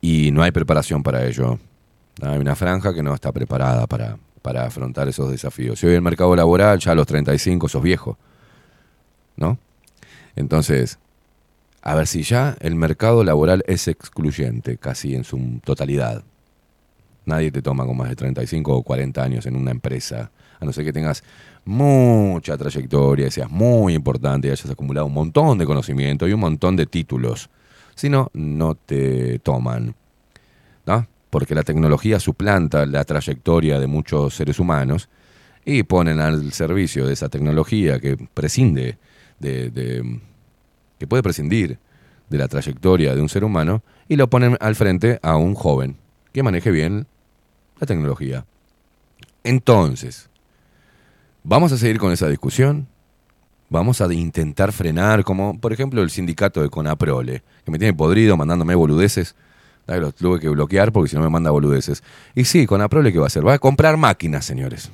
y 0.00 0.30
no 0.30 0.42
hay 0.42 0.50
preparación 0.52 1.02
para 1.02 1.26
ello. 1.26 1.58
Hay 2.22 2.38
una 2.38 2.54
franja 2.54 2.94
que 2.94 3.02
no 3.02 3.14
está 3.14 3.32
preparada 3.32 3.86
para, 3.86 4.18
para 4.42 4.66
afrontar 4.66 5.08
esos 5.08 5.30
desafíos. 5.30 5.78
Si 5.78 5.86
hoy 5.86 5.94
el 5.94 6.02
mercado 6.02 6.34
laboral, 6.36 6.78
ya 6.78 6.92
a 6.92 6.94
los 6.94 7.06
35 7.06 7.68
sos 7.68 7.82
viejo, 7.82 8.18
¿no? 9.36 9.58
Entonces, 10.36 10.98
a 11.82 11.94
ver 11.94 12.06
si 12.06 12.22
ya 12.22 12.56
el 12.60 12.76
mercado 12.76 13.24
laboral 13.24 13.62
es 13.66 13.88
excluyente, 13.88 14.78
casi 14.78 15.14
en 15.14 15.24
su 15.24 15.60
totalidad. 15.64 16.24
Nadie 17.26 17.50
te 17.50 17.62
toma 17.62 17.86
con 17.86 17.96
más 17.96 18.08
de 18.08 18.16
35 18.16 18.74
o 18.74 18.82
40 18.82 19.22
años 19.22 19.46
en 19.46 19.56
una 19.56 19.70
empresa, 19.70 20.30
a 20.60 20.64
no 20.64 20.72
ser 20.72 20.84
que 20.84 20.92
tengas 20.92 21.22
mucha 21.64 22.56
trayectoria, 22.56 23.30
seas 23.30 23.50
muy 23.50 23.94
importante 23.94 24.48
y 24.48 24.50
hayas 24.50 24.70
acumulado 24.70 25.06
un 25.06 25.14
montón 25.14 25.58
de 25.58 25.66
conocimiento 25.66 26.28
y 26.28 26.32
un 26.32 26.40
montón 26.40 26.76
de 26.76 26.86
títulos. 26.86 27.48
Si 27.94 28.08
no, 28.08 28.30
no 28.34 28.74
te 28.74 29.38
toman. 29.38 29.94
¿no? 30.86 31.06
Porque 31.34 31.56
la 31.56 31.64
tecnología 31.64 32.20
suplanta 32.20 32.86
la 32.86 33.02
trayectoria 33.02 33.80
de 33.80 33.88
muchos 33.88 34.36
seres 34.36 34.60
humanos 34.60 35.08
y 35.64 35.82
ponen 35.82 36.20
al 36.20 36.52
servicio 36.52 37.08
de 37.08 37.12
esa 37.12 37.28
tecnología 37.28 37.98
que 37.98 38.16
prescinde 38.16 38.98
de, 39.40 40.20
que 40.96 41.08
puede 41.08 41.24
prescindir 41.24 41.78
de 42.30 42.38
la 42.38 42.46
trayectoria 42.46 43.16
de 43.16 43.20
un 43.20 43.28
ser 43.28 43.42
humano 43.42 43.82
y 44.06 44.14
lo 44.14 44.30
ponen 44.30 44.56
al 44.60 44.76
frente 44.76 45.18
a 45.22 45.34
un 45.34 45.56
joven 45.56 45.96
que 46.32 46.44
maneje 46.44 46.70
bien 46.70 47.08
la 47.80 47.88
tecnología. 47.88 48.44
Entonces, 49.42 50.28
vamos 51.42 51.72
a 51.72 51.78
seguir 51.78 51.98
con 51.98 52.12
esa 52.12 52.28
discusión. 52.28 52.86
Vamos 53.70 54.00
a 54.00 54.14
intentar 54.14 54.70
frenar, 54.70 55.24
como 55.24 55.58
por 55.58 55.72
ejemplo 55.72 56.00
el 56.00 56.10
sindicato 56.10 56.62
de 56.62 56.68
Conaprole, 56.70 57.42
que 57.64 57.72
me 57.72 57.78
tiene 57.80 57.92
podrido 57.92 58.36
mandándome 58.36 58.76
boludeces. 58.76 59.34
Ay, 59.86 60.00
Lo 60.00 60.12
tuve 60.12 60.40
que 60.40 60.48
bloquear 60.48 60.92
porque 60.92 61.10
si 61.10 61.16
no 61.16 61.22
me 61.22 61.30
manda 61.30 61.50
boludeces. 61.50 62.02
Y 62.34 62.44
sí, 62.44 62.66
Conaprole, 62.66 63.12
¿qué 63.12 63.18
va 63.18 63.26
a 63.26 63.28
hacer? 63.28 63.46
Va 63.46 63.54
a 63.54 63.58
comprar 63.58 63.96
máquinas, 63.96 64.44
señores. 64.44 64.90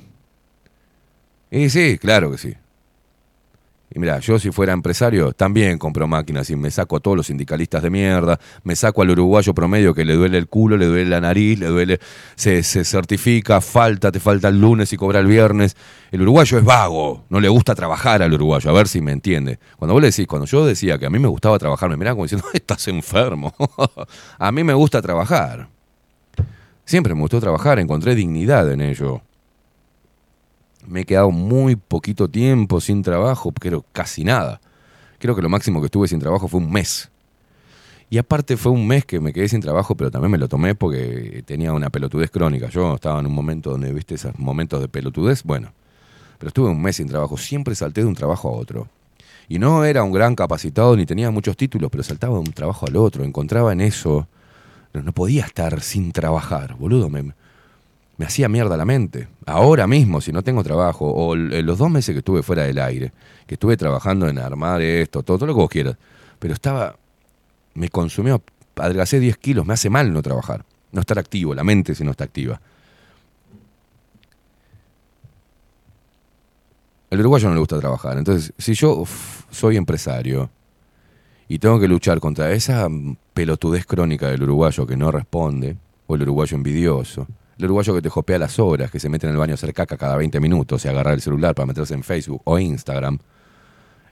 Y 1.49 1.69
sí, 1.69 1.97
claro 1.97 2.31
que 2.31 2.37
sí. 2.37 2.55
Y 3.93 3.99
mira, 3.99 4.19
yo 4.19 4.39
si 4.39 4.51
fuera 4.51 4.71
empresario 4.71 5.33
también 5.33 5.77
compro 5.77 6.07
máquinas 6.07 6.49
y 6.49 6.55
me 6.55 6.71
saco 6.71 6.95
a 6.95 6.99
todos 7.01 7.17
los 7.17 7.27
sindicalistas 7.27 7.83
de 7.83 7.89
mierda, 7.89 8.39
me 8.63 8.75
saco 8.75 9.01
al 9.01 9.09
uruguayo 9.09 9.53
promedio 9.53 9.93
que 9.93 10.05
le 10.05 10.13
duele 10.13 10.37
el 10.37 10.47
culo, 10.47 10.77
le 10.77 10.85
duele 10.85 11.09
la 11.09 11.19
nariz, 11.19 11.59
le 11.59 11.67
duele, 11.67 11.99
se, 12.35 12.63
se 12.63 12.85
certifica, 12.85 13.59
falta, 13.59 14.11
te 14.11 14.21
falta 14.21 14.47
el 14.47 14.61
lunes 14.61 14.93
y 14.93 14.97
cobra 14.97 15.19
el 15.19 15.27
viernes. 15.27 15.75
El 16.11 16.21
uruguayo 16.21 16.57
es 16.57 16.63
vago, 16.63 17.25
no 17.29 17.41
le 17.41 17.49
gusta 17.49 17.75
trabajar 17.75 18.23
al 18.23 18.33
uruguayo, 18.33 18.69
a 18.69 18.73
ver 18.73 18.87
si 18.87 19.01
me 19.01 19.11
entiende. 19.11 19.59
Cuando 19.77 19.93
vos 19.93 20.01
le 20.01 20.09
decís, 20.09 20.25
cuando 20.25 20.45
yo 20.45 20.65
decía 20.65 20.97
que 20.97 21.05
a 21.05 21.09
mí 21.09 21.19
me 21.19 21.27
gustaba 21.27 21.59
trabajar, 21.59 21.89
me 21.89 21.97
miraba 21.97 22.15
como 22.15 22.25
diciendo, 22.25 22.47
estás 22.53 22.87
enfermo. 22.87 23.53
a 24.39 24.51
mí 24.53 24.63
me 24.63 24.73
gusta 24.73 25.01
trabajar. 25.01 25.67
Siempre 26.85 27.13
me 27.13 27.21
gustó 27.21 27.39
trabajar, 27.39 27.79
encontré 27.79 28.15
dignidad 28.15 28.71
en 28.71 28.81
ello. 28.81 29.21
Me 30.87 31.01
he 31.01 31.05
quedado 31.05 31.31
muy 31.31 31.75
poquito 31.75 32.29
tiempo 32.29 32.81
sin 32.81 33.01
trabajo, 33.01 33.51
creo 33.51 33.85
casi 33.91 34.23
nada. 34.23 34.61
Creo 35.19 35.35
que 35.35 35.41
lo 35.41 35.49
máximo 35.49 35.79
que 35.79 35.85
estuve 35.85 36.07
sin 36.07 36.19
trabajo 36.19 36.47
fue 36.47 36.59
un 36.59 36.71
mes. 36.71 37.11
Y 38.09 38.17
aparte 38.17 38.57
fue 38.57 38.73
un 38.73 38.85
mes 38.85 39.05
que 39.05 39.19
me 39.19 39.31
quedé 39.31 39.47
sin 39.47 39.61
trabajo, 39.61 39.95
pero 39.95 40.11
también 40.11 40.31
me 40.31 40.37
lo 40.37 40.49
tomé 40.49 40.75
porque 40.75 41.43
tenía 41.45 41.71
una 41.71 41.89
pelotudez 41.89 42.29
crónica. 42.29 42.67
Yo 42.69 42.95
estaba 42.95 43.19
en 43.19 43.27
un 43.27 43.33
momento 43.33 43.71
donde, 43.71 43.93
viste, 43.93 44.15
esos 44.15 44.37
momentos 44.37 44.81
de 44.81 44.89
pelotudez, 44.89 45.43
bueno. 45.43 45.71
Pero 46.37 46.49
estuve 46.49 46.69
un 46.69 46.81
mes 46.81 46.97
sin 46.97 47.07
trabajo, 47.07 47.37
siempre 47.37 47.73
salté 47.73 48.01
de 48.01 48.07
un 48.07 48.15
trabajo 48.15 48.49
a 48.49 48.51
otro. 48.51 48.89
Y 49.47 49.59
no 49.59 49.85
era 49.85 50.03
un 50.03 50.11
gran 50.11 50.35
capacitado 50.35 50.97
ni 50.97 51.05
tenía 51.05 51.31
muchos 51.31 51.55
títulos, 51.55 51.89
pero 51.89 52.03
saltaba 52.03 52.33
de 52.33 52.39
un 52.39 52.51
trabajo 52.51 52.85
al 52.85 52.97
otro, 52.97 53.23
encontraba 53.23 53.71
en 53.71 53.79
eso. 53.79 54.27
No, 54.93 55.03
no 55.03 55.13
podía 55.13 55.45
estar 55.45 55.79
sin 55.81 56.11
trabajar, 56.11 56.75
boludo. 56.75 57.09
Me, 57.09 57.33
me 58.21 58.27
hacía 58.27 58.47
mierda 58.47 58.77
la 58.77 58.85
mente. 58.85 59.27
Ahora 59.47 59.87
mismo, 59.87 60.21
si 60.21 60.31
no 60.31 60.43
tengo 60.43 60.61
trabajo, 60.63 61.09
o 61.09 61.33
l- 61.33 61.63
los 61.63 61.79
dos 61.79 61.89
meses 61.89 62.13
que 62.13 62.19
estuve 62.19 62.43
fuera 62.43 62.61
del 62.61 62.77
aire, 62.77 63.11
que 63.47 63.55
estuve 63.55 63.75
trabajando 63.77 64.27
en 64.29 64.37
armar 64.37 64.79
esto, 64.83 65.23
todo, 65.23 65.39
todo 65.39 65.47
lo 65.47 65.53
que 65.55 65.59
vos 65.61 65.69
quieras, 65.71 65.97
pero 66.37 66.53
estaba, 66.53 66.95
me 67.73 67.89
consumió, 67.89 68.43
adelgacé 68.75 69.19
10 69.19 69.37
kilos, 69.37 69.65
me 69.65 69.73
hace 69.73 69.89
mal 69.89 70.13
no 70.13 70.21
trabajar, 70.21 70.63
no 70.91 71.01
estar 71.01 71.17
activo, 71.17 71.55
la 71.55 71.63
mente 71.63 71.95
si 71.95 72.03
no 72.03 72.11
está 72.11 72.25
activa. 72.25 72.61
Al 77.09 77.19
uruguayo 77.21 77.47
no 77.49 77.55
le 77.55 77.59
gusta 77.59 77.79
trabajar, 77.79 78.19
entonces 78.19 78.53
si 78.59 78.75
yo 78.75 79.03
soy 79.49 79.77
empresario 79.77 80.51
y 81.47 81.57
tengo 81.57 81.79
que 81.79 81.87
luchar 81.87 82.19
contra 82.19 82.51
esa 82.51 82.87
mm, 82.87 83.17
pelotudez 83.33 83.87
crónica 83.87 84.27
del 84.29 84.43
uruguayo 84.43 84.85
que 84.85 84.95
no 84.95 85.09
responde, 85.09 85.75
o 86.05 86.13
el 86.13 86.21
uruguayo 86.21 86.55
envidioso, 86.55 87.25
el 87.61 87.65
uruguayo 87.65 87.93
que 87.95 88.01
te 88.01 88.09
jopea 88.09 88.39
las 88.39 88.59
horas, 88.59 88.91
que 88.91 88.99
se 88.99 89.09
mete 89.09 89.27
en 89.27 89.33
el 89.33 89.37
baño 89.37 89.53
a 89.53 89.55
hacer 89.55 89.73
caca 89.73 89.97
cada 89.97 90.17
20 90.17 90.39
minutos 90.39 90.83
y 90.85 90.87
agarrar 90.87 91.13
el 91.13 91.21
celular 91.21 91.55
para 91.55 91.65
meterse 91.65 91.93
en 91.93 92.03
Facebook 92.03 92.41
o 92.43 92.59
Instagram, 92.59 93.19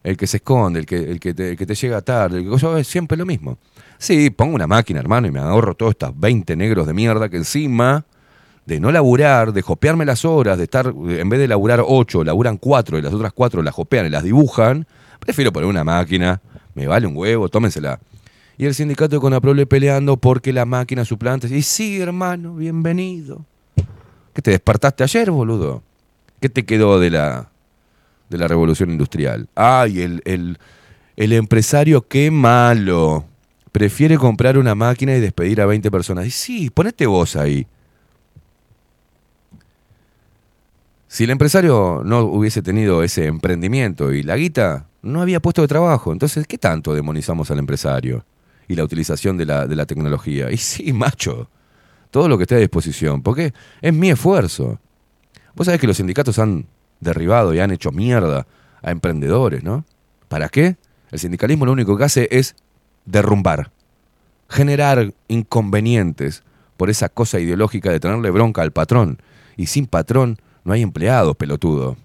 el 0.03 0.15
que 0.15 0.27
se 0.27 0.37
esconde, 0.37 0.79
el 0.79 0.85
que, 0.85 0.95
el 0.95 1.19
que, 1.19 1.33
te, 1.33 1.51
el 1.51 1.57
que 1.57 1.65
te 1.65 1.75
llega 1.75 2.01
tarde, 2.01 2.39
el 2.39 2.49
que 2.49 2.57
yo 2.57 2.77
es 2.77 2.87
siempre 2.87 3.17
lo 3.17 3.25
mismo. 3.25 3.57
Sí, 3.97 4.29
pongo 4.29 4.55
una 4.55 4.67
máquina, 4.67 4.99
hermano, 4.99 5.27
y 5.27 5.31
me 5.31 5.39
ahorro 5.39 5.75
todos 5.75 5.91
estos 5.91 6.17
20 6.17 6.55
negros 6.55 6.87
de 6.87 6.93
mierda 6.93 7.27
que 7.29 7.37
encima 7.37 8.05
de 8.65 8.79
no 8.79 8.91
laburar, 8.91 9.51
de 9.51 9.61
jopearme 9.61 10.05
las 10.05 10.23
horas, 10.25 10.57
de 10.57 10.65
estar, 10.65 10.87
en 10.87 11.27
vez 11.27 11.39
de 11.39 11.47
laburar 11.47 11.83
8, 11.85 12.23
laburan 12.23 12.57
4 12.57 12.99
y 12.99 13.01
las 13.01 13.13
otras 13.13 13.33
4 13.33 13.63
las 13.63 13.73
jopean 13.73 14.05
y 14.05 14.09
las 14.09 14.23
dibujan, 14.23 14.85
prefiero 15.19 15.51
poner 15.51 15.67
una 15.67 15.83
máquina, 15.83 16.39
me 16.75 16.87
vale 16.87 17.07
un 17.07 17.17
huevo, 17.17 17.49
tómensela. 17.49 17.99
Y 18.59 18.65
el 18.65 18.75
sindicato 18.75 19.15
de 19.15 19.21
Conaprole 19.21 19.65
peleando 19.65 20.17
porque 20.17 20.51
la 20.51 20.65
máquina 20.65 21.05
suplante. 21.05 21.47
Y 21.47 21.61
sí, 21.61 22.01
hermano, 22.01 22.55
bienvenido. 22.55 23.45
¿Qué 24.33 24.41
te 24.41 24.51
despertaste 24.51 25.01
ayer, 25.01 25.31
boludo? 25.31 25.81
¿Qué 26.41 26.49
te 26.49 26.65
quedó 26.65 26.99
de 26.99 27.09
la, 27.09 27.49
de 28.27 28.37
la 28.37 28.49
revolución 28.49 28.91
industrial? 28.91 29.47
Ay, 29.55 30.01
el, 30.01 30.21
el, 30.25 30.59
el 31.15 31.31
empresario, 31.31 32.05
qué 32.05 32.31
malo. 32.31 33.23
Prefiere 33.71 34.17
comprar 34.17 34.57
una 34.57 34.75
máquina 34.75 35.15
y 35.15 35.21
despedir 35.21 35.61
a 35.61 35.65
20 35.65 35.89
personas. 35.89 36.27
Y 36.27 36.31
sí, 36.31 36.69
ponete 36.69 37.05
vos 37.07 37.37
ahí. 37.37 37.65
Si 41.07 41.23
el 41.23 41.29
empresario 41.29 42.01
no 42.03 42.23
hubiese 42.25 42.61
tenido 42.61 43.03
ese 43.03 43.27
emprendimiento 43.27 44.11
y 44.11 44.21
la 44.21 44.35
guita, 44.35 44.87
no 45.01 45.21
había 45.21 45.39
puesto 45.39 45.61
de 45.61 45.69
trabajo. 45.69 46.11
Entonces, 46.11 46.45
¿qué 46.45 46.57
tanto 46.57 46.93
demonizamos 46.93 47.49
al 47.51 47.59
empresario? 47.59 48.25
Y 48.69 48.75
la 48.75 48.85
utilización 48.85 49.35
de 49.35 49.45
la, 49.45 49.67
de 49.67 49.75
la 49.75 49.85
tecnología. 49.85 50.49
Y 50.51 50.57
sí, 50.57 50.93
macho, 50.93 51.49
todo 52.11 52.29
lo 52.29 52.37
que 52.37 52.43
esté 52.43 52.55
a 52.55 52.59
disposición, 52.59 53.21
porque 53.21 53.53
es 53.81 53.93
mi 53.93 54.11
esfuerzo. 54.11 54.79
Vos 55.55 55.65
sabés 55.65 55.81
que 55.81 55.87
los 55.87 55.97
sindicatos 55.97 56.39
han 56.39 56.67
derribado 57.01 57.53
y 57.53 57.59
han 57.59 57.71
hecho 57.71 57.91
mierda 57.91 58.47
a 58.81 58.91
emprendedores, 58.91 59.63
¿no? 59.63 59.85
¿Para 60.29 60.47
qué? 60.47 60.77
El 61.11 61.19
sindicalismo 61.19 61.65
lo 61.65 61.71
único 61.71 61.97
que 61.97 62.03
hace 62.03 62.27
es 62.31 62.55
derrumbar, 63.05 63.71
generar 64.47 65.13
inconvenientes 65.27 66.43
por 66.77 66.89
esa 66.89 67.09
cosa 67.09 67.39
ideológica 67.39 67.91
de 67.91 67.99
tenerle 67.99 68.29
bronca 68.29 68.61
al 68.61 68.71
patrón. 68.71 69.19
Y 69.57 69.65
sin 69.65 69.87
patrón 69.87 70.37
no 70.63 70.73
hay 70.73 70.83
empleados, 70.83 71.35
pelotudo. 71.35 71.97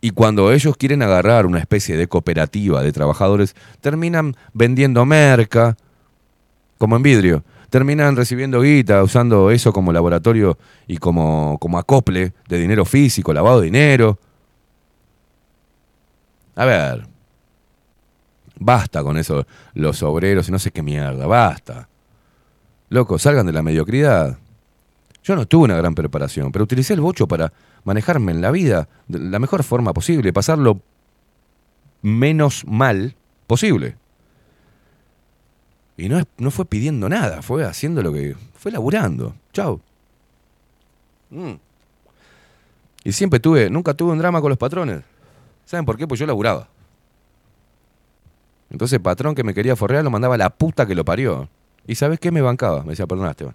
Y 0.00 0.10
cuando 0.10 0.52
ellos 0.52 0.76
quieren 0.76 1.02
agarrar 1.02 1.46
una 1.46 1.58
especie 1.58 1.96
de 1.96 2.06
cooperativa 2.06 2.82
de 2.82 2.92
trabajadores, 2.92 3.56
terminan 3.80 4.36
vendiendo 4.52 5.04
merca, 5.04 5.76
como 6.78 6.96
en 6.96 7.02
vidrio. 7.02 7.44
Terminan 7.70 8.14
recibiendo 8.14 8.60
guita, 8.60 9.02
usando 9.02 9.50
eso 9.50 9.72
como 9.72 9.92
laboratorio 9.92 10.56
y 10.86 10.98
como, 10.98 11.58
como 11.60 11.78
acople 11.78 12.32
de 12.48 12.58
dinero 12.58 12.84
físico, 12.84 13.32
lavado 13.32 13.60
de 13.60 13.66
dinero. 13.66 14.18
A 16.54 16.64
ver, 16.64 17.06
basta 18.58 19.02
con 19.02 19.18
eso, 19.18 19.46
los 19.74 20.02
obreros 20.02 20.48
y 20.48 20.52
no 20.52 20.58
sé 20.58 20.70
qué 20.70 20.82
mierda, 20.82 21.26
basta. 21.26 21.88
Loco, 22.88 23.18
salgan 23.18 23.46
de 23.46 23.52
la 23.52 23.62
mediocridad. 23.62 24.38
Yo 25.24 25.34
no 25.34 25.46
tuve 25.46 25.64
una 25.64 25.76
gran 25.76 25.94
preparación, 25.94 26.52
pero 26.52 26.64
utilicé 26.64 26.94
el 26.94 27.00
bocho 27.00 27.26
para 27.26 27.52
manejarme 27.86 28.32
en 28.32 28.42
la 28.42 28.50
vida 28.50 28.88
de 29.08 29.18
la 29.18 29.38
mejor 29.38 29.62
forma 29.62 29.94
posible, 29.94 30.32
pasarlo 30.32 30.80
menos 32.02 32.66
mal 32.66 33.14
posible. 33.46 33.96
Y 35.96 36.08
no, 36.08 36.22
no 36.36 36.50
fue 36.50 36.66
pidiendo 36.66 37.08
nada, 37.08 37.40
fue 37.40 37.64
haciendo 37.64 38.02
lo 38.02 38.12
que. 38.12 38.36
fue 38.54 38.70
laburando. 38.70 39.34
Chao. 39.52 39.80
Mm. 41.30 41.52
Y 43.04 43.12
siempre 43.12 43.40
tuve, 43.40 43.70
nunca 43.70 43.94
tuve 43.94 44.12
un 44.12 44.18
drama 44.18 44.40
con 44.40 44.50
los 44.50 44.58
patrones. 44.58 45.02
¿Saben 45.64 45.86
por 45.86 45.96
qué? 45.96 46.06
Pues 46.06 46.20
yo 46.20 46.26
laburaba. 46.26 46.68
Entonces 48.68 48.96
el 48.96 49.02
patrón 49.02 49.34
que 49.36 49.44
me 49.44 49.54
quería 49.54 49.76
forrear 49.76 50.02
lo 50.02 50.10
mandaba 50.10 50.34
a 50.34 50.38
la 50.38 50.50
puta 50.50 50.86
que 50.86 50.94
lo 50.94 51.04
parió. 51.04 51.48
¿Y 51.86 51.94
sabes 51.94 52.18
qué? 52.18 52.32
Me 52.32 52.40
bancaba. 52.40 52.82
Me 52.82 52.90
decía, 52.90 53.06
perdona, 53.06 53.30
Esteban. 53.30 53.54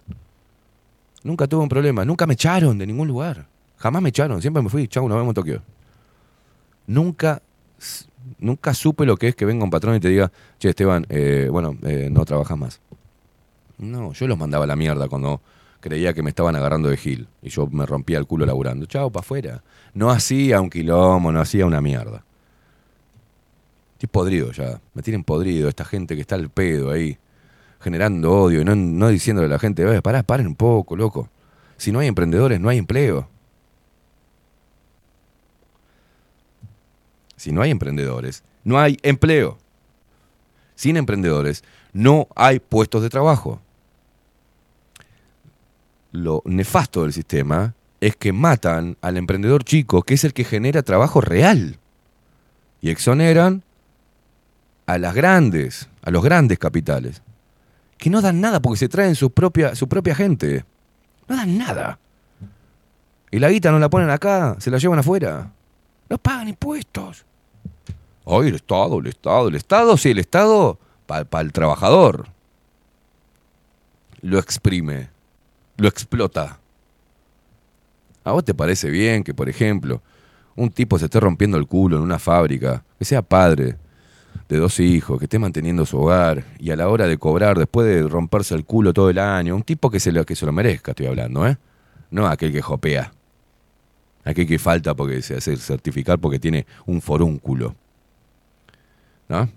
Nunca 1.22 1.46
tuve 1.46 1.62
un 1.62 1.68
problema. 1.68 2.04
Nunca 2.04 2.26
me 2.26 2.32
echaron 2.32 2.78
de 2.78 2.86
ningún 2.86 3.08
lugar. 3.08 3.46
Jamás 3.82 4.00
me 4.00 4.10
echaron. 4.10 4.40
Siempre 4.40 4.62
me 4.62 4.68
fui. 4.68 4.86
Chau, 4.86 5.08
nos 5.08 5.16
vemos 5.16 5.32
en 5.32 5.34
Tokio. 5.34 5.62
Nunca, 6.86 7.42
nunca 8.38 8.74
supe 8.74 9.04
lo 9.04 9.16
que 9.16 9.28
es 9.28 9.34
que 9.34 9.44
venga 9.44 9.64
un 9.64 9.70
patrón 9.70 9.96
y 9.96 10.00
te 10.00 10.08
diga, 10.08 10.30
che, 10.60 10.68
Esteban, 10.68 11.04
eh, 11.08 11.48
bueno, 11.50 11.76
eh, 11.82 12.08
no 12.10 12.24
trabajas 12.24 12.56
más. 12.56 12.80
No, 13.78 14.12
yo 14.12 14.28
los 14.28 14.38
mandaba 14.38 14.64
a 14.64 14.66
la 14.68 14.76
mierda 14.76 15.08
cuando 15.08 15.40
creía 15.80 16.14
que 16.14 16.22
me 16.22 16.30
estaban 16.30 16.54
agarrando 16.54 16.90
de 16.90 16.96
gil. 16.96 17.26
Y 17.42 17.48
yo 17.48 17.66
me 17.66 17.84
rompía 17.84 18.18
el 18.18 18.26
culo 18.26 18.46
laburando. 18.46 18.86
Chao, 18.86 19.10
para 19.10 19.22
afuera. 19.22 19.64
No 19.94 20.10
hacía 20.10 20.60
un 20.60 20.70
quilombo, 20.70 21.32
no 21.32 21.40
hacía 21.40 21.66
una 21.66 21.80
mierda. 21.80 22.24
Estoy 23.94 24.08
podrido 24.08 24.52
ya. 24.52 24.80
Me 24.94 25.02
tienen 25.02 25.24
podrido 25.24 25.68
esta 25.68 25.84
gente 25.84 26.14
que 26.14 26.20
está 26.20 26.36
al 26.36 26.50
pedo 26.50 26.92
ahí, 26.92 27.18
generando 27.80 28.32
odio 28.32 28.60
y 28.60 28.64
no, 28.64 28.76
no 28.76 29.08
diciéndole 29.08 29.46
a 29.46 29.50
la 29.50 29.58
gente, 29.58 29.82
"Eh, 29.82 30.02
pará, 30.02 30.22
paren 30.22 30.46
un 30.46 30.54
poco, 30.54 30.94
loco. 30.94 31.28
Si 31.76 31.90
no 31.90 31.98
hay 31.98 32.06
emprendedores, 32.06 32.60
no 32.60 32.68
hay 32.68 32.78
empleo. 32.78 33.31
Si 37.42 37.50
no 37.50 37.60
hay 37.60 37.72
emprendedores, 37.72 38.44
no 38.62 38.78
hay 38.78 38.98
empleo. 39.02 39.58
Sin 40.76 40.96
emprendedores, 40.96 41.64
no 41.92 42.28
hay 42.36 42.60
puestos 42.60 43.02
de 43.02 43.10
trabajo. 43.10 43.60
Lo 46.12 46.42
nefasto 46.44 47.02
del 47.02 47.12
sistema 47.12 47.74
es 48.00 48.14
que 48.14 48.32
matan 48.32 48.96
al 49.00 49.16
emprendedor 49.16 49.64
chico, 49.64 50.04
que 50.04 50.14
es 50.14 50.22
el 50.22 50.34
que 50.34 50.44
genera 50.44 50.84
trabajo 50.84 51.20
real. 51.20 51.80
Y 52.80 52.90
exoneran 52.90 53.64
a 54.86 54.98
las 54.98 55.12
grandes, 55.12 55.88
a 56.02 56.12
los 56.12 56.22
grandes 56.22 56.60
capitales, 56.60 57.22
que 57.98 58.08
no 58.08 58.22
dan 58.22 58.40
nada 58.40 58.62
porque 58.62 58.78
se 58.78 58.88
traen 58.88 59.16
su 59.16 59.32
propia, 59.32 59.74
su 59.74 59.88
propia 59.88 60.14
gente. 60.14 60.64
No 61.26 61.34
dan 61.34 61.58
nada. 61.58 61.98
Y 63.32 63.40
la 63.40 63.50
guita 63.50 63.72
no 63.72 63.80
la 63.80 63.90
ponen 63.90 64.10
acá, 64.10 64.54
se 64.60 64.70
la 64.70 64.78
llevan 64.78 65.00
afuera. 65.00 65.50
No 66.08 66.18
pagan 66.18 66.46
impuestos. 66.46 67.26
Ay, 68.24 68.48
el 68.48 68.54
Estado, 68.54 68.98
el 68.98 69.06
Estado, 69.06 69.48
el 69.48 69.54
Estado, 69.54 69.96
sí, 69.96 70.10
el 70.10 70.18
Estado 70.18 70.78
para 71.06 71.40
el 71.40 71.52
trabajador. 71.52 72.28
Lo 74.20 74.38
exprime, 74.38 75.10
lo 75.76 75.88
explota. 75.88 76.58
¿A 78.24 78.32
vos 78.32 78.44
te 78.44 78.54
parece 78.54 78.88
bien 78.88 79.24
que, 79.24 79.34
por 79.34 79.48
ejemplo, 79.48 80.00
un 80.54 80.70
tipo 80.70 80.98
se 80.98 81.06
esté 81.06 81.18
rompiendo 81.18 81.56
el 81.58 81.66
culo 81.66 81.96
en 81.96 82.02
una 82.02 82.18
fábrica, 82.18 82.84
que 82.98 83.04
sea 83.04 83.22
padre 83.22 83.76
de 84.48 84.56
dos 84.58 84.78
hijos, 84.80 85.18
que 85.18 85.24
esté 85.24 85.38
manteniendo 85.38 85.84
su 85.86 85.98
hogar 85.98 86.44
y 86.58 86.70
a 86.70 86.76
la 86.76 86.88
hora 86.88 87.06
de 87.06 87.18
cobrar, 87.18 87.58
después 87.58 87.86
de 87.86 88.02
romperse 88.06 88.54
el 88.54 88.64
culo 88.64 88.92
todo 88.92 89.10
el 89.10 89.18
año, 89.18 89.56
un 89.56 89.62
tipo 89.62 89.90
que 89.90 89.98
se 89.98 90.12
lo, 90.12 90.24
que 90.24 90.36
se 90.36 90.46
lo 90.46 90.52
merezca, 90.52 90.92
estoy 90.92 91.06
hablando, 91.06 91.46
¿eh? 91.46 91.56
No 92.10 92.26
aquel 92.26 92.52
que 92.52 92.62
jopea. 92.62 93.12
Aquel 94.24 94.46
que 94.46 94.58
falta 94.58 94.94
porque 94.94 95.20
se 95.22 95.36
hace 95.36 95.56
certificar 95.56 96.18
porque 96.18 96.38
tiene 96.38 96.66
un 96.86 97.00
forúnculo. 97.00 97.74
¿No? 99.28 99.48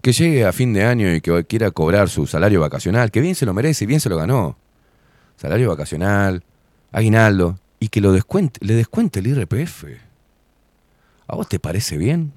Que 0.00 0.12
llegue 0.12 0.44
a 0.44 0.52
fin 0.52 0.72
de 0.72 0.84
año 0.84 1.14
y 1.14 1.20
que 1.20 1.44
quiera 1.44 1.70
cobrar 1.70 2.08
su 2.08 2.26
salario 2.26 2.60
vacacional, 2.60 3.10
que 3.10 3.20
bien 3.20 3.34
se 3.34 3.46
lo 3.46 3.54
merece, 3.54 3.86
bien 3.86 4.00
se 4.00 4.08
lo 4.08 4.16
ganó. 4.16 4.56
Salario 5.36 5.68
vacacional, 5.68 6.42
aguinaldo, 6.90 7.58
y 7.78 7.88
que 7.88 8.00
lo 8.00 8.12
descuente, 8.12 8.58
le 8.64 8.74
descuente 8.74 9.20
el 9.20 9.28
IRPF. 9.28 9.84
¿A 11.26 11.36
vos 11.36 11.48
te 11.48 11.58
parece 11.58 11.96
bien? 11.96 12.32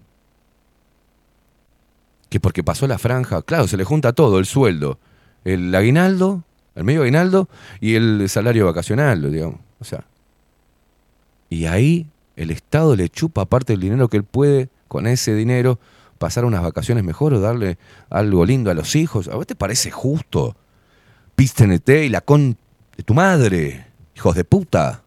Que 2.29 2.39
porque 2.39 2.63
pasó 2.63 2.87
la 2.87 2.97
franja, 2.97 3.41
claro, 3.41 3.67
se 3.67 3.77
le 3.77 3.83
junta 3.83 4.13
todo, 4.13 4.39
el 4.39 4.45
sueldo, 4.45 4.99
el 5.43 5.73
aguinaldo, 5.73 6.43
el 6.75 6.83
medio 6.83 7.01
aguinaldo 7.01 7.47
y 7.79 7.95
el 7.95 8.27
salario 8.29 8.65
vacacional, 8.65 9.31
digamos. 9.31 9.59
O 9.79 9.83
sea. 9.83 10.05
Y 11.49 11.65
ahí 11.65 12.07
el 12.35 12.51
Estado 12.51 12.95
le 12.95 13.09
chupa 13.09 13.45
parte 13.45 13.73
del 13.73 13.81
dinero 13.81 14.09
que 14.09 14.17
él 14.17 14.23
puede 14.23 14.69
con 14.88 15.07
ese 15.07 15.34
dinero 15.36 15.80
pasar 16.18 16.45
unas 16.45 16.64
vacaciones 16.64 17.03
mejor 17.03 17.34
o 17.34 17.40
darle 17.40 17.78
algo 18.10 18.45
lindo 18.45 18.72
a 18.72 18.74
los 18.74 18.95
hijos. 18.95 19.28
¿A 19.28 19.36
vos 19.36 19.48
te 19.48 19.56
parece 19.56 19.91
justo? 19.91 20.56
Pístenete 21.36 22.06
y 22.06 22.10
la 22.10 22.22
con 22.22 22.57
de 22.98 23.03
tu 23.03 23.14
madre, 23.14 23.88
hijos 24.16 24.36
de 24.36 24.44
puta. 24.44 25.03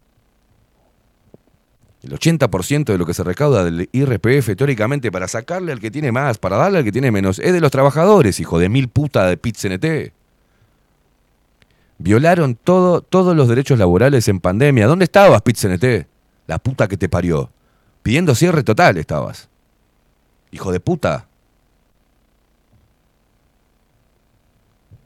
El 2.03 2.13
80% 2.13 2.85
de 2.85 2.99
lo 2.99 3.07
que 3.07 3.15
se 3.15 3.25
recauda 3.25 3.65
del 3.65 3.89
IRPF, 3.91 4.55
teóricamente, 4.57 5.11
para 5.11 5.27
sacarle 5.27 5.73
al 5.73 5.81
que 5.81 5.91
tiene 5.91 6.13
más, 6.13 6.39
para 6.39 6.57
darle 6.57 6.79
al 6.79 6.85
que 6.85 6.93
tiene 6.93 7.11
menos, 7.11 7.39
es 7.39 7.53
de 7.53 7.61
los 7.61 7.73
trabajadores, 7.73 8.39
hijo 8.39 8.59
de 8.59 8.69
mil 8.69 8.89
puta 8.89 9.27
de 9.27 9.37
PIT-CNT. 9.37 10.13
Violaron 11.99 12.55
todo, 12.55 13.01
todos 13.01 13.35
los 13.35 13.49
derechos 13.49 13.79
laborales 13.79 14.29
en 14.29 14.39
pandemia. 14.39 14.87
¿Dónde 14.87 15.07
estabas, 15.07 15.43
PIT-CNT? 15.43 16.07
La 16.47 16.59
puta 16.59 16.87
que 16.87 16.97
te 16.97 17.09
parió. 17.09 17.51
Pidiendo 18.03 18.35
cierre 18.37 18.63
total 18.63 18.97
estabas. 18.99 19.49
Hijo 20.51 20.73
de 20.73 20.81
puta. 20.81 21.27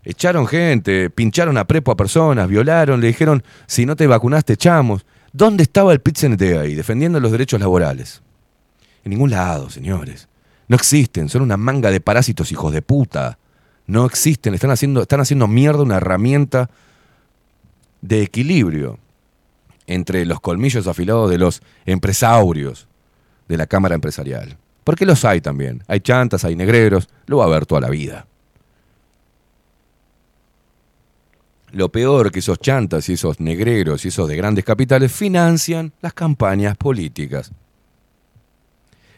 Echaron 0.04 0.46
gente, 0.46 1.10
pincharon 1.10 1.56
a 1.58 1.66
prepo 1.66 1.92
a 1.92 1.96
personas, 1.96 2.48
violaron, 2.48 3.00
le 3.00 3.06
dijeron, 3.06 3.42
si 3.66 3.86
no 3.86 3.94
te 3.94 4.06
vacunaste, 4.06 4.54
echamos. 4.54 5.06
¿Dónde 5.32 5.62
estaba 5.62 5.92
el 5.92 6.00
PIT-CNT 6.00 6.58
ahí, 6.58 6.74
defendiendo 6.74 7.20
los 7.20 7.30
derechos 7.30 7.60
laborales? 7.60 8.20
En 9.04 9.10
ningún 9.10 9.30
lado, 9.30 9.70
señores. 9.70 10.28
No 10.68 10.76
existen, 10.76 11.28
son 11.28 11.42
una 11.42 11.56
manga 11.56 11.90
de 11.90 12.00
parásitos, 12.00 12.50
hijos 12.50 12.72
de 12.72 12.82
puta. 12.82 13.38
No 13.86 14.04
existen, 14.04 14.54
están 14.54 14.70
haciendo, 14.70 15.02
están 15.02 15.20
haciendo 15.20 15.46
mierda 15.46 15.82
una 15.82 15.96
herramienta 15.96 16.68
de 18.00 18.22
equilibrio 18.22 18.98
entre 19.86 20.24
los 20.24 20.40
colmillos 20.40 20.86
afilados 20.86 21.30
de 21.30 21.38
los 21.38 21.62
empresarios 21.86 22.88
de 23.48 23.56
la 23.56 23.66
Cámara 23.66 23.94
Empresarial. 23.94 24.56
Porque 24.84 25.06
los 25.06 25.24
hay 25.24 25.40
también. 25.40 25.82
Hay 25.86 26.00
chantas, 26.00 26.44
hay 26.44 26.56
negreros, 26.56 27.08
lo 27.26 27.38
va 27.38 27.44
a 27.44 27.46
haber 27.46 27.66
toda 27.66 27.80
la 27.80 27.90
vida. 27.90 28.26
Lo 31.70 31.90
peor 31.90 32.30
que 32.30 32.40
esos 32.40 32.58
chantas 32.58 33.08
y 33.08 33.14
esos 33.14 33.40
negreros 33.40 34.04
y 34.04 34.08
esos 34.08 34.28
de 34.28 34.36
grandes 34.36 34.64
capitales 34.64 35.10
financian 35.10 35.92
las 36.02 36.12
campañas 36.12 36.76
políticas. 36.76 37.50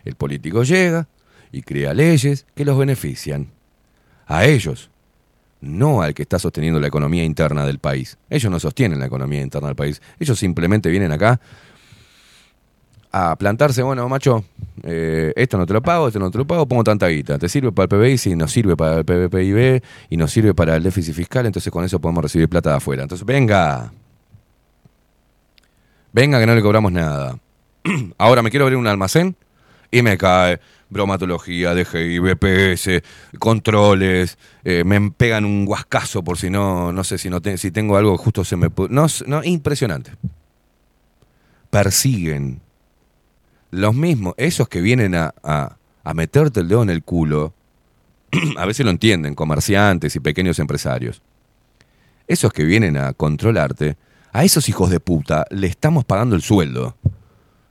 El 0.05 0.15
político 0.15 0.63
llega 0.63 1.09
y 1.51 1.63
crea 1.63 1.95
leyes 1.95 2.47
que 2.55 2.65
los 2.65 2.79
benefician. 2.79 3.51
A 4.27 4.45
ellos, 4.45 4.91
no 5.61 6.03
al 6.03 6.15
que 6.15 6.23
está 6.23 6.39
sosteniendo 6.39 6.79
la 6.79 6.87
economía 6.87 7.25
interna 7.25 7.67
del 7.67 7.79
país. 7.79 8.19
Ellos 8.31 8.53
no 8.53 8.61
sostienen 8.61 9.01
la 9.01 9.07
economía 9.07 9.41
interna 9.41 9.69
del 9.69 9.77
país. 9.77 10.01
Ellos 10.21 10.39
simplemente 10.39 10.91
vienen 10.91 11.11
acá 11.11 11.41
a 13.17 13.37
plantarse, 13.37 13.81
bueno, 13.85 14.09
macho, 14.09 14.45
eh, 14.83 15.33
esto 15.37 15.57
no 15.57 15.67
te 15.67 15.73
lo 15.73 15.81
pago, 15.81 16.09
esto 16.09 16.19
no 16.19 16.33
te 16.33 16.39
lo 16.39 16.45
pago, 16.45 16.67
pongo 16.67 16.83
tanta 16.83 17.07
guita. 17.07 17.39
¿Te 17.39 17.49
sirve 17.49 17.71
para 17.71 17.85
el 17.85 17.89
PBI? 17.89 18.19
Sí, 18.19 18.35
nos 18.35 18.51
sirve 18.51 18.77
para 18.77 18.99
el 18.99 19.05
PBPIB 19.05 19.81
y 20.11 20.17
nos 20.17 20.33
sirve 20.33 20.53
para 20.53 20.75
el 20.75 20.83
déficit 20.83 21.15
fiscal, 21.15 21.47
entonces 21.47 21.73
con 21.73 21.85
eso 21.85 22.01
podemos 22.01 22.25
recibir 22.25 22.49
plata 22.49 22.71
de 22.71 22.77
afuera. 22.79 23.05
Entonces, 23.05 23.25
venga. 23.25 23.93
Venga 26.13 26.41
que 26.41 26.47
no 26.47 26.57
le 26.57 26.61
cobramos 26.63 26.91
nada. 26.91 27.39
Ahora 28.19 28.43
me 28.43 28.51
quiero 28.51 28.65
abrir 28.65 28.79
un 28.79 28.89
almacén 28.89 29.37
y 29.93 30.03
me 30.03 30.19
cae 30.19 30.59
bromatología, 30.91 31.73
DGI, 31.73 32.19
BPS, 32.19 33.01
controles, 33.39 34.39
eh, 34.65 34.83
me 34.83 35.13
pegan 35.13 35.45
un 35.45 35.65
guascazo 35.65 36.25
por 36.25 36.37
si 36.37 36.51
no, 36.51 36.93
no 36.93 37.05
sé 37.05 37.19
si 37.19 37.31
no 37.31 37.41
si 37.59 37.71
tengo 37.71 37.97
algo 37.97 38.17
justo 38.19 38.45
se 38.45 38.57
me 38.57 38.69
no, 38.91 39.07
no, 39.27 39.45
impresionante. 39.45 40.11
Persiguen 41.71 42.64
los 43.75 43.95
mismos, 43.95 44.35
esos 44.37 44.69
que 44.69 44.81
vienen 44.81 45.15
a, 45.15 45.35
a- 45.43 45.77
meterte 46.15 46.61
el 46.61 46.69
dedo 46.69 46.83
en 46.83 46.91
el 46.91 47.03
culo, 47.03 47.55
a 48.57 48.67
veces 48.67 48.85
lo 48.85 48.91
entienden, 48.91 49.35
comerciantes 49.35 50.15
y 50.17 50.21
pequeños 50.21 50.59
empresarios. 50.59 51.23
Esos 52.29 52.53
que 52.53 52.65
vienen 52.65 52.97
a 52.97 53.13
controlarte, 53.13 53.97
a 54.33 54.45
esos 54.45 54.69
hijos 54.69 54.91
de 54.91 55.01
puta 55.01 55.47
le 55.51 55.67
estamos 55.67 56.05
pagando 56.05 56.35
el 56.37 56.43
sueldo 56.43 56.97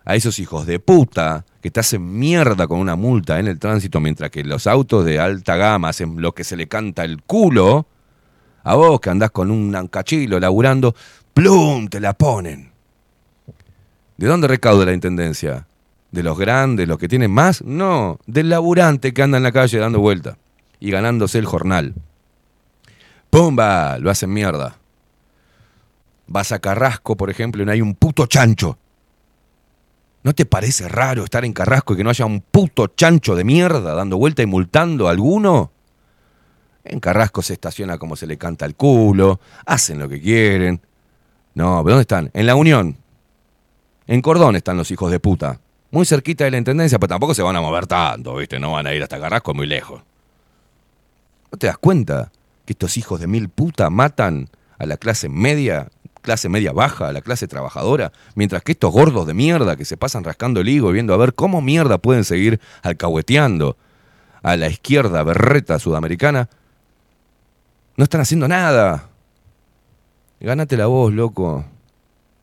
a 0.05 0.15
esos 0.15 0.37
hijos 0.39 0.65
de 0.65 0.79
puta 0.79 1.45
que 1.61 1.71
te 1.71 1.79
hacen 1.79 2.19
mierda 2.19 2.67
con 2.67 2.79
una 2.79 2.95
multa 2.97 3.39
en 3.39 3.47
el 3.47 3.57
tránsito 3.57 4.01
mientras 4.01 4.31
que 4.31 4.43
los 4.43 4.67
autos 4.67 5.05
de 5.05 5.17
alta 5.19 5.55
gama 5.55 5.89
hacen 5.89 6.21
lo 6.21 6.33
que 6.33 6.43
se 6.43 6.57
le 6.57 6.67
canta 6.67 7.05
el 7.05 7.21
culo, 7.23 7.87
a 8.63 8.75
vos 8.75 8.99
que 8.99 9.09
andás 9.09 9.31
con 9.31 9.49
un 9.49 9.87
cachilo 9.87 10.41
laburando, 10.41 10.93
¡plum! 11.33 11.87
te 11.87 12.01
la 12.01 12.13
ponen. 12.13 12.71
¿De 14.17 14.27
dónde 14.27 14.47
recauda 14.49 14.85
la 14.85 14.93
intendencia? 14.93 15.67
¿De 16.13 16.21
los 16.21 16.37
grandes, 16.37 16.87
los 16.87 16.99
que 16.99 17.07
tienen 17.07 17.31
más? 17.31 17.63
No, 17.63 18.19
del 18.27 18.47
laburante 18.47 19.15
que 19.15 19.23
anda 19.23 19.37
en 19.37 19.43
la 19.43 19.51
calle 19.51 19.79
dando 19.79 19.99
vuelta 19.99 20.37
y 20.79 20.91
ganándose 20.91 21.39
el 21.39 21.47
jornal. 21.47 21.95
¡Pumba! 23.31 23.97
Lo 23.97 24.11
hacen 24.11 24.31
mierda. 24.31 24.77
Vas 26.27 26.51
a 26.51 26.59
Carrasco, 26.59 27.17
por 27.17 27.31
ejemplo, 27.31 27.63
y 27.63 27.65
no 27.65 27.71
hay 27.71 27.81
un 27.81 27.95
puto 27.95 28.27
chancho. 28.27 28.77
¿No 30.21 30.33
te 30.33 30.45
parece 30.45 30.87
raro 30.87 31.23
estar 31.23 31.45
en 31.45 31.53
Carrasco 31.53 31.95
y 31.95 31.97
que 31.97 32.03
no 32.03 32.11
haya 32.11 32.27
un 32.27 32.41
puto 32.41 32.85
chancho 32.95 33.33
de 33.33 33.43
mierda 33.43 33.95
dando 33.95 34.17
vuelta 34.17 34.43
y 34.43 34.45
multando 34.45 35.07
a 35.07 35.11
alguno? 35.11 35.71
En 36.83 36.99
Carrasco 36.99 37.41
se 37.41 37.53
estaciona 37.53 37.97
como 37.97 38.15
se 38.15 38.27
le 38.27 38.37
canta 38.37 38.67
el 38.67 38.75
culo, 38.75 39.39
hacen 39.65 39.97
lo 39.97 40.07
que 40.07 40.21
quieren. 40.21 40.79
No, 41.55 41.81
¿pero 41.83 41.95
¿dónde 41.95 42.01
están? 42.01 42.29
En 42.35 42.45
la 42.45 42.53
Unión. 42.53 42.97
En 44.05 44.21
Cordón 44.21 44.55
están 44.55 44.77
los 44.77 44.91
hijos 44.91 45.09
de 45.09 45.19
puta. 45.19 45.59
Muy 45.93 46.07
cerquita 46.07 46.43
de 46.43 46.49
la 46.49 46.57
Intendencia, 46.57 46.97
pero 46.97 47.09
tampoco 47.09 47.35
se 47.35 47.43
van 47.43 47.55
a 47.55 47.61
mover 47.61 47.85
tanto, 47.85 48.35
¿viste? 48.35 48.59
No 48.59 48.71
van 48.71 48.87
a 48.87 48.95
ir 48.95 49.03
hasta 49.03 49.19
Carrasco 49.19 49.53
muy 49.53 49.67
lejos. 49.67 50.01
¿No 51.51 51.57
te 51.59 51.67
das 51.67 51.77
cuenta 51.77 52.31
que 52.65 52.73
estos 52.73 52.97
hijos 52.97 53.19
de 53.19 53.27
mil 53.27 53.47
puta 53.47 53.91
matan 53.91 54.49
a 54.79 54.87
la 54.87 54.97
clase 54.97 55.29
media, 55.29 55.89
clase 56.23 56.49
media 56.49 56.71
baja, 56.71 57.09
a 57.09 57.13
la 57.13 57.21
clase 57.21 57.47
trabajadora, 57.47 58.11
mientras 58.33 58.63
que 58.63 58.71
estos 58.71 58.91
gordos 58.91 59.27
de 59.27 59.35
mierda 59.35 59.75
que 59.75 59.85
se 59.85 59.95
pasan 59.95 60.23
rascando 60.23 60.61
el 60.61 60.69
higo 60.69 60.89
y 60.89 60.93
viendo 60.93 61.13
a 61.13 61.17
ver 61.17 61.35
cómo 61.35 61.61
mierda 61.61 61.99
pueden 61.99 62.23
seguir 62.23 62.59
alcahueteando 62.81 63.77
a 64.41 64.57
la 64.57 64.69
izquierda 64.69 65.21
berreta 65.21 65.77
sudamericana, 65.77 66.49
no 67.97 68.05
están 68.05 68.21
haciendo 68.21 68.47
nada. 68.47 69.09
Gánate 70.39 70.75
la 70.75 70.87
voz, 70.87 71.13
loco. 71.13 71.65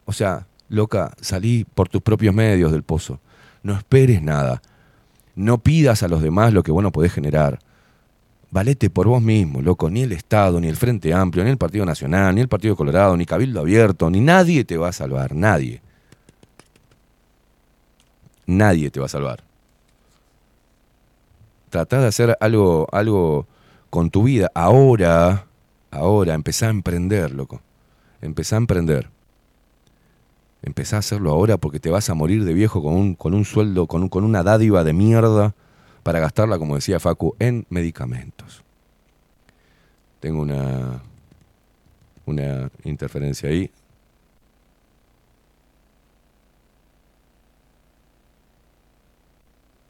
O 0.05 0.12
sea, 0.12 0.47
loca, 0.68 1.14
salí 1.20 1.64
por 1.64 1.89
tus 1.89 2.01
propios 2.01 2.32
medios 2.32 2.70
del 2.70 2.85
pozo. 2.85 3.18
No 3.62 3.74
esperes 3.74 4.23
nada. 4.23 4.62
No 5.35 5.59
pidas 5.59 6.03
a 6.03 6.09
los 6.09 6.23
demás 6.23 6.53
lo 6.53 6.62
que 6.62 6.73
vos 6.73 6.82
no 6.82 6.93
podés 6.93 7.12
generar. 7.12 7.59
Valete 8.51 8.91
por 8.91 9.07
vos 9.07 9.23
mismo, 9.23 9.62
loco. 9.62 9.91
Ni 9.91 10.03
el 10.03 10.12
Estado, 10.12 10.61
ni 10.61 10.69
el 10.69 10.77
Frente 10.77 11.15
Amplio, 11.15 11.45
ni 11.45 11.51
el 11.51 11.59
Partido 11.59 11.85
Nacional, 11.85 12.35
ni 12.35 12.41
el 12.41 12.49
Partido 12.49 12.74
Colorado, 12.74 13.16
ni 13.16 13.24
Cabildo 13.24 13.61
Abierto, 13.61 14.11
ni 14.11 14.20
nadie 14.20 14.65
te 14.65 14.77
va 14.77 14.89
a 14.89 14.93
salvar. 14.93 15.35
Nadie. 15.35 15.81
Nadie 18.47 18.91
te 18.91 18.99
va 18.99 19.07
a 19.07 19.11
salvar. 19.11 19.45
Tratá 21.69 22.01
de 22.01 22.09
hacer 22.09 22.37
algo, 22.41 22.89
algo 22.91 23.47
con 23.91 24.11
tu 24.11 24.24
vida. 24.24 24.51
Ahora, 24.55 25.47
ahora, 25.93 26.35
empezá 26.35 26.66
a 26.66 26.70
emprender, 26.70 27.31
loco. 27.31 27.62
Empezá 28.20 28.57
a 28.57 28.59
emprender. 28.59 29.09
Empezá 30.62 30.97
a 30.97 30.99
hacerlo 30.99 31.31
ahora 31.31 31.57
porque 31.57 31.81
te 31.81 31.91
vas 31.91 32.11
a 32.11 32.15
morir 32.15 32.45
de 32.45 32.53
viejo 32.53 32.82
con 32.82 32.95
un, 32.95 33.15
con 33.15 33.32
un 33.35 33.45
sueldo, 33.45 33.87
con, 33.87 34.03
un- 34.03 34.09
con 34.09 34.24
una 34.24 34.43
dádiva 34.43 34.85
de 34.85 34.93
mierda 34.93 35.55
para 36.03 36.20
gastarla, 36.20 36.59
como 36.59 36.74
decía 36.74 37.01
Facu, 37.01 37.35
en 37.39 37.66
medicamentos. 37.70 38.62
Tengo 40.20 40.43
una, 40.43 41.03
una 42.27 42.70
interferencia 42.85 43.49
ahí. 43.49 43.70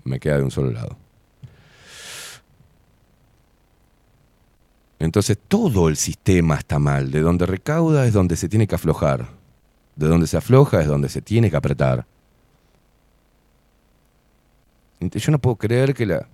Me 0.04 0.18
queda 0.18 0.38
de 0.38 0.44
un 0.44 0.50
solo 0.50 0.70
lado. 0.70 0.96
Entonces 4.98 5.38
todo 5.48 5.88
el 5.88 5.96
sistema 5.96 6.56
está 6.56 6.78
mal. 6.78 7.10
De 7.10 7.20
donde 7.20 7.46
recauda 7.46 8.06
es 8.06 8.12
donde 8.12 8.36
se 8.36 8.48
tiene 8.48 8.66
que 8.66 8.74
aflojar. 8.74 9.39
De 10.00 10.08
donde 10.08 10.26
se 10.26 10.38
afloja 10.38 10.80
es 10.80 10.86
donde 10.86 11.10
se 11.10 11.20
tiene 11.20 11.50
que 11.50 11.56
apretar. 11.56 12.06
Yo 14.98 15.30
no 15.30 15.38
puedo 15.38 15.56
creer 15.56 15.92
que 15.92 16.06
la... 16.06 16.26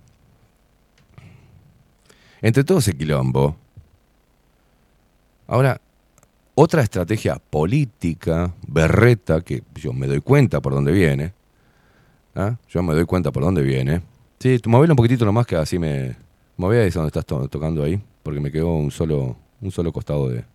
Entre 2.41 2.63
todo 2.63 2.77
ese 2.77 2.95
quilombo. 2.95 3.57
Ahora, 5.47 5.81
otra 6.55 6.81
estrategia 6.81 7.39
política, 7.39 8.53
berreta, 8.65 9.41
que 9.41 9.63
yo 9.75 9.91
me 9.91 10.07
doy 10.07 10.21
cuenta 10.21 10.61
por 10.61 10.73
dónde 10.73 10.93
viene. 10.93 11.33
¿ah? 12.35 12.55
Yo 12.69 12.81
me 12.83 12.93
doy 12.93 13.03
cuenta 13.03 13.33
por 13.33 13.43
dónde 13.43 13.63
viene. 13.63 14.01
Sí, 14.39 14.61
movelo 14.65 14.93
un 14.93 14.97
poquitito 14.97 15.25
nomás 15.25 15.45
que 15.45 15.57
así 15.57 15.77
me... 15.77 16.15
Move 16.55 16.83
ahí 16.83 16.89
donde 16.89 17.07
estás 17.07 17.25
to- 17.25 17.49
tocando 17.49 17.83
ahí, 17.83 18.01
porque 18.23 18.39
me 18.39 18.49
quedó 18.49 18.69
un 18.77 18.91
solo, 18.91 19.35
un 19.59 19.71
solo 19.71 19.91
costado 19.91 20.29
de... 20.29 20.45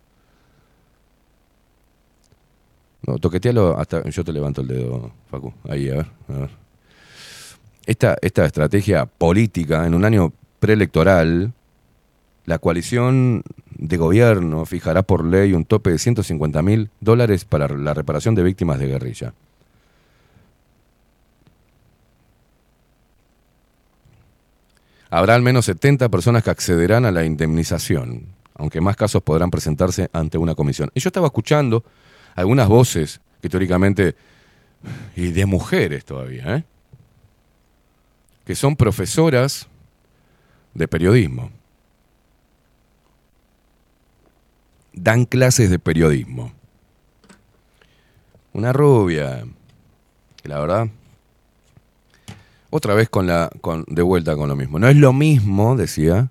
No, 3.05 3.17
toquetealo 3.17 3.77
hasta... 3.77 4.07
Yo 4.09 4.23
te 4.23 4.31
levanto 4.31 4.61
el 4.61 4.67
dedo, 4.67 5.11
Facu. 5.29 5.53
Ahí, 5.67 5.89
a 5.89 5.95
ver, 5.95 6.07
a 6.29 6.33
ver. 6.33 6.49
Esta, 7.85 8.17
esta 8.21 8.45
estrategia 8.45 9.05
política 9.05 9.85
en 9.85 9.93
un 9.93 10.05
año 10.05 10.31
preelectoral, 10.59 11.51
la 12.45 12.59
coalición 12.59 13.43
de 13.71 13.97
gobierno 13.97 14.65
fijará 14.65 15.03
por 15.03 15.25
ley 15.25 15.53
un 15.53 15.65
tope 15.65 15.91
de 15.91 15.99
150 15.99 16.61
mil 16.61 16.89
dólares 17.01 17.43
para 17.43 17.67
la 17.67 17.93
reparación 17.93 18.35
de 18.35 18.43
víctimas 18.43 18.79
de 18.79 18.87
guerrilla. 18.87 19.33
Habrá 25.09 25.35
al 25.35 25.41
menos 25.41 25.65
70 25.65 26.09
personas 26.09 26.43
que 26.43 26.49
accederán 26.49 27.05
a 27.05 27.11
la 27.11 27.23
indemnización, 27.23 28.27
aunque 28.55 28.81
más 28.81 28.95
casos 28.95 29.21
podrán 29.21 29.51
presentarse 29.51 30.09
ante 30.11 30.37
una 30.37 30.55
comisión. 30.55 30.89
Y 30.95 31.01
yo 31.01 31.09
estaba 31.09 31.27
escuchando 31.27 31.83
algunas 32.35 32.67
voces 32.67 33.21
que 33.41 33.49
teóricamente, 33.49 34.15
y 35.15 35.31
de 35.31 35.45
mujeres 35.45 36.05
todavía, 36.05 36.57
¿eh? 36.57 36.63
que 38.45 38.55
son 38.55 38.75
profesoras 38.75 39.67
de 40.73 40.87
periodismo. 40.87 41.51
Dan 44.93 45.25
clases 45.25 45.69
de 45.69 45.79
periodismo. 45.79 46.51
Una 48.53 48.71
rubia, 48.71 49.43
la 50.43 50.59
verdad, 50.59 50.87
otra 52.69 52.93
vez 52.93 53.09
con 53.09 53.25
la, 53.25 53.49
con, 53.61 53.85
de 53.87 54.01
vuelta 54.03 54.35
con 54.35 54.47
lo 54.49 54.55
mismo. 54.55 54.77
No 54.79 54.87
es 54.87 54.95
lo 54.95 55.11
mismo, 55.13 55.75
decía, 55.75 56.29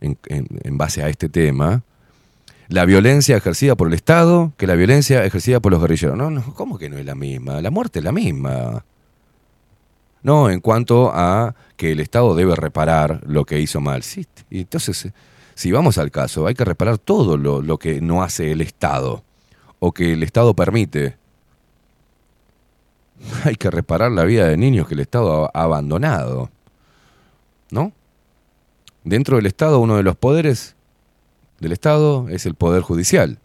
en- 0.00 0.18
en 0.28 0.78
base 0.78 1.02
a 1.02 1.08
este 1.08 1.28
tema, 1.28 1.82
la 2.68 2.84
violencia 2.84 3.36
ejercida 3.36 3.76
por 3.76 3.88
el 3.88 3.94
Estado 3.94 4.52
que 4.56 4.66
la 4.66 4.74
violencia 4.74 5.24
ejercida 5.24 5.60
por 5.60 5.72
los 5.72 5.80
guerrilleros. 5.80 6.16
No, 6.16 6.30
no, 6.30 6.54
¿cómo 6.54 6.78
que 6.78 6.88
no 6.88 6.98
es 6.98 7.04
la 7.04 7.14
misma? 7.14 7.60
La 7.60 7.70
muerte 7.70 8.00
es 8.00 8.04
la 8.04 8.12
misma. 8.12 8.84
No, 10.22 10.50
en 10.50 10.60
cuanto 10.60 11.12
a 11.14 11.54
que 11.76 11.92
el 11.92 12.00
Estado 12.00 12.34
debe 12.34 12.56
reparar 12.56 13.20
lo 13.26 13.44
que 13.44 13.60
hizo 13.60 13.80
mal. 13.80 14.02
Sí, 14.02 14.26
y 14.50 14.60
entonces, 14.60 15.06
eh, 15.06 15.12
si 15.54 15.70
vamos 15.70 15.98
al 15.98 16.10
caso, 16.10 16.46
hay 16.46 16.54
que 16.54 16.64
reparar 16.64 16.98
todo 16.98 17.36
lo, 17.36 17.62
lo 17.62 17.78
que 17.78 18.00
no 18.00 18.22
hace 18.22 18.50
el 18.50 18.60
Estado 18.60 19.22
o 19.78 19.92
que 19.92 20.14
el 20.14 20.22
Estado 20.22 20.54
permite. 20.54 21.16
Hay 23.44 23.54
que 23.54 23.70
reparar 23.70 24.12
la 24.12 24.24
vida 24.24 24.46
de 24.46 24.56
niños 24.56 24.88
que 24.88 24.94
el 24.94 25.00
Estado 25.00 25.50
ha 25.52 25.62
abandonado. 25.62 26.50
¿No? 27.70 27.92
Dentro 29.04 29.36
del 29.36 29.46
Estado, 29.46 29.78
uno 29.78 29.96
de 29.96 30.02
los 30.02 30.16
poderes 30.16 30.75
del 31.60 31.72
Estado 31.72 32.28
es 32.28 32.46
el 32.46 32.54
Poder 32.54 32.82
Judicial. 32.82 33.38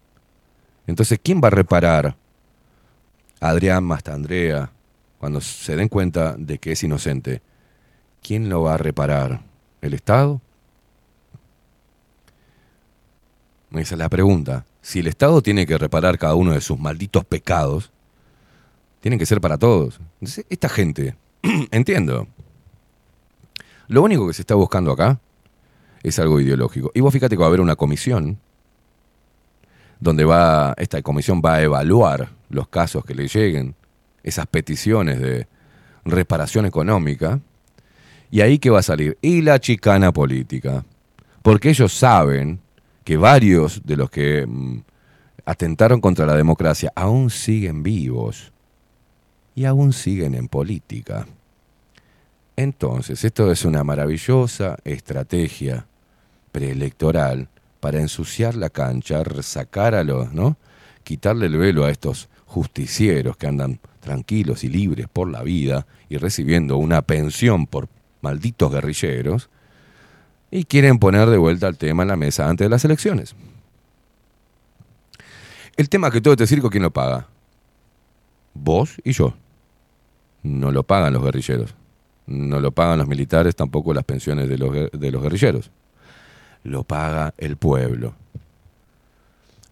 Entonces, 0.87 1.19
¿quién 1.21 1.41
va 1.43 1.47
a 1.47 1.51
reparar 1.51 2.15
a 3.39 3.49
Adrián 3.49 3.83
Mastandrea, 3.83 4.71
cuando 5.17 5.41
se 5.41 5.75
den 5.75 5.87
cuenta 5.87 6.35
de 6.37 6.57
que 6.57 6.71
es 6.71 6.83
inocente, 6.83 7.41
¿quién 8.21 8.49
lo 8.49 8.63
va 8.63 8.75
a 8.75 8.77
reparar? 8.77 9.41
¿El 9.81 9.93
Estado? 9.93 10.41
Esa 13.71 13.95
es 13.95 13.99
la 13.99 14.09
pregunta. 14.09 14.65
Si 14.81 14.99
el 14.99 15.07
Estado 15.07 15.41
tiene 15.41 15.65
que 15.65 15.77
reparar 15.77 16.17
cada 16.17 16.35
uno 16.35 16.51
de 16.53 16.61
sus 16.61 16.79
malditos 16.79 17.23
pecados, 17.23 17.91
tienen 18.99 19.17
que 19.17 19.25
ser 19.25 19.41
para 19.41 19.57
todos. 19.57 19.99
Esta 20.49 20.69
gente, 20.69 21.15
entiendo. 21.71 22.27
Lo 23.87 24.03
único 24.03 24.27
que 24.27 24.33
se 24.33 24.41
está 24.41 24.55
buscando 24.55 24.91
acá 24.91 25.19
es 26.03 26.19
algo 26.19 26.39
ideológico. 26.39 26.91
Y 26.93 27.01
vos 27.01 27.13
fíjate 27.13 27.35
que 27.35 27.39
va 27.39 27.45
a 27.45 27.47
haber 27.47 27.61
una 27.61 27.75
comisión 27.75 28.39
donde 29.99 30.25
va, 30.25 30.73
esta 30.77 31.01
comisión 31.01 31.41
va 31.45 31.55
a 31.55 31.61
evaluar 31.61 32.29
los 32.49 32.67
casos 32.67 33.05
que 33.05 33.13
le 33.13 33.27
lleguen, 33.27 33.75
esas 34.23 34.47
peticiones 34.47 35.19
de 35.21 35.47
reparación 36.03 36.65
económica, 36.65 37.39
y 38.31 38.41
ahí 38.41 38.57
que 38.57 38.71
va 38.71 38.79
a 38.79 38.83
salir, 38.83 39.17
y 39.21 39.41
la 39.41 39.59
chicana 39.59 40.11
política, 40.11 40.83
porque 41.43 41.69
ellos 41.69 41.93
saben 41.93 42.59
que 43.03 43.17
varios 43.17 43.85
de 43.85 43.95
los 43.95 44.09
que 44.09 44.45
mm, 44.47 44.79
atentaron 45.45 46.01
contra 46.01 46.25
la 46.25 46.35
democracia 46.35 46.91
aún 46.95 47.29
siguen 47.29 47.83
vivos 47.83 48.51
y 49.53 49.65
aún 49.65 49.93
siguen 49.93 50.33
en 50.33 50.47
política. 50.47 51.27
Entonces, 52.55 53.23
esto 53.23 53.51
es 53.51 53.65
una 53.65 53.83
maravillosa 53.83 54.77
estrategia 54.83 55.85
preelectoral 56.51 57.49
para 57.79 57.99
ensuciar 57.99 58.55
la 58.55 58.69
cancha, 58.69 59.23
sacar 59.41 59.95
a 59.95 60.03
los, 60.03 60.31
¿no? 60.33 60.57
Quitarle 61.03 61.47
el 61.47 61.57
velo 61.57 61.85
a 61.85 61.91
estos 61.91 62.29
justicieros 62.45 63.37
que 63.37 63.47
andan 63.47 63.79
tranquilos 63.99 64.63
y 64.63 64.69
libres 64.69 65.07
por 65.11 65.29
la 65.29 65.41
vida 65.43 65.87
y 66.09 66.17
recibiendo 66.17 66.77
una 66.77 67.01
pensión 67.01 67.65
por 67.65 67.87
malditos 68.21 68.71
guerrilleros 68.71 69.49
y 70.51 70.65
quieren 70.65 70.99
poner 70.99 71.29
de 71.29 71.37
vuelta 71.37 71.67
el 71.67 71.77
tema 71.77 72.03
en 72.03 72.09
la 72.09 72.17
mesa 72.17 72.49
antes 72.49 72.65
de 72.65 72.69
las 72.69 72.83
elecciones. 72.83 73.35
El 75.77 75.89
tema 75.89 76.11
que 76.11 76.21
todo 76.21 76.33
este 76.33 76.47
circo, 76.47 76.69
¿quién 76.69 76.83
lo 76.83 76.91
paga? 76.91 77.27
Vos 78.53 78.97
y 79.03 79.13
yo. 79.13 79.33
No 80.43 80.71
lo 80.71 80.83
pagan 80.83 81.13
los 81.13 81.23
guerrilleros. 81.23 81.73
No 82.27 82.59
lo 82.59 82.71
pagan 82.71 82.99
los 82.99 83.07
militares, 83.07 83.55
tampoco 83.55 83.93
las 83.93 84.03
pensiones 84.03 84.49
de 84.49 84.57
los, 84.57 84.91
de 84.91 85.11
los 85.11 85.23
guerrilleros. 85.23 85.71
Lo 86.63 86.83
paga 86.83 87.33
el 87.37 87.57
pueblo. 87.57 88.13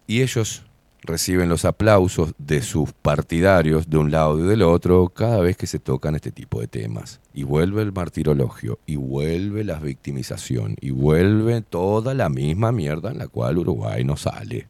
Y 0.06 0.22
ellos 0.22 0.64
reciben 1.02 1.48
los 1.48 1.64
aplausos 1.64 2.34
de 2.38 2.62
sus 2.62 2.92
partidarios 2.92 3.88
de 3.88 3.98
un 3.98 4.10
lado 4.10 4.38
y 4.38 4.42
del 4.42 4.62
otro 4.62 5.08
cada 5.08 5.40
vez 5.40 5.56
que 5.56 5.66
se 5.66 5.78
tocan 5.78 6.14
este 6.14 6.30
tipo 6.30 6.60
de 6.60 6.66
temas. 6.66 7.20
Y 7.32 7.44
vuelve 7.44 7.82
el 7.82 7.92
martirologio, 7.92 8.78
y 8.86 8.96
vuelve 8.96 9.64
la 9.64 9.78
victimización, 9.78 10.76
y 10.80 10.90
vuelve 10.90 11.62
toda 11.62 12.14
la 12.14 12.28
misma 12.28 12.72
mierda 12.72 13.10
en 13.10 13.18
la 13.18 13.28
cual 13.28 13.58
Uruguay 13.58 14.04
no 14.04 14.16
sale. 14.16 14.68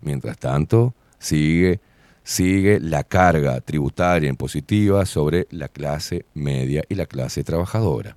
Mientras 0.00 0.38
tanto, 0.38 0.94
sigue, 1.18 1.80
sigue 2.22 2.78
la 2.80 3.02
carga 3.02 3.60
tributaria 3.60 4.28
impositiva 4.28 5.04
sobre 5.06 5.48
la 5.50 5.68
clase 5.68 6.24
media 6.34 6.84
y 6.88 6.94
la 6.94 7.06
clase 7.06 7.42
trabajadora. 7.42 8.16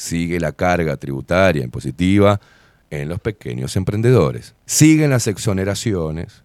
Sigue 0.00 0.40
la 0.40 0.52
carga 0.52 0.96
tributaria 0.96 1.62
impositiva 1.62 2.40
en 2.88 3.10
los 3.10 3.20
pequeños 3.20 3.76
emprendedores. 3.76 4.54
Siguen 4.64 5.10
las 5.10 5.26
exoneraciones 5.26 6.42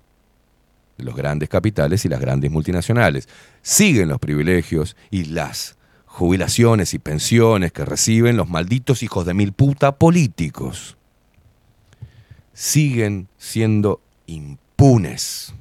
de 0.97 1.05
los 1.05 1.15
grandes 1.15 1.47
capitales 1.47 2.03
y 2.03 2.09
las 2.09 2.19
grandes 2.19 2.51
multinacionales. 2.51 3.29
Siguen 3.61 4.09
los 4.09 4.19
privilegios 4.19 4.97
y 5.09 5.23
las 5.23 5.77
jubilaciones 6.05 6.93
y 6.93 6.99
pensiones 6.99 7.71
que 7.71 7.85
reciben 7.85 8.35
los 8.35 8.49
malditos 8.49 9.03
hijos 9.03 9.25
de 9.25 9.33
mil 9.33 9.53
puta 9.53 9.95
políticos. 9.95 10.97
Siguen 12.51 13.29
siendo 13.37 14.01
impunes. 14.25 15.53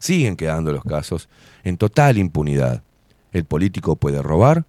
Siguen 0.00 0.34
quedando 0.34 0.72
los 0.72 0.82
casos 0.82 1.28
en 1.62 1.76
total 1.76 2.18
impunidad. 2.18 2.82
El 3.30 3.44
político 3.44 3.94
puede 3.94 4.20
robar, 4.22 4.66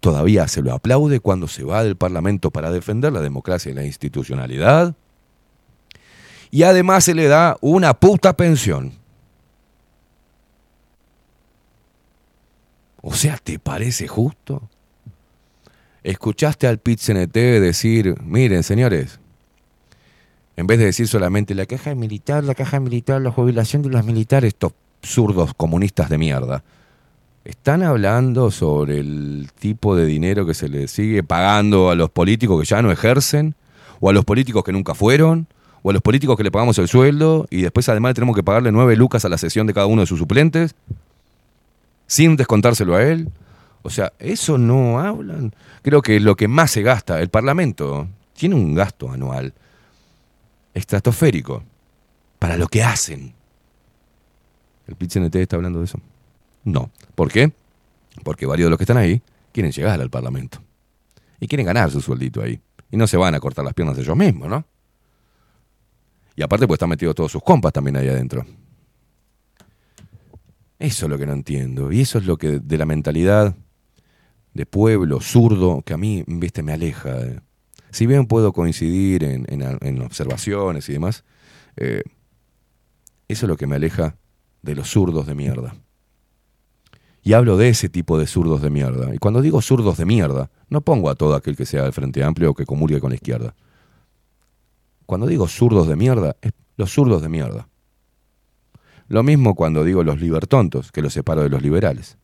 todavía 0.00 0.48
se 0.48 0.62
lo 0.62 0.72
aplaude 0.72 1.20
cuando 1.20 1.48
se 1.48 1.64
va 1.64 1.84
del 1.84 1.96
Parlamento 1.96 2.50
para 2.50 2.70
defender 2.70 3.12
la 3.12 3.20
democracia 3.20 3.70
y 3.70 3.74
la 3.74 3.84
institucionalidad. 3.84 4.94
Y 6.50 6.62
además 6.62 7.04
se 7.04 7.14
le 7.14 7.28
da 7.28 7.56
una 7.60 7.94
puta 7.94 8.36
pensión. 8.36 8.92
O 13.00 13.12
sea, 13.14 13.36
¿te 13.36 13.58
parece 13.58 14.08
justo? 14.08 14.68
¿Escuchaste 16.02 16.66
al 16.66 16.78
pit 16.78 17.00
decir, 17.00 18.14
miren 18.22 18.62
señores, 18.62 19.20
en 20.56 20.66
vez 20.66 20.78
de 20.78 20.86
decir 20.86 21.06
solamente 21.06 21.54
la 21.54 21.66
caja 21.66 21.94
militar, 21.94 22.44
la 22.44 22.54
caja 22.54 22.80
militar, 22.80 23.20
la 23.20 23.30
jubilación 23.30 23.82
de 23.82 23.90
los 23.90 24.04
militares, 24.04 24.48
estos 24.48 24.72
zurdos 25.02 25.54
comunistas 25.54 26.08
de 26.08 26.18
mierda, 26.18 26.64
están 27.48 27.82
hablando 27.82 28.50
sobre 28.50 28.98
el 28.98 29.48
tipo 29.58 29.96
de 29.96 30.04
dinero 30.04 30.44
que 30.44 30.52
se 30.52 30.68
le 30.68 30.86
sigue 30.86 31.22
pagando 31.22 31.88
a 31.88 31.94
los 31.94 32.10
políticos 32.10 32.60
que 32.60 32.66
ya 32.66 32.82
no 32.82 32.92
ejercen, 32.92 33.54
o 34.00 34.10
a 34.10 34.12
los 34.12 34.26
políticos 34.26 34.62
que 34.62 34.70
nunca 34.70 34.94
fueron, 34.94 35.46
o 35.82 35.88
a 35.88 35.94
los 35.94 36.02
políticos 36.02 36.36
que 36.36 36.44
le 36.44 36.50
pagamos 36.50 36.78
el 36.78 36.88
sueldo 36.88 37.46
y 37.48 37.62
después 37.62 37.88
además 37.88 38.12
tenemos 38.12 38.36
que 38.36 38.42
pagarle 38.42 38.70
nueve 38.70 38.96
lucas 38.96 39.24
a 39.24 39.30
la 39.30 39.38
sesión 39.38 39.66
de 39.66 39.72
cada 39.72 39.86
uno 39.86 40.02
de 40.02 40.06
sus 40.06 40.18
suplentes, 40.18 40.74
sin 42.06 42.36
descontárselo 42.36 42.96
a 42.96 43.02
él. 43.02 43.30
O 43.80 43.88
sea, 43.88 44.12
eso 44.18 44.58
no 44.58 45.00
hablan. 45.00 45.54
Creo 45.80 46.02
que 46.02 46.20
lo 46.20 46.36
que 46.36 46.48
más 46.48 46.70
se 46.70 46.82
gasta, 46.82 47.18
el 47.18 47.30
Parlamento 47.30 48.08
tiene 48.34 48.56
un 48.56 48.74
gasto 48.74 49.10
anual 49.10 49.54
estratosférico 50.74 51.62
para 52.38 52.58
lo 52.58 52.68
que 52.68 52.82
hacen. 52.82 53.32
¿El 54.86 54.96
PIT-CNT 54.96 55.34
está 55.36 55.56
hablando 55.56 55.78
de 55.78 55.86
eso? 55.86 55.98
No. 56.68 56.90
¿Por 57.14 57.32
qué? 57.32 57.52
Porque 58.22 58.46
varios 58.46 58.66
de 58.66 58.70
los 58.70 58.78
que 58.78 58.84
están 58.84 58.98
ahí 58.98 59.22
quieren 59.52 59.72
llegar 59.72 60.00
al 60.00 60.10
Parlamento. 60.10 60.62
Y 61.40 61.48
quieren 61.48 61.66
ganar 61.66 61.90
su 61.90 62.00
sueldito 62.00 62.42
ahí. 62.42 62.60
Y 62.90 62.96
no 62.96 63.06
se 63.06 63.16
van 63.16 63.34
a 63.34 63.40
cortar 63.40 63.64
las 63.64 63.74
piernas 63.74 63.96
ellos 63.98 64.16
mismos, 64.16 64.48
¿no? 64.48 64.64
Y 66.36 66.42
aparte 66.42 66.66
pues 66.66 66.76
están 66.76 66.90
metidos 66.90 67.14
todos 67.14 67.32
sus 67.32 67.42
compas 67.42 67.72
también 67.72 67.96
ahí 67.96 68.08
adentro. 68.08 68.44
Eso 70.78 71.06
es 71.06 71.10
lo 71.10 71.18
que 71.18 71.26
no 71.26 71.32
entiendo. 71.32 71.90
Y 71.90 72.02
eso 72.02 72.18
es 72.18 72.26
lo 72.26 72.36
que 72.36 72.60
de 72.60 72.78
la 72.78 72.86
mentalidad 72.86 73.56
de 74.52 74.66
pueblo 74.66 75.20
zurdo 75.20 75.82
que 75.82 75.94
a 75.94 75.96
mí, 75.96 76.24
viste, 76.26 76.62
me 76.62 76.72
aleja. 76.72 77.16
Si 77.90 78.06
bien 78.06 78.26
puedo 78.26 78.52
coincidir 78.52 79.24
en 79.24 80.02
observaciones 80.02 80.88
y 80.88 80.92
demás, 80.92 81.24
eh, 81.76 82.02
eso 83.26 83.46
es 83.46 83.48
lo 83.48 83.56
que 83.56 83.66
me 83.66 83.76
aleja 83.76 84.16
de 84.62 84.74
los 84.74 84.90
zurdos 84.90 85.26
de 85.26 85.34
mierda. 85.34 85.74
Y 87.22 87.32
hablo 87.32 87.56
de 87.56 87.68
ese 87.68 87.88
tipo 87.88 88.18
de 88.18 88.26
zurdos 88.26 88.62
de 88.62 88.70
mierda. 88.70 89.14
Y 89.14 89.18
cuando 89.18 89.42
digo 89.42 89.60
zurdos 89.60 89.98
de 89.98 90.06
mierda, 90.06 90.50
no 90.68 90.80
pongo 90.80 91.10
a 91.10 91.14
todo 91.14 91.34
aquel 91.34 91.56
que 91.56 91.66
sea 91.66 91.82
del 91.82 91.92
Frente 91.92 92.22
Amplio 92.22 92.50
o 92.50 92.54
que 92.54 92.64
comulgue 92.64 93.00
con 93.00 93.10
la 93.10 93.16
izquierda. 93.16 93.54
Cuando 95.06 95.26
digo 95.26 95.48
zurdos 95.48 95.88
de 95.88 95.96
mierda, 95.96 96.36
es 96.40 96.52
los 96.78 96.92
zurdos 96.92 97.20
de 97.20 97.28
mierda. 97.28 97.68
Lo 99.08 99.22
mismo 99.22 99.54
cuando 99.54 99.84
digo 99.84 100.04
los 100.04 100.20
libertontos, 100.20 100.92
que 100.92 101.02
los 101.02 101.12
separo 101.12 101.42
de 101.42 101.48
los 101.48 101.60
liberales. 101.60 102.16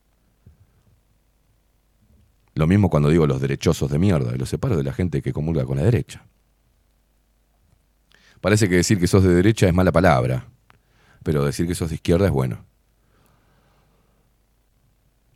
Lo 2.53 2.67
mismo 2.67 2.89
cuando 2.89 3.09
digo 3.09 3.27
los 3.27 3.41
derechosos 3.41 3.91
de 3.91 3.99
mierda, 3.99 4.31
los 4.37 4.49
separo 4.49 4.77
de 4.77 4.83
la 4.83 4.93
gente 4.93 5.21
que 5.21 5.33
comulga 5.33 5.65
con 5.65 5.77
la 5.77 5.83
derecha. 5.83 6.25
Parece 8.39 8.69
que 8.69 8.75
decir 8.75 8.99
que 8.99 9.07
sos 9.07 9.23
de 9.23 9.33
derecha 9.33 9.67
es 9.67 9.73
mala 9.73 9.91
palabra, 9.91 10.47
pero 11.23 11.43
decir 11.43 11.67
que 11.67 11.75
sos 11.75 11.89
de 11.89 11.95
izquierda 11.95 12.27
es 12.27 12.31
bueno. 12.31 12.63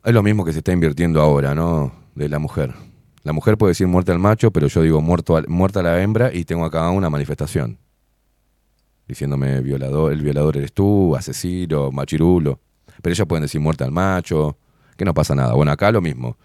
Es 0.04 0.14
lo 0.14 0.22
mismo 0.22 0.44
que 0.44 0.52
se 0.52 0.58
está 0.58 0.72
invirtiendo 0.72 1.20
ahora, 1.20 1.54
¿no? 1.54 1.92
De 2.14 2.28
la 2.28 2.38
mujer. 2.38 2.74
La 3.22 3.32
mujer 3.32 3.58
puede 3.58 3.72
decir 3.72 3.86
muerte 3.86 4.12
al 4.12 4.18
macho, 4.18 4.50
pero 4.50 4.66
yo 4.66 4.82
digo 4.82 5.00
muerto 5.00 5.36
al- 5.36 5.46
muerta 5.48 5.80
a 5.80 5.82
la 5.82 6.02
hembra 6.02 6.32
y 6.32 6.44
tengo 6.44 6.64
acá 6.64 6.88
una 6.90 7.10
manifestación. 7.10 7.78
Diciéndome 9.06 9.60
violador, 9.60 10.12
el 10.12 10.22
violador 10.22 10.56
eres 10.56 10.72
tú, 10.72 11.14
asesino, 11.16 11.90
machirulo. 11.90 12.60
Pero 13.02 13.12
ellas 13.12 13.26
pueden 13.26 13.42
decir 13.42 13.60
muerte 13.60 13.84
al 13.84 13.90
macho, 13.92 14.56
que 14.96 15.04
no 15.04 15.12
pasa 15.12 15.34
nada. 15.34 15.52
Bueno, 15.52 15.72
acá 15.72 15.90
lo 15.92 16.00
mismo. 16.00 16.36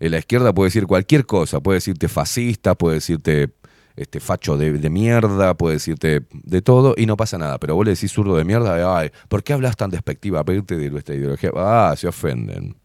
En 0.00 0.12
la 0.12 0.18
izquierda 0.18 0.52
puede 0.52 0.68
decir 0.68 0.86
cualquier 0.86 1.26
cosa, 1.26 1.60
puede 1.60 1.76
decirte 1.76 2.08
fascista, 2.08 2.74
puede 2.74 2.94
decirte 2.96 3.52
este 3.96 4.20
facho 4.20 4.56
de, 4.56 4.90
mierda, 4.90 5.54
puede 5.54 5.74
decirte 5.74 6.26
de 6.32 6.62
todo 6.62 6.94
y 6.96 7.06
no 7.06 7.16
pasa 7.16 7.38
nada. 7.38 7.58
Pero 7.58 7.74
vos 7.74 7.84
le 7.84 7.92
decís 7.92 8.12
zurdo 8.12 8.36
de 8.36 8.44
mierda, 8.44 8.96
ay, 8.96 9.10
¿por 9.28 9.42
qué 9.42 9.52
hablas 9.52 9.76
tan 9.76 9.90
despectiva? 9.90 10.44
Pedirte 10.44 10.76
de 10.76 10.90
nuestra 10.90 11.14
ideología. 11.14 11.50
Ah, 11.56 11.94
se 11.96 12.08
ofenden. 12.08 12.76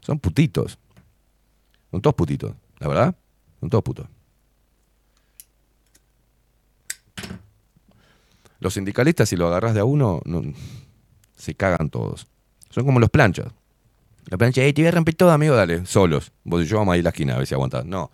Son 0.00 0.18
putitos. 0.18 0.78
Son 1.90 2.00
todos 2.00 2.14
putitos, 2.14 2.52
la 2.78 2.88
verdad. 2.88 3.16
Son 3.60 3.70
todos 3.70 3.84
putos. 3.84 4.06
Los 8.60 8.74
sindicalistas, 8.74 9.28
si 9.28 9.36
lo 9.36 9.46
agarras 9.48 9.74
de 9.74 9.80
a 9.80 9.84
uno, 9.84 10.20
no- 10.24 10.42
se 11.36 11.54
cagan 11.54 11.90
todos. 11.90 12.26
Son 12.70 12.84
como 12.84 12.98
los 13.00 13.10
planchas. 13.10 13.48
La 14.30 14.38
plancha, 14.38 14.62
"Ey, 14.62 14.72
te 14.72 14.80
voy 14.82 14.88
a 14.88 14.92
romper 14.92 15.14
todo, 15.14 15.30
amigo, 15.32 15.54
dale, 15.54 15.84
solos. 15.84 16.32
Vos 16.44 16.62
y 16.62 16.66
yo 16.66 16.78
vamos 16.78 16.94
a 16.94 16.96
ir 16.96 17.02
a 17.02 17.04
la 17.04 17.10
esquina 17.10 17.34
a 17.34 17.38
ver 17.38 17.46
si 17.46 17.54
aguantás. 17.54 17.84
No, 17.84 18.10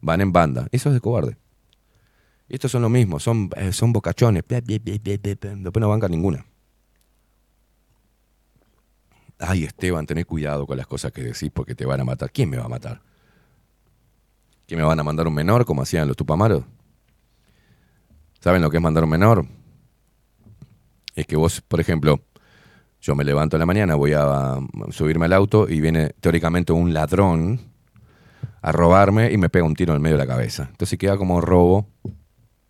van 0.00 0.20
en 0.20 0.30
banda. 0.32 0.68
Eso 0.72 0.90
es 0.90 0.94
de 0.94 1.00
cobarde. 1.00 1.36
Estos 2.54 2.70
son 2.70 2.82
lo 2.82 2.88
mismo, 2.88 3.18
son, 3.18 3.50
eh, 3.56 3.72
son 3.72 3.92
bocachones. 3.92 4.44
Después 4.46 5.80
no 5.80 5.88
bancan 5.88 6.12
ninguna. 6.12 6.46
Ay, 9.40 9.64
Esteban, 9.64 10.06
tenés 10.06 10.24
cuidado 10.24 10.64
con 10.64 10.76
las 10.76 10.86
cosas 10.86 11.10
que 11.10 11.20
decís 11.20 11.50
porque 11.52 11.74
te 11.74 11.84
van 11.84 12.00
a 12.00 12.04
matar. 12.04 12.30
¿Quién 12.30 12.48
me 12.48 12.56
va 12.56 12.66
a 12.66 12.68
matar? 12.68 13.02
¿Que 14.68 14.76
me 14.76 14.84
van 14.84 15.00
a 15.00 15.02
mandar 15.02 15.26
un 15.26 15.34
menor 15.34 15.64
como 15.64 15.82
hacían 15.82 16.06
los 16.06 16.16
tupamaros? 16.16 16.62
¿Saben 18.38 18.62
lo 18.62 18.70
que 18.70 18.76
es 18.76 18.82
mandar 18.82 19.02
un 19.02 19.10
menor? 19.10 19.44
Es 21.16 21.26
que 21.26 21.34
vos, 21.34 21.60
por 21.60 21.80
ejemplo, 21.80 22.20
yo 23.00 23.16
me 23.16 23.24
levanto 23.24 23.56
en 23.56 23.60
la 23.60 23.66
mañana, 23.66 23.96
voy 23.96 24.12
a 24.12 24.58
um, 24.58 24.92
subirme 24.92 25.24
al 25.24 25.32
auto 25.32 25.68
y 25.68 25.80
viene 25.80 26.10
teóricamente 26.20 26.72
un 26.72 26.94
ladrón 26.94 27.60
a 28.62 28.70
robarme 28.70 29.32
y 29.32 29.38
me 29.38 29.48
pega 29.48 29.64
un 29.64 29.74
tiro 29.74 29.92
en 29.92 29.96
el 29.96 30.02
medio 30.02 30.16
de 30.16 30.24
la 30.24 30.32
cabeza. 30.32 30.68
Entonces 30.70 30.96
queda 31.00 31.16
como 31.16 31.40
robo, 31.40 31.88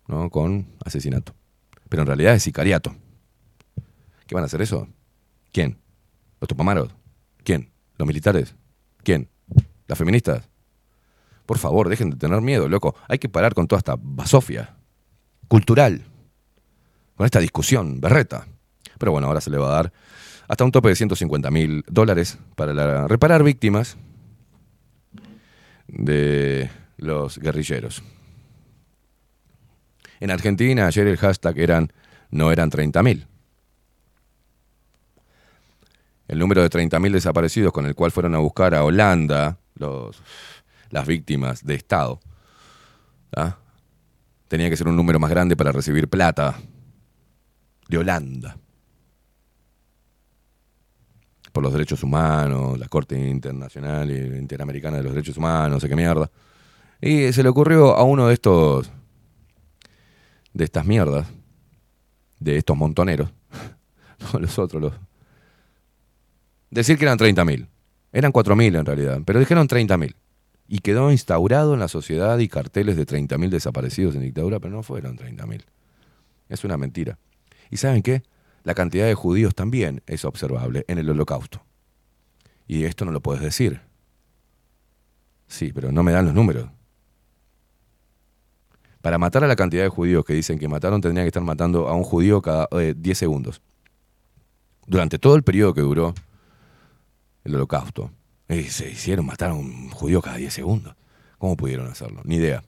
¿no? 0.07 0.29
Con 0.29 0.67
asesinato. 0.83 1.33
Pero 1.89 2.03
en 2.03 2.07
realidad 2.07 2.35
es 2.35 2.43
sicariato. 2.43 2.95
¿Qué 4.27 4.35
van 4.35 4.43
a 4.43 4.47
hacer 4.47 4.61
eso? 4.61 4.87
¿Quién? 5.51 5.77
¿Los 6.39 6.47
tupamaros? 6.47 6.89
¿Quién? 7.43 7.69
¿Los 7.97 8.07
militares? 8.07 8.55
¿Quién? 9.03 9.29
¿Las 9.87 9.97
feministas? 9.97 10.49
Por 11.45 11.59
favor, 11.59 11.89
dejen 11.89 12.09
de 12.09 12.17
tener 12.17 12.41
miedo, 12.41 12.67
loco. 12.67 12.95
Hay 13.07 13.19
que 13.19 13.29
parar 13.29 13.53
con 13.53 13.67
toda 13.67 13.77
esta 13.77 13.95
basofia 13.99 14.75
cultural. 15.47 16.03
Con 17.15 17.25
esta 17.25 17.39
discusión, 17.39 18.01
berreta. 18.01 18.47
Pero 18.97 19.11
bueno, 19.11 19.27
ahora 19.27 19.41
se 19.41 19.51
le 19.51 19.57
va 19.57 19.67
a 19.67 19.75
dar 19.75 19.93
hasta 20.47 20.63
un 20.63 20.71
tope 20.71 20.89
de 20.89 20.95
150 20.95 21.51
mil 21.51 21.83
dólares 21.87 22.37
para 22.55 23.07
reparar 23.07 23.43
víctimas 23.43 23.97
de 25.87 26.69
los 26.97 27.37
guerrilleros. 27.37 28.03
En 30.19 30.31
Argentina 30.31 30.87
ayer 30.87 31.07
el 31.07 31.17
hashtag 31.17 31.59
eran 31.59 31.93
no 32.31 32.51
eran 32.51 32.69
30 32.69 33.03
mil. 33.03 33.27
El 36.27 36.39
número 36.39 36.61
de 36.63 36.69
30 36.69 36.99
mil 36.99 37.13
desaparecidos 37.13 37.71
con 37.71 37.85
el 37.85 37.95
cual 37.95 38.11
fueron 38.11 38.35
a 38.35 38.39
buscar 38.39 38.73
a 38.73 38.83
Holanda 38.83 39.59
los, 39.75 40.21
las 40.89 41.05
víctimas 41.05 41.63
de 41.63 41.75
Estado. 41.75 42.19
¿ah? 43.35 43.57
Tenía 44.47 44.69
que 44.69 44.77
ser 44.77 44.87
un 44.87 44.95
número 44.95 45.19
más 45.19 45.29
grande 45.29 45.55
para 45.55 45.71
recibir 45.71 46.07
plata 46.07 46.55
de 47.87 47.97
Holanda 47.97 48.57
por 51.55 51.63
los 51.63 51.71
derechos 51.71 52.03
humanos, 52.03 52.77
la 52.77 52.89
Corte 52.89 53.17
Internacional 53.17 54.11
y 54.11 54.37
Interamericana 54.37 54.97
de 54.97 55.03
los 55.03 55.13
Derechos 55.13 55.37
Humanos, 55.37 55.71
no 55.71 55.79
sé 55.79 55.87
qué 55.87 55.95
mierda. 55.95 56.29
Y 56.99 57.31
se 57.31 57.43
le 57.43 57.49
ocurrió 57.49 57.95
a 57.95 58.03
uno 58.03 58.27
de 58.27 58.33
estos, 58.33 58.91
de 60.55 60.63
estas 60.63 60.85
mierdas, 60.85 61.27
de 62.39 62.57
estos 62.57 62.77
montoneros, 62.77 63.29
los 64.39 64.57
otros, 64.57 64.81
los, 64.81 64.93
decir 66.71 66.97
que 66.97 67.03
eran 67.03 67.19
30.000. 67.19 67.67
Eran 68.13 68.31
4.000 68.31 68.79
en 68.79 68.85
realidad, 68.85 69.21
pero 69.25 69.39
dijeron 69.39 69.67
30.000. 69.67 70.15
Y 70.67 70.79
quedó 70.79 71.11
instaurado 71.11 71.73
en 71.73 71.81
la 71.81 71.89
sociedad 71.89 72.39
y 72.39 72.47
carteles 72.47 72.95
de 72.95 73.05
30.000 73.05 73.49
desaparecidos 73.49 74.15
en 74.15 74.21
dictadura, 74.21 74.59
pero 74.59 74.73
no 74.73 74.81
fueron 74.81 75.17
30.000. 75.17 75.61
Es 76.47 76.63
una 76.63 76.77
mentira. 76.77 77.19
¿Y 77.69 77.77
saben 77.77 78.01
qué? 78.01 78.23
La 78.63 78.73
cantidad 78.73 79.05
de 79.05 79.13
judíos 79.13 79.53
también 79.53 80.01
es 80.07 80.23
observable 80.23 80.85
en 80.87 80.97
el 80.97 81.09
holocausto. 81.09 81.63
Y 82.65 82.85
esto 82.85 83.03
no 83.03 83.11
lo 83.11 83.21
puedes 83.21 83.43
decir. 83.43 83.81
Sí, 85.47 85.71
pero 85.73 85.91
no 85.91 86.01
me 86.01 86.13
dan 86.13 86.25
los 86.25 86.33
números. 86.33 86.69
Para 89.05 89.19
matar 89.19 89.43
a 89.43 89.47
la 89.47 89.55
cantidad 89.55 89.83
de 89.83 89.89
judíos 89.89 90.25
que 90.25 90.33
dicen 90.33 90.57
que 90.57 90.67
mataron, 90.67 90.99
tendrían 90.99 91.25
que 91.25 91.27
estar 91.27 91.43
matando 91.43 91.87
a 91.87 91.93
un 91.93 92.01
judío 92.01 92.41
cada 92.41 92.67
eh, 92.71 92.95
10 92.97 93.15
segundos. 93.15 93.61
Durante 94.87 95.19
todo 95.19 95.35
el 95.35 95.43
periodo 95.43 95.75
que 95.75 95.81
duró 95.81 96.15
el 97.43 97.53
holocausto. 97.53 98.09
eh, 98.47 98.63
se 98.63 98.89
hicieron 98.89 99.27
matar 99.27 99.51
a 99.51 99.53
un 99.53 99.91
judío 99.91 100.23
cada 100.23 100.37
10 100.37 100.51
segundos. 100.51 100.95
¿Cómo 101.37 101.55
pudieron 101.55 101.85
hacerlo? 101.85 102.21
Ni 102.23 102.37
idea. 102.37 102.63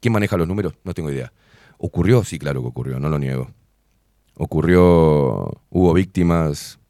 ¿Quién 0.00 0.14
maneja 0.14 0.38
los 0.38 0.48
números? 0.48 0.72
No 0.82 0.94
tengo 0.94 1.10
idea. 1.10 1.30
¿Ocurrió? 1.76 2.24
Sí, 2.24 2.38
claro 2.38 2.62
que 2.62 2.68
ocurrió, 2.68 2.98
no 2.98 3.10
lo 3.10 3.18
niego. 3.18 3.50
Ocurrió, 4.36 5.60
hubo 5.68 5.92
víctimas 5.92 6.80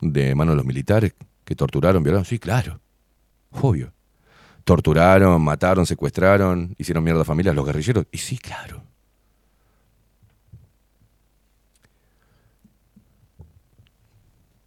de 0.00 0.34
manos 0.34 0.54
de 0.54 0.56
los 0.56 0.66
militares 0.66 1.12
que 1.44 1.54
torturaron, 1.54 2.02
violaron. 2.02 2.24
Sí, 2.24 2.38
claro. 2.38 2.80
Obvio. 3.50 3.92
Torturaron, 4.66 5.40
mataron, 5.42 5.86
secuestraron, 5.86 6.74
hicieron 6.76 7.04
mierda 7.04 7.22
a 7.22 7.24
familias 7.24 7.54
los 7.54 7.64
guerrilleros. 7.64 8.06
Y 8.10 8.18
sí, 8.18 8.36
claro. 8.36 8.82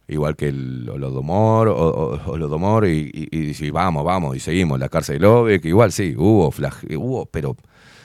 Igual 0.08 0.34
que 0.36 0.48
el 0.48 0.88
Holodomor, 0.88 1.68
o, 1.68 1.74
o- 1.76 2.30
Holodomor 2.32 2.86
y, 2.86 3.10
y, 3.30 3.38
y 3.50 3.54
sí, 3.54 3.70
vamos, 3.70 4.04
vamos, 4.04 4.36
y 4.36 4.40
seguimos. 4.40 4.78
La 4.80 4.88
cárcel 4.88 5.20
de 5.20 5.60
que 5.60 5.68
igual 5.68 5.92
sí, 5.92 6.14
hubo, 6.16 6.50
hubo, 6.96 7.26
pero 7.26 7.56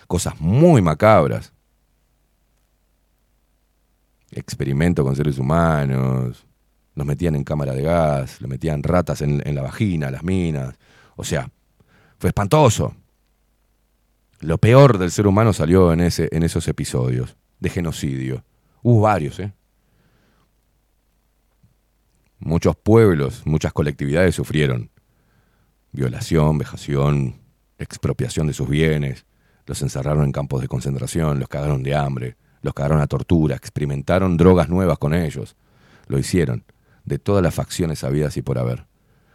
cosas 0.07 0.39
muy 0.39 0.81
macabras. 0.83 1.53
Experimento 4.31 5.03
con 5.03 5.15
seres 5.15 5.37
humanos, 5.39 6.45
los 6.95 7.05
metían 7.05 7.35
en 7.35 7.43
cámara 7.43 7.73
de 7.73 7.81
gas, 7.83 8.41
le 8.41 8.47
metían 8.47 8.83
ratas 8.83 9.21
en, 9.21 9.41
en 9.47 9.55
la 9.55 9.61
vagina, 9.61 10.11
las 10.11 10.23
minas. 10.23 10.75
O 11.15 11.23
sea, 11.23 11.49
fue 12.19 12.29
espantoso. 12.29 12.95
Lo 14.41 14.57
peor 14.57 14.97
del 14.97 15.11
ser 15.11 15.27
humano 15.27 15.53
salió 15.53 15.93
en, 15.93 16.01
ese, 16.01 16.29
en 16.31 16.43
esos 16.43 16.67
episodios 16.67 17.35
de 17.59 17.69
genocidio. 17.69 18.43
Hubo 18.83 19.01
varios, 19.01 19.39
¿eh? 19.39 19.53
Muchos 22.39 22.75
pueblos, 22.75 23.41
muchas 23.45 23.73
colectividades 23.73 24.35
sufrieron 24.35 24.91
violación, 25.95 26.57
vejación, 26.57 27.35
expropiación 27.79 28.47
de 28.47 28.53
sus 28.53 28.67
bienes, 28.67 29.25
los 29.65 29.81
encerraron 29.81 30.25
en 30.25 30.31
campos 30.31 30.61
de 30.61 30.67
concentración, 30.67 31.39
los 31.39 31.47
cagaron 31.47 31.81
de 31.81 31.95
hambre, 31.95 32.35
los 32.61 32.73
cagaron 32.73 33.01
a 33.01 33.07
tortura, 33.07 33.55
experimentaron 33.55 34.37
drogas 34.37 34.69
nuevas 34.69 34.99
con 34.99 35.13
ellos. 35.13 35.55
Lo 36.07 36.19
hicieron, 36.19 36.65
de 37.05 37.17
todas 37.17 37.41
las 37.41 37.55
facciones 37.55 38.03
habidas 38.03 38.37
y 38.37 38.41
por 38.41 38.59
haber, 38.59 38.85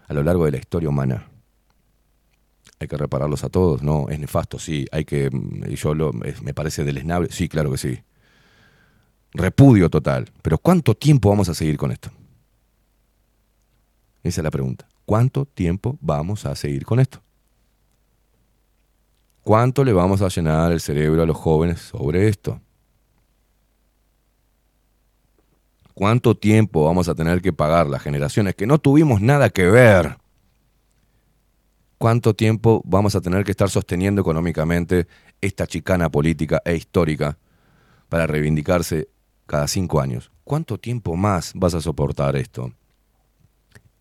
a 0.06 0.14
lo 0.14 0.22
largo 0.22 0.44
de 0.44 0.52
la 0.52 0.58
historia 0.58 0.88
humana. 0.88 1.29
¿Hay 2.80 2.88
que 2.88 2.96
repararlos 2.96 3.44
a 3.44 3.50
todos? 3.50 3.82
No, 3.82 4.08
es 4.08 4.18
nefasto, 4.18 4.58
sí. 4.58 4.86
Hay 4.90 5.04
que. 5.04 5.30
mm, 5.30 5.66
Yo 5.74 5.94
lo, 5.94 6.12
me 6.12 6.54
parece 6.54 6.82
deleznable. 6.82 7.28
Sí, 7.30 7.48
claro 7.48 7.70
que 7.70 7.78
sí. 7.78 7.98
Repudio 9.32 9.90
total. 9.90 10.30
Pero 10.42 10.58
¿cuánto 10.58 10.94
tiempo 10.94 11.28
vamos 11.28 11.48
a 11.48 11.54
seguir 11.54 11.76
con 11.76 11.92
esto? 11.92 12.10
Esa 14.22 14.40
es 14.40 14.44
la 14.44 14.50
pregunta. 14.50 14.88
¿Cuánto 15.04 15.44
tiempo 15.44 15.98
vamos 16.00 16.46
a 16.46 16.54
seguir 16.54 16.84
con 16.84 17.00
esto? 17.00 17.20
¿Cuánto 19.42 19.84
le 19.84 19.92
vamos 19.92 20.22
a 20.22 20.28
llenar 20.28 20.72
el 20.72 20.80
cerebro 20.80 21.22
a 21.22 21.26
los 21.26 21.36
jóvenes 21.36 21.80
sobre 21.80 22.28
esto? 22.28 22.60
¿Cuánto 25.94 26.36
tiempo 26.36 26.84
vamos 26.84 27.08
a 27.08 27.14
tener 27.14 27.42
que 27.42 27.52
pagar 27.52 27.86
las 27.86 28.02
generaciones 28.02 28.54
que 28.54 28.66
no 28.66 28.78
tuvimos 28.78 29.20
nada 29.20 29.50
que 29.50 29.66
ver? 29.66 30.19
¿Cuánto 32.00 32.32
tiempo 32.32 32.80
vamos 32.86 33.14
a 33.14 33.20
tener 33.20 33.44
que 33.44 33.50
estar 33.50 33.68
sosteniendo 33.68 34.22
económicamente 34.22 35.06
esta 35.42 35.66
chicana 35.66 36.08
política 36.08 36.62
e 36.64 36.74
histórica 36.74 37.36
para 38.08 38.26
reivindicarse 38.26 39.10
cada 39.44 39.68
cinco 39.68 40.00
años? 40.00 40.30
¿Cuánto 40.44 40.78
tiempo 40.78 41.14
más 41.14 41.52
vas 41.54 41.74
a 41.74 41.82
soportar 41.82 42.36
esto? 42.36 42.72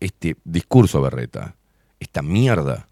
Este 0.00 0.38
discurso 0.44 1.02
berreta, 1.02 1.56
esta 1.98 2.22
mierda 2.22 2.88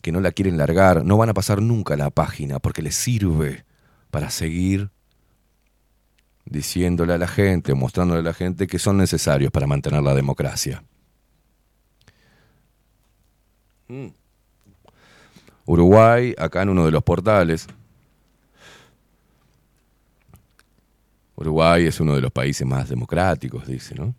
que 0.00 0.12
no 0.12 0.20
la 0.22 0.32
quieren 0.32 0.56
largar, 0.56 1.04
no 1.04 1.18
van 1.18 1.28
a 1.28 1.34
pasar 1.34 1.60
nunca 1.60 1.94
la 1.98 2.08
página 2.08 2.58
porque 2.58 2.80
les 2.80 2.94
sirve 2.94 3.66
para 4.10 4.30
seguir 4.30 4.88
diciéndole 6.46 7.12
a 7.12 7.18
la 7.18 7.28
gente, 7.28 7.74
mostrándole 7.74 8.20
a 8.20 8.24
la 8.24 8.32
gente 8.32 8.66
que 8.66 8.78
son 8.78 8.96
necesarios 8.96 9.52
para 9.52 9.66
mantener 9.66 10.02
la 10.02 10.14
democracia. 10.14 10.82
Mm. 13.88 14.21
Uruguay, 15.64 16.34
acá 16.38 16.62
en 16.62 16.70
uno 16.70 16.84
de 16.84 16.90
los 16.90 17.02
portales. 17.02 17.66
Uruguay 21.36 21.86
es 21.86 22.00
uno 22.00 22.14
de 22.14 22.20
los 22.20 22.30
países 22.30 22.66
más 22.66 22.88
democráticos, 22.88 23.66
dice, 23.66 23.94
¿no? 23.94 24.14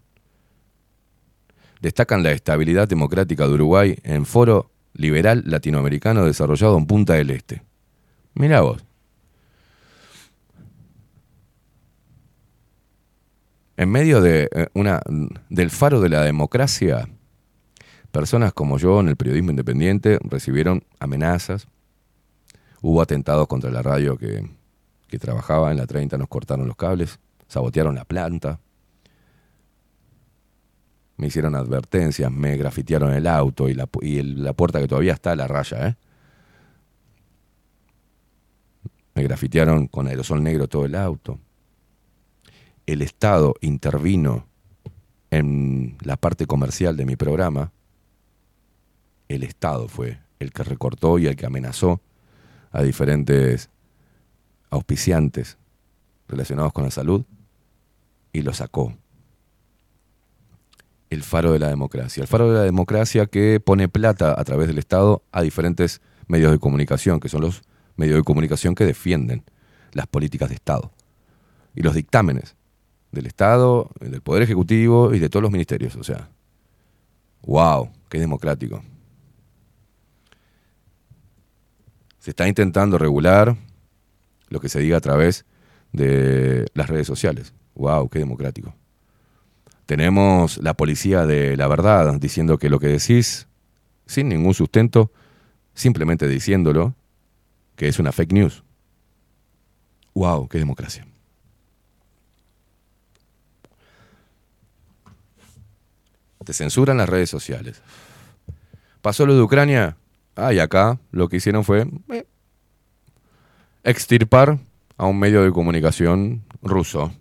Destacan 1.82 2.24
la 2.24 2.32
estabilidad 2.32 2.88
democrática 2.88 3.45
de 3.45 3.53
Uruguay 3.53 3.98
en 4.03 4.26
foro 4.26 4.72
liberal 4.94 5.44
latinoamericano 5.45 6.26
desarrollado 6.26 6.78
en 6.78 6.86
Punta 6.86 7.14
del 7.14 7.32
Este. 7.32 7.61
Mirá 8.36 8.61
vos. 8.61 8.86
En 13.76 13.90
medio 13.90 14.22
de 14.22 14.49
eh, 14.53 14.68
una, 14.74 15.02
del 15.49 15.72
faro 15.72 15.99
de 15.99 16.10
la 16.10 16.22
democracia, 16.22 17.10
personas 18.14 18.53
como 18.53 18.77
yo 18.77 18.99
en 18.99 19.10
el 19.10 19.18
periodismo 19.18 19.49
independiente 19.49 20.19
recibieron 20.22 20.84
amenazas. 20.99 21.68
Hubo 22.80 23.02
atentados 23.02 23.48
contra 23.48 23.72
la 23.72 23.81
radio 23.81 24.18
que, 24.18 24.48
que 25.07 25.18
trabajaba 25.18 25.72
en 25.72 25.77
la 25.77 25.88
30, 25.88 26.18
nos 26.19 26.27
cortaron 26.27 26.68
los 26.68 26.77
cables, 26.77 27.19
sabotearon 27.48 27.95
la 27.95 28.06
planta, 28.06 28.60
me 31.18 31.27
hicieron 31.27 31.56
advertencias, 31.56 32.31
me 32.31 32.56
grafitearon 32.56 33.14
el 33.14 33.26
auto 33.26 33.68
y 33.68 33.73
la, 33.73 33.90
y 34.02 34.22
la 34.22 34.53
puerta 34.53 34.80
que 34.80 34.88
todavía 34.88 35.14
está 35.14 35.31
a 35.31 35.35
la 35.35 35.48
raya, 35.48 35.88
¿eh? 35.88 35.95
Me 39.15 39.23
grafitearon 39.23 39.88
con 39.88 40.07
aerosol 40.07 40.44
negro 40.44 40.68
todo 40.68 40.85
el 40.85 40.95
auto. 40.95 41.40
El 42.85 43.02
Estado 43.02 43.56
intervino 43.61 44.48
en 45.31 45.98
la 46.02 46.18
parte 46.18 46.45
comercial 46.45 46.95
de 46.95 47.06
mi 47.06 47.15
programa. 47.15 47.72
El 49.34 49.41
Estado 49.41 49.88
fue 49.88 50.19
el 50.38 50.51
que 50.51 50.64
recortó 50.64 51.18
y 51.18 51.26
el 51.26 51.35
que 51.35 51.47
amenazó 51.47 51.99
a 52.72 52.84
diferentes 52.84 53.72
auspiciantes 54.69 55.57
relacionados 56.27 56.72
con 56.72 56.84
la 56.84 56.91
salud 56.91 57.26
y 58.31 58.43
lo 58.43 58.53
sacó. 58.53 58.93
El 61.10 61.23
faro 61.23 61.51
de 61.51 61.57
la 61.57 61.69
democracia. 61.69 62.22
El 62.22 62.27
faro 62.27 62.51
de 62.51 62.60
la 62.60 62.64
democracia 62.64 63.26
que 63.26 63.60
pone 63.60 63.89
plata 63.89 64.39
a 64.39 64.43
través 64.43 64.68
del 64.68 64.77
Estado 64.77 65.23
a 65.31 65.41
diferentes 65.41 65.99
medios 66.27 66.51
de 66.51 66.60
comunicación, 66.60 67.19
que 67.19 67.30
son 67.30 67.41
los 67.41 67.64
medios 67.95 68.18
de 68.18 68.23
comunicación 68.23 68.76
que 68.76 68.85
defienden 68.85 69.43
las 69.93 70.05
políticas 70.05 70.49
de 70.49 70.55
Estado 70.55 70.91
y 71.73 71.81
los 71.81 71.95
dictámenes 71.95 72.55
del 73.11 73.26
Estado, 73.26 73.89
del 73.99 74.22
Poder 74.22 74.43
Ejecutivo 74.43 75.11
y 75.11 75.18
de 75.18 75.30
todos 75.30 75.41
los 75.41 75.51
ministerios. 75.51 75.95
O 75.95 76.03
sea, 76.03 76.30
wow, 77.41 77.89
qué 78.10 78.19
democrático. 78.19 78.84
Se 82.23 82.29
está 82.29 82.47
intentando 82.47 82.97
regular 82.97 83.57
lo 84.47 84.61
que 84.61 84.69
se 84.69 84.79
diga 84.79 84.95
a 84.95 85.01
través 85.01 85.43
de 85.91 86.65
las 86.73 86.89
redes 86.89 87.05
sociales. 87.05 87.53
Wow, 87.75 88.07
qué 88.07 88.19
democrático. 88.19 88.73
Tenemos 89.85 90.57
la 90.59 90.73
policía 90.73 91.25
de 91.25 91.57
la 91.57 91.67
verdad 91.67 92.17
diciendo 92.21 92.57
que 92.57 92.69
lo 92.69 92.79
que 92.79 92.87
decís, 92.87 93.49
sin 94.05 94.29
ningún 94.29 94.53
sustento, 94.53 95.11
simplemente 95.73 96.29
diciéndolo, 96.29 96.95
que 97.75 97.89
es 97.89 97.99
una 97.99 98.13
fake 98.13 98.31
news. 98.31 98.63
¡Wow! 100.13 100.47
¡Qué 100.47 100.59
democracia! 100.59 101.05
Te 106.45 106.53
censuran 106.53 106.95
las 106.95 107.09
redes 107.09 107.29
sociales. 107.29 107.81
Pasó 109.01 109.25
lo 109.25 109.35
de 109.35 109.41
Ucrania. 109.41 109.97
Ah, 110.35 110.53
y 110.53 110.60
acá 110.60 110.99
lo 111.11 111.30
que 111.30 111.38
hicieron 111.38 111.64
fue 111.64 111.88
eh, 112.10 112.26
extirpar 113.84 114.60
a 114.97 115.05
un 115.05 115.19
medio 115.19 115.43
de 115.43 115.51
comunicación 115.51 116.43
ruso. 116.61 117.11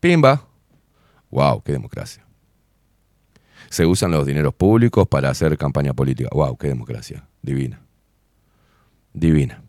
Pimba. 0.00 0.46
¡Wow! 1.30 1.62
¡Qué 1.62 1.72
democracia! 1.72 2.24
Se 3.68 3.84
usan 3.84 4.12
los 4.12 4.24
dineros 4.26 4.54
públicos 4.54 5.06
para 5.08 5.30
hacer 5.30 5.58
campaña 5.58 5.92
política. 5.92 6.30
¡Wow! 6.32 6.56
¡Qué 6.56 6.68
democracia! 6.68 7.26
Divina. 7.42 7.80
Divina. 9.12 9.62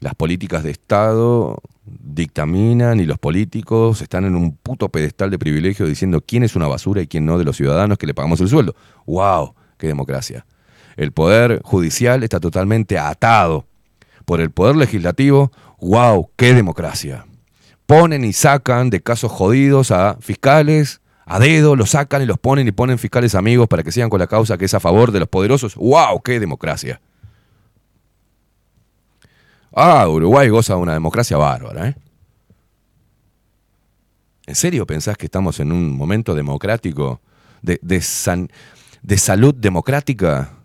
Las 0.00 0.14
políticas 0.14 0.62
de 0.62 0.70
Estado 0.70 1.58
dictaminan 1.84 3.00
y 3.00 3.04
los 3.04 3.18
políticos 3.18 4.02
están 4.02 4.24
en 4.24 4.34
un 4.34 4.56
puto 4.56 4.88
pedestal 4.88 5.30
de 5.30 5.38
privilegio 5.38 5.86
diciendo 5.86 6.20
quién 6.20 6.42
es 6.42 6.56
una 6.56 6.66
basura 6.66 7.00
y 7.00 7.06
quién 7.06 7.24
no 7.24 7.38
de 7.38 7.44
los 7.44 7.56
ciudadanos 7.56 7.96
que 7.96 8.06
le 8.06 8.14
pagamos 8.14 8.40
el 8.40 8.48
sueldo. 8.48 8.74
¡Wow! 9.06 9.54
¡Qué 9.78 9.86
democracia! 9.86 10.44
El 10.96 11.12
poder 11.12 11.60
judicial 11.62 12.22
está 12.22 12.40
totalmente 12.40 12.98
atado 12.98 13.66
por 14.24 14.40
el 14.40 14.50
poder 14.50 14.76
legislativo. 14.76 15.52
¡Wow! 15.80 16.30
¡Qué 16.36 16.54
democracia! 16.54 17.26
Ponen 17.86 18.24
y 18.24 18.32
sacan 18.32 18.90
de 18.90 19.00
casos 19.00 19.30
jodidos 19.30 19.90
a 19.90 20.16
fiscales, 20.20 21.00
a 21.24 21.38
dedo, 21.38 21.76
los 21.76 21.90
sacan 21.90 22.22
y 22.22 22.26
los 22.26 22.38
ponen 22.38 22.66
y 22.66 22.72
ponen 22.72 22.98
fiscales 22.98 23.34
amigos 23.34 23.68
para 23.68 23.82
que 23.82 23.92
sigan 23.92 24.10
con 24.10 24.20
la 24.20 24.26
causa 24.26 24.58
que 24.58 24.64
es 24.64 24.74
a 24.74 24.80
favor 24.80 25.12
de 25.12 25.20
los 25.20 25.28
poderosos. 25.28 25.74
¡Wow! 25.76 26.22
¡Qué 26.22 26.40
democracia! 26.40 27.00
Ah, 29.72 30.08
Uruguay 30.08 30.48
goza 30.48 30.74
de 30.74 30.80
una 30.80 30.94
democracia 30.94 31.36
bárbara, 31.36 31.88
¿eh? 31.88 31.96
¿En 34.46 34.54
serio 34.54 34.86
pensás 34.86 35.18
que 35.18 35.26
estamos 35.26 35.60
en 35.60 35.72
un 35.72 35.94
momento 35.96 36.34
democrático 36.34 37.20
de, 37.62 37.78
de, 37.82 39.18
salud 39.18 39.54
democrática? 39.54 40.55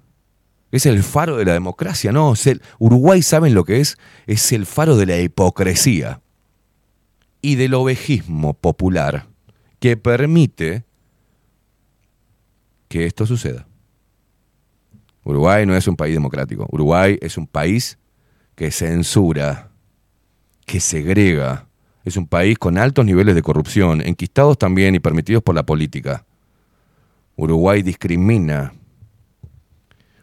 Es 0.71 0.85
el 0.85 1.03
faro 1.03 1.37
de 1.37 1.45
la 1.45 1.53
democracia, 1.53 2.11
no. 2.11 2.33
el- 2.45 2.61
Uruguay, 2.79 3.21
¿saben 3.21 3.53
lo 3.53 3.63
que 3.65 3.79
es? 3.81 3.97
Es 4.25 4.51
el 4.51 4.65
faro 4.65 4.95
de 4.97 5.05
la 5.05 5.17
hipocresía 5.19 6.21
y 7.41 7.55
del 7.55 7.73
ovejismo 7.73 8.53
popular 8.53 9.27
que 9.79 9.97
permite 9.97 10.85
que 12.87 13.05
esto 13.05 13.25
suceda. 13.25 13.67
Uruguay 15.23 15.65
no 15.65 15.75
es 15.75 15.87
un 15.87 15.95
país 15.95 16.13
democrático. 16.13 16.67
Uruguay 16.71 17.17
es 17.21 17.37
un 17.37 17.47
país 17.47 17.97
que 18.55 18.71
censura, 18.71 19.69
que 20.65 20.79
segrega. 20.79 21.67
Es 22.03 22.17
un 22.17 22.27
país 22.27 22.57
con 22.57 22.77
altos 22.77 23.05
niveles 23.05 23.35
de 23.35 23.41
corrupción, 23.43 24.01
enquistados 24.01 24.57
también 24.57 24.95
y 24.95 24.99
permitidos 24.99 25.43
por 25.43 25.53
la 25.55 25.63
política. 25.65 26.25
Uruguay 27.35 27.81
discrimina. 27.83 28.73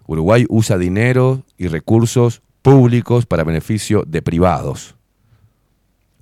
Uruguay 0.09 0.47
usa 0.48 0.78
dinero 0.78 1.44
y 1.59 1.68
recursos 1.68 2.40
públicos 2.62 3.26
para 3.26 3.44
beneficio 3.44 4.05
de 4.06 4.22
privados. 4.22 4.97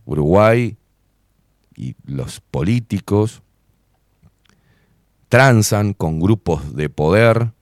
Uruguay 0.04 0.76
y 1.76 1.94
los 2.04 2.40
políticos 2.40 3.42
transan 5.28 5.92
con 5.92 6.18
grupos 6.18 6.74
de 6.74 6.88
poder 6.88 7.52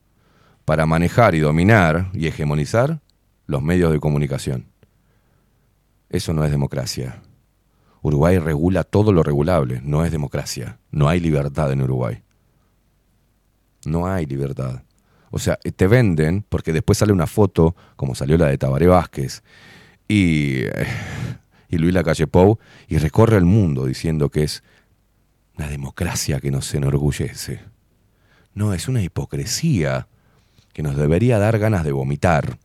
para 0.65 0.87
manejar 0.87 1.35
y 1.35 1.39
dominar 1.41 2.09
y 2.11 2.25
hegemonizar 2.25 3.01
los 3.45 3.61
medios 3.61 3.91
de 3.91 3.99
comunicación. 3.99 4.65
Eso 6.09 6.33
no 6.33 6.43
es 6.43 6.49
democracia. 6.49 7.21
Uruguay 8.01 8.39
regula 8.39 8.83
todo 8.83 9.11
lo 9.11 9.21
regulable, 9.21 9.79
no 9.83 10.03
es 10.03 10.11
democracia. 10.11 10.79
No 10.89 11.07
hay 11.07 11.19
libertad 11.19 11.71
en 11.71 11.83
Uruguay. 11.83 12.23
No 13.85 14.07
hay 14.07 14.25
libertad. 14.25 14.84
O 15.35 15.39
sea, 15.39 15.57
te 15.57 15.87
venden 15.87 16.45
porque 16.47 16.71
después 16.71 16.97
sale 16.97 17.11
una 17.11 17.27
foto, 17.27 17.75
como 17.97 18.15
salió 18.15 18.37
la 18.37 18.47
de 18.47 18.57
Tabaré 18.57 18.87
Vázquez, 18.87 19.43
y, 20.07 20.59
eh, 20.61 20.87
y 21.67 21.77
Luis 21.77 21.93
Lacalle 21.93 22.25
Pou, 22.25 22.57
y 22.87 22.99
recorre 22.99 23.35
el 23.35 23.43
mundo 23.43 23.85
diciendo 23.85 24.29
que 24.29 24.43
es 24.43 24.63
una 25.57 25.67
democracia 25.67 26.39
que 26.39 26.51
nos 26.51 26.73
enorgullece. 26.73 27.59
No, 28.53 28.73
es 28.73 28.87
una 28.87 29.03
hipocresía 29.03 30.07
que 30.71 30.83
nos 30.83 30.95
debería 30.95 31.37
dar 31.37 31.59
ganas 31.59 31.83
de 31.83 31.91
vomitar. 31.91 32.57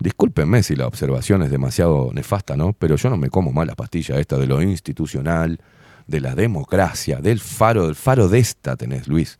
Discúlpenme 0.00 0.64
si 0.64 0.74
la 0.74 0.88
observación 0.88 1.44
es 1.44 1.52
demasiado 1.52 2.10
nefasta, 2.12 2.56
¿no? 2.56 2.72
Pero 2.72 2.96
yo 2.96 3.10
no 3.10 3.16
me 3.16 3.30
como 3.30 3.52
mal 3.52 3.68
la 3.68 3.76
pastilla 3.76 4.18
esta 4.18 4.38
de 4.38 4.48
lo 4.48 4.60
institucional, 4.60 5.60
de 6.06 6.20
la 6.20 6.34
democracia, 6.34 7.20
del 7.20 7.40
faro, 7.40 7.86
del 7.86 7.96
faro 7.96 8.28
de 8.28 8.38
esta 8.38 8.76
tenés, 8.76 9.08
Luis. 9.08 9.38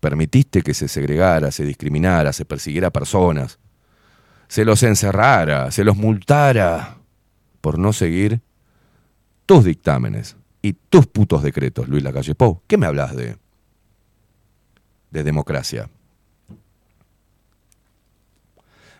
Permitiste 0.00 0.62
que 0.62 0.74
se 0.74 0.86
segregara, 0.86 1.50
se 1.50 1.64
discriminara, 1.64 2.32
se 2.32 2.44
persiguiera 2.44 2.90
personas, 2.90 3.58
se 4.46 4.64
los 4.64 4.82
encerrara, 4.82 5.70
se 5.70 5.82
los 5.84 5.96
multara 5.96 6.98
por 7.60 7.78
no 7.78 7.92
seguir 7.92 8.40
tus 9.46 9.64
dictámenes 9.64 10.36
y 10.62 10.74
tus 10.74 11.06
putos 11.06 11.42
decretos, 11.42 11.88
Luis 11.88 12.04
Lacalle 12.04 12.34
Pou. 12.34 12.62
¿Qué 12.66 12.76
me 12.76 12.86
hablas 12.86 13.16
de, 13.16 13.36
de 15.10 15.24
democracia? 15.24 15.88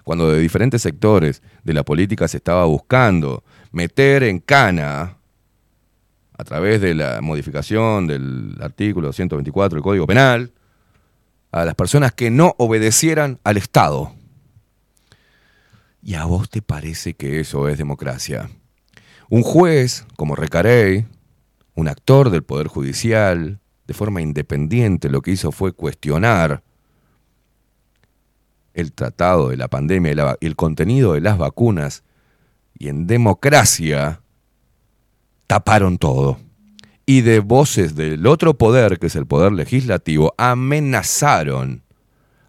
Cuando 0.02 0.32
de 0.32 0.40
diferentes 0.40 0.82
sectores 0.82 1.42
de 1.62 1.74
la 1.74 1.84
política 1.84 2.26
se 2.28 2.38
estaba 2.38 2.64
buscando 2.64 3.44
meter 3.72 4.22
en 4.22 4.40
cana 4.40 5.17
a 6.38 6.44
través 6.44 6.80
de 6.80 6.94
la 6.94 7.20
modificación 7.20 8.06
del 8.06 8.56
artículo 8.60 9.12
124 9.12 9.76
del 9.76 9.82
Código 9.82 10.06
Penal 10.06 10.52
a 11.50 11.64
las 11.64 11.74
personas 11.74 12.12
que 12.12 12.30
no 12.30 12.54
obedecieran 12.58 13.40
al 13.42 13.56
Estado. 13.56 14.12
¿Y 16.00 16.14
a 16.14 16.24
vos 16.24 16.48
te 16.48 16.62
parece 16.62 17.14
que 17.14 17.40
eso 17.40 17.68
es 17.68 17.76
democracia? 17.76 18.48
Un 19.28 19.42
juez 19.42 20.06
como 20.16 20.36
Recarey, 20.36 21.06
un 21.74 21.88
actor 21.88 22.30
del 22.30 22.44
Poder 22.44 22.68
Judicial, 22.68 23.58
de 23.88 23.94
forma 23.94 24.22
independiente, 24.22 25.08
lo 25.08 25.22
que 25.22 25.32
hizo 25.32 25.50
fue 25.50 25.72
cuestionar 25.72 26.62
el 28.74 28.92
tratado 28.92 29.48
de 29.48 29.56
la 29.56 29.66
pandemia 29.66 30.12
y 30.12 30.44
y 30.44 30.46
el 30.46 30.54
contenido 30.54 31.14
de 31.14 31.20
las 31.20 31.36
vacunas, 31.36 32.04
y 32.78 32.88
en 32.88 33.08
democracia 33.08 34.20
taparon 35.48 35.98
todo. 35.98 36.38
Y 37.04 37.22
de 37.22 37.40
voces 37.40 37.96
del 37.96 38.26
otro 38.26 38.54
poder, 38.54 38.98
que 39.00 39.06
es 39.08 39.16
el 39.16 39.26
poder 39.26 39.50
legislativo, 39.50 40.34
amenazaron 40.36 41.82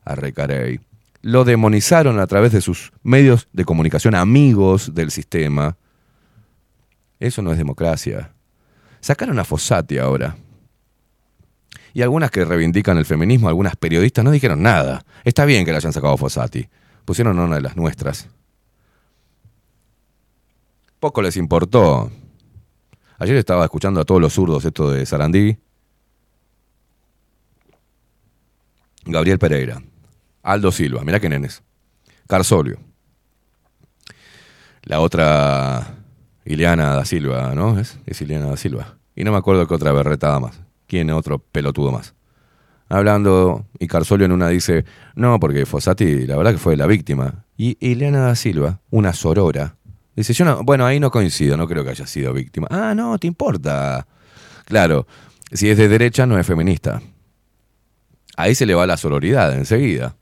a 0.03 0.15
Recarey. 0.15 0.81
Lo 1.21 1.45
demonizaron 1.45 2.19
a 2.19 2.27
través 2.27 2.51
de 2.51 2.61
sus 2.61 2.91
medios 3.01 3.47
de 3.53 3.65
comunicación 3.65 4.15
amigos 4.15 4.93
del 4.93 5.11
sistema. 5.11 5.77
Eso 7.19 7.41
no 7.41 7.51
es 7.51 7.57
democracia. 7.57 8.33
Sacaron 8.99 9.39
a 9.39 9.45
Fossati 9.45 9.97
ahora. 9.97 10.35
Y 11.93 12.01
algunas 12.01 12.31
que 12.31 12.45
reivindican 12.45 12.97
el 12.97 13.05
feminismo, 13.05 13.47
algunas 13.47 13.75
periodistas 13.77 14.23
no 14.23 14.31
dijeron 14.31 14.61
nada. 14.61 15.05
Está 15.23 15.45
bien 15.45 15.65
que 15.65 15.71
la 15.71 15.77
hayan 15.77 15.93
sacado 15.93 16.13
a 16.13 16.17
Fossati. 16.17 16.67
Pusieron 17.05 17.39
una 17.39 17.55
de 17.55 17.61
las 17.61 17.77
nuestras. 17.77 18.27
Poco 20.99 21.21
les 21.21 21.37
importó. 21.37 22.11
Ayer 23.19 23.35
estaba 23.35 23.65
escuchando 23.65 23.99
a 23.99 24.05
todos 24.05 24.21
los 24.21 24.33
zurdos 24.33 24.63
esto 24.63 24.89
de 24.89 25.05
Sarandí. 25.05 25.57
Gabriel 29.05 29.37
Pereira. 29.37 29.83
Aldo 30.41 30.71
Silva, 30.71 31.03
mirá 31.03 31.19
qué 31.19 31.27
nenes. 31.27 31.61
Carsolio. 32.27 32.79
La 34.83 35.01
otra, 35.01 35.97
Ileana 36.45 36.95
da 36.95 37.03
Silva, 37.03 37.53
¿no? 37.55 37.77
¿Es? 37.77 37.99
es 38.05 38.21
Ileana 38.21 38.45
da 38.45 38.57
Silva. 38.57 38.97
Y 39.15 39.25
no 39.25 39.33
me 39.33 39.37
acuerdo 39.37 39.67
qué 39.67 39.73
otra 39.73 39.91
berretada 39.91 40.39
más. 40.39 40.61
¿Quién 40.87 41.11
otro 41.11 41.39
pelotudo 41.39 41.91
más? 41.91 42.15
Hablando, 42.87 43.65
y 43.77 43.87
Carsolio 43.87 44.25
en 44.27 44.31
una 44.31 44.47
dice, 44.47 44.85
no, 45.13 45.39
porque 45.41 45.65
Fossati 45.65 46.25
la 46.25 46.37
verdad 46.37 46.53
que 46.53 46.57
fue 46.57 46.77
la 46.77 46.87
víctima. 46.87 47.45
Y 47.57 47.77
Ileana 47.85 48.21
da 48.21 48.35
Silva, 48.35 48.79
una 48.89 49.11
sorora, 49.11 49.75
dice, 50.19 50.33
yo 50.33 50.45
no, 50.45 50.63
bueno, 50.63 50.85
ahí 50.85 50.99
no 50.99 51.11
coincido, 51.11 51.57
no 51.57 51.67
creo 51.67 51.83
que 51.83 51.91
haya 51.91 52.05
sido 52.05 52.33
víctima. 52.33 52.67
Ah, 52.69 52.93
no, 52.95 53.17
te 53.17 53.27
importa. 53.27 54.05
Claro, 54.65 55.07
si 55.51 55.69
es 55.69 55.77
de 55.77 55.87
derecha 55.87 56.25
no 56.25 56.37
es 56.37 56.45
feminista. 56.45 57.01
Ahí 58.37 58.55
se 58.55 58.65
le 58.65 58.75
va 58.75 58.87
la 58.87 58.97
sororidad 58.97 59.53
enseguida. 59.53 60.15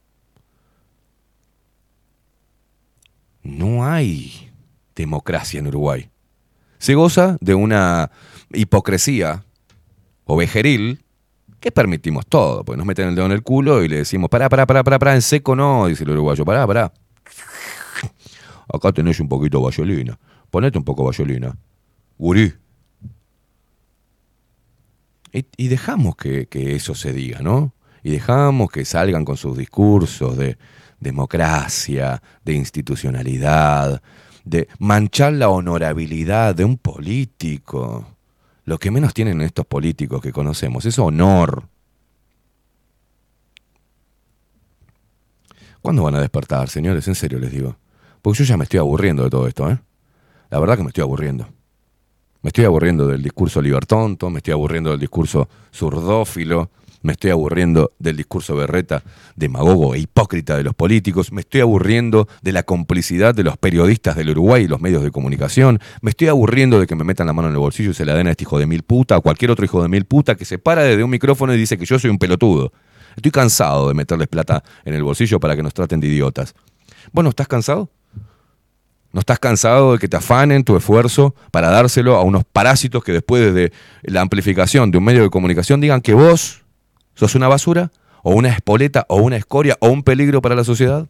No 3.44 3.86
hay 3.86 4.52
democracia 4.96 5.60
en 5.60 5.68
Uruguay. 5.68 6.10
Se 6.80 6.96
goza 6.96 7.38
de 7.42 7.56
una 7.56 8.12
hipocresía 8.52 9.44
ovejeril 10.26 11.04
que 11.60 11.72
permitimos 11.72 12.26
todo, 12.28 12.64
porque 12.64 12.78
nos 12.78 12.86
meten 12.86 13.10
el 13.10 13.16
dedo 13.16 13.26
en 13.26 13.32
el 13.32 13.44
culo 13.44 13.84
y 13.84 13.88
le 13.88 13.98
decimos, 13.98 14.30
pará, 14.30 14.48
pará, 14.50 14.66
pará, 14.68 14.84
pará, 14.84 15.00
pará, 15.00 15.16
en 15.16 15.22
seco 15.22 15.56
no, 15.56 15.88
dice 15.88 16.04
el 16.04 16.12
uruguayo, 16.12 16.46
pará, 16.46 16.68
pará. 16.68 16.92
Acá 18.74 18.92
tenés 18.92 19.20
un 19.20 19.30
poquito 19.30 19.60
de 19.60 19.66
vallolina. 19.66 20.20
Ponete 20.50 20.78
un 20.78 20.84
poco 20.84 21.04
de 21.04 21.08
vallolina. 21.08 21.58
Gurí. 22.18 22.54
Y, 25.34 25.46
y 25.58 25.68
dejamos 25.68 26.16
que, 26.16 26.48
que 26.48 26.76
eso 26.76 26.96
se 26.96 27.14
diga, 27.14 27.42
¿no? 27.42 27.74
Y 28.04 28.12
dejamos 28.12 28.72
que 28.72 28.86
salgan 28.86 29.26
con 29.26 29.38
sus 29.38 29.58
discursos 29.58 30.38
de 30.38 30.58
democracia, 31.00 32.22
de 32.44 32.54
institucionalidad, 32.54 34.02
de 34.46 34.68
manchar 34.80 35.34
la 35.34 35.50
honorabilidad 35.50 36.56
de 36.56 36.66
un 36.66 36.78
político. 36.78 38.08
Lo 38.66 38.78
que 38.78 38.92
menos 38.92 39.14
tienen 39.14 39.42
estos 39.42 39.66
políticos 39.66 40.22
que 40.22 40.32
conocemos 40.32 40.86
es 40.86 40.98
honor. 41.00 41.68
¿Cuándo 45.82 46.04
van 46.04 46.16
a 46.16 46.22
despertar, 46.22 46.70
señores? 46.70 47.08
En 47.08 47.16
serio 47.16 47.40
les 47.40 47.52
digo. 47.52 47.78
Porque 48.22 48.40
yo 48.40 48.46
ya 48.46 48.58
me 48.58 48.64
estoy 48.64 48.80
aburriendo 48.80 49.24
de 49.24 49.30
todo 49.30 49.48
esto, 49.48 49.70
¿eh? 49.70 49.78
La 50.50 50.60
verdad 50.60 50.78
que 50.78 50.84
me 50.84 50.90
estoy 50.90 51.02
aburriendo. 51.02 51.48
Me 52.42 52.50
estoy 52.50 52.66
aburriendo 52.66 53.08
del 53.08 53.22
discurso 53.22 53.62
libertonto, 53.62 54.30
me 54.30 54.38
estoy 54.38 54.54
aburriendo 54.54 54.92
del 54.92 55.00
discurso 55.00 55.50
zurdófilo, 55.74 56.70
me 57.02 57.14
estoy 57.14 57.32
aburriendo 57.32 57.92
del 58.00 58.16
discurso 58.16 58.56
berreta, 58.56 59.04
demagogo 59.36 59.96
e 59.96 60.00
hipócrita 60.00 60.56
de 60.56 60.64
los 60.64 60.74
políticos, 60.74 61.32
me 61.32 61.42
estoy 61.42 61.62
aburriendo 61.62 62.28
de 62.42 62.52
la 62.52 62.64
complicidad 62.64 63.36
de 63.36 63.44
los 63.44 63.58
periodistas 63.58 64.16
del 64.16 64.30
Uruguay 64.32 64.64
y 64.64 64.68
los 64.68 64.82
medios 64.82 65.04
de 65.04 65.12
comunicación, 65.12 65.80
me 66.02 66.12
estoy 66.12 66.28
aburriendo 66.28 66.80
de 66.80 66.88
que 66.88 66.96
me 66.96 67.04
metan 67.04 67.28
la 67.28 67.34
mano 67.34 67.48
en 67.48 67.54
el 67.54 67.60
bolsillo 67.60 67.92
y 67.92 67.94
se 67.94 68.06
la 68.06 68.14
den 68.14 68.28
a 68.28 68.32
este 68.32 68.44
hijo 68.44 68.60
de 68.60 68.66
mil 68.66 68.84
puta 68.84 69.18
o 69.18 69.22
cualquier 69.22 69.52
otro 69.52 69.66
hijo 69.66 69.82
de 69.82 69.90
mil 69.90 70.06
puta 70.06 70.36
que 70.36 70.46
se 70.46 70.58
para 70.58 70.84
desde 70.84 71.04
un 71.04 71.10
micrófono 71.10 71.54
y 71.54 71.58
dice 71.58 71.78
que 71.78 71.86
yo 71.86 71.98
soy 72.00 72.10
un 72.10 72.18
pelotudo. 72.18 72.72
Estoy 73.16 73.32
cansado 73.32 73.88
de 73.88 73.94
meterles 73.96 74.28
plata 74.28 74.64
en 74.86 74.94
el 74.94 75.04
bolsillo 75.04 75.40
para 75.40 75.56
que 75.56 75.64
nos 75.64 75.74
traten 75.74 76.00
de 76.00 76.08
idiotas. 76.08 76.54
¿Vos 77.12 77.24
no 77.24 77.30
estás 77.30 77.48
cansado? 77.48 77.90
¿No 79.18 79.22
estás 79.22 79.40
cansado 79.40 79.94
de 79.94 79.98
que 79.98 80.08
te 80.08 80.16
afanen 80.16 80.64
tu 80.64 80.78
esfuerzo 80.78 81.34
para 81.50 81.72
dárselo 81.72 82.18
a 82.18 82.22
unos 82.22 82.44
parásitos 82.44 83.04
que 83.04 83.12
después 83.12 83.52
de 83.52 83.74
la 84.04 84.22
amplificación 84.22 84.92
de 84.92 85.00
un 85.00 85.06
medio 85.06 85.24
de 85.24 85.32
comunicación 85.32 85.82
digan 85.82 86.02
que 86.02 86.14
vos 86.14 86.62
sos 87.16 87.34
una 87.34 87.48
basura 87.48 87.92
o 88.22 88.36
una 88.36 88.50
espoleta 88.50 89.08
o 89.10 89.16
una 89.16 89.36
escoria 89.38 89.76
o 89.80 89.88
un 89.88 90.04
peligro 90.04 90.40
para 90.40 90.54
la 90.54 90.64
sociedad? 90.64 91.08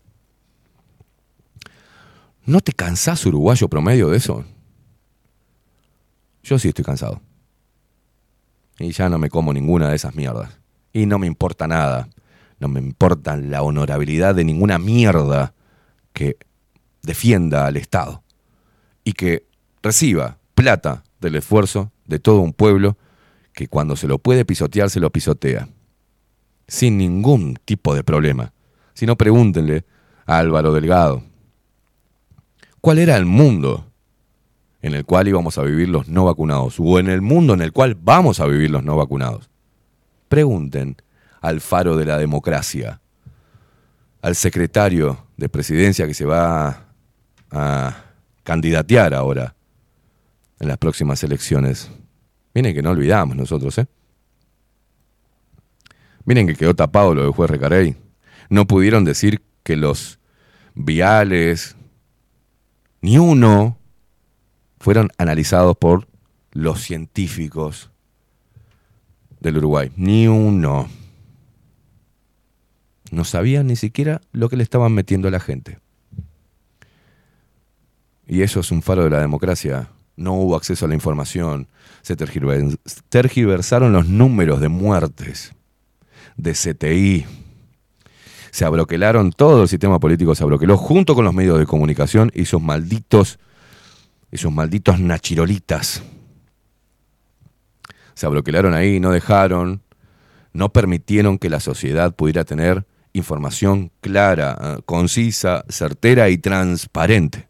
¿No 2.45 2.61
te 2.61 2.71
cansás, 2.71 3.25
uruguayo 3.25 3.67
promedio, 3.67 4.07
de 4.07 4.15
eso? 4.15 4.45
Yo 6.43 6.57
sí 6.59 6.69
estoy 6.69 6.85
cansado. 6.85 7.19
Y 8.79 8.93
ya 8.93 9.09
no 9.09 9.17
me 9.17 9.29
como 9.29 9.51
ninguna 9.51 9.89
de 9.89 9.97
esas 9.97 10.15
mierdas. 10.15 10.57
Y 10.93 11.07
no 11.07 11.19
me 11.19 11.27
importa 11.27 11.67
nada. 11.67 12.07
No 12.57 12.69
me 12.69 12.79
importa 12.79 13.35
la 13.35 13.63
honorabilidad 13.63 14.33
de 14.33 14.45
ninguna 14.45 14.79
mierda 14.79 15.53
que 16.13 16.37
defienda 17.07 17.65
al 17.65 17.77
Estado 17.77 18.21
y 19.03 19.13
que 19.13 19.47
reciba 19.81 20.37
plata 20.53 21.03
del 21.19 21.37
esfuerzo 21.37 21.91
de 22.05 22.19
todo 22.19 22.41
un 22.41 22.53
pueblo 22.53 22.97
que 23.53 23.67
cuando 23.67 23.95
se 23.95 24.07
lo 24.07 24.19
puede 24.19 24.45
pisotear, 24.45 24.89
se 24.89 24.99
lo 24.99 25.09
pisotea. 25.09 25.67
Sin 26.67 26.97
ningún 26.97 27.57
tipo 27.65 27.95
de 27.95 28.03
problema. 28.03 28.51
Si 28.93 29.05
no, 29.05 29.15
pregúntenle 29.15 29.85
a 30.25 30.37
Álvaro 30.37 30.73
Delgado. 30.73 31.23
¿Cuál 32.81 32.99
era 32.99 33.15
el 33.15 33.25
mundo 33.25 33.89
en 34.81 34.93
el 34.93 35.05
cual 35.05 35.27
íbamos 35.27 35.57
a 35.57 35.63
vivir 35.63 35.89
los 35.89 36.09
no 36.09 36.25
vacunados? 36.25 36.75
O 36.79 36.99
en 36.99 37.07
el 37.07 37.21
mundo 37.21 37.53
en 37.53 37.61
el 37.61 37.71
cual 37.71 37.95
vamos 37.95 38.39
a 38.39 38.45
vivir 38.45 38.69
los 38.69 38.83
no 38.83 38.97
vacunados. 38.97 39.49
Pregunten 40.27 40.97
al 41.39 41.61
faro 41.61 41.95
de 41.95 42.05
la 42.05 42.17
democracia, 42.17 42.99
al 44.21 44.35
secretario 44.35 45.25
de 45.37 45.47
presidencia 45.47 46.05
que 46.05 46.13
se 46.13 46.25
va 46.25 46.86
candidatear 48.43 49.13
ahora 49.13 49.55
en 50.59 50.67
las 50.67 50.77
próximas 50.77 51.23
elecciones. 51.23 51.89
Miren 52.53 52.73
que 52.73 52.81
no 52.81 52.91
olvidamos 52.91 53.35
nosotros, 53.35 53.77
¿eh? 53.77 53.87
Miren 56.25 56.47
que 56.47 56.55
quedó 56.55 56.75
tapado 56.75 57.15
lo 57.15 57.23
del 57.23 57.31
juez 57.31 57.49
Recarey. 57.49 57.95
No 58.49 58.65
pudieron 58.67 59.05
decir 59.05 59.41
que 59.63 59.75
los 59.75 60.19
viales, 60.75 61.75
ni 63.01 63.17
uno, 63.17 63.77
fueron 64.79 65.09
analizados 65.17 65.77
por 65.77 66.07
los 66.51 66.81
científicos 66.81 67.91
del 69.39 69.57
Uruguay. 69.57 69.91
Ni 69.95 70.27
uno. 70.27 70.89
No 73.11 73.23
sabían 73.23 73.67
ni 73.67 73.75
siquiera 73.75 74.21
lo 74.31 74.49
que 74.49 74.57
le 74.57 74.63
estaban 74.63 74.91
metiendo 74.93 75.27
a 75.27 75.31
la 75.31 75.39
gente. 75.39 75.79
Y 78.27 78.41
eso 78.41 78.59
es 78.59 78.71
un 78.71 78.81
faro 78.81 79.03
de 79.05 79.09
la 79.09 79.19
democracia. 79.21 79.89
No 80.15 80.33
hubo 80.33 80.55
acceso 80.55 80.85
a 80.85 80.89
la 80.89 80.95
información. 80.95 81.67
Se 82.01 82.17
tergiver- 82.17 82.77
tergiversaron 83.09 83.93
los 83.93 84.07
números 84.07 84.59
de 84.59 84.67
muertes 84.69 85.53
de 86.35 86.53
CTI. 86.53 87.25
Se 88.51 88.65
abroquelaron, 88.65 89.31
todo 89.31 89.63
el 89.63 89.67
sistema 89.67 89.99
político 89.99 90.33
se 90.35 90.43
abroqueló 90.43 90.77
junto 90.77 91.15
con 91.15 91.25
los 91.25 91.33
medios 91.33 91.59
de 91.59 91.65
comunicación 91.65 92.31
y 92.33 92.45
sus 92.45 92.61
malditos, 92.61 93.39
esos 94.31 94.51
malditos 94.51 94.99
nachirolitas. 94.99 96.03
Se 98.13 98.25
abroquelaron 98.25 98.73
ahí, 98.73 98.99
no 98.99 99.11
dejaron, 99.11 99.83
no 100.53 100.69
permitieron 100.69 101.37
que 101.37 101.49
la 101.51 101.59
sociedad 101.59 102.15
pudiera 102.15 102.45
tener 102.45 102.85
información 103.13 103.91
clara, 104.01 104.57
eh, 104.59 104.81
concisa, 104.85 105.63
certera 105.69 106.29
y 106.29 106.37
transparente. 106.39 107.46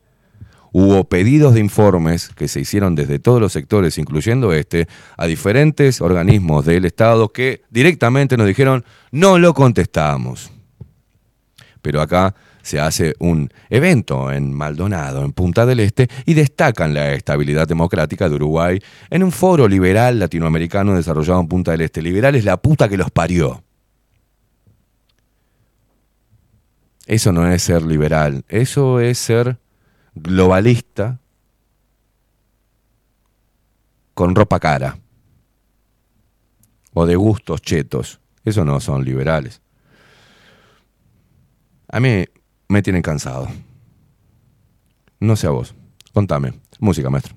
Hubo 0.80 1.06
pedidos 1.06 1.56
de 1.56 1.60
informes 1.60 2.30
que 2.36 2.48
se 2.48 2.60
hicieron 2.60 2.94
desde 2.94 3.18
todos 3.18 3.42
los 3.42 3.52
sectores, 3.52 3.98
incluyendo 3.98 4.54
este, 4.54 4.88
a 5.18 5.26
diferentes 5.26 6.02
organismos 6.02 6.66
del 6.66 6.86
Estado 6.86 7.30
que 7.30 7.64
directamente 7.72 8.38
nos 8.38 8.46
dijeron, 8.46 8.86
no 9.10 9.40
lo 9.40 9.56
contestamos. 9.56 10.52
Pero 11.82 12.00
acá 12.00 12.36
se 12.62 12.80
hace 12.80 13.16
un 13.18 13.52
evento 13.72 14.32
en 14.32 14.54
Maldonado, 14.54 15.26
en 15.26 15.34
Punta 15.34 15.66
del 15.66 15.80
Este, 15.80 16.10
y 16.28 16.36
destacan 16.36 16.94
la 16.94 17.12
estabilidad 17.14 17.68
democrática 17.68 18.30
de 18.30 18.36
Uruguay 18.36 18.80
en 19.10 19.24
un 19.24 19.32
foro 19.32 19.68
liberal 19.68 20.20
latinoamericano 20.20 20.94
desarrollado 20.94 21.42
en 21.42 21.48
Punta 21.48 21.72
del 21.72 21.82
Este. 21.82 22.04
Liberal 22.04 22.36
es 22.36 22.46
la 22.46 22.58
puta 22.58 22.88
que 22.88 22.98
los 22.98 23.10
parió. 23.10 23.64
Eso 27.08 27.32
no 27.32 27.52
es 27.52 27.64
ser 27.64 27.82
liberal, 27.82 28.46
eso 28.48 29.00
es 29.00 29.18
ser 29.18 29.58
globalista 30.22 31.20
con 34.14 34.36
ropa 34.36 34.60
cara. 34.60 34.98
O 36.94 37.06
de 37.06 37.16
gustos 37.16 37.62
chetos. 37.62 38.20
Eso 38.44 38.66
no 38.66 38.80
son 38.80 39.06
liberales. 39.06 39.62
A 41.90 42.00
mí 42.00 42.26
me 42.68 42.82
tienen 42.82 43.02
cansado. 43.02 43.48
No 45.20 45.36
sé 45.36 45.48
a 45.48 45.52
vos. 45.52 45.76
Contame. 46.14 46.54
Música, 46.80 47.10
maestro. 47.10 47.36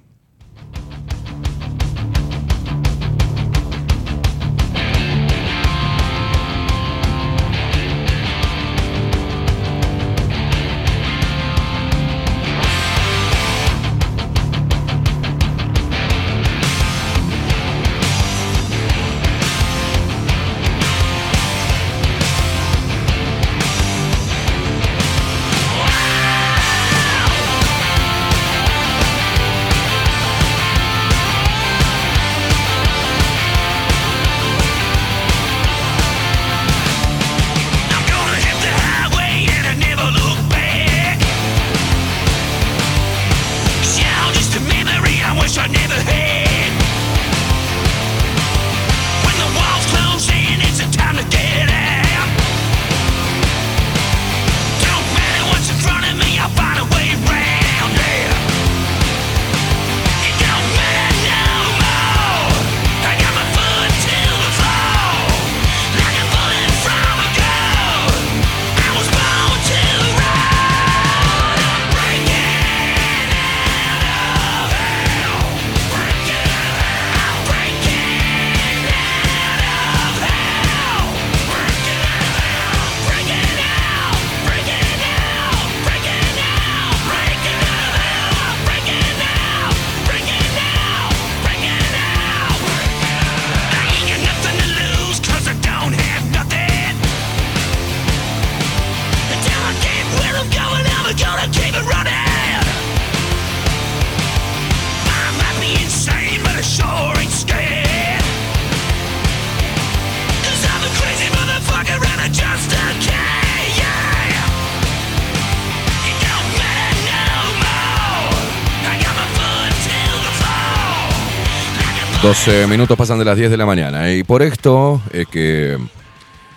12 122.31 122.69
minutos 122.69 122.97
pasan 122.97 123.19
de 123.19 123.25
las 123.25 123.37
10 123.37 123.51
de 123.51 123.57
la 123.57 123.67
mañana. 123.67 124.13
Y 124.13 124.23
por 124.23 124.41
esto 124.41 125.03
es 125.13 125.27
que 125.27 125.77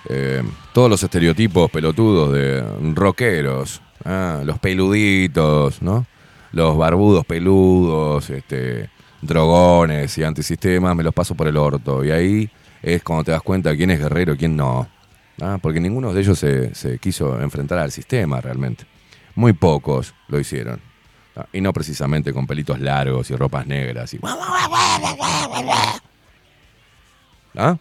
eh, 0.07 0.43
todos 0.71 0.87
los 0.87 1.01
estereotipos 1.01 1.71
pelotudos 1.71 2.31
de 2.31 2.63
rockeros, 2.93 3.81
ah, 4.05 4.43
los 4.45 4.59
peluditos, 4.59 5.81
¿no? 5.81 6.05
Los 6.51 6.77
barbudos 6.77 7.25
peludos, 7.25 8.29
este, 8.29 8.91
drogones 9.23 10.15
y 10.19 10.23
antisistemas, 10.23 10.95
me 10.95 11.01
los 11.01 11.11
paso 11.11 11.33
por 11.33 11.47
el 11.47 11.57
orto. 11.57 12.05
Y 12.05 12.11
ahí 12.11 12.51
es 12.83 13.01
cuando 13.01 13.23
te 13.23 13.31
das 13.31 13.41
cuenta 13.41 13.75
quién 13.75 13.89
es 13.89 13.99
guerrero 13.99 14.35
y 14.35 14.37
quién 14.37 14.55
no. 14.55 14.87
Ah, 15.41 15.57
Porque 15.59 15.79
ninguno 15.79 16.13
de 16.13 16.21
ellos 16.21 16.37
se 16.37 16.99
quiso 17.01 17.41
enfrentar 17.41 17.79
al 17.79 17.91
sistema 17.91 18.39
realmente. 18.41 18.85
Muy 19.33 19.53
pocos 19.53 20.13
lo 20.27 20.39
hicieron. 20.39 20.92
Y 21.51 21.61
no 21.61 21.73
precisamente 21.73 22.31
con 22.33 22.45
pelitos 22.45 22.79
largos 22.79 23.29
y 23.31 23.35
ropas 23.35 23.65
negras. 23.65 24.13
Y... 24.13 24.19
¿Ah? 27.55 27.77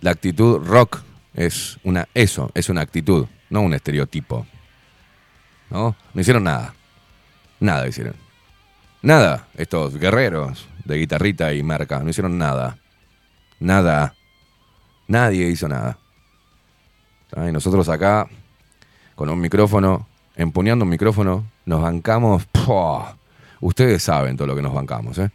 La 0.00 0.10
actitud 0.10 0.64
rock 0.64 1.02
es 1.34 1.78
una 1.82 2.08
eso, 2.14 2.50
es 2.54 2.68
una 2.68 2.80
actitud, 2.80 3.26
no 3.50 3.62
un 3.62 3.74
estereotipo. 3.74 4.46
¿No? 5.70 5.96
No 6.14 6.20
hicieron 6.20 6.44
nada. 6.44 6.74
Nada 7.60 7.86
hicieron. 7.86 8.14
Nada. 9.02 9.48
Estos 9.54 9.96
guerreros 9.96 10.68
de 10.84 10.96
guitarrita 10.96 11.52
y 11.52 11.62
marca 11.62 12.00
no 12.00 12.10
hicieron 12.10 12.38
nada. 12.38 12.78
Nada. 13.60 14.14
Nadie 15.06 15.48
hizo 15.48 15.68
nada. 15.68 15.98
Y 17.36 17.52
nosotros 17.52 17.88
acá, 17.88 18.26
con 19.14 19.28
un 19.28 19.40
micrófono, 19.40 20.06
empuñando 20.38 20.84
un 20.84 20.88
micrófono, 20.88 21.44
nos 21.66 21.82
bancamos. 21.82 22.46
Ustedes 23.60 24.02
saben 24.02 24.36
todo 24.36 24.46
lo 24.46 24.56
que 24.56 24.62
nos 24.62 24.72
bancamos, 24.72 25.18
¿eh? 25.18 25.30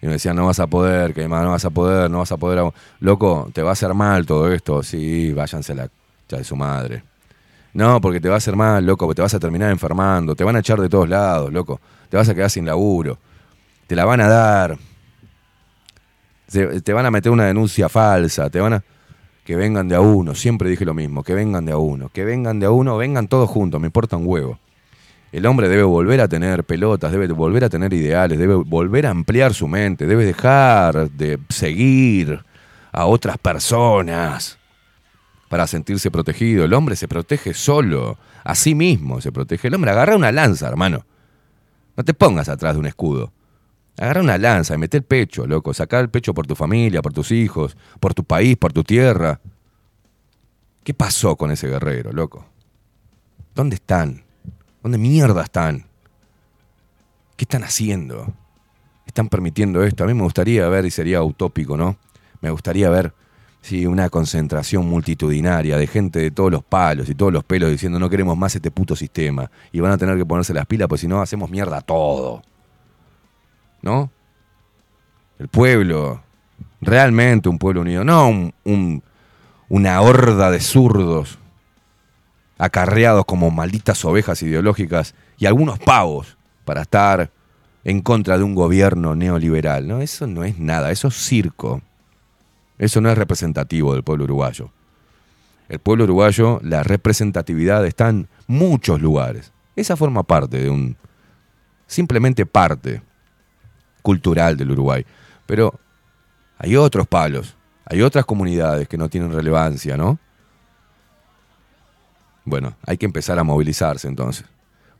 Y 0.00 0.06
me 0.06 0.12
decían, 0.12 0.36
no 0.36 0.46
vas 0.46 0.60
a 0.60 0.66
poder, 0.66 1.14
que 1.14 1.26
no 1.26 1.50
vas 1.50 1.64
a 1.64 1.70
poder, 1.70 2.10
no 2.10 2.18
vas 2.18 2.30
a 2.30 2.36
poder. 2.36 2.62
Loco, 3.00 3.50
te 3.52 3.62
va 3.62 3.70
a 3.70 3.72
hacer 3.72 3.92
mal 3.94 4.26
todo 4.26 4.52
esto. 4.52 4.82
Sí, 4.82 5.32
váyanse 5.32 5.74
la 5.74 5.88
ya 6.28 6.38
de 6.38 6.44
su 6.44 6.54
madre. 6.54 7.02
No, 7.72 8.00
porque 8.00 8.20
te 8.20 8.28
va 8.28 8.34
a 8.34 8.38
hacer 8.38 8.56
mal, 8.56 8.84
loco, 8.84 9.06
porque 9.06 9.16
te 9.16 9.22
vas 9.22 9.34
a 9.34 9.40
terminar 9.40 9.70
enfermando. 9.70 10.34
Te 10.34 10.44
van 10.44 10.56
a 10.56 10.58
echar 10.58 10.80
de 10.80 10.88
todos 10.88 11.08
lados, 11.08 11.50
loco. 11.52 11.80
Te 12.10 12.16
vas 12.16 12.28
a 12.28 12.34
quedar 12.34 12.50
sin 12.50 12.66
laburo. 12.66 13.18
Te 13.86 13.96
la 13.96 14.04
van 14.04 14.20
a 14.20 14.28
dar. 14.28 14.78
Te 16.50 16.92
van 16.92 17.06
a 17.06 17.10
meter 17.10 17.32
una 17.32 17.46
denuncia 17.46 17.88
falsa. 17.88 18.50
Te 18.50 18.60
van 18.60 18.74
a. 18.74 18.84
Que 19.46 19.56
vengan 19.56 19.88
de 19.88 19.94
a 19.94 20.00
uno. 20.00 20.34
Siempre 20.34 20.68
dije 20.68 20.84
lo 20.84 20.92
mismo. 20.92 21.22
Que 21.22 21.32
vengan 21.32 21.64
de 21.64 21.72
a 21.72 21.78
uno. 21.78 22.10
Que 22.12 22.24
vengan 22.24 22.60
de 22.60 22.66
a 22.66 22.70
uno. 22.70 22.98
Vengan 22.98 23.28
todos 23.28 23.48
juntos. 23.48 23.80
Me 23.80 23.86
importa 23.86 24.16
un 24.16 24.26
huevo. 24.26 24.58
El 25.32 25.46
hombre 25.46 25.68
debe 25.68 25.82
volver 25.82 26.20
a 26.20 26.28
tener 26.28 26.64
pelotas, 26.64 27.12
debe 27.12 27.26
volver 27.28 27.64
a 27.64 27.68
tener 27.68 27.92
ideales, 27.92 28.38
debe 28.38 28.54
volver 28.54 29.06
a 29.06 29.10
ampliar 29.10 29.52
su 29.54 29.68
mente, 29.68 30.06
debe 30.06 30.24
dejar 30.24 31.10
de 31.10 31.38
seguir 31.48 32.42
a 32.92 33.06
otras 33.06 33.36
personas 33.36 34.58
para 35.48 35.66
sentirse 35.66 36.10
protegido. 36.10 36.64
El 36.64 36.72
hombre 36.74 36.96
se 36.96 37.08
protege 37.08 37.54
solo, 37.54 38.18
a 38.44 38.54
sí 38.54 38.74
mismo 38.74 39.20
se 39.20 39.32
protege. 39.32 39.68
El 39.68 39.74
hombre 39.74 39.90
agarra 39.90 40.16
una 40.16 40.32
lanza, 40.32 40.68
hermano. 40.68 41.04
No 41.96 42.04
te 42.04 42.14
pongas 42.14 42.48
atrás 42.48 42.74
de 42.74 42.80
un 42.80 42.86
escudo. 42.86 43.32
Agarra 43.98 44.20
una 44.20 44.36
lanza 44.36 44.74
y 44.74 44.78
mete 44.78 44.98
el 44.98 45.04
pecho, 45.04 45.46
loco. 45.46 45.72
Saca 45.72 45.98
el 46.00 46.10
pecho 46.10 46.34
por 46.34 46.46
tu 46.46 46.54
familia, 46.54 47.00
por 47.00 47.12
tus 47.12 47.30
hijos, 47.32 47.76
por 47.98 48.12
tu 48.12 48.24
país, 48.24 48.56
por 48.56 48.72
tu 48.72 48.84
tierra. 48.84 49.40
¿Qué 50.84 50.92
pasó 50.92 51.36
con 51.36 51.50
ese 51.50 51.68
guerrero, 51.68 52.12
loco? 52.12 52.44
¿Dónde 53.54 53.76
están? 53.76 54.22
¿Dónde 54.82 54.98
mierda 54.98 55.42
están? 55.42 55.86
¿Qué 57.36 57.44
están 57.44 57.64
haciendo? 57.64 58.32
¿Están 59.06 59.28
permitiendo 59.28 59.82
esto? 59.82 60.04
A 60.04 60.06
mí 60.06 60.14
me 60.14 60.22
gustaría 60.22 60.68
ver, 60.68 60.84
y 60.84 60.90
sería 60.90 61.22
utópico, 61.22 61.76
¿no? 61.76 61.96
Me 62.40 62.50
gustaría 62.50 62.90
ver, 62.90 63.14
sí, 63.62 63.86
una 63.86 64.10
concentración 64.10 64.86
multitudinaria 64.86 65.78
de 65.78 65.86
gente 65.86 66.18
de 66.18 66.30
todos 66.30 66.52
los 66.52 66.62
palos 66.62 67.08
y 67.08 67.14
todos 67.14 67.32
los 67.32 67.44
pelos 67.44 67.70
diciendo 67.70 67.98
no 67.98 68.10
queremos 68.10 68.36
más 68.36 68.54
este 68.54 68.70
puto 68.70 68.94
sistema. 68.94 69.50
Y 69.72 69.80
van 69.80 69.92
a 69.92 69.98
tener 69.98 70.16
que 70.18 70.26
ponerse 70.26 70.52
las 70.52 70.66
pilas, 70.66 70.86
pues 70.86 71.00
si 71.00 71.08
no 71.08 71.22
hacemos 71.22 71.50
mierda 71.50 71.80
todo. 71.80 72.42
¿No? 73.86 74.10
El 75.38 75.46
pueblo, 75.46 76.20
realmente 76.80 77.48
un 77.48 77.56
pueblo 77.58 77.82
unido, 77.82 78.02
no 78.02 78.28
un- 78.28 78.52
un- 78.64 79.02
una 79.68 80.00
horda 80.00 80.50
de 80.50 80.58
zurdos 80.58 81.38
acarreados 82.58 83.24
como 83.26 83.52
malditas 83.52 84.04
ovejas 84.04 84.42
ideológicas 84.42 85.14
y 85.38 85.46
algunos 85.46 85.78
pavos 85.78 86.36
para 86.64 86.82
estar 86.82 87.30
en 87.84 88.00
contra 88.00 88.36
de 88.36 88.42
un 88.42 88.56
gobierno 88.56 89.14
neoliberal. 89.14 89.86
No, 89.86 90.00
eso 90.00 90.26
no 90.26 90.42
es 90.42 90.58
nada, 90.58 90.90
eso 90.90 91.06
es 91.06 91.14
circo. 91.14 91.80
Eso 92.78 93.00
no 93.00 93.08
es 93.08 93.16
representativo 93.16 93.94
del 93.94 94.02
pueblo 94.02 94.24
uruguayo. 94.24 94.70
El 95.68 95.78
pueblo 95.78 96.02
uruguayo, 96.04 96.58
la 96.64 96.82
representatividad 96.82 97.86
está 97.86 98.08
en 98.08 98.26
muchos 98.48 99.00
lugares. 99.00 99.52
Esa 99.76 99.96
forma 99.96 100.24
parte 100.24 100.58
de 100.58 100.70
un... 100.70 100.96
simplemente 101.86 102.46
parte. 102.46 103.02
Cultural 104.06 104.56
del 104.56 104.70
Uruguay. 104.70 105.04
Pero 105.46 105.80
hay 106.58 106.76
otros 106.76 107.08
palos, 107.08 107.56
hay 107.84 108.02
otras 108.02 108.24
comunidades 108.24 108.86
que 108.86 108.96
no 108.96 109.08
tienen 109.08 109.32
relevancia, 109.32 109.96
¿no? 109.96 110.20
Bueno, 112.44 112.76
hay 112.86 112.96
que 112.98 113.06
empezar 113.06 113.36
a 113.40 113.42
movilizarse 113.42 114.06
entonces, 114.06 114.46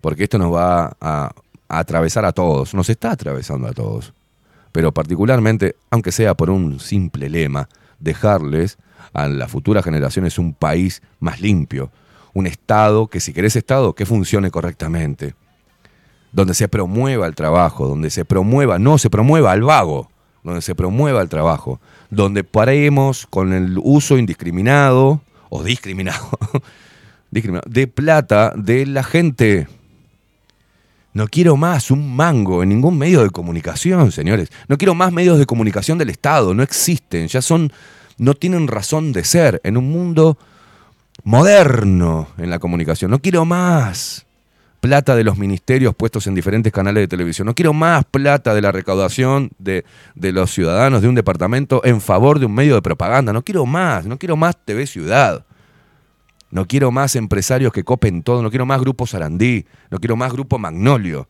porque 0.01 0.25
esto 0.25 0.39
nos 0.39 0.53
va 0.53 0.97
a, 1.01 1.31
atravesar 1.69 2.25
a 2.25 2.33
todos, 2.33 2.75
nos 2.75 2.91
está 2.91 3.13
atravesando 3.13 3.69
a 3.69 3.73
todos. 3.73 4.13
Pero 4.73 4.91
particularmente, 4.91 5.77
aunque 5.89 6.11
sea 6.11 6.35
por 6.35 6.51
un 6.51 6.81
simple 6.81 7.29
lema, 7.29 7.69
dejarles 8.01 8.77
a 9.13 9.29
las 9.29 9.53
futuras 9.53 9.85
generaciones 9.85 10.37
un 10.37 10.53
país 10.53 11.01
más 11.21 11.41
limpio, 11.41 11.93
un 12.35 12.49
Estado 12.49 13.07
que 13.07 13.21
si 13.21 13.33
querés 13.33 13.55
Estado, 13.55 13.95
que 13.95 14.05
funcione 14.05 14.51
correctamente, 14.51 15.37
donde 16.33 16.55
se 16.55 16.69
promueva 16.69 17.27
el 17.27 17.35
trabajo, 17.35 17.87
donde 17.87 18.11
se 18.11 18.25
promueva, 18.25 18.79
no 18.79 18.99
se 18.99 19.11
promueva 19.11 19.53
al 19.53 19.63
vago, 19.63 20.11
donde 20.43 20.63
se 20.63 20.75
promueva 20.75 21.23
el 21.23 21.29
trabajo, 21.29 21.81
donde 22.11 22.45
paremos 22.45 23.27
con 23.27 23.53
el 23.53 23.79
uso 23.83 24.19
indiscriminado 24.19 25.21
o 25.49 25.63
discriminado, 25.63 26.31
discriminado 27.31 27.69
de 27.69 27.87
plata 27.87 28.53
de 28.57 28.87
la 28.87 29.03
gente. 29.03 29.67
No 31.17 31.29
quiero 31.29 31.57
más 31.57 31.91
un 31.91 32.15
mango 32.15 32.63
en 32.63 32.69
ningún 32.69 32.99
medio 32.99 33.23
de 33.23 33.31
comunicación, 33.31 34.13
señores. 34.13 34.51
No 34.69 34.77
quiero 34.77 34.95
más 34.95 35.13
medios 35.13 35.39
de 35.39 35.47
comunicación 35.47 35.97
del 35.97 36.11
Estado. 36.11 36.53
No 36.53 36.63
existen. 36.63 37.27
Ya 37.29 37.41
son. 37.41 37.73
No 38.19 38.35
tienen 38.35 38.69
razón 38.69 39.13
de 39.13 39.25
ser 39.25 39.59
en 39.65 39.79
un 39.79 39.91
mundo 39.91 40.37
moderno 41.25 42.29
en 42.37 42.51
la 42.51 42.59
comunicación. 42.59 43.11
No 43.11 43.21
quiero 43.21 43.47
más 43.47 44.26
plata 44.87 45.17
de 45.17 45.25
los 45.25 45.37
ministerios 45.37 45.97
puestos 45.97 46.29
en 46.29 46.35
diferentes 46.37 46.73
canales 46.73 47.03
de 47.03 47.09
televisión. 47.09 47.47
No 47.47 47.57
quiero 47.57 47.73
más 47.73 48.05
plata 48.05 48.55
de 48.55 48.63
la 48.63 48.71
recaudación 48.71 49.51
de, 49.59 49.85
de 50.15 50.31
los 50.31 50.53
ciudadanos 50.53 51.03
de 51.03 51.09
un 51.09 51.17
departamento 51.17 51.85
en 51.85 52.01
favor 52.01 52.39
de 52.39 52.47
un 52.47 52.55
medio 52.55 52.77
de 52.77 52.83
propaganda. 52.83 53.33
No 53.33 53.43
quiero 53.43 53.67
más. 53.67 54.07
No 54.07 54.17
quiero 54.17 54.37
más 54.37 54.57
TV 54.65 54.87
Ciudad. 54.87 55.45
No 56.53 56.67
quiero 56.67 56.93
más 56.93 57.17
empresarios 57.17 57.73
que 57.73 57.83
copen 57.83 58.23
todo, 58.23 58.41
no 58.43 58.51
quiero 58.51 58.65
más 58.65 58.81
Grupo 58.81 59.09
Sarandí, 59.09 59.67
no 59.91 59.99
quiero 59.99 60.15
más 60.15 60.33
Grupo 60.33 60.59
Magnolio, 60.61 61.27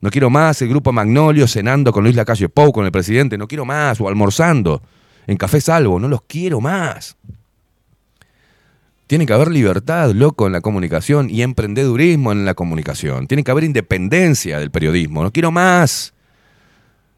no 0.00 0.10
quiero 0.10 0.30
más 0.30 0.62
el 0.62 0.70
Grupo 0.70 0.92
Magnolio 0.92 1.46
cenando 1.46 1.92
con 1.92 2.02
Luis 2.02 2.16
Lacalle 2.16 2.48
Pou, 2.48 2.72
con 2.72 2.86
el 2.86 2.90
presidente, 2.90 3.36
no 3.36 3.46
quiero 3.46 3.66
más, 3.66 4.00
o 4.00 4.08
almorzando 4.08 4.80
en 5.26 5.36
Café 5.36 5.60
Salvo, 5.60 6.00
no 6.00 6.08
los 6.08 6.22
quiero 6.22 6.62
más. 6.62 7.18
Tiene 9.06 9.24
que 9.26 9.32
haber 9.32 9.52
libertad, 9.52 10.10
loco, 10.12 10.46
en 10.46 10.52
la 10.52 10.60
comunicación 10.60 11.30
y 11.30 11.42
emprendedurismo 11.42 12.32
en 12.32 12.44
la 12.44 12.54
comunicación. 12.54 13.26
Tiene 13.28 13.44
que 13.44 13.50
haber 13.52 13.64
independencia 13.64 14.58
del 14.58 14.70
periodismo. 14.72 15.22
No 15.22 15.30
quiero 15.32 15.52
más 15.52 16.12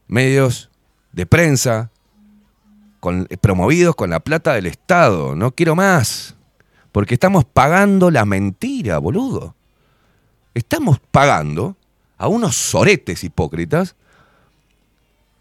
medios 0.06 0.70
de 1.12 1.24
prensa 1.26 1.90
con- 3.00 3.26
promovidos 3.40 3.94
con 3.96 4.10
la 4.10 4.20
plata 4.20 4.52
del 4.54 4.66
Estado. 4.66 5.34
No 5.34 5.52
quiero 5.52 5.74
más. 5.74 6.34
Porque 6.92 7.14
estamos 7.14 7.44
pagando 7.46 8.10
la 8.10 8.24
mentira, 8.26 8.98
boludo. 8.98 9.54
Estamos 10.54 10.98
pagando 11.10 11.76
a 12.18 12.28
unos 12.28 12.56
soretes 12.56 13.24
hipócritas. 13.24 13.94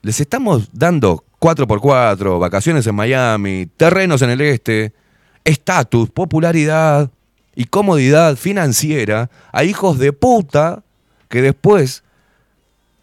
Les 0.02 0.22
estamos 0.22 0.70
dando 0.72 1.26
4x4, 1.40 2.40
vacaciones 2.40 2.88
en 2.88 2.96
Miami, 2.96 3.66
terrenos 3.76 4.22
en 4.22 4.30
el 4.30 4.42
este, 4.42 4.94
estatus, 5.48 6.10
popularidad 6.10 7.10
y 7.56 7.66
comodidad 7.66 8.36
financiera 8.36 9.30
a 9.54 9.64
hijos 9.64 9.98
de 9.98 10.12
puta 10.12 10.84
que 11.30 11.42
después, 11.42 12.04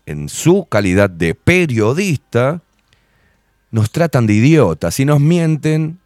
en 0.05 0.29
su 0.29 0.67
calidad 0.67 1.09
de 1.09 1.35
periodista, 1.35 2.61
nos 3.71 3.91
tratan 3.91 4.27
de 4.27 4.35
idiotas 4.35 5.01
y 5.01 5.07
nos 5.07 5.21
mienten 5.21 5.99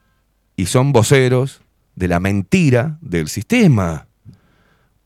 y 0.56 0.66
son 0.66 0.92
voceros 0.92 1.60
de 1.96 2.06
la 2.06 2.20
mentira 2.20 2.98
del 3.00 3.28
sistema. 3.28 4.06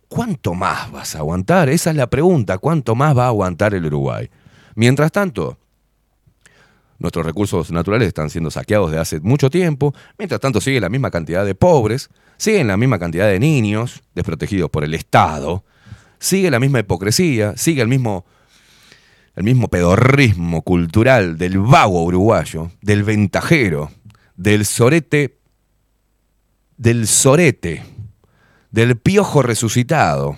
¿Cuánto 0.09 0.53
más 0.53 0.93
vas 0.93 1.17
a 1.17 1.21
aguantar? 1.21 1.71
Esa 1.71 1.91
es 1.91 1.97
la 1.97 2.09
pregunta. 2.09 2.59
¿Cuánto 2.59 2.95
más 2.95 3.17
va 3.17 3.25
a 3.25 3.29
aguantar 3.29 3.73
el 3.73 3.87
Uruguay? 3.87 4.29
Mientras 4.75 5.11
tanto, 5.11 5.59
nuestros 7.03 7.27
recursos 7.27 7.71
naturales 7.71 8.09
están 8.09 8.31
siendo 8.31 8.51
saqueados 8.51 8.91
de 8.91 8.99
hace 8.99 9.21
mucho 9.21 9.51
tiempo. 9.51 9.95
Mientras 10.17 10.41
tanto, 10.41 10.61
sigue 10.61 10.81
la 10.81 10.89
misma 10.89 11.11
cantidad 11.11 11.45
de 11.45 11.55
pobres, 11.55 12.09
sigue 12.39 12.65
la 12.65 12.79
misma 12.79 12.99
cantidad 12.99 13.29
de 13.29 13.39
niños 13.39 14.03
desprotegidos 14.15 14.71
por 14.71 14.85
el 14.85 14.95
Estado, 14.95 15.65
sigue 16.19 16.51
la 16.51 16.61
misma 16.61 16.81
hipocresía, 16.81 17.57
sigue 17.57 17.83
el 17.83 17.89
mismo, 17.89 18.25
el 19.35 19.45
mismo 19.45 19.69
pedorrismo 19.69 20.63
cultural 20.63 21.37
del 21.37 21.59
vago 21.59 22.05
uruguayo, 22.05 22.71
del 22.81 23.03
ventajero, 23.03 23.91
del 24.37 24.65
sorete 24.65 25.43
del 26.83 27.07
sorete, 27.07 27.85
del 28.73 28.97
piojo 28.97 29.43
resucitado, 29.43 30.37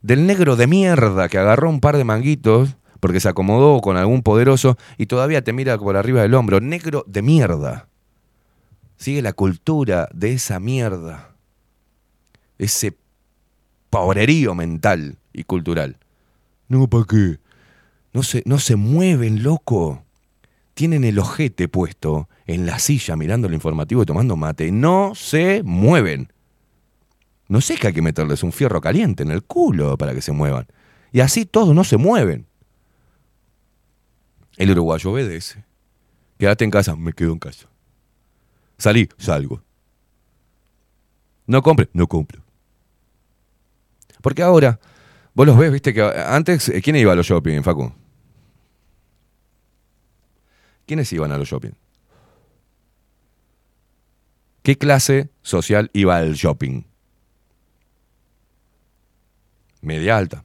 del 0.00 0.26
negro 0.26 0.56
de 0.56 0.66
mierda 0.66 1.28
que 1.28 1.36
agarró 1.36 1.68
un 1.68 1.80
par 1.80 1.98
de 1.98 2.04
manguitos 2.04 2.76
porque 3.00 3.20
se 3.20 3.28
acomodó 3.28 3.80
con 3.80 3.96
algún 3.96 4.22
poderoso 4.22 4.76
y 4.98 5.06
todavía 5.06 5.42
te 5.42 5.52
mira 5.52 5.78
por 5.78 5.96
arriba 5.96 6.22
del 6.22 6.34
hombro, 6.34 6.60
negro 6.60 7.04
de 7.06 7.22
mierda. 7.22 7.88
Sigue 8.96 9.22
la 9.22 9.32
cultura 9.32 10.08
de 10.12 10.34
esa 10.34 10.60
mierda, 10.60 11.34
ese 12.58 12.96
pobrerío 13.88 14.54
mental 14.54 15.18
y 15.32 15.44
cultural. 15.44 15.96
No, 16.68 16.86
¿para 16.86 17.04
qué? 17.04 17.38
No 18.12 18.22
se, 18.22 18.42
no 18.44 18.58
se 18.58 18.76
mueven, 18.76 19.42
loco. 19.42 20.04
Tienen 20.74 21.04
el 21.04 21.18
ojete 21.18 21.68
puesto 21.68 22.28
en 22.46 22.66
la 22.66 22.78
silla 22.78 23.16
mirando 23.16 23.48
el 23.48 23.54
informativo 23.54 24.02
y 24.02 24.06
tomando 24.06 24.36
mate. 24.36 24.70
No 24.70 25.14
se 25.14 25.62
mueven. 25.64 26.32
No 27.48 27.60
sé 27.60 27.76
que 27.76 27.88
hay 27.88 27.92
que 27.92 28.02
meterles 28.02 28.42
un 28.42 28.52
fierro 28.52 28.80
caliente 28.80 29.22
en 29.22 29.30
el 29.30 29.42
culo 29.42 29.96
para 29.98 30.14
que 30.14 30.22
se 30.22 30.32
muevan. 30.32 30.66
Y 31.12 31.20
así 31.20 31.46
todos 31.46 31.74
no 31.74 31.84
se 31.84 31.96
mueven. 31.96 32.46
El 34.60 34.70
uruguayo 34.72 35.10
obedece. 35.10 35.64
Quédate 36.38 36.64
en 36.64 36.70
casa, 36.70 36.94
me 36.94 37.14
quedo 37.14 37.32
en 37.32 37.38
casa. 37.38 37.66
Salí, 38.76 39.08
salgo. 39.16 39.62
No 41.46 41.62
compre, 41.62 41.88
no 41.94 42.06
compro. 42.06 42.42
Porque 44.20 44.42
ahora, 44.42 44.78
vos 45.32 45.46
los 45.46 45.56
ves, 45.56 45.72
viste 45.72 45.94
que 45.94 46.02
antes, 46.02 46.68
eh, 46.68 46.82
¿quién 46.82 46.96
iba 46.96 47.10
a 47.10 47.14
los 47.14 47.26
shopping, 47.26 47.62
Facu? 47.62 47.90
¿Quiénes 50.84 51.10
iban 51.14 51.32
a 51.32 51.38
los 51.38 51.48
shopping? 51.48 51.72
¿Qué 54.62 54.76
clase 54.76 55.30
social 55.40 55.90
iba 55.94 56.18
al 56.18 56.34
shopping? 56.34 56.82
Media 59.80 60.18
alta. 60.18 60.44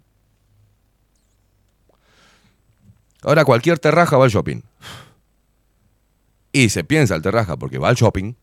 Ahora 3.26 3.44
cualquier 3.44 3.80
terraja 3.80 4.18
va 4.18 4.26
al 4.26 4.32
shopping. 4.32 4.62
Y 6.52 6.70
se 6.70 6.84
piensa 6.84 7.16
el 7.16 7.24
terraja 7.24 7.58
porque 7.58 7.80
va 7.80 7.90
al 7.90 7.96
shopping, 7.96 8.34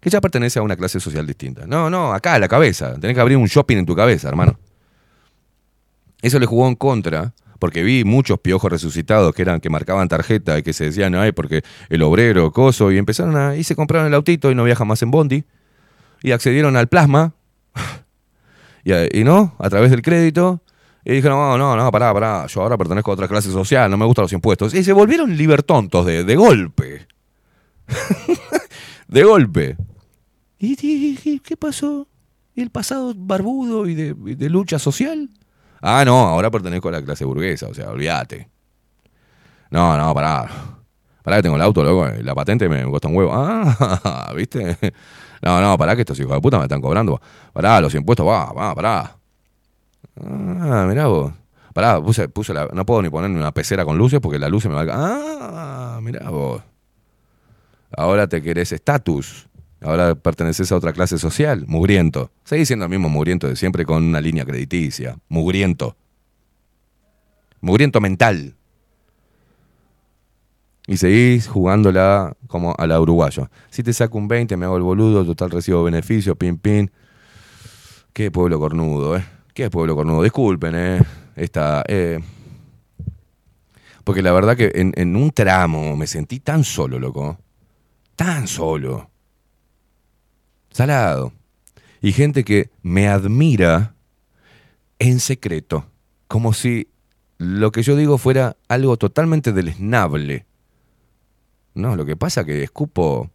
que 0.00 0.08
ya 0.08 0.20
pertenece 0.20 0.58
a 0.58 0.62
una 0.62 0.76
clase 0.76 0.98
social 0.98 1.26
distinta. 1.26 1.66
No, 1.66 1.90
no, 1.90 2.12
acá, 2.12 2.34
a 2.34 2.38
la 2.38 2.48
cabeza. 2.48 2.94
Tenés 2.98 3.14
que 3.14 3.20
abrir 3.20 3.36
un 3.36 3.46
shopping 3.46 3.76
en 3.76 3.86
tu 3.86 3.94
cabeza, 3.94 4.28
hermano. 4.28 4.58
Eso 6.22 6.38
le 6.38 6.46
jugó 6.46 6.66
en 6.68 6.74
contra, 6.74 7.34
porque 7.58 7.82
vi 7.82 8.02
muchos 8.04 8.40
piojos 8.40 8.72
resucitados 8.72 9.34
que 9.34 9.42
eran 9.42 9.60
que 9.60 9.68
marcaban 9.68 10.08
tarjeta 10.08 10.58
y 10.58 10.62
que 10.62 10.72
se 10.72 10.84
decían, 10.84 11.14
ay, 11.14 11.32
porque 11.32 11.62
el 11.90 12.02
obrero, 12.02 12.50
coso, 12.50 12.90
y 12.90 12.96
empezaron 12.96 13.36
a. 13.36 13.56
y 13.56 13.62
se 13.62 13.76
compraron 13.76 14.08
el 14.08 14.14
autito 14.14 14.50
y 14.50 14.54
no 14.54 14.64
viajan 14.64 14.88
más 14.88 15.02
en 15.02 15.10
Bondi. 15.10 15.44
Y 16.22 16.32
accedieron 16.32 16.78
al 16.78 16.88
plasma. 16.88 17.34
y, 18.84 19.22
no, 19.22 19.54
a 19.58 19.68
través 19.68 19.90
del 19.90 20.00
crédito. 20.00 20.62
Y 21.04 21.12
dijeron, 21.12 21.38
no, 21.38 21.56
no, 21.56 21.76
no, 21.76 21.90
pará, 21.90 22.12
pará, 22.12 22.46
yo 22.46 22.62
ahora 22.62 22.76
pertenezco 22.76 23.10
a 23.10 23.14
otra 23.14 23.28
clase 23.28 23.50
social, 23.50 23.90
no 23.90 23.96
me 23.96 24.04
gustan 24.04 24.24
los 24.24 24.32
impuestos. 24.32 24.74
Y 24.74 24.84
se 24.84 24.92
volvieron 24.92 25.36
libertontos 25.36 26.04
de, 26.04 26.24
de 26.24 26.36
golpe. 26.36 27.06
de 29.08 29.24
golpe. 29.24 29.76
¿Y, 30.58 31.40
qué 31.40 31.56
pasó? 31.56 32.06
¿Y 32.54 32.60
el 32.60 32.70
pasado 32.70 33.14
barbudo 33.16 33.86
y 33.86 33.94
de, 33.94 34.14
de 34.14 34.50
lucha 34.50 34.78
social? 34.78 35.30
Ah, 35.80 36.04
no, 36.04 36.18
ahora 36.18 36.50
pertenezco 36.50 36.88
a 36.88 36.92
la 36.92 37.02
clase 37.02 37.24
burguesa, 37.24 37.68
o 37.68 37.74
sea, 37.74 37.90
olvídate. 37.90 38.50
No, 39.70 39.96
no, 39.96 40.12
pará. 40.12 40.50
Pará 41.22 41.36
que 41.36 41.42
tengo 41.42 41.56
el 41.56 41.62
auto, 41.62 41.82
loco, 41.82 42.06
la 42.22 42.34
patente 42.34 42.68
me 42.68 42.84
cuesta 42.86 43.08
un 43.08 43.16
huevo. 43.16 43.32
Ah, 43.34 44.32
¿viste? 44.36 44.76
No, 45.42 45.58
no, 45.58 45.78
pará 45.78 45.94
que 45.96 46.02
estos 46.02 46.20
hijos 46.20 46.34
de 46.34 46.40
puta 46.42 46.58
me 46.58 46.64
están 46.64 46.82
cobrando. 46.82 47.18
Pará, 47.54 47.80
los 47.80 47.94
impuestos, 47.94 48.26
va, 48.26 48.52
va, 48.52 48.74
pará. 48.74 49.16
Ah, 50.22 50.86
mirá 50.88 51.06
vos. 51.06 51.32
Pará, 51.72 52.00
puse, 52.02 52.52
la, 52.52 52.68
no 52.72 52.84
puedo 52.84 53.02
ni 53.02 53.10
ponerme 53.10 53.36
una 53.38 53.52
pecera 53.52 53.84
con 53.84 53.96
luces 53.96 54.20
porque 54.20 54.38
la 54.38 54.48
luz 54.48 54.66
me 54.66 54.74
va 54.74 54.82
a... 54.82 55.96
Ah, 55.96 56.00
mirá 56.02 56.28
vos. 56.30 56.62
Ahora 57.96 58.26
te 58.28 58.42
querés 58.42 58.72
estatus. 58.72 59.48
Ahora 59.80 60.14
perteneces 60.14 60.70
a 60.72 60.76
otra 60.76 60.92
clase 60.92 61.16
social. 61.18 61.64
Mugriento. 61.66 62.30
Seguís 62.44 62.68
siendo 62.68 62.84
el 62.84 62.90
mismo 62.90 63.08
mugriento 63.08 63.48
de 63.48 63.56
siempre 63.56 63.84
con 63.84 64.02
una 64.02 64.20
línea 64.20 64.44
crediticia. 64.44 65.16
Mugriento. 65.28 65.96
Mugriento 67.60 68.00
mental. 68.00 68.56
Y 70.86 70.96
seguís 70.96 71.46
jugándola 71.46 72.36
como 72.48 72.74
a 72.76 72.86
la 72.86 73.00
uruguayo. 73.00 73.48
Si 73.70 73.82
te 73.82 73.92
saco 73.92 74.18
un 74.18 74.26
20, 74.26 74.56
me 74.56 74.66
hago 74.66 74.76
el 74.76 74.82
boludo, 74.82 75.24
total 75.24 75.50
recibo 75.50 75.84
beneficio, 75.84 76.34
pin, 76.34 76.58
pin. 76.58 76.90
Qué 78.12 78.30
pueblo 78.30 78.58
cornudo, 78.58 79.16
¿eh? 79.16 79.24
Qué 79.60 79.68
pueblo 79.68 79.94
cornudo. 79.94 80.22
Disculpen, 80.22 80.74
¿eh? 80.74 81.02
Esta, 81.36 81.84
eh, 81.86 82.18
Porque 84.04 84.22
la 84.22 84.32
verdad 84.32 84.56
que 84.56 84.72
en, 84.74 84.94
en 84.96 85.14
un 85.16 85.32
tramo 85.32 85.98
me 85.98 86.06
sentí 86.06 86.40
tan 86.40 86.64
solo, 86.64 86.98
loco. 86.98 87.38
Tan 88.16 88.48
solo. 88.48 89.10
Salado. 90.70 91.34
Y 92.00 92.12
gente 92.12 92.42
que 92.42 92.70
me 92.80 93.08
admira 93.08 93.94
en 94.98 95.20
secreto. 95.20 95.84
Como 96.26 96.54
si 96.54 96.88
lo 97.36 97.70
que 97.70 97.82
yo 97.82 97.96
digo 97.96 98.16
fuera 98.16 98.56
algo 98.66 98.96
totalmente 98.96 99.52
deleznable. 99.52 100.46
No, 101.74 101.96
lo 101.96 102.06
que 102.06 102.16
pasa 102.16 102.40
es 102.40 102.46
que 102.46 102.62
escupo 102.62 103.30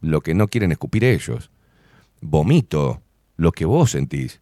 lo 0.00 0.20
que 0.20 0.32
no 0.32 0.46
quieren 0.46 0.70
escupir 0.70 1.02
ellos. 1.02 1.50
Vomito 2.20 3.02
lo 3.36 3.50
que 3.50 3.64
vos 3.64 3.90
sentís. 3.90 4.39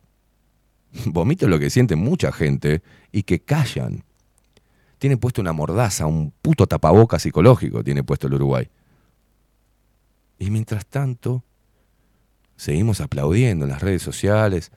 Vomito 1.07 1.49
lo 1.49 1.59
que 1.59 1.71
siente 1.71 1.97
mucha 1.97 2.33
gente 2.33 2.83
y 3.13 3.23
que 3.23 3.41
callan. 3.41 4.05
Tiene 4.99 5.17
puesto 5.17 5.41
una 5.41 5.53
mordaza, 5.53 6.07
un 6.07 6.33
puto 6.43 6.67
tapaboca 6.67 7.19
psicológico 7.19 7.85
tiene 7.85 8.03
puesto 8.03 8.27
el 8.27 8.35
Uruguay. 8.35 8.69
Y 10.39 10.51
mientras 10.51 10.87
tanto, 10.87 11.43
seguimos 12.57 13.01
aplaudiendo 13.01 13.65
en 13.65 13.71
las 13.71 13.83
redes 13.83 14.03
sociales 14.03 14.73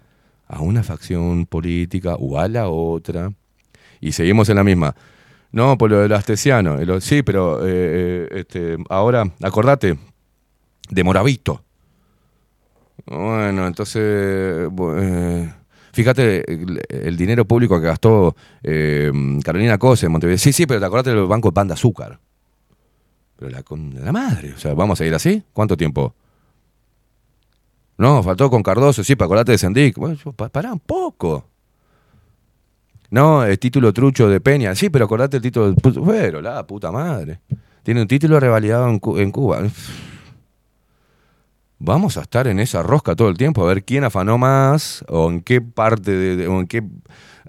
a 0.48 0.62
una 0.62 0.84
facción 0.84 1.46
política 1.46 2.16
o 2.16 2.40
a 2.40 2.48
la 2.48 2.68
otra. 2.68 3.32
Y 4.00 4.12
seguimos 4.12 4.50
en 4.50 4.58
la 4.58 4.64
misma. 4.64 4.96
No, 5.52 5.78
por 5.78 5.90
lo 5.90 6.00
del 6.00 6.14
astesiano. 6.14 6.78
Sí, 7.02 7.24
pero 7.24 7.66
eh, 7.66 7.70
eh, 7.72 8.28
este, 8.32 8.78
ahora, 8.90 9.32
acordate, 9.42 9.98
de 10.90 11.04
Moravito. 11.04 11.64
Bueno, 13.06 13.68
entonces, 13.68 14.02
eh, 14.04 15.54
fíjate 15.94 16.44
el, 16.90 17.18
dinero 17.18 17.46
público 17.46 17.80
que 17.80 17.88
gastó 17.88 18.36
eh, 18.64 19.12
Carolina 19.44 19.78
Cose 19.78 20.06
en 20.06 20.12
Montevideo. 20.12 20.38
Sí, 20.38 20.54
sí, 20.54 20.66
pero 20.66 20.80
te 20.80 20.86
acordate 20.86 21.12
del 21.12 21.26
banco 21.26 21.52
Pan 21.52 21.68
de 21.68 21.74
Azúcar. 21.74 22.20
Pero 23.38 23.52
la, 23.52 23.64
con 23.64 23.94
la 24.04 24.12
madre, 24.12 24.54
o 24.54 24.58
sea, 24.58 24.74
¿vamos 24.74 25.02
a 25.02 25.06
ir 25.06 25.14
así? 25.14 25.44
¿Cuánto 25.54 25.76
tiempo? 25.76 26.14
No, 27.98 28.24
faltó 28.24 28.50
con 28.50 28.64
Cardoso, 28.64 29.04
sí, 29.04 29.16
para 29.16 29.28
acordate 29.28 29.52
de 29.52 29.58
Sendic. 29.58 29.98
Bueno, 29.98 30.18
pará 30.34 30.74
un 30.74 30.80
poco. 30.80 31.46
No, 33.12 33.44
el 33.44 33.60
título 33.60 33.94
trucho 33.94 34.30
de 34.30 34.40
Peña. 34.40 34.74
Sí, 34.74 34.90
pero 34.90 35.06
acordate 35.06 35.38
el 35.38 35.44
título. 35.44 35.74
Bueno, 35.74 36.42
la 36.42 36.66
puta 36.66 36.92
madre. 36.92 37.42
Tiene 37.84 38.02
un 38.02 38.08
título 38.08 38.40
revalidado 38.40 38.88
en 38.90 39.32
Cuba. 39.32 39.62
Vamos 41.84 42.16
a 42.18 42.22
estar 42.22 42.46
en 42.46 42.60
esa 42.60 42.84
rosca 42.84 43.16
todo 43.16 43.28
el 43.30 43.38
tiempo 43.38 43.64
a 43.64 43.68
ver 43.68 43.84
quién 43.84 44.04
afanó 44.04 44.38
más 44.38 45.04
o 45.08 45.32
en 45.32 45.42
qué 45.42 45.62
parte 45.62 46.12
de, 46.12 46.48
o 46.48 46.60
en 46.60 46.68
qué 46.68 46.84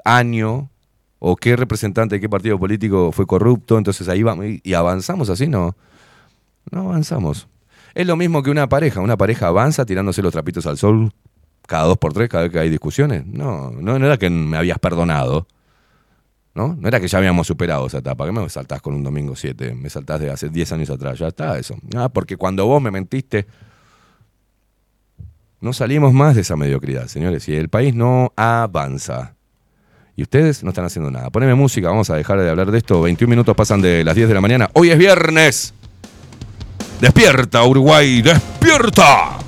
año 0.07 0.71
o 1.19 1.37
qué 1.37 1.55
representante 1.55 2.15
de 2.15 2.21
qué 2.21 2.31
partido 2.31 2.59
político 2.59 3.13
fue 3.13 3.27
corrupto. 3.27 3.77
Entonces 3.77 4.09
ahí 4.09 4.23
vamos 4.23 4.47
y- 4.65 4.73
avanzamos 4.73 5.29
así, 5.29 5.49
no. 5.49 5.77
No 6.71 6.81
avanzamos. 6.89 7.47
Es 7.95 8.07
lo 8.07 8.17
mismo 8.17 8.43
que 8.43 8.51
una 8.51 8.71
pareja. 8.71 9.01
Una 9.01 9.19
pareja 9.19 9.49
avanza 9.49 9.85
tirándose 9.85 10.23
los 10.23 10.33
trapitos 10.33 10.67
al 10.67 10.79
sol 10.79 11.13
cada 11.67 11.85
dos 11.85 11.99
por 11.99 12.15
tres, 12.15 12.31
cada 12.31 12.45
vez 12.45 12.53
que 12.53 12.59
hay 12.59 12.71
discusiones. 12.71 13.27
No, 13.27 13.71
no, 13.71 13.99
no 13.99 14.07
era 14.07 14.17
que 14.17 14.31
me 14.31 14.57
habías 14.57 14.79
perdonado. 14.79 15.47
¿No? 16.55 16.75
No 16.75 16.89
era 16.89 17.01
que 17.01 17.09
ya 17.09 17.19
habíamos 17.19 17.47
superado 17.47 17.87
esa 17.87 17.99
etapa. 17.99 18.25
¿Qué 18.25 18.33
me 18.33 18.49
saltás 18.49 18.81
con 18.81 18.95
un 18.95 19.03
domingo 19.03 19.37
7? 19.37 19.75
Me 19.75 19.91
saltás 19.91 20.21
de 20.21 20.31
hace 20.31 20.49
10 20.49 20.73
años 20.73 20.89
atrás. 20.89 21.19
Ya 21.19 21.29
está 21.29 21.59
eso. 21.59 21.77
Ah, 21.95 22.09
porque 22.09 22.39
cuando 22.39 22.65
vos 22.67 22.81
me 22.81 22.91
mentiste, 22.91 23.47
no 25.63 25.73
salimos 25.73 26.13
más 26.13 26.35
de 26.35 26.41
esa 26.41 26.57
mediocridad, 26.57 27.07
señores. 27.07 27.49
Y 27.49 27.55
el 27.55 27.69
país 27.69 27.95
no 27.95 28.33
avanza. 28.37 29.37
Y 30.17 30.23
ustedes 30.23 30.65
no 30.65 30.71
están 30.71 30.85
haciendo 30.85 31.11
nada. 31.11 31.31
Poneme 31.31 31.55
música, 31.55 31.89
vamos 31.89 32.11
a 32.11 32.17
dejar 32.17 32.41
de 32.41 32.51
hablar 32.51 32.73
de 32.73 32.79
esto. 32.79 33.01
21 33.01 33.31
minutos 33.31 33.55
pasan 33.55 33.81
de 33.81 34.03
las 34.05 34.17
10 34.17 34.29
de 34.29 34.35
la 34.35 34.41
mañana. 34.41 34.69
Hoy 34.75 34.91
es 34.91 34.99
viernes. 34.99 35.73
Despierta, 37.01 37.63
Uruguay, 37.65 38.23
despierta. 38.23 39.39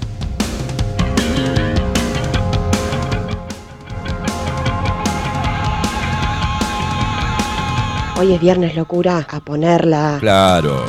Hoy 8.16 8.32
es 8.32 8.40
viernes, 8.40 8.76
locura. 8.76 9.26
A 9.28 9.40
ponerla. 9.40 10.18
Claro. 10.20 10.86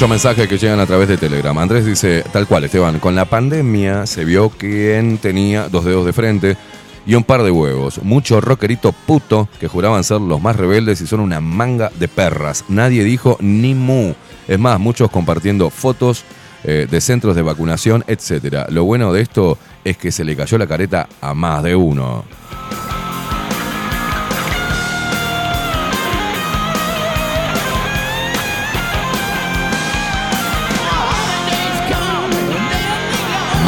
Muchos 0.00 0.08
mensajes 0.08 0.48
que 0.48 0.56
llegan 0.56 0.80
a 0.80 0.86
través 0.86 1.08
de 1.08 1.18
Telegram. 1.18 1.58
Andrés 1.58 1.84
dice, 1.84 2.24
tal 2.32 2.46
cual, 2.46 2.64
Esteban, 2.64 3.00
con 3.00 3.14
la 3.14 3.26
pandemia 3.26 4.06
se 4.06 4.24
vio 4.24 4.48
quien 4.48 5.18
tenía 5.18 5.68
dos 5.68 5.84
dedos 5.84 6.06
de 6.06 6.14
frente 6.14 6.56
y 7.04 7.16
un 7.16 7.22
par 7.22 7.42
de 7.42 7.50
huevos. 7.50 8.02
Mucho 8.02 8.40
rockerito 8.40 8.92
puto 8.92 9.46
que 9.60 9.68
juraban 9.68 10.02
ser 10.02 10.22
los 10.22 10.40
más 10.40 10.56
rebeldes 10.56 11.02
y 11.02 11.06
son 11.06 11.20
una 11.20 11.42
manga 11.42 11.92
de 12.00 12.08
perras. 12.08 12.64
Nadie 12.68 13.04
dijo 13.04 13.36
ni 13.40 13.74
mu. 13.74 14.14
Es 14.48 14.58
más, 14.58 14.80
muchos 14.80 15.10
compartiendo 15.10 15.68
fotos 15.68 16.24
eh, 16.64 16.86
de 16.90 17.00
centros 17.02 17.36
de 17.36 17.42
vacunación, 17.42 18.02
etcétera. 18.06 18.68
Lo 18.70 18.84
bueno 18.84 19.12
de 19.12 19.20
esto 19.20 19.58
es 19.84 19.98
que 19.98 20.12
se 20.12 20.24
le 20.24 20.34
cayó 20.34 20.56
la 20.56 20.66
careta 20.66 21.10
a 21.20 21.34
más 21.34 21.62
de 21.62 21.76
uno. 21.76 22.24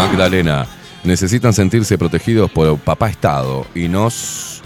Magdalena, 0.02 0.66
necesitan 1.04 1.52
sentirse 1.52 1.96
protegidos 1.96 2.50
por 2.50 2.76
papá 2.78 3.08
Estado 3.08 3.64
y 3.72 3.86
nos 3.86 4.60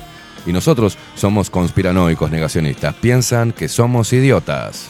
y 0.46 0.52
nosotros 0.52 0.96
somos 1.14 1.50
conspiranoicos 1.50 2.30
negacionistas. 2.30 2.94
Piensan 2.94 3.52
que 3.52 3.68
somos 3.68 4.14
idiotas. 4.14 4.88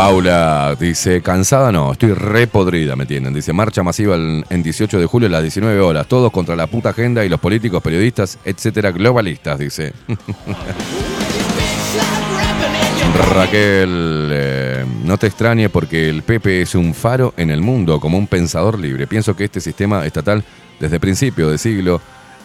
Paula 0.00 0.74
dice, 0.80 1.20
cansada 1.20 1.70
no, 1.70 1.92
estoy 1.92 2.14
re 2.14 2.46
podrida, 2.46 2.96
me 2.96 3.04
tienen. 3.04 3.34
Dice, 3.34 3.52
marcha 3.52 3.82
masiva 3.82 4.16
en 4.16 4.62
18 4.62 4.98
de 4.98 5.04
julio 5.04 5.28
a 5.28 5.32
las 5.32 5.42
19 5.42 5.78
horas, 5.78 6.08
todos 6.08 6.32
contra 6.32 6.56
la 6.56 6.68
puta 6.68 6.88
agenda 6.88 7.22
y 7.22 7.28
los 7.28 7.38
políticos, 7.38 7.82
periodistas, 7.82 8.38
etcétera, 8.42 8.92
globalistas, 8.92 9.58
dice. 9.58 9.92
Raquel, 13.34 14.30
eh, 14.32 14.86
no 15.04 15.18
te 15.18 15.26
extrañe 15.26 15.68
porque 15.68 16.08
el 16.08 16.22
Pepe 16.22 16.62
es 16.62 16.74
un 16.74 16.94
faro 16.94 17.34
en 17.36 17.50
el 17.50 17.60
mundo, 17.60 18.00
como 18.00 18.16
un 18.16 18.26
pensador 18.26 18.78
libre. 18.78 19.06
Pienso 19.06 19.36
que 19.36 19.44
este 19.44 19.60
sistema 19.60 20.06
estatal, 20.06 20.42
desde 20.80 20.98
principio 20.98 21.50
de 21.50 21.58
siglo, 21.58 22.00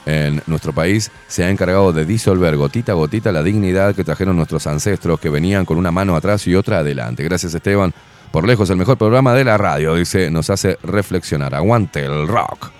en 0.05 0.41
nuestro 0.47 0.73
país, 0.73 1.11
se 1.27 1.43
ha 1.43 1.49
encargado 1.49 1.91
de 1.93 2.05
disolver 2.05 2.55
gotita 2.57 2.91
a 2.91 2.95
gotita 2.95 3.31
la 3.31 3.43
dignidad 3.43 3.95
que 3.95 4.03
trajeron 4.03 4.35
nuestros 4.35 4.67
ancestros, 4.67 5.19
que 5.19 5.29
venían 5.29 5.65
con 5.65 5.77
una 5.77 5.91
mano 5.91 6.15
atrás 6.15 6.45
y 6.47 6.55
otra 6.55 6.79
adelante. 6.79 7.23
Gracias, 7.23 7.53
Esteban. 7.53 7.93
Por 8.31 8.45
lejos, 8.45 8.69
el 8.69 8.77
mejor 8.77 8.97
programa 8.97 9.33
de 9.33 9.43
la 9.43 9.57
radio, 9.57 9.95
dice, 9.95 10.29
nos 10.29 10.49
hace 10.49 10.77
reflexionar. 10.83 11.55
Aguante 11.55 12.03
el 12.03 12.27
rock. 12.27 12.71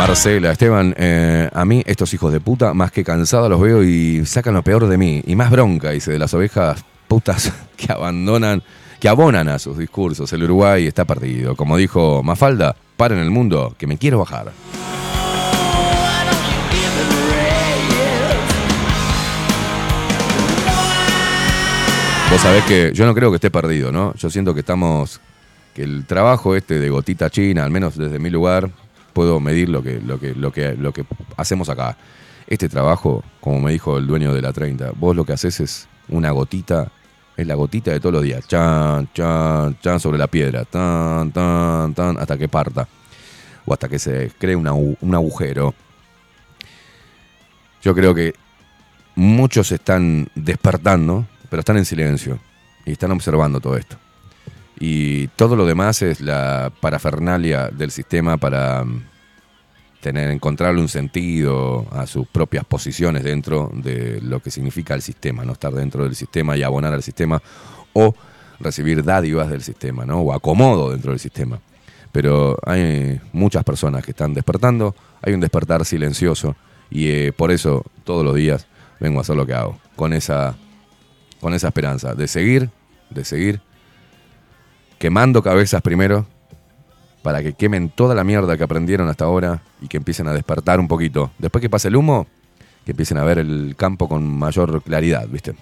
Marcela, 0.00 0.52
Esteban, 0.52 0.94
eh, 0.96 1.50
a 1.52 1.64
mí 1.66 1.82
estos 1.84 2.14
hijos 2.14 2.32
de 2.32 2.40
puta, 2.40 2.72
más 2.72 2.90
que 2.90 3.04
cansada 3.04 3.50
los 3.50 3.60
veo 3.60 3.82
y 3.82 4.24
sacan 4.24 4.54
lo 4.54 4.62
peor 4.62 4.86
de 4.86 4.96
mí. 4.96 5.22
Y 5.26 5.36
más 5.36 5.50
bronca, 5.50 5.90
dice, 5.90 6.10
de 6.10 6.18
las 6.18 6.32
ovejas 6.32 6.82
putas 7.06 7.52
que 7.76 7.92
abandonan, 7.92 8.62
que 9.00 9.08
abonan 9.08 9.48
a 9.48 9.58
sus 9.58 9.78
discursos. 9.78 10.30
El 10.34 10.44
Uruguay 10.44 10.86
está 10.86 11.06
perdido. 11.06 11.56
Como 11.56 11.78
dijo 11.78 12.22
Mafalda, 12.22 12.76
paren 12.98 13.18
el 13.18 13.30
mundo, 13.30 13.74
que 13.78 13.86
me 13.86 13.96
quiero 13.96 14.18
bajar. 14.18 14.52
Vos 22.30 22.40
sabés 22.42 22.62
que 22.64 22.92
yo 22.94 23.06
no 23.06 23.14
creo 23.14 23.30
que 23.30 23.36
esté 23.36 23.50
perdido, 23.50 23.90
¿no? 23.90 24.14
Yo 24.14 24.30
siento 24.30 24.54
que 24.54 24.60
estamos, 24.60 25.20
que 25.74 25.82
el 25.82 26.04
trabajo 26.04 26.54
este 26.54 26.78
de 26.78 26.90
gotita 26.90 27.30
china, 27.30 27.64
al 27.64 27.70
menos 27.70 27.96
desde 27.96 28.18
mi 28.18 28.30
lugar, 28.30 28.70
puedo 29.14 29.40
medir 29.40 29.70
lo 29.70 29.82
que, 29.82 29.98
lo 29.98 30.20
que, 30.20 30.34
lo 30.34 30.52
que, 30.52 30.74
lo 30.76 30.92
que 30.92 31.04
hacemos 31.38 31.70
acá. 31.70 31.96
Este 32.46 32.68
trabajo, 32.68 33.24
como 33.40 33.60
me 33.60 33.72
dijo 33.72 33.96
el 33.96 34.06
dueño 34.06 34.34
de 34.34 34.42
la 34.42 34.52
30, 34.52 34.92
vos 34.94 35.16
lo 35.16 35.24
que 35.24 35.32
haces 35.32 35.58
es 35.58 35.88
una 36.08 36.30
gotita, 36.30 36.92
es 37.36 37.46
la 37.46 37.54
gotita 37.54 37.90
de 37.90 38.00
todos 38.00 38.14
los 38.14 38.22
días, 38.22 38.46
chan, 38.46 39.08
chan, 39.12 39.78
chan 39.80 40.00
sobre 40.00 40.18
la 40.18 40.26
piedra, 40.26 40.64
tan, 40.64 41.32
tan, 41.32 41.94
tan, 41.94 42.18
hasta 42.18 42.36
que 42.36 42.48
parta, 42.48 42.86
o 43.64 43.72
hasta 43.72 43.88
que 43.88 43.98
se 43.98 44.30
cree 44.38 44.56
una 44.56 44.72
un 44.72 45.14
agujero. 45.14 45.74
Yo 47.82 47.94
creo 47.94 48.14
que 48.14 48.34
muchos 49.14 49.72
están 49.72 50.28
despertando, 50.34 51.26
pero 51.48 51.60
están 51.60 51.78
en 51.78 51.84
silencio 51.84 52.38
y 52.84 52.92
están 52.92 53.12
observando 53.12 53.60
todo 53.60 53.76
esto. 53.76 53.96
Y 54.78 55.28
todo 55.28 55.56
lo 55.56 55.66
demás 55.66 56.00
es 56.00 56.20
la 56.22 56.72
parafernalia 56.80 57.68
del 57.68 57.90
sistema 57.90 58.38
para 58.38 58.82
mm, 58.82 59.04
tener, 60.00 60.30
encontrarle 60.30 60.80
un 60.80 60.88
sentido 60.88 61.86
a 61.92 62.06
sus 62.06 62.26
propias 62.26 62.64
posiciones 62.64 63.22
dentro 63.22 63.70
de 63.72 64.20
lo 64.22 64.40
que 64.40 64.50
significa 64.50 64.94
el 64.94 65.02
sistema, 65.02 65.44
no 65.44 65.52
estar 65.52 65.72
dentro 65.72 66.04
del 66.04 66.16
sistema 66.16 66.56
y 66.56 66.62
abonar 66.62 66.92
al 66.92 67.02
sistema 67.02 67.42
o 67.92 68.14
recibir 68.58 69.04
dádivas 69.04 69.50
del 69.50 69.62
sistema, 69.62 70.04
¿no? 70.04 70.20
O 70.20 70.32
acomodo 70.32 70.90
dentro 70.90 71.12
del 71.12 71.20
sistema. 71.20 71.60
Pero 72.12 72.58
hay 72.66 73.20
muchas 73.32 73.62
personas 73.64 74.04
que 74.04 74.10
están 74.10 74.34
despertando, 74.34 74.94
hay 75.22 75.32
un 75.34 75.40
despertar 75.40 75.84
silencioso 75.84 76.56
y 76.90 77.08
eh, 77.08 77.32
por 77.32 77.50
eso 77.52 77.84
todos 78.04 78.24
los 78.24 78.34
días 78.34 78.66
vengo 78.98 79.18
a 79.18 79.22
hacer 79.22 79.36
lo 79.36 79.46
que 79.46 79.54
hago, 79.54 79.78
con 79.96 80.12
esa, 80.12 80.56
con 81.40 81.54
esa 81.54 81.68
esperanza 81.68 82.14
de 82.14 82.26
seguir, 82.26 82.70
de 83.10 83.24
seguir 83.24 83.60
quemando 84.98 85.42
cabezas 85.42 85.80
primero 85.80 86.26
para 87.22 87.42
que 87.42 87.52
quemen 87.52 87.90
toda 87.90 88.14
la 88.14 88.24
mierda 88.24 88.56
que 88.56 88.64
aprendieron 88.64 89.08
hasta 89.08 89.24
ahora 89.24 89.62
y 89.80 89.88
que 89.88 89.96
empiecen 89.96 90.28
a 90.28 90.32
despertar 90.32 90.80
un 90.80 90.88
poquito. 90.88 91.30
Después 91.38 91.60
que 91.60 91.70
pase 91.70 91.88
el 91.88 91.96
humo, 91.96 92.26
que 92.84 92.92
empiecen 92.92 93.18
a 93.18 93.24
ver 93.24 93.38
el 93.38 93.74
campo 93.76 94.08
con 94.08 94.26
mayor 94.26 94.82
claridad, 94.82 95.28
¿viste? 95.28 95.54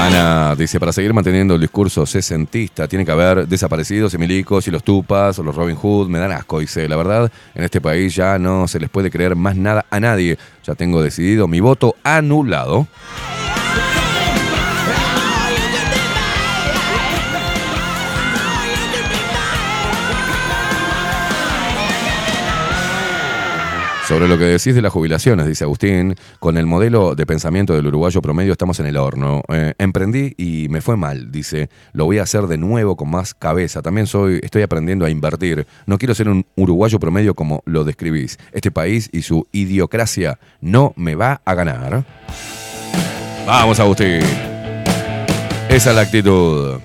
Ana 0.00 0.56
dice, 0.56 0.80
para 0.80 0.92
seguir 0.92 1.12
manteniendo 1.12 1.56
el 1.56 1.60
discurso 1.60 2.06
sesentista, 2.06 2.88
tiene 2.88 3.04
que 3.04 3.12
haber 3.12 3.46
desaparecidos 3.46 4.14
y 4.14 4.18
milicos 4.18 4.66
y 4.66 4.70
los 4.70 4.82
tupas 4.82 5.38
o 5.38 5.42
los 5.42 5.54
Robin 5.54 5.76
Hood, 5.76 6.08
me 6.08 6.18
dan 6.18 6.32
asco, 6.32 6.58
dice, 6.58 6.88
la 6.88 6.96
verdad, 6.96 7.30
en 7.54 7.64
este 7.64 7.82
país 7.82 8.14
ya 8.14 8.38
no 8.38 8.66
se 8.66 8.80
les 8.80 8.88
puede 8.88 9.10
creer 9.10 9.36
más 9.36 9.56
nada 9.56 9.84
a 9.90 10.00
nadie, 10.00 10.38
ya 10.64 10.74
tengo 10.74 11.02
decidido 11.02 11.48
mi 11.48 11.60
voto 11.60 11.96
anulado. 12.02 12.86
Sobre 24.10 24.26
lo 24.26 24.38
que 24.38 24.46
decís 24.46 24.74
de 24.74 24.82
las 24.82 24.92
jubilaciones, 24.92 25.46
dice 25.46 25.62
Agustín, 25.62 26.16
con 26.40 26.58
el 26.58 26.66
modelo 26.66 27.14
de 27.14 27.26
pensamiento 27.26 27.74
del 27.74 27.86
uruguayo 27.86 28.20
promedio 28.20 28.50
estamos 28.50 28.80
en 28.80 28.86
el 28.86 28.96
horno. 28.96 29.40
Eh, 29.46 29.74
emprendí 29.78 30.34
y 30.36 30.66
me 30.68 30.80
fue 30.80 30.96
mal, 30.96 31.30
dice, 31.30 31.70
lo 31.92 32.06
voy 32.06 32.18
a 32.18 32.24
hacer 32.24 32.48
de 32.48 32.58
nuevo 32.58 32.96
con 32.96 33.08
más 33.08 33.34
cabeza. 33.34 33.82
También 33.82 34.08
soy, 34.08 34.40
estoy 34.42 34.62
aprendiendo 34.62 35.04
a 35.04 35.10
invertir. 35.10 35.64
No 35.86 35.96
quiero 35.96 36.16
ser 36.16 36.28
un 36.28 36.44
uruguayo 36.56 36.98
promedio 36.98 37.34
como 37.34 37.62
lo 37.66 37.84
describís. 37.84 38.36
Este 38.50 38.72
país 38.72 39.08
y 39.12 39.22
su 39.22 39.46
idiocracia 39.52 40.40
no 40.60 40.92
me 40.96 41.14
va 41.14 41.40
a 41.44 41.54
ganar. 41.54 42.04
Vamos, 43.46 43.78
Agustín. 43.78 44.22
Esa 45.68 45.90
es 45.90 45.94
la 45.94 46.00
actitud. 46.00 46.80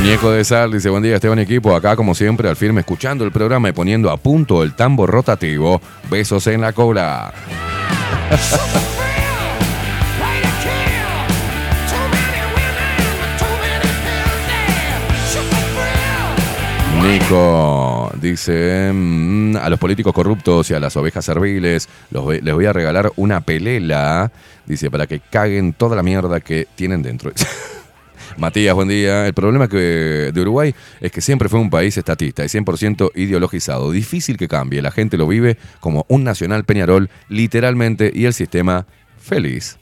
Muñeco 0.00 0.30
de 0.30 0.44
Sal 0.44 0.72
dice, 0.72 0.88
buen 0.88 1.02
día 1.02 1.16
Esteban 1.16 1.38
equipo, 1.40 1.76
acá 1.76 1.94
como 1.94 2.14
siempre 2.14 2.48
al 2.48 2.56
firme 2.56 2.80
escuchando 2.80 3.22
el 3.22 3.30
programa 3.30 3.68
y 3.68 3.72
poniendo 3.72 4.10
a 4.10 4.16
punto 4.16 4.62
el 4.62 4.72
tambor 4.72 5.10
rotativo. 5.10 5.78
Besos 6.08 6.46
en 6.46 6.62
la 6.62 6.72
cola. 6.72 7.34
Nico 17.02 18.10
dice, 18.14 18.90
mm, 18.94 19.56
a 19.56 19.68
los 19.68 19.78
políticos 19.78 20.14
corruptos 20.14 20.70
y 20.70 20.74
a 20.74 20.80
las 20.80 20.96
ovejas 20.96 21.26
serviles 21.26 21.90
les 22.10 22.54
voy 22.54 22.64
a 22.64 22.72
regalar 22.72 23.12
una 23.16 23.42
pelela, 23.42 24.32
dice, 24.64 24.90
para 24.90 25.06
que 25.06 25.20
caguen 25.20 25.74
toda 25.74 25.94
la 25.94 26.02
mierda 26.02 26.40
que 26.40 26.66
tienen 26.74 27.02
dentro. 27.02 27.32
Matías, 28.40 28.74
buen 28.74 28.88
día. 28.88 29.26
El 29.26 29.34
problema 29.34 29.68
que 29.68 29.76
de 30.32 30.40
Uruguay 30.40 30.74
es 30.98 31.12
que 31.12 31.20
siempre 31.20 31.50
fue 31.50 31.60
un 31.60 31.68
país 31.68 31.98
estatista 31.98 32.42
y 32.42 32.48
100% 32.48 33.10
ideologizado. 33.14 33.90
Difícil 33.92 34.38
que 34.38 34.48
cambie. 34.48 34.80
La 34.80 34.90
gente 34.90 35.18
lo 35.18 35.28
vive 35.28 35.58
como 35.78 36.06
un 36.08 36.24
nacional 36.24 36.64
Peñarol, 36.64 37.10
literalmente, 37.28 38.10
y 38.14 38.24
el 38.24 38.32
sistema 38.32 38.86
feliz. 39.18 39.78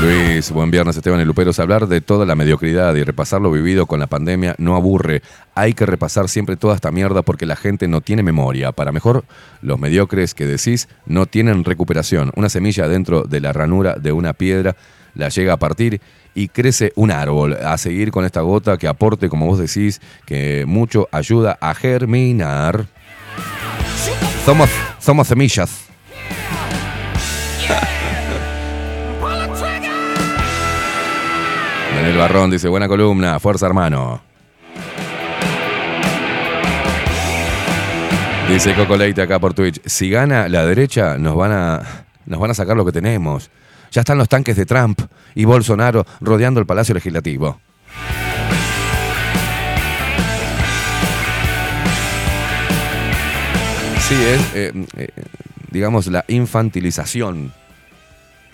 Luis 0.00 0.50
buen 0.50 0.70
viernes 0.70 0.96
Esteban 0.96 1.20
y 1.20 1.26
Luperos. 1.26 1.58
Hablar 1.58 1.86
de 1.86 2.00
toda 2.00 2.24
la 2.24 2.34
mediocridad 2.34 2.94
y 2.94 3.04
repasar 3.04 3.42
lo 3.42 3.52
vivido 3.52 3.84
con 3.84 4.00
la 4.00 4.06
pandemia 4.06 4.54
no 4.56 4.74
aburre. 4.74 5.20
Hay 5.54 5.74
que 5.74 5.84
repasar 5.84 6.30
siempre 6.30 6.56
toda 6.56 6.74
esta 6.74 6.90
mierda 6.90 7.20
porque 7.20 7.44
la 7.44 7.54
gente 7.54 7.86
no 7.86 8.00
tiene 8.00 8.22
memoria. 8.22 8.72
Para 8.72 8.92
mejor, 8.92 9.24
los 9.60 9.78
mediocres 9.78 10.32
que 10.32 10.46
decís 10.46 10.88
no 11.04 11.26
tienen 11.26 11.64
recuperación. 11.64 12.32
Una 12.34 12.48
semilla 12.48 12.88
dentro 12.88 13.24
de 13.24 13.40
la 13.40 13.52
ranura 13.52 13.96
de 13.96 14.12
una 14.12 14.32
piedra 14.32 14.74
la 15.14 15.28
llega 15.28 15.52
a 15.52 15.58
partir 15.58 16.00
y 16.34 16.48
crece 16.48 16.92
un 16.96 17.10
árbol. 17.10 17.58
A 17.62 17.76
seguir 17.76 18.10
con 18.10 18.24
esta 18.24 18.40
gota 18.40 18.78
que 18.78 18.88
aporte, 18.88 19.28
como 19.28 19.46
vos 19.46 19.58
decís, 19.58 20.00
que 20.24 20.64
mucho 20.66 21.08
ayuda 21.12 21.58
a 21.60 21.74
germinar. 21.74 22.86
Somos, 24.46 24.70
somos 24.98 25.28
semillas. 25.28 25.89
Daniel 32.00 32.16
Barrón 32.16 32.50
dice, 32.50 32.66
buena 32.66 32.88
columna, 32.88 33.38
fuerza 33.38 33.66
hermano. 33.66 34.22
Dice 38.48 38.74
Coco 38.74 38.96
Leite 38.96 39.20
acá 39.20 39.38
por 39.38 39.52
Twitch, 39.52 39.82
si 39.84 40.08
gana 40.08 40.48
la 40.48 40.64
derecha 40.64 41.18
nos 41.18 41.36
van 41.36 41.52
a, 41.52 41.82
nos 42.24 42.40
van 42.40 42.52
a 42.52 42.54
sacar 42.54 42.74
lo 42.74 42.86
que 42.86 42.92
tenemos. 42.92 43.50
Ya 43.90 44.00
están 44.00 44.16
los 44.16 44.30
tanques 44.30 44.56
de 44.56 44.64
Trump 44.64 44.98
y 45.34 45.44
Bolsonaro 45.44 46.06
rodeando 46.22 46.58
el 46.58 46.64
Palacio 46.64 46.94
Legislativo. 46.94 47.60
Sí, 54.08 54.14
es, 54.14 54.54
eh, 54.54 54.72
eh, 54.96 55.08
digamos, 55.70 56.06
la 56.06 56.24
infantilización 56.28 57.52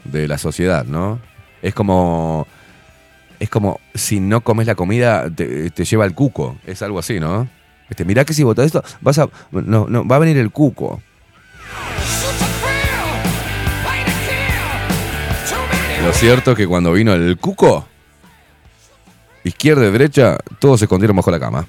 de 0.03 0.27
la 0.27 0.37
sociedad, 0.37 0.85
¿no? 0.85 1.21
Es 1.63 1.75
como, 1.75 2.49
es 3.39 3.49
como 3.49 3.81
si 3.95 4.21
no 4.21 4.41
comes 4.41 4.67
la 4.67 4.75
comida 4.75 5.31
te, 5.31 5.71
lleva 5.71 6.05
el 6.05 6.15
cuco, 6.15 6.57
es 6.67 6.83
algo 6.83 6.99
así, 6.99 7.21
¿no? 7.21 7.49
Este, 7.89 8.05
mirá 8.05 8.25
que 8.25 8.35
si 8.35 8.43
votas 8.43 8.67
esto, 8.67 8.83
vas 9.01 9.19
a, 9.19 9.29
no, 9.51 9.87
no, 9.89 10.07
va 10.07 10.17
a 10.17 10.19
venir 10.19 10.37
el 10.39 10.51
cuco. 10.51 11.01
Lo 16.05 16.13
cierto 16.13 16.53
es 16.53 16.57
que 16.57 16.67
cuando 16.67 16.93
vino 16.93 17.15
el 17.15 17.37
cuco, 17.37 17.87
izquierda 19.45 19.87
y 19.87 19.91
derecha, 19.91 20.39
todos 20.59 20.81
se 20.81 20.85
escondieron 20.85 21.17
bajo 21.17 21.31
la 21.31 21.41
cama. 21.41 21.67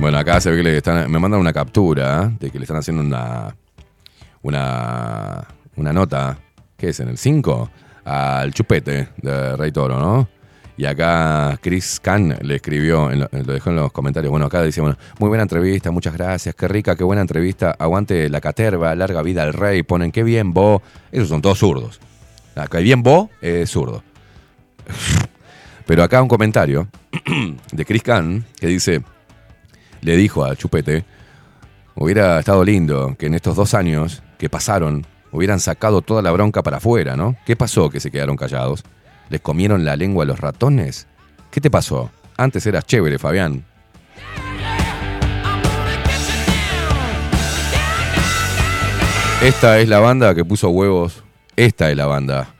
Bueno, 0.00 0.16
acá 0.16 0.40
se 0.40 0.50
ve 0.50 0.56
que 0.56 0.62
le 0.62 0.76
están, 0.78 1.10
me 1.10 1.18
mandan 1.18 1.40
una 1.40 1.52
captura 1.52 2.32
de 2.40 2.50
que 2.50 2.58
le 2.58 2.64
están 2.64 2.78
haciendo 2.78 3.02
una, 3.02 3.54
una, 4.40 5.46
una 5.76 5.92
nota, 5.92 6.38
¿qué 6.78 6.88
es? 6.88 7.00
En 7.00 7.08
el 7.08 7.18
5, 7.18 7.70
al 8.06 8.54
chupete 8.54 9.10
de 9.18 9.56
Rey 9.56 9.70
Toro, 9.72 9.98
¿no? 9.98 10.26
Y 10.78 10.86
acá 10.86 11.58
Chris 11.60 12.00
Kahn 12.00 12.34
le 12.40 12.54
escribió, 12.54 13.10
lo, 13.10 13.28
dejó 13.28 13.68
en 13.68 13.76
los 13.76 13.92
comentarios. 13.92 14.30
Bueno, 14.30 14.46
acá 14.46 14.62
dice, 14.62 14.80
bueno, 14.80 14.96
muy 15.18 15.28
buena 15.28 15.42
entrevista, 15.42 15.90
muchas 15.90 16.14
gracias, 16.14 16.54
qué 16.54 16.66
rica, 16.66 16.96
qué 16.96 17.04
buena 17.04 17.20
entrevista. 17.20 17.76
Aguante 17.78 18.30
la 18.30 18.40
caterva, 18.40 18.94
larga 18.94 19.20
vida 19.20 19.42
al 19.42 19.52
rey. 19.52 19.82
Ponen, 19.82 20.12
qué 20.12 20.22
bien 20.22 20.54
vos. 20.54 20.80
Esos 21.12 21.28
son 21.28 21.42
todos 21.42 21.58
zurdos. 21.58 22.00
Acá, 22.56 22.78
bien 22.78 23.02
vos 23.02 23.28
es 23.42 23.68
zurdo. 23.68 24.02
Pero 25.86 26.02
acá 26.02 26.22
un 26.22 26.28
comentario 26.28 26.88
de 27.72 27.84
Chris 27.84 28.02
Kahn 28.02 28.46
que 28.58 28.68
dice, 28.68 29.02
le 30.00 30.16
dijo 30.16 30.44
a 30.44 30.56
Chupete, 30.56 31.04
hubiera 31.94 32.38
estado 32.38 32.64
lindo 32.64 33.14
que 33.18 33.26
en 33.26 33.34
estos 33.34 33.56
dos 33.56 33.74
años 33.74 34.22
que 34.38 34.48
pasaron 34.48 35.06
hubieran 35.32 35.60
sacado 35.60 36.02
toda 36.02 36.22
la 36.22 36.32
bronca 36.32 36.62
para 36.62 36.78
afuera, 36.78 37.16
¿no? 37.16 37.36
¿Qué 37.44 37.56
pasó 37.56 37.90
que 37.90 38.00
se 38.00 38.10
quedaron 38.10 38.36
callados? 38.36 38.82
¿Les 39.28 39.40
comieron 39.40 39.84
la 39.84 39.96
lengua 39.96 40.24
a 40.24 40.26
los 40.26 40.40
ratones? 40.40 41.06
¿Qué 41.50 41.60
te 41.60 41.70
pasó? 41.70 42.10
Antes 42.36 42.66
eras 42.66 42.84
chévere, 42.84 43.18
Fabián. 43.18 43.64
Esta 49.42 49.78
es 49.78 49.88
la 49.88 50.00
banda 50.00 50.34
que 50.34 50.44
puso 50.44 50.68
huevos. 50.68 51.22
Esta 51.56 51.90
es 51.90 51.96
la 51.96 52.06
banda 52.06 52.54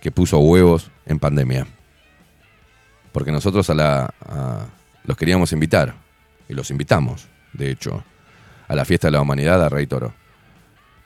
que 0.00 0.10
puso 0.10 0.38
huevos 0.38 0.90
en 1.06 1.18
pandemia. 1.18 1.66
Porque 3.12 3.32
nosotros 3.32 3.68
a 3.70 3.74
la, 3.74 4.14
los 5.04 5.16
queríamos 5.16 5.52
invitar. 5.52 5.94
Y 6.50 6.54
los 6.54 6.72
invitamos, 6.72 7.28
de 7.52 7.70
hecho, 7.70 8.02
a 8.66 8.74
la 8.74 8.84
fiesta 8.84 9.06
de 9.06 9.12
la 9.12 9.20
humanidad 9.20 9.64
a 9.64 9.68
Rey 9.68 9.86
Toro. 9.86 10.12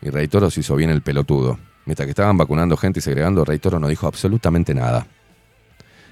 Y 0.01 0.09
Rey 0.09 0.27
Toro 0.27 0.51
se 0.51 0.61
hizo 0.61 0.75
bien 0.75 0.89
el 0.89 1.03
pelotudo. 1.03 1.59
Mientras 1.85 2.07
que 2.07 2.11
estaban 2.11 2.39
vacunando 2.39 2.79
gente 2.79 3.01
y 3.01 3.03
segregando, 3.03 3.45
Rey 3.45 3.59
Toro 3.59 3.79
no 3.79 3.89
dijo 3.89 4.07
absolutamente 4.07 4.73
nada. 4.75 5.07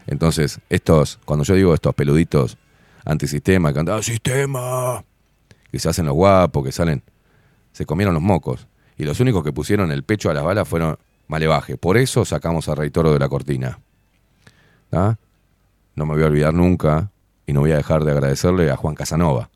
Entonces, 0.07 0.61
estos, 0.69 1.19
cuando 1.25 1.45
yo 1.47 1.55
digo 1.55 1.73
estos 1.73 1.95
peluditos 1.95 2.59
antisistema, 3.07 3.73
que 3.73 3.79
andan, 3.79 3.99
"Ah, 3.99 4.03
sistema, 4.03 5.03
que 5.71 5.79
se 5.79 5.89
hacen 5.89 6.05
los 6.05 6.15
guapos, 6.15 6.63
que 6.63 6.73
salen, 6.73 7.03
se 7.73 7.87
comieron 7.87 8.13
los 8.13 8.23
mocos. 8.23 8.67
Y 8.99 9.05
los 9.05 9.19
únicos 9.21 9.43
que 9.43 9.53
pusieron 9.53 9.91
el 9.93 10.03
pecho 10.03 10.29
a 10.29 10.35
las 10.35 10.45
balas 10.45 10.69
fueron 10.69 10.99
Malevaje. 11.27 11.79
Por 11.79 11.97
eso 11.97 12.27
sacamos 12.27 12.69
a 12.69 12.75
Rey 12.75 12.91
Toro 12.91 13.15
de 13.15 13.19
la 13.19 13.31
cortina. 13.31 13.79
¿Ah? 14.93 15.17
No 15.95 16.05
me 16.05 16.13
voy 16.13 16.23
a 16.23 16.27
olvidar 16.27 16.53
nunca 16.53 17.12
y 17.47 17.53
no 17.53 17.61
voy 17.61 17.73
a 17.73 17.77
dejar 17.77 18.05
de 18.05 18.13
agradecerle 18.13 18.71
a 18.71 18.77
Juan 18.77 18.95
Casanova, 18.95 19.51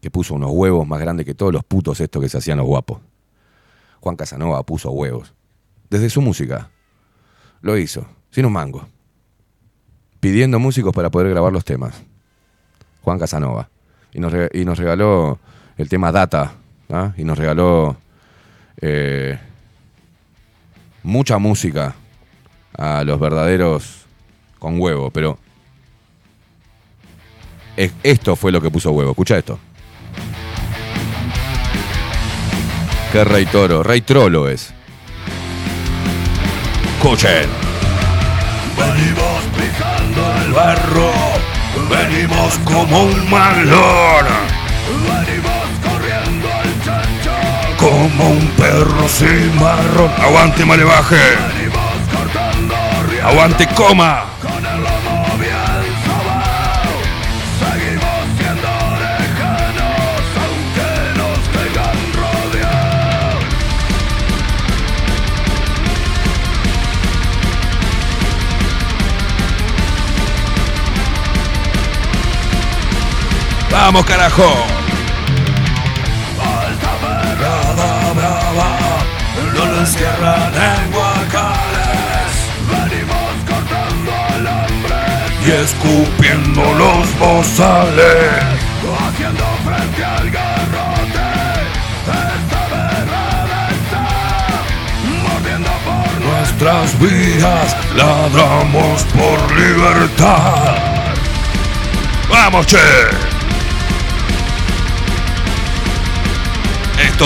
que 0.00 0.10
puso 0.10 0.34
unos 0.34 0.50
huevos 0.52 0.86
más 0.86 1.00
grandes 1.00 1.26
que 1.26 1.34
todos 1.34 1.52
los 1.52 1.64
putos 1.64 2.00
estos 2.00 2.22
que 2.22 2.28
se 2.28 2.38
hacían 2.38 2.58
los 2.58 2.66
guapos. 2.66 3.00
Juan 4.00 4.16
Casanova 4.16 4.62
puso 4.62 4.90
huevos. 4.90 5.34
Desde 5.90 6.08
su 6.08 6.22
música. 6.22 6.70
Lo 7.60 7.76
hizo, 7.76 8.06
sin 8.30 8.46
un 8.46 8.52
mango. 8.52 8.86
Pidiendo 10.20 10.58
músicos 10.58 10.94
para 10.94 11.10
poder 11.10 11.28
grabar 11.28 11.52
los 11.52 11.64
temas. 11.64 12.02
Juan 13.02 13.18
Casanova. 13.18 13.68
Y 14.12 14.20
nos, 14.20 14.32
y 14.52 14.64
nos 14.64 14.78
regaló 14.78 15.38
el 15.76 15.88
tema 15.88 16.12
Data. 16.12 16.54
¿ah? 16.88 17.12
Y 17.16 17.24
nos 17.24 17.38
regaló 17.38 17.96
eh, 18.80 19.38
mucha 21.02 21.38
música 21.38 21.94
a 22.76 23.04
los 23.04 23.20
verdaderos 23.20 24.06
con 24.58 24.80
huevo. 24.80 25.10
Pero 25.10 25.38
esto 27.76 28.36
fue 28.36 28.52
lo 28.52 28.60
que 28.60 28.70
puso 28.70 28.90
huevo. 28.92 29.10
Escucha 29.10 29.38
esto. 29.38 29.58
¿Qué 33.12 33.24
rey 33.24 33.46
toro? 33.46 33.82
Rey 33.82 34.02
trolo 34.02 34.48
es. 34.48 34.72
Escuchen. 36.96 37.48
Venimos 38.76 39.42
pisando 39.56 40.34
el 40.44 40.52
barro, 40.52 41.10
venimos 41.90 42.58
como 42.64 43.04
un 43.04 43.30
malón. 43.30 44.26
Venimos 45.02 45.66
corriendo 45.82 46.48
al 46.48 46.84
chancho, 46.84 47.32
Como 47.78 48.30
un 48.30 48.46
perro 48.56 49.08
sin 49.08 49.58
marrón. 49.58 50.10
Aguante, 50.18 50.64
malevaje. 50.64 51.16
venimos 51.56 51.82
cortando 52.14 52.74
Aguante, 53.24 53.66
coma. 53.74 54.24
Vamos, 73.92 74.06
carajo. 74.06 74.44
Alta 76.38 76.92
perrada 77.02 78.12
brava, 78.12 78.70
no 79.52 79.64
lo 79.64 79.80
encierran 79.80 80.54
en 80.54 80.92
guacales. 80.92 82.30
Venimos 82.70 83.32
cortando 83.48 84.12
alambres 84.36 85.32
Y 85.44 85.50
escupiendo 85.50 86.62
los 86.74 87.18
bozales. 87.18 88.30
haciendo 89.08 89.44
frente 89.64 90.04
al 90.04 90.30
garrote. 90.30 91.28
Esta 92.06 92.62
berrada 92.70 93.70
está 93.74 94.04
mordiendo 95.20 95.70
por 95.84 96.26
Nuestras 96.28 96.96
vidas 97.00 97.76
ladramos 97.96 99.02
por 99.02 99.58
libertad. 99.58 100.76
¡Vamos, 102.28 102.66
che! 102.66 103.29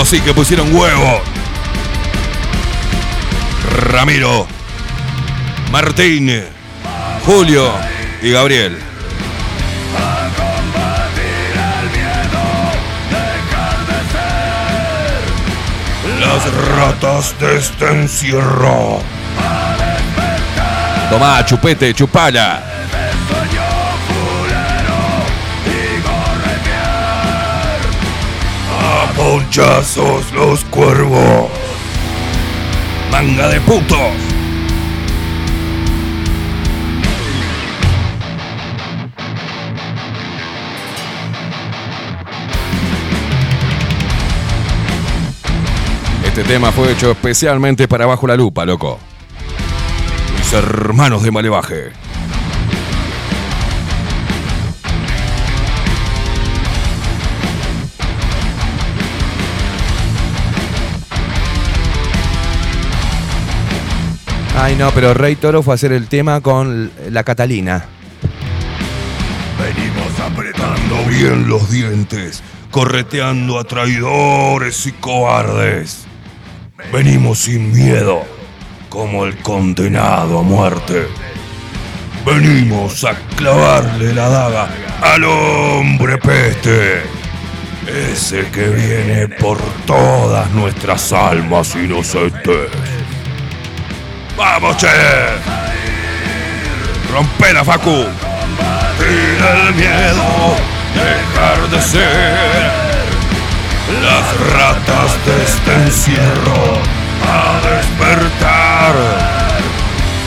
Sí 0.03 0.19
que 0.19 0.33
pusieron 0.33 0.75
huevo. 0.75 1.21
Ramiro, 3.89 4.45
Martín, 5.71 6.43
Julio 7.25 7.71
y 8.21 8.29
Gabriel. 8.29 8.77
Las 16.19 16.53
ratas 16.53 17.39
de 17.39 17.57
este 17.57 17.89
encierro. 17.89 18.99
Tomá, 21.09 21.43
chupete, 21.45 21.93
chupala. 21.93 22.74
Ponchazos 29.35 30.31
los 30.31 30.63
cuervos. 30.65 31.49
Manga 33.11 33.49
de 33.49 33.59
putos. 33.59 33.97
Este 46.23 46.43
tema 46.45 46.71
fue 46.71 46.93
hecho 46.93 47.11
especialmente 47.11 47.89
para 47.89 48.05
Bajo 48.05 48.27
la 48.27 48.37
Lupa, 48.37 48.65
loco. 48.65 48.99
Mis 50.37 50.53
hermanos 50.53 51.23
de 51.23 51.31
Malevaje. 51.31 52.04
Ay, 64.57 64.75
no, 64.77 64.89
pero 64.91 65.13
Rey 65.13 65.35
Toro 65.35 65.61
fue 65.61 65.73
a 65.73 65.75
hacer 65.75 65.91
el 65.91 66.07
tema 66.07 66.39
con 66.39 66.89
la 67.09 67.23
Catalina. 67.23 67.85
Venimos 69.59 70.19
apretando 70.19 71.03
bien 71.09 71.49
los 71.49 71.69
dientes, 71.69 72.41
correteando 72.71 73.59
a 73.59 73.65
traidores 73.65 74.85
y 74.85 74.93
cobardes. 74.93 76.05
Venimos 76.91 77.39
sin 77.39 77.73
miedo, 77.73 78.23
como 78.89 79.25
el 79.25 79.37
condenado 79.39 80.39
a 80.39 80.41
muerte. 80.41 81.07
Venimos 82.25 83.03
a 83.03 83.13
clavarle 83.35 84.13
la 84.13 84.29
daga 84.29 84.69
al 85.01 85.23
hombre 85.25 86.17
peste. 86.17 87.03
Ese 87.87 88.47
que 88.51 88.69
viene 88.69 89.27
por 89.27 89.59
todas 89.85 90.49
nuestras 90.51 91.11
almas 91.11 91.75
inocentes. 91.75 92.94
¡Vamos, 94.37 94.75
che! 94.77 94.87
¡Rompe 97.11 97.53
la 97.53 97.63
facu! 97.63 98.05
Tira 98.97 99.67
el 99.67 99.75
miedo, 99.75 100.55
dejar 100.93 101.69
de 101.69 101.81
ser 101.81 102.85
las 104.01 104.25
ratas 104.51 105.25
de 105.25 105.43
este 105.43 105.73
encierro 105.73 106.79
a 107.23 107.61
despertar 107.67 108.95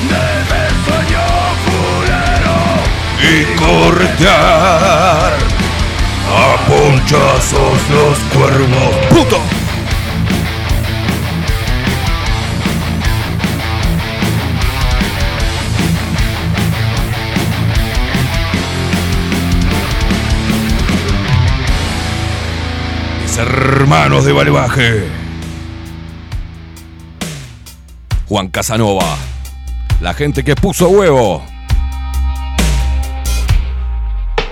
del 0.09 0.73
sueño 0.85 1.27
fulero 1.67 2.59
y 3.21 3.45
corretear 3.57 5.33
a 6.31 6.57
ponchazos 6.67 7.79
los 7.91 8.19
cuernos. 8.33 8.91
¡Puto! 9.11 9.58
Hermanos 23.39 24.25
de 24.25 24.33
Balevaje. 24.33 25.05
Juan 28.27 28.49
Casanova. 28.49 29.17
La 30.01 30.15
gente 30.15 30.45
que 30.45 30.55
puso 30.55 30.89
huevo. 30.89 31.43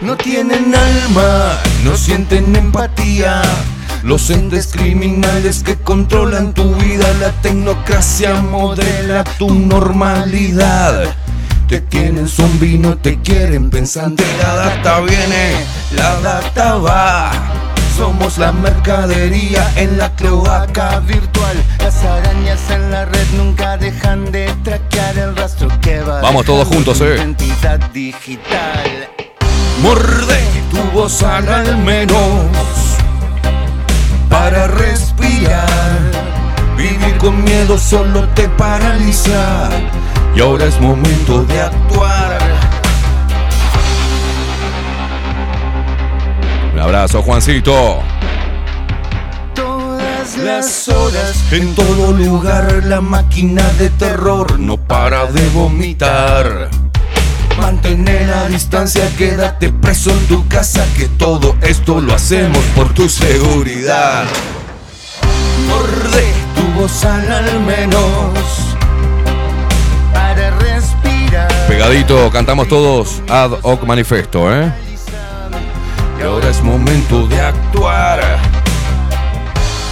No 0.00 0.16
tienen 0.16 0.74
alma, 0.74 1.58
no 1.84 1.96
sienten 1.96 2.54
empatía. 2.54 3.42
Los 4.02 4.30
entes 4.30 4.68
criminales 4.68 5.62
que 5.64 5.76
controlan 5.76 6.54
tu 6.54 6.74
vida, 6.76 7.12
la 7.14 7.32
tecnocracia 7.42 8.40
modela 8.40 9.24
tu 9.38 9.52
normalidad. 9.52 11.14
Te 11.68 11.84
quieren 11.84 12.28
zombie, 12.28 12.78
no 12.78 12.96
te 12.96 13.20
quieren 13.20 13.70
pensante. 13.70 14.24
La 14.40 14.54
data 14.54 15.00
viene, 15.00 15.54
la 15.96 16.20
data 16.20 16.76
va. 16.76 17.65
Somos 17.96 18.36
la 18.36 18.52
mercadería 18.52 19.72
en 19.76 19.96
la 19.96 20.14
cloaca 20.14 21.00
virtual. 21.00 21.56
Las 21.78 22.04
arañas 22.04 22.60
en 22.70 22.90
la 22.90 23.06
red 23.06 23.26
nunca 23.38 23.78
dejan 23.78 24.30
de 24.30 24.52
traquear 24.62 25.16
el 25.16 25.34
rastro 25.34 25.68
que 25.80 26.00
va. 26.00 26.20
Vamos 26.20 26.44
todos 26.44 26.68
juntos, 26.68 27.00
eh. 27.00 27.14
Identidad 27.16 27.80
digital. 27.92 29.08
Morde 29.80 30.44
tu 30.70 30.98
voz 30.98 31.22
al 31.22 31.78
menos 31.78 32.18
para 34.28 34.66
respirar. 34.66 35.66
Vivir 36.76 37.16
con 37.16 37.42
miedo 37.44 37.78
solo 37.78 38.28
te 38.34 38.46
paraliza. 38.50 39.70
Y 40.34 40.40
ahora 40.40 40.66
es 40.66 40.78
momento 40.80 41.44
de 41.44 41.62
actuar. 41.62 42.25
Abrazo, 46.86 47.20
Juancito. 47.20 48.00
Todas 49.54 50.36
las 50.38 50.88
horas, 50.88 51.44
en 51.50 51.74
todo 51.74 52.12
lugar, 52.12 52.84
la 52.84 53.00
máquina 53.00 53.64
de 53.76 53.90
terror 53.90 54.60
no 54.60 54.76
para 54.76 55.26
de 55.26 55.48
vomitar. 55.48 56.70
Mantener 57.58 58.28
la 58.28 58.46
distancia, 58.46 59.02
quédate 59.18 59.72
preso 59.72 60.10
en 60.10 60.26
tu 60.28 60.46
casa, 60.46 60.86
que 60.96 61.08
todo 61.08 61.56
esto 61.60 62.00
lo 62.00 62.14
hacemos 62.14 62.64
por 62.76 62.94
tu 62.94 63.08
seguridad. 63.08 64.24
Morde 65.66 66.32
tu 66.54 66.80
voz 66.80 67.04
al 67.04 67.60
menos 67.62 68.76
Para 70.12 70.50
respirar. 70.50 71.66
Pegadito, 71.66 72.30
cantamos 72.30 72.68
todos 72.68 73.22
ad 73.28 73.50
hoc 73.62 73.82
manifesto, 73.84 74.54
¿eh? 74.54 74.85
Y 76.18 76.22
ahora 76.22 76.48
es 76.50 76.62
momento 76.62 77.26
de 77.26 77.40
actuar. 77.40 78.20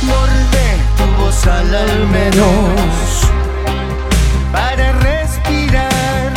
Morde 0.02 0.66
tu 0.96 1.22
voz 1.22 1.46
al 1.46 1.74
Al 1.74 2.09
menos 2.09 3.28
para 4.52 4.92
respirar. 4.92 6.32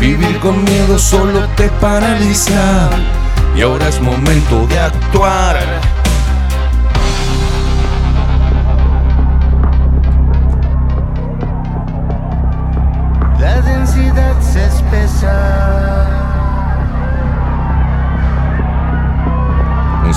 vivir 0.00 0.38
con 0.40 0.64
miedo 0.64 0.98
solo 0.98 1.46
te 1.56 1.68
paraliza. 1.80 2.90
Y 3.56 3.62
ahora 3.62 3.88
es 3.88 4.00
momento 4.00 4.66
de 4.66 4.78
actuar. 4.78 5.58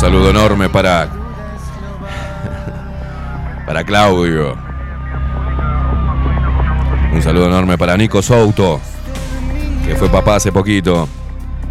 Saludo 0.06 0.30
enorme 0.30 0.70
para. 0.70 1.10
Para 3.66 3.84
Claudio. 3.84 4.56
Un 7.12 7.22
saludo 7.24 7.48
enorme 7.48 7.76
para 7.76 7.98
Nico 7.98 8.22
Souto, 8.22 8.80
que 9.84 9.96
fue 9.96 10.08
papá 10.10 10.36
hace 10.36 10.52
poquito 10.52 11.10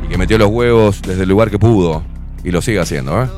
y 0.02 0.08
que 0.08 0.18
metió 0.18 0.36
los 0.36 0.48
huevos 0.48 1.00
desde 1.00 1.22
el 1.22 1.28
lugar 1.28 1.48
que 1.48 1.60
pudo 1.60 2.02
y 2.42 2.50
lo 2.50 2.60
sigue 2.60 2.80
haciendo, 2.80 3.22
¿eh? 3.22 3.28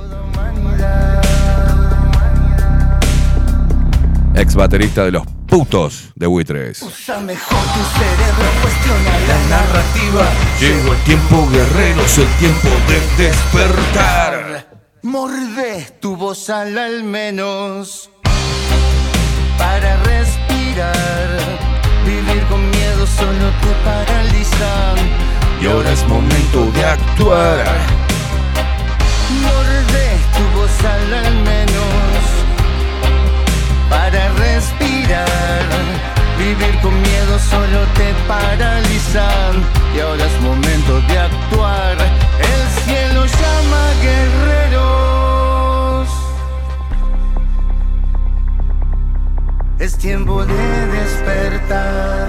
Ex 4.35 4.55
baterista 4.55 5.05
de 5.05 5.11
los 5.11 5.27
putos 5.47 6.13
de 6.15 6.27
Buitres. 6.27 6.81
Usa 6.81 7.21
mejor 7.21 7.59
tu 7.59 7.99
cerebro, 7.99 8.49
cuestiona 8.63 9.11
La 9.29 9.57
narrativa, 9.57 10.27
llegó 10.59 10.95
el 10.95 11.01
tiempo 11.01 11.49
guerreros, 11.51 12.17
el 12.17 12.29
tiempo 12.39 12.69
de 12.89 13.25
despertar. 13.25 14.66
Mordés 15.03 16.01
tu 16.01 16.17
bozal 16.17 16.77
al 16.79 17.05
menos 17.05 18.11
para 19.59 19.97
respirar. 20.03 21.29
Vivir 22.05 22.43
con 22.49 22.71
miedo 22.71 23.07
solo 23.07 23.47
te 23.61 23.73
paraliza. 23.85 24.95
Y 25.61 25.67
ahora 25.67 25.93
es 25.93 26.07
momento 26.09 26.71
de 26.73 26.85
actuar. 26.85 27.65
Mordés 29.43 30.21
tu 30.37 30.59
bozal 30.59 31.15
al 31.15 31.35
menos 31.45 32.23
para 33.91 34.29
respirar. 34.35 35.63
Vivir 36.39 36.81
con 36.81 37.01
miedo 37.03 37.39
solo 37.39 37.81
te 37.97 38.15
paraliza. 38.27 39.29
Y 39.95 40.01
ahora 40.01 40.25
es 40.25 40.41
momento 40.41 41.01
de 41.09 41.19
actuar. 41.19 42.26
El 42.41 42.69
cielo 42.83 43.27
llama 43.27 43.85
guerreros. 44.03 45.37
Es 49.79 49.97
tiempo 49.99 50.45
de 50.45 50.87
despertar. 50.89 52.29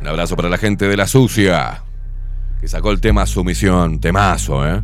Un 0.00 0.06
abrazo 0.08 0.36
para 0.36 0.48
la 0.48 0.58
gente 0.58 0.86
de 0.86 0.96
La 0.96 1.06
Sucia, 1.08 1.82
que 2.60 2.68
sacó 2.68 2.92
el 2.92 3.00
tema 3.00 3.26
Sumisión, 3.26 3.98
temazo, 3.98 4.64
¿eh? 4.64 4.82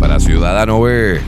Para 0.00 0.18
Ciudadano 0.18 0.80
B. 0.80 1.20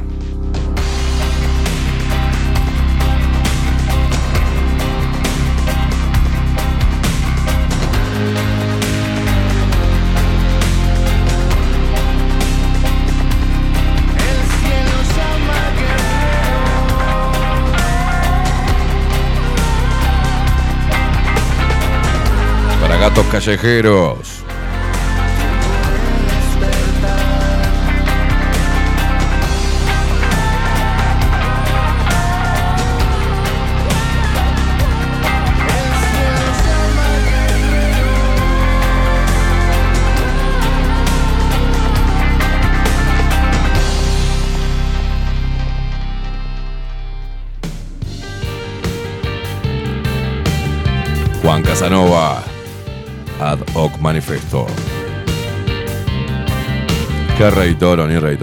gatos 23.15 23.27
callejeros. 23.31 24.45
Juan 51.43 51.63
Casanova, 51.63 52.44
Ad 53.55 54.01
manifesto. 54.01 54.67
Que 57.39 57.51
rey 57.51 57.75
toro 57.77 58.05
ni 58.05 58.19
rey. 58.19 58.37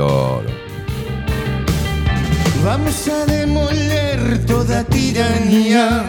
Vamos 2.64 3.07
a 3.09 3.25
demoler 3.25 4.45
toda 4.45 4.85
tiranía 4.85 6.06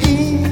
y 0.00 0.44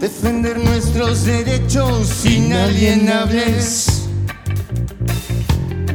defender 0.00 0.58
nuestros 0.58 1.24
derechos 1.24 2.24
inalienables. 2.24 4.08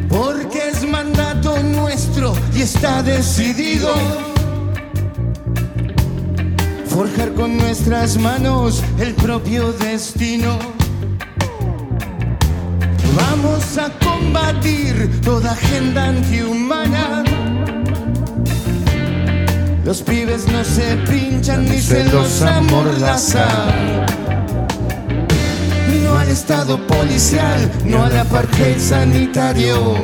Porque 0.08 0.70
es 0.70 0.88
mandato 0.88 1.62
nuestro 1.64 2.34
y 2.56 2.62
está 2.62 3.04
decidido. 3.04 4.37
Forjar 6.98 7.32
con 7.36 7.56
nuestras 7.58 8.18
manos 8.18 8.84
el 8.98 9.14
propio 9.14 9.72
destino. 9.72 10.58
Vamos 13.16 13.78
a 13.78 13.92
combatir 14.04 15.22
toda 15.22 15.52
agenda 15.52 16.06
antihumana. 16.06 17.24
Los 19.86 20.02
pibes 20.02 20.52
no 20.52 20.64
se 20.64 20.96
pinchan 21.08 21.66
ni 21.66 21.80
se 21.80 22.04
los 22.06 22.42
amordazan. 22.42 24.08
No 26.04 26.18
al 26.18 26.30
estado 26.30 26.80
policial, 26.88 27.72
no 27.86 28.06
al 28.06 28.18
apartheid 28.18 28.80
sanitario. 28.80 30.04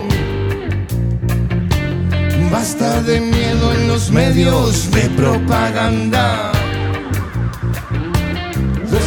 Basta 2.52 3.02
de 3.02 3.20
miedo 3.20 3.74
en 3.74 3.88
los 3.88 4.12
medios 4.12 4.92
de 4.92 5.10
propaganda. 5.18 6.53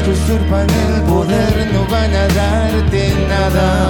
Que 0.06 0.12
usurpan 0.12 0.68
el 0.70 1.02
poder 1.02 1.68
no 1.72 1.84
van 1.86 2.14
a 2.14 2.28
darte 2.28 3.12
nada. 3.28 3.88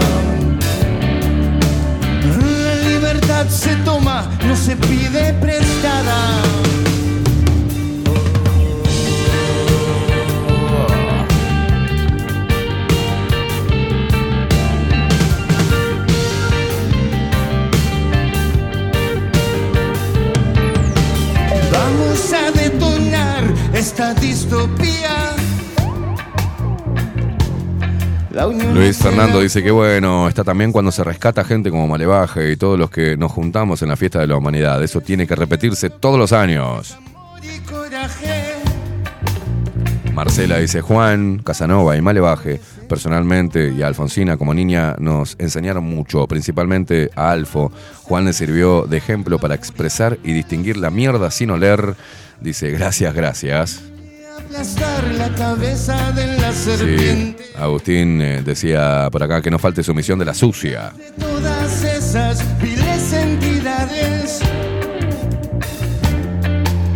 La 2.40 2.74
libertad 2.88 3.46
se 3.50 3.76
toma, 3.84 4.26
no 4.46 4.56
se 4.56 4.76
pide 4.76 5.34
prestada. 5.34 6.40
Vamos 21.70 22.32
a 22.32 22.50
detonar 22.52 23.44
esta 23.74 24.14
distopía. 24.14 25.25
Luis 28.74 28.98
Fernando 28.98 29.40
dice 29.40 29.62
que 29.62 29.70
bueno, 29.70 30.28
está 30.28 30.44
también 30.44 30.70
cuando 30.70 30.92
se 30.92 31.02
rescata 31.02 31.42
gente 31.42 31.70
como 31.70 31.86
Malevaje 31.86 32.52
y 32.52 32.56
todos 32.56 32.78
los 32.78 32.90
que 32.90 33.16
nos 33.16 33.32
juntamos 33.32 33.80
en 33.80 33.88
la 33.88 33.96
fiesta 33.96 34.20
de 34.20 34.26
la 34.26 34.36
humanidad. 34.36 34.82
Eso 34.82 35.00
tiene 35.00 35.26
que 35.26 35.34
repetirse 35.34 35.88
todos 35.88 36.18
los 36.18 36.32
años. 36.32 36.98
Marcela 40.12 40.58
dice 40.58 40.82
Juan, 40.82 41.40
Casanova 41.42 41.96
y 41.96 42.02
Malevaje, 42.02 42.60
personalmente 42.88 43.72
y 43.72 43.82
a 43.82 43.86
Alfonsina 43.86 44.36
como 44.36 44.52
niña 44.52 44.96
nos 44.98 45.36
enseñaron 45.38 45.84
mucho, 45.84 46.26
principalmente 46.26 47.10
a 47.16 47.30
Alfo. 47.30 47.72
Juan 48.02 48.26
le 48.26 48.34
sirvió 48.34 48.82
de 48.82 48.98
ejemplo 48.98 49.38
para 49.38 49.54
expresar 49.54 50.18
y 50.22 50.32
distinguir 50.32 50.76
la 50.76 50.90
mierda 50.90 51.30
sin 51.30 51.50
oler. 51.50 51.94
Dice, 52.40 52.70
gracias, 52.70 53.14
gracias. 53.14 53.82
Aplastar 54.38 55.04
la 55.14 55.34
cabeza 55.34 56.12
de 56.12 56.36
la 56.38 56.52
Sí. 56.52 57.36
Agustín 57.58 58.20
eh, 58.20 58.42
decía 58.44 59.08
por 59.10 59.22
acá 59.22 59.40
que 59.40 59.50
no 59.50 59.58
falte 59.58 59.82
sumisión 59.82 60.18
de 60.18 60.24
la 60.24 60.34
sucia. 60.34 60.92
Todas 61.18 61.82
esas 61.84 62.44
viles 62.60 63.12
entidades 63.12 64.40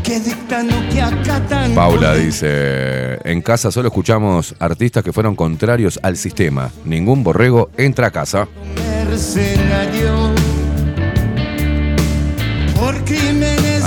que 0.03 0.21
dictan 0.21 0.69
o 0.71 0.89
que 0.93 1.01
acatan. 1.01 1.75
Paula 1.75 2.15
dice, 2.15 3.19
en 3.25 3.41
casa 3.43 3.71
solo 3.71 3.89
escuchamos 3.89 4.55
artistas 4.59 5.03
que 5.03 5.13
fueron 5.13 5.35
contrarios 5.35 5.99
al 6.03 6.17
sistema. 6.17 6.71
Ningún 6.85 7.23
borrego 7.23 7.71
entra 7.77 8.09
a 8.09 8.11
casa. 8.11 8.49
Mercenario. 9.09 10.40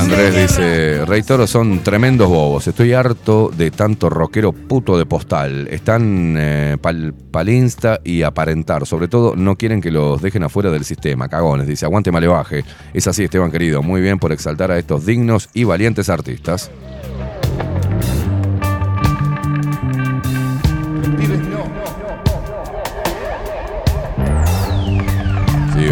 Andrés 0.04 0.36
dice, 0.36 1.06
Rey 1.06 1.24
Toro 1.24 1.48
son 1.48 1.80
tremendos 1.80 2.28
bobos. 2.28 2.68
Estoy 2.68 2.92
harto 2.92 3.50
de 3.56 3.72
tanto 3.72 4.10
rockero 4.10 4.52
puto 4.52 4.98
de 4.98 5.06
postal. 5.06 5.70
Están 5.72 6.36
eh, 6.38 6.78
pal, 6.82 7.14
palinsta 7.32 8.02
y 8.04 8.22
aparentar. 8.24 8.86
Sobre 8.86 9.08
todo 9.08 9.34
no 9.38 9.56
quieren 9.56 9.80
que 9.80 9.92
los 9.92 10.22
dejen 10.22 10.44
afuera 10.44 10.72
del 10.72 10.84
sistema. 10.84 11.30
Cagones. 11.30 11.68
Dice, 11.68 11.86
aguante 11.86 12.12
malevaje. 12.12 12.66
Es 12.94 13.08
así, 13.08 13.24
Esteban 13.24 13.50
querido. 13.50 13.82
Muy 13.82 14.02
bien 14.02 14.20
por 14.20 14.34
exaltar 14.34 14.72
a 14.72 14.78
estos 14.78 15.06
dignos 15.06 15.50
y 15.54 15.64
valientes 15.64 16.10
artistas. 16.10 16.70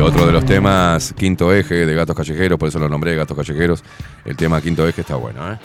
Otro 0.01 0.25
de 0.25 0.31
los 0.31 0.45
temas, 0.45 1.13
quinto 1.15 1.53
eje 1.53 1.85
de 1.85 1.93
Gatos 1.93 2.15
Callejeros, 2.15 2.57
por 2.57 2.69
eso 2.69 2.79
lo 2.79 2.89
nombré 2.89 3.15
Gatos 3.15 3.37
Callejeros. 3.37 3.83
El 4.25 4.35
tema 4.35 4.61
quinto 4.61 4.87
eje 4.87 5.01
está 5.01 5.15
bueno, 5.15 5.51
¿eh? 5.51 5.57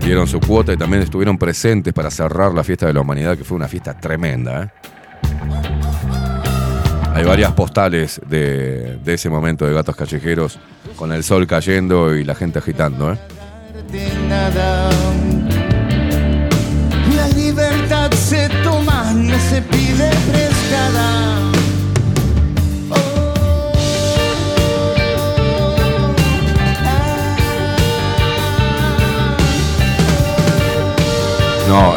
Dieron 0.00 0.26
su 0.26 0.40
cuota 0.40 0.72
y 0.72 0.76
también 0.76 1.02
estuvieron 1.02 1.36
presentes 1.36 1.92
para 1.92 2.10
cerrar 2.10 2.54
la 2.54 2.64
fiesta 2.64 2.86
de 2.86 2.94
la 2.94 3.00
humanidad, 3.00 3.36
que 3.36 3.44
fue 3.44 3.56
una 3.56 3.68
fiesta 3.68 3.98
tremenda, 3.98 4.64
¿eh? 4.64 4.68
Hay 7.12 7.24
varias 7.24 7.52
postales 7.52 8.20
de, 8.26 8.98
ese 9.04 9.28
momento 9.28 9.66
de 9.66 9.74
Gatos 9.74 9.96
Callejeros, 9.96 10.58
con 10.96 11.12
el 11.12 11.22
sol 11.22 11.46
cayendo 11.46 12.14
y 12.14 12.24
la 12.24 12.34
gente 12.34 12.60
agitando, 12.60 13.12
¿eh? 13.12 13.18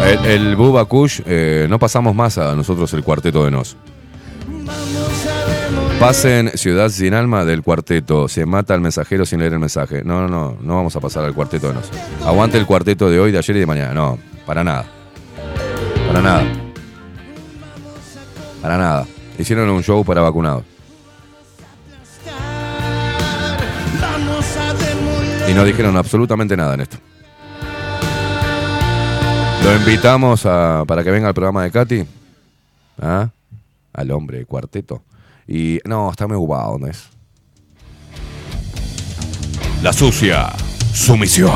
El, 0.06 0.26
el 0.26 0.58
eh, 1.26 1.68
no 1.70 1.80
pasamos 1.80 2.16
más 2.16 2.38
a 2.38 2.56
nosotros 2.56 2.94
el 2.94 3.04
cuarteto 3.04 3.46
de 3.46 3.52
Nos. 3.52 3.78
Pasen 6.00 6.52
Ciudad 6.56 6.90
sin 6.90 7.14
alma 7.14 7.46
del 7.46 7.62
cuarteto. 7.64 8.28
Se 8.28 8.46
mata 8.46 8.74
al 8.74 8.82
mensajero 8.82 9.26
sin 9.26 9.40
leer 9.40 9.54
el 9.54 9.60
mensaje. 9.60 10.04
No, 10.04 10.22
no, 10.22 10.28
no. 10.28 10.58
No 10.62 10.76
vamos 10.76 10.96
a 10.96 11.00
pasar 11.00 11.24
al 11.24 11.34
cuarteto 11.34 11.68
de 11.68 11.76
Nos. 11.76 11.90
Aguante 12.26 12.58
el 12.58 12.66
cuarteto 12.66 13.10
de 13.10 13.20
hoy, 13.20 13.32
de 13.32 13.38
ayer 13.38 13.56
y 13.56 13.60
de 13.60 13.66
mañana. 13.66 13.94
No, 13.94 14.20
para 14.46 14.64
nada. 14.64 14.86
Para 16.08 16.22
nada. 16.22 16.44
Para 18.62 18.78
nada. 18.78 19.08
Hicieron 19.38 19.70
un 19.70 19.84
show 19.84 20.04
para 20.04 20.22
vacunados. 20.22 20.64
Y 25.50 25.54
no 25.54 25.64
dijeron 25.64 25.96
absolutamente 25.98 26.56
nada 26.56 26.74
en 26.76 26.82
esto. 26.82 26.98
Lo 29.64 29.76
invitamos 29.76 30.46
a- 30.46 30.84
para 30.88 31.04
que 31.04 31.12
venga 31.12 31.28
al 31.30 31.34
programa 31.34 31.64
de 31.64 31.72
Katy. 31.72 32.06
¿Ah? 33.02 33.30
Al 33.94 34.12
hombre 34.12 34.46
cuarteto. 34.46 35.04
Y 35.48 35.80
no, 35.86 36.10
está 36.12 36.28
muy 36.28 36.36
ocupado, 36.38 36.78
¿no 36.78 36.88
es? 36.88 37.10
La 39.82 39.94
sucia 39.94 40.52
sumisión. 40.94 41.52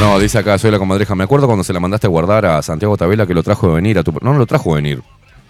No, 0.00 0.18
dice 0.18 0.38
acá, 0.38 0.56
soy 0.56 0.70
la 0.70 0.78
comadreja. 0.78 1.14
Me 1.14 1.24
acuerdo 1.24 1.46
cuando 1.46 1.62
se 1.62 1.74
la 1.74 1.78
mandaste 1.78 2.06
a 2.06 2.10
guardar 2.10 2.46
a 2.46 2.62
Santiago 2.62 2.96
Tabela 2.96 3.26
que 3.26 3.34
lo 3.34 3.42
trajo 3.42 3.68
de 3.68 3.74
venir 3.74 3.98
a 3.98 4.02
tu. 4.02 4.12
No, 4.22 4.32
no 4.32 4.38
lo 4.38 4.46
trajo 4.46 4.70
de 4.70 4.76
venir. 4.76 5.02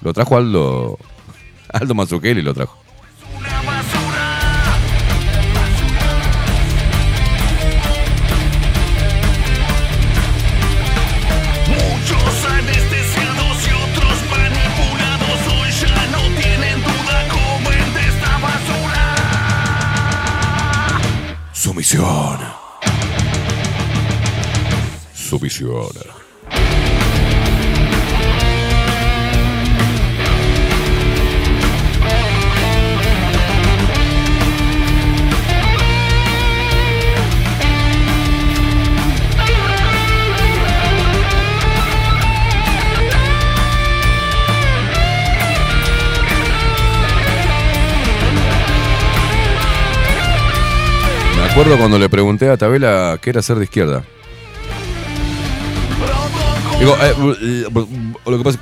Lo 0.03 0.13
trajo 0.13 0.37
Aldo. 0.37 0.99
Aldo 1.73 1.95
Mazzucchelli 1.95 2.43
lo 2.43 2.53
trajo. 2.53 2.77
Muchos 11.69 12.41
Sumisión. 25.31 25.87
Me 51.37 51.45
acuerdo 51.45 51.79
cuando 51.79 52.01
le 52.01 52.09
pregunté 52.09 52.49
a 52.51 52.57
Tabela 52.57 53.17
qué 53.23 53.31
era 53.31 53.43
ser 53.43 53.59
de 53.59 53.65
izquierda. 53.65 54.05
Digo, 56.81 56.97
eh, 57.03 57.67
lo 58.25 58.39
que 58.39 58.45
pasa 58.45 58.59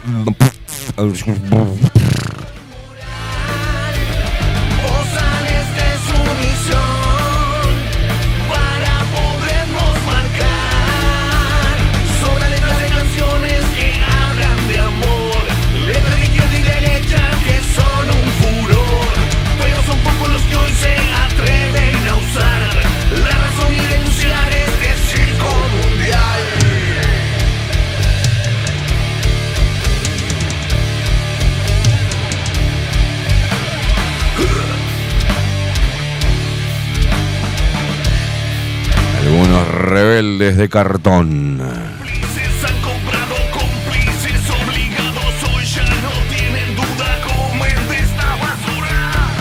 de 47.88 47.98
esta 47.98 48.34
basura. 48.34 49.36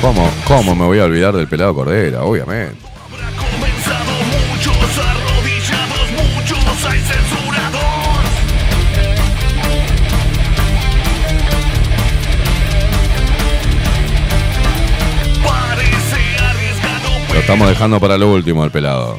¿Cómo, 0.00 0.30
¿Cómo 0.46 0.76
me 0.76 0.84
voy 0.84 1.00
a 1.00 1.04
olvidar 1.06 1.34
del 1.34 1.48
pelado 1.48 1.74
Cordera? 1.74 2.22
Obviamente. 2.22 2.79
Lo 17.40 17.42
estamos 17.42 17.68
dejando 17.70 17.98
para 17.98 18.18
lo 18.18 18.30
último 18.34 18.66
el 18.66 18.70
pelado. 18.70 19.18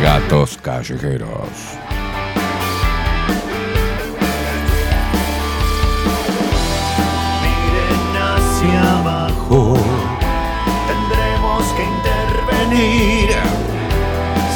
Gatos 0.00 0.56
callejeros. 0.62 1.48
hacia 8.14 8.98
abajo. 9.00 9.76
Tendremos 10.86 11.64
que 11.72 11.82
intervenir. 11.82 13.30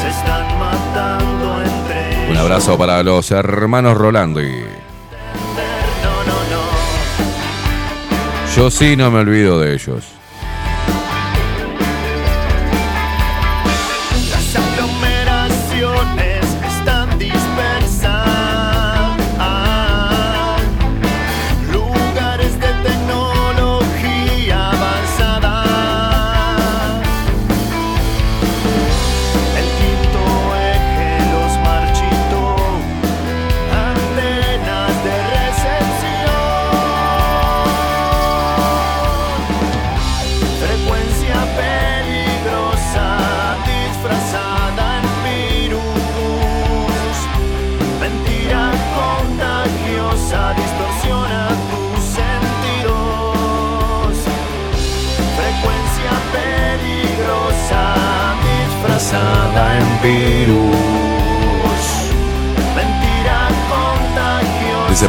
Se 0.01 0.09
están 0.11 0.59
matando 0.61 1.63
entre 1.65 2.31
Un 2.31 2.37
abrazo 2.37 2.79
para 2.79 3.03
los 3.03 3.33
hermanos 3.33 3.97
Rolando 3.97 4.41
y. 4.41 4.65
Yo 8.55 8.71
sí 8.71 8.97
no 8.97 9.11
me 9.11 9.19
olvido 9.19 9.59
de 9.59 9.75
ellos. 9.75 10.16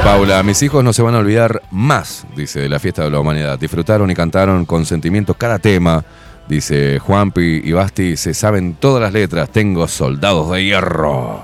Paula, 0.08 0.42
mis 0.42 0.64
hijos 0.64 0.86
no 0.86 0.94
se 0.94 1.02
van 1.02 1.16
a 1.16 1.18
olvidar 1.18 1.64
más, 1.70 2.26
dice, 2.34 2.62
de 2.62 2.70
la 2.70 2.80
fiesta 2.80 3.04
de 3.04 3.10
la 3.12 3.20
humanidad. 3.20 3.60
Disfrutaron 3.60 4.10
y 4.10 4.16
cantaron 4.16 4.64
con 4.66 4.86
sentimiento 4.86 5.34
cada 5.34 5.60
tema. 5.60 6.02
Dice 6.48 6.98
Juanpi 7.00 7.60
y 7.62 7.74
Basti, 7.74 8.16
se 8.16 8.34
saben 8.34 8.76
todas 8.76 9.02
las 9.02 9.12
letras. 9.12 9.50
Tengo 9.50 9.86
soldados 9.86 10.50
de 10.52 10.64
hierro. 10.64 11.44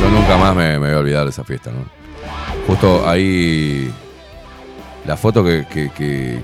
Yo 0.00 0.10
nunca 0.10 0.36
más 0.38 0.54
me, 0.56 0.78
voy 0.78 0.90
a 0.90 0.98
olvidar 0.98 1.24
de 1.24 1.30
esa 1.30 1.44
fiesta, 1.44 1.70
¿no? 1.70 1.84
Justo 2.66 3.08
ahí. 3.08 3.90
La 5.06 5.16
foto 5.16 5.42
que- 5.42 5.66
que- 5.70 6.40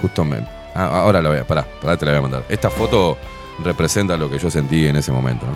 justo 0.00 0.24
me. 0.24 0.61
Ah, 0.74 1.00
ahora 1.00 1.20
la 1.22 1.28
voy 1.28 1.38
a. 1.38 1.46
Pará, 1.46 1.66
pará, 1.80 1.96
te 1.96 2.06
la 2.06 2.12
voy 2.12 2.18
a 2.18 2.22
mandar. 2.22 2.44
Esta 2.48 2.70
foto 2.70 3.16
representa 3.64 4.16
lo 4.16 4.30
que 4.30 4.38
yo 4.38 4.50
sentí 4.50 4.86
en 4.86 4.96
ese 4.96 5.12
momento. 5.12 5.46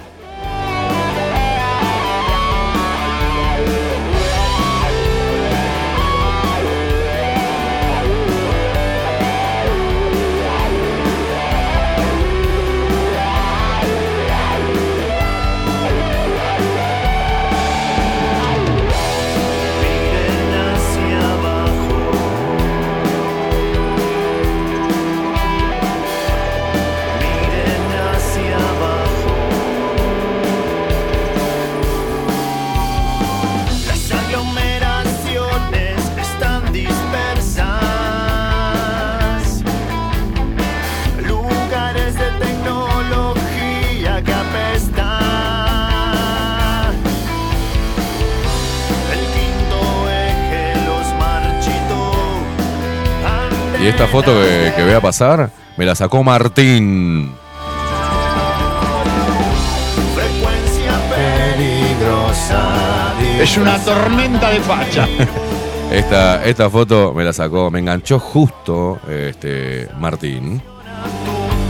Y 53.86 53.88
esta 53.88 54.08
foto 54.08 54.32
que, 54.34 54.72
que 54.74 54.82
voy 54.82 54.94
a 54.94 55.00
pasar 55.00 55.48
me 55.76 55.86
la 55.86 55.94
sacó 55.94 56.24
Martín. 56.24 57.32
Frecuencia 60.12 60.92
peligrosa. 61.54 63.14
Es 63.40 63.56
una 63.56 63.78
tormenta 63.78 64.50
de 64.50 64.60
facha. 64.62 65.06
Esta, 65.92 66.44
esta 66.44 66.68
foto 66.68 67.14
me 67.14 67.22
la 67.22 67.32
sacó, 67.32 67.70
me 67.70 67.78
enganchó 67.78 68.18
justo 68.18 68.98
este, 69.08 69.88
Martín. 69.96 70.60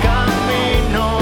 Camino. 0.02 1.18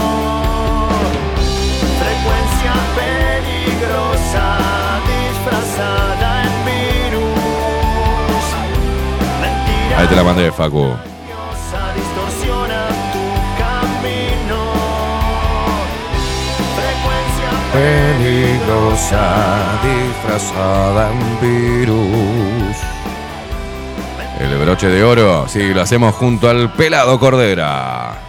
Frecuencia 1.98 2.72
peligrosa. 2.94 4.83
Te 10.14 10.22
la 10.22 10.32
tu 13.12 13.26
camino. 13.58 14.62
Frecuencia 16.76 17.50
Peligrosa, 17.72 19.24
disfrazada 19.82 21.10
en 21.10 21.40
virus. 21.40 22.76
El 24.38 24.56
broche 24.58 24.86
de 24.86 25.02
oro, 25.02 25.48
sí, 25.48 25.74
lo 25.74 25.82
hacemos 25.82 26.14
junto 26.14 26.48
al 26.48 26.72
pelado 26.74 27.18
Cordera. 27.18 28.23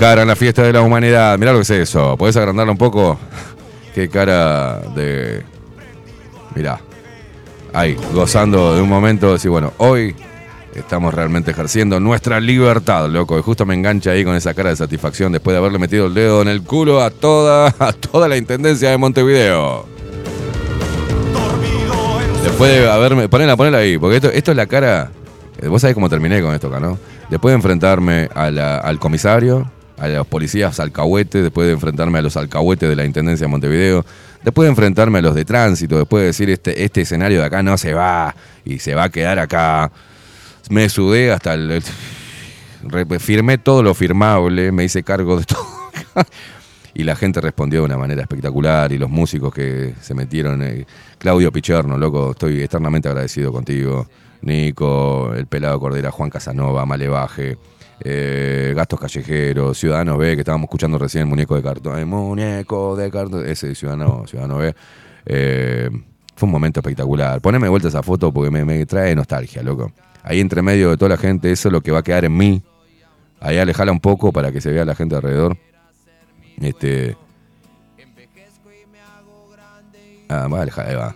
Cara 0.00 0.22
en 0.22 0.28
la 0.28 0.34
fiesta 0.34 0.62
de 0.62 0.72
la 0.72 0.80
humanidad. 0.80 1.38
Mirá 1.38 1.52
lo 1.52 1.58
que 1.58 1.62
es 1.62 1.70
eso. 1.70 2.16
¿Podés 2.16 2.34
agrandarlo 2.34 2.72
un 2.72 2.78
poco? 2.78 3.18
Qué 3.94 4.08
cara 4.08 4.80
de. 4.94 5.42
Mirá. 6.54 6.80
Ahí, 7.74 7.96
gozando 8.14 8.74
de 8.74 8.80
un 8.80 8.88
momento. 8.88 9.34
Decir, 9.34 9.50
bueno, 9.50 9.74
hoy 9.76 10.16
estamos 10.74 11.12
realmente 11.12 11.50
ejerciendo 11.50 12.00
nuestra 12.00 12.40
libertad, 12.40 13.10
loco. 13.10 13.38
Y 13.38 13.42
justo 13.42 13.66
me 13.66 13.74
engancha 13.74 14.12
ahí 14.12 14.24
con 14.24 14.34
esa 14.34 14.54
cara 14.54 14.70
de 14.70 14.76
satisfacción 14.76 15.32
después 15.32 15.52
de 15.52 15.58
haberle 15.58 15.78
metido 15.78 16.06
el 16.06 16.14
dedo 16.14 16.40
en 16.40 16.48
el 16.48 16.62
culo 16.62 17.02
a 17.02 17.10
toda, 17.10 17.66
a 17.78 17.92
toda 17.92 18.26
la 18.26 18.38
intendencia 18.38 18.88
de 18.88 18.96
Montevideo. 18.96 19.84
Después 22.42 22.72
de 22.72 22.90
haberme. 22.90 23.28
Ponela, 23.28 23.54
ponela 23.54 23.78
ahí, 23.78 23.98
porque 23.98 24.16
esto, 24.16 24.30
esto 24.30 24.50
es 24.52 24.56
la 24.56 24.64
cara. 24.64 25.10
Vos 25.68 25.82
sabés 25.82 25.94
cómo 25.94 26.08
terminé 26.08 26.40
con 26.40 26.54
esto 26.54 26.70
¿no? 26.80 26.98
Después 27.28 27.52
de 27.52 27.56
enfrentarme 27.56 28.30
a 28.34 28.78
al 28.78 28.98
comisario, 28.98 29.70
a 30.00 30.08
los 30.08 30.26
policías 30.26 30.80
alcahuetes, 30.80 31.42
después 31.42 31.66
de 31.66 31.74
enfrentarme 31.74 32.18
a 32.18 32.22
los 32.22 32.36
alcahuetes 32.36 32.88
de 32.88 32.96
la 32.96 33.04
Intendencia 33.04 33.46
de 33.46 33.50
Montevideo, 33.50 34.04
después 34.42 34.64
de 34.64 34.70
enfrentarme 34.70 35.18
a 35.18 35.22
los 35.22 35.34
de 35.34 35.44
tránsito, 35.44 35.98
después 35.98 36.22
de 36.22 36.26
decir 36.28 36.48
este, 36.48 36.84
este 36.84 37.02
escenario 37.02 37.40
de 37.40 37.46
acá 37.46 37.62
no 37.62 37.76
se 37.76 37.92
va 37.92 38.34
y 38.64 38.78
se 38.78 38.94
va 38.94 39.04
a 39.04 39.08
quedar 39.10 39.38
acá. 39.38 39.92
Me 40.70 40.88
sudé 40.88 41.32
hasta 41.32 41.54
el. 41.54 41.82
firmé 43.18 43.58
todo 43.58 43.82
lo 43.82 43.94
firmable, 43.94 44.72
me 44.72 44.84
hice 44.84 45.02
cargo 45.02 45.38
de 45.38 45.44
todo. 45.46 45.66
Y 46.94 47.04
la 47.04 47.14
gente 47.14 47.40
respondió 47.40 47.80
de 47.80 47.86
una 47.86 47.98
manera 47.98 48.22
espectacular 48.22 48.92
y 48.92 48.98
los 48.98 49.10
músicos 49.10 49.52
que 49.54 49.94
se 50.00 50.14
metieron. 50.14 50.62
eh, 50.62 50.86
Claudio 51.18 51.52
Picherno, 51.52 51.98
loco, 51.98 52.32
estoy 52.32 52.62
eternamente 52.62 53.08
agradecido 53.08 53.52
contigo. 53.52 54.08
Nico, 54.42 55.32
el 55.34 55.46
pelado 55.46 55.78
Cordera, 55.78 56.10
Juan 56.10 56.30
Casanova, 56.30 56.86
Malevaje, 56.86 57.58
eh, 58.02 58.72
Gastos 58.76 58.98
Callejeros, 59.00 59.78
Ciudadanos 59.78 60.18
B, 60.18 60.34
que 60.34 60.40
estábamos 60.40 60.64
escuchando 60.66 60.98
recién, 60.98 61.28
Muñeco 61.28 61.56
de 61.56 61.62
Cartón. 61.62 61.98
eh, 61.98 62.04
muñeco 62.04 62.96
de 62.96 63.10
Cartón, 63.10 63.46
ese 63.48 63.74
Ciudadano, 63.74 64.24
Ciudadano 64.26 64.58
B. 64.58 64.74
Eh, 65.26 65.90
fue 66.34 66.46
un 66.46 66.52
momento 66.52 66.80
espectacular. 66.80 67.40
Poneme 67.40 67.66
de 67.66 67.70
vuelta 67.70 67.88
esa 67.88 68.02
foto 68.02 68.32
porque 68.32 68.50
me, 68.50 68.64
me 68.64 68.84
trae 68.86 69.14
nostalgia, 69.14 69.62
loco. 69.62 69.92
Ahí 70.22 70.40
entre 70.40 70.62
medio 70.62 70.90
de 70.90 70.96
toda 70.96 71.10
la 71.10 71.16
gente, 71.16 71.50
eso 71.52 71.68
es 71.68 71.72
lo 71.72 71.80
que 71.82 71.90
va 71.92 71.98
a 72.00 72.02
quedar 72.02 72.24
en 72.24 72.36
mí. 72.36 72.62
Ahí 73.40 73.58
alejala 73.58 73.90
un 73.92 74.00
poco 74.00 74.32
para 74.32 74.50
que 74.52 74.60
se 74.60 74.70
vea 74.70 74.84
la 74.84 74.94
gente 74.94 75.16
alrededor. 75.16 75.56
Este. 76.60 77.16
Ah, 80.28 80.46
va, 80.48 80.62
aleja- 80.62 80.86
ahí 80.88 80.94
va. 80.94 81.14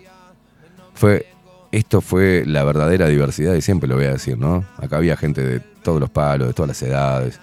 Fue. 0.95 1.27
Esto 1.71 2.01
fue 2.01 2.45
la 2.47 2.63
verdadera 2.63 3.09
diversidad 3.09 3.55
y 3.55 3.61
siempre 3.61 3.89
lo 3.89 3.97
voy 3.97 4.05
a 4.05 4.13
decir, 4.13 4.39
¿no? 4.39 4.65
Acá 4.77 4.97
había 4.97 5.17
gente 5.17 5.43
de 5.43 5.61
todos 5.85 6.01
los 6.01 6.11
palos, 6.11 6.49
de 6.49 6.55
todas 6.55 6.69
las 6.69 6.83
edades, 6.83 7.41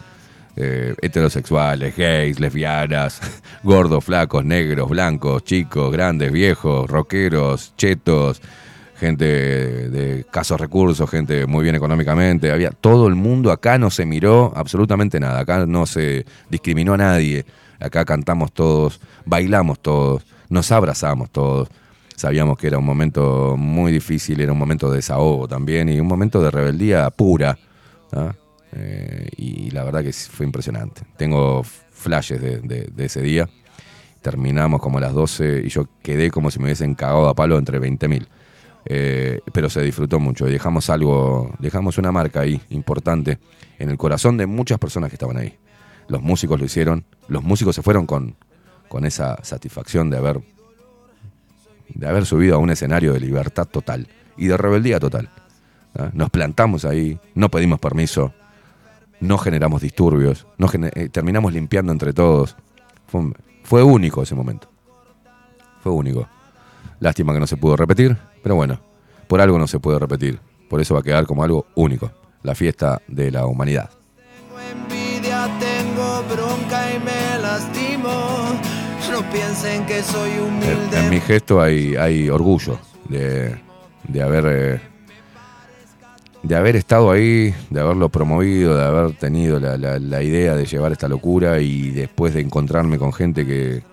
eh, 0.57 0.93
heterosexuales, 1.01 1.95
gays, 1.95 2.41
lesbianas, 2.41 3.21
gordos, 3.63 4.03
flacos, 4.03 4.43
negros, 4.43 4.89
blancos, 4.89 5.45
chicos, 5.45 5.93
grandes, 5.93 6.33
viejos, 6.33 6.89
rockeros, 6.89 7.73
chetos, 7.77 8.41
gente 8.99 9.25
de 9.25 10.19
escasos 10.19 10.59
recursos, 10.59 11.09
gente 11.09 11.45
muy 11.45 11.63
bien 11.63 11.75
económicamente. 11.75 12.51
Había 12.51 12.71
todo 12.71 13.07
el 13.07 13.15
mundo 13.15 13.51
acá 13.51 13.77
no 13.77 13.89
se 13.89 14.05
miró 14.05 14.51
absolutamente 14.55 15.19
nada. 15.19 15.39
Acá 15.39 15.65
no 15.65 15.85
se 15.85 16.25
discriminó 16.49 16.95
a 16.95 16.97
nadie. 16.97 17.45
Acá 17.79 18.05
cantamos 18.05 18.51
todos, 18.51 19.01
bailamos 19.25 19.79
todos, 19.79 20.23
nos 20.49 20.71
abrazamos 20.71 21.31
todos. 21.31 21.69
Sabíamos 22.15 22.59
que 22.59 22.67
era 22.67 22.77
un 22.77 22.85
momento 22.85 23.55
muy 23.57 23.91
difícil, 23.91 24.39
era 24.39 24.51
un 24.51 24.59
momento 24.59 24.91
de 24.91 24.97
desahogo 24.97 25.47
también 25.47 25.89
y 25.89 25.99
un 25.99 26.05
momento 26.05 26.43
de 26.43 26.51
rebeldía 26.51 27.09
pura. 27.09 27.57
¿Ah? 28.13 28.33
Y 29.35 29.69
la 29.71 29.83
verdad 29.83 30.01
que 30.01 30.13
fue 30.13 30.45
impresionante. 30.45 31.01
Tengo 31.17 31.63
flashes 31.63 32.41
de 32.41 33.05
ese 33.05 33.21
día. 33.21 33.49
Terminamos 34.21 34.81
como 34.81 34.99
a 34.99 35.01
las 35.01 35.13
12 35.13 35.63
y 35.65 35.69
yo 35.69 35.87
quedé 36.03 36.29
como 36.29 36.51
si 36.51 36.59
me 36.59 36.65
hubiesen 36.65 36.93
cagado 36.93 37.27
a 37.27 37.33
palo 37.33 37.57
entre 37.57 37.81
20.000. 37.81 38.27
Eh, 38.85 39.39
pero 39.53 39.69
se 39.69 39.81
disfrutó 39.81 40.19
mucho 40.19 40.47
y 40.47 40.51
dejamos 40.51 40.89
algo, 40.89 41.53
dejamos 41.59 41.97
una 41.97 42.11
marca 42.11 42.41
ahí 42.41 42.61
importante 42.69 43.37
en 43.77 43.89
el 43.89 43.97
corazón 43.97 44.37
de 44.37 44.47
muchas 44.47 44.79
personas 44.79 45.09
que 45.09 45.15
estaban 45.15 45.37
ahí. 45.37 45.57
Los 46.07 46.21
músicos 46.21 46.59
lo 46.59 46.65
hicieron, 46.65 47.05
los 47.27 47.43
músicos 47.43 47.75
se 47.75 47.83
fueron 47.83 48.05
con, 48.05 48.35
con 48.87 49.05
esa 49.05 49.43
satisfacción 49.43 50.09
de 50.09 50.17
haber, 50.17 50.41
de 51.89 52.07
haber 52.07 52.25
subido 52.25 52.55
a 52.55 52.57
un 52.57 52.69
escenario 52.71 53.13
de 53.13 53.19
libertad 53.19 53.67
total 53.67 54.07
y 54.35 54.47
de 54.47 54.57
rebeldía 54.57 54.99
total. 54.99 55.29
¿Ah? 55.97 56.09
Nos 56.13 56.29
plantamos 56.29 56.85
ahí, 56.85 57.19
no 57.35 57.49
pedimos 57.49 57.79
permiso, 57.79 58.33
no 59.19 59.37
generamos 59.37 59.81
disturbios, 59.81 60.47
no 60.57 60.67
eh, 60.73 61.09
terminamos 61.09 61.53
limpiando 61.53 61.91
entre 61.91 62.13
todos. 62.13 62.55
Fue, 63.07 63.21
un- 63.21 63.35
fue 63.63 63.83
único 63.83 64.23
ese 64.23 64.35
momento. 64.35 64.67
Fue 65.81 65.91
único. 65.91 66.27
Lástima 66.99 67.33
que 67.33 67.39
no 67.39 67.47
se 67.47 67.57
pudo 67.57 67.75
repetir, 67.75 68.15
pero 68.43 68.55
bueno, 68.55 68.79
por 69.27 69.41
algo 69.41 69.57
no 69.57 69.67
se 69.67 69.79
puede 69.79 69.99
repetir. 69.99 70.39
Por 70.69 70.79
eso 70.81 70.93
va 70.93 70.99
a 71.01 71.03
quedar 71.03 71.25
como 71.25 71.43
algo 71.43 71.65
único. 71.75 72.11
La 72.43 72.55
fiesta 72.55 73.01
de 73.07 73.31
la 73.31 73.45
humanidad. 73.45 73.89
envidia, 74.71 75.47
tengo 75.59 76.23
bronca 76.23 76.91
y 76.93 76.99
me 76.99 77.41
lastimo. 77.41 78.09
No 79.11 79.29
piensen 79.31 79.85
que 79.85 80.01
soy 80.03 80.31
En, 80.31 80.41
humilde. 80.41 80.99
en 80.99 81.09
mi 81.09 81.19
gesto 81.19 81.61
hay, 81.61 81.95
hay 81.95 82.29
orgullo 82.29 82.79
de, 83.09 83.55
de 84.07 84.21
haber 84.21 84.45
eh, 84.47 84.81
de 86.43 86.55
haber 86.55 86.75
estado 86.75 87.11
ahí, 87.11 87.53
de 87.69 87.79
haberlo 87.79 88.09
promovido, 88.09 88.75
de 88.75 88.83
haber 88.83 89.13
tenido 89.13 89.59
la, 89.59 90.23
idea 90.23 90.55
de 90.55 90.65
llevar 90.65 90.91
esta 90.91 91.07
locura 91.07 91.59
y 91.59 91.91
después 91.91 92.33
de 92.33 92.41
encontrarme 92.41 92.97
con 92.97 93.13
gente 93.13 93.45
que, 93.45 93.83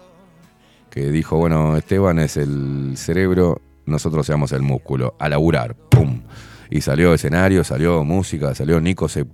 que 0.90 1.10
dijo, 1.10 1.36
bueno, 1.36 1.76
Esteban 1.76 2.18
es 2.18 2.36
el 2.36 2.94
cerebro, 2.96 3.60
nosotros 3.84 4.26
seamos 4.26 4.52
el 4.52 4.62
músculo, 4.62 5.14
a 5.18 5.28
laburar, 5.28 5.74
¡pum! 5.74 6.22
Y 6.70 6.80
salió 6.80 7.14
escenario, 7.14 7.64
salió 7.64 8.02
música, 8.04 8.54
salió 8.54 8.80
Nico, 8.80 9.08
se 9.08 9.26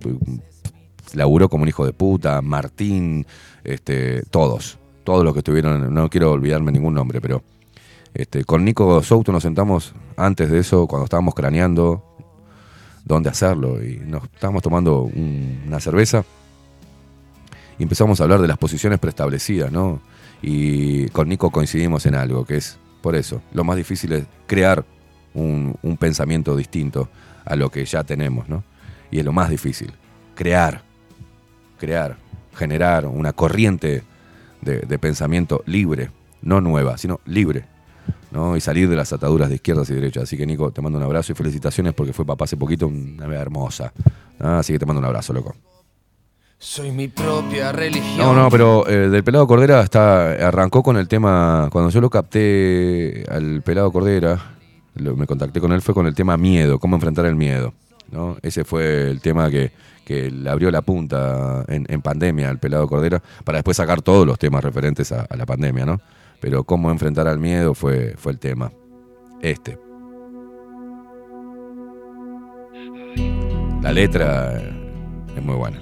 laburó 1.13 1.49
como 1.49 1.63
un 1.63 1.69
hijo 1.69 1.85
de 1.85 1.93
puta, 1.93 2.41
Martín, 2.41 3.25
este, 3.63 4.23
todos, 4.29 4.77
todos 5.03 5.23
los 5.23 5.33
que 5.33 5.39
estuvieron, 5.39 5.93
no 5.93 6.09
quiero 6.09 6.31
olvidarme 6.31 6.71
ningún 6.71 6.93
nombre, 6.93 7.21
pero 7.21 7.43
este, 8.13 8.43
con 8.43 8.63
Nico 8.63 9.01
Souto 9.03 9.31
nos 9.31 9.43
sentamos 9.43 9.93
antes 10.17 10.49
de 10.49 10.59
eso, 10.59 10.87
cuando 10.87 11.05
estábamos 11.05 11.33
craneando 11.33 12.04
dónde 13.05 13.29
hacerlo, 13.29 13.83
y 13.83 13.97
nos 14.05 14.23
estábamos 14.23 14.63
tomando 14.63 15.03
un- 15.03 15.63
una 15.67 15.79
cerveza 15.79 16.25
y 17.77 17.83
empezamos 17.83 18.19
a 18.19 18.23
hablar 18.23 18.41
de 18.41 18.47
las 18.47 18.57
posiciones 18.57 18.99
preestablecidas, 18.99 19.71
¿no? 19.71 20.01
Y 20.41 21.07
con 21.09 21.29
Nico 21.29 21.51
coincidimos 21.51 22.05
en 22.05 22.15
algo, 22.15 22.45
que 22.45 22.57
es, 22.57 22.77
por 23.01 23.15
eso, 23.15 23.41
lo 23.53 23.63
más 23.63 23.77
difícil 23.77 24.11
es 24.13 24.25
crear 24.47 24.83
un, 25.33 25.77
pensamiento 25.99 26.55
distinto 26.55 27.09
a 27.45 27.55
lo 27.55 27.69
que 27.69 27.85
ya 27.85 28.03
tenemos, 28.03 28.49
¿no? 28.49 28.63
Y 29.11 29.19
es 29.19 29.25
lo 29.25 29.31
más 29.33 29.49
difícil, 29.49 29.93
crear, 30.33 30.81
crear, 31.79 32.17
generar 32.55 33.05
una 33.05 33.33
corriente 33.33 34.03
de 34.61 34.99
pensamiento 34.99 35.61
libre, 35.67 36.09
no 36.41 36.59
nueva, 36.59 36.97
sino 36.97 37.19
libre, 37.25 37.65
¿no? 38.35 38.55
Y 38.57 38.61
salir 38.61 38.87
de 38.89 38.95
las 38.97 39.11
ataduras 39.13 39.47
de 39.49 39.55
izquierdas 39.55 39.89
y 39.89 39.93
derechas. 39.95 40.23
Así 40.23 40.35
que 40.37 40.45
Nico, 40.45 40.69
te 40.71 40.81
mando 40.81 40.97
un 40.99 41.03
abrazo 41.05 41.31
y 41.31 41.35
felicitaciones 41.35 41.93
porque 41.93 42.11
fue 42.13 42.25
papá 42.25 42.43
hace 42.43 42.57
poquito, 42.57 42.87
una 42.87 43.25
vez 43.25 43.39
hermosa. 43.39 43.93
Así 44.37 44.73
que 44.73 44.79
te 44.79 44.85
mando 44.85 44.99
un 44.99 45.05
abrazo, 45.05 45.31
loco. 45.33 45.55
Soy 46.57 46.91
mi 46.91 47.07
propia 47.07 47.71
religión. 47.71 48.17
No, 48.17 48.33
no, 48.33 48.49
pero 48.49 48.87
eh, 48.87 49.09
del 49.09 49.23
pelado 49.23 49.45
Cordera 49.47 49.81
está, 49.81 50.31
arrancó 50.47 50.83
con 50.83 50.97
el 50.97 51.07
tema, 51.07 51.69
cuando 51.71 51.89
yo 51.89 52.01
lo 52.01 52.09
capté 52.09 53.23
al 53.29 53.61
pelado 53.61 53.91
Cordera, 53.91 54.55
lo- 54.95 55.15
me 55.15 55.27
contacté 55.27 55.59
con 55.61 55.71
él, 55.73 55.81
fue 55.81 55.93
con 55.93 56.07
el 56.07 56.15
tema 56.15 56.37
miedo, 56.37 56.79
cómo 56.79 56.95
enfrentar 56.95 57.25
el 57.25 57.35
miedo. 57.35 57.73
¿no? 58.11 58.37
Ese 58.41 58.63
fue 58.63 59.09
el 59.09 59.19
tema 59.19 59.49
que, 59.49 59.71
que 60.05 60.29
le 60.31 60.49
abrió 60.49 60.71
la 60.71 60.81
punta 60.81 61.65
en, 61.67 61.85
en 61.89 62.01
pandemia 62.01 62.49
al 62.49 62.59
pelado 62.59 62.87
Cordera, 62.87 63.21
para 63.43 63.57
después 63.57 63.77
sacar 63.77 64.01
todos 64.01 64.25
los 64.25 64.39
temas 64.39 64.63
referentes 64.63 65.11
a, 65.11 65.21
a 65.23 65.35
la 65.35 65.45
pandemia, 65.45 65.85
¿no? 65.85 65.99
Pero 66.45 66.63
cómo 66.63 66.91
enfrentar 66.91 67.27
al 67.27 67.39
miedo 67.39 67.73
fue, 67.73 68.13
fue 68.17 68.31
el 68.31 68.37
tema. 68.37 68.71
Este. 69.41 69.79
La 73.81 73.91
letra 73.91 74.55
es 75.35 75.43
muy 75.43 75.55
buena. 75.55 75.81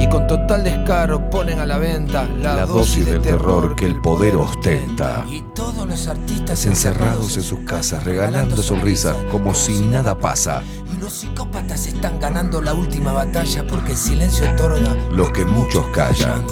Y 0.00 0.08
con 0.08 0.26
total 0.26 0.64
descaro 0.64 1.28
ponen 1.28 1.58
a 1.58 1.66
la 1.66 1.76
venta 1.76 2.24
la, 2.24 2.56
La 2.56 2.66
dosis 2.66 3.04
del 3.04 3.20
terror 3.20 3.76
que 3.76 3.84
el 3.84 4.00
poder 4.00 4.34
ostenta. 4.34 5.24
Y 5.28 5.42
todos 5.54 5.86
los 5.86 6.08
artistas 6.08 6.64
Encerrados 6.64 7.36
en 7.36 7.42
sus 7.42 7.60
casas, 7.60 8.04
regalando 8.04 8.56
sonrisas, 8.62 9.14
como 9.30 9.54
si 9.54 9.80
nada 9.80 10.18
pasa. 10.18 10.62
Y 10.90 11.00
los 11.00 11.12
psicópatas 11.12 11.86
están 11.86 12.18
ganando 12.18 12.62
la 12.62 12.72
última 12.72 13.12
batalla 13.12 13.66
porque 13.66 13.92
el 13.92 13.98
silencio 13.98 14.50
otorga 14.50 14.96
Lo 15.12 15.30
que 15.32 15.44
muchos 15.44 15.84
callan. 15.88 16.44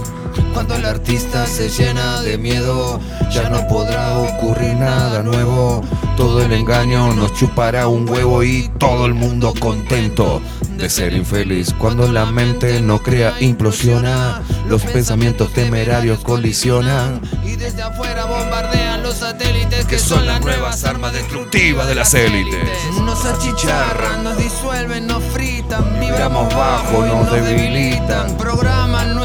Cuando 0.53 0.75
el 0.75 0.85
artista 0.85 1.47
se 1.47 1.69
llena 1.69 2.21
de 2.23 2.39
miedo, 2.39 3.01
ya 3.31 3.49
no 3.49 3.67
podrá 3.69 4.19
ocurrir 4.19 4.75
nada 4.75 5.23
nuevo. 5.23 5.83
Todo 6.17 6.43
el 6.43 6.53
engaño 6.53 7.15
nos 7.15 7.33
chupará 7.35 7.87
un 7.89 8.09
huevo 8.09 8.43
y 8.43 8.69
todo 8.79 9.07
el 9.07 9.15
mundo 9.15 9.55
contento 9.61 10.41
de 10.77 10.89
ser 10.89 11.13
infeliz. 11.13 11.75
Cuando 11.79 12.11
la 12.11 12.27
mente 12.27 12.81
no 12.81 13.03
crea, 13.03 13.35
implosiona. 13.41 14.43
Los 14.69 14.83
pensamientos 14.83 15.53
temerarios 15.53 16.21
colisionan. 16.21 17.21
Y 17.45 17.57
desde 17.57 17.83
afuera 17.83 18.25
bombardean 18.27 19.03
los 19.03 19.17
satélites 19.17 19.87
que 19.87 19.99
son 19.99 20.27
las 20.27 20.41
nuevas 20.41 20.85
armas 20.85 21.13
destructivas 21.13 21.89
de 21.89 21.95
las 21.95 22.15
élites. 22.15 22.69
Nos 23.03 23.25
achicharran, 23.25 24.25
nos 24.25 24.37
disuelven, 24.37 25.07
nos 25.07 25.23
fritan, 25.25 25.99
Vibramos 25.99 26.55
bajo, 26.55 27.05
nos 27.05 27.33
debilitan. 27.33 28.37
Programan 28.37 29.17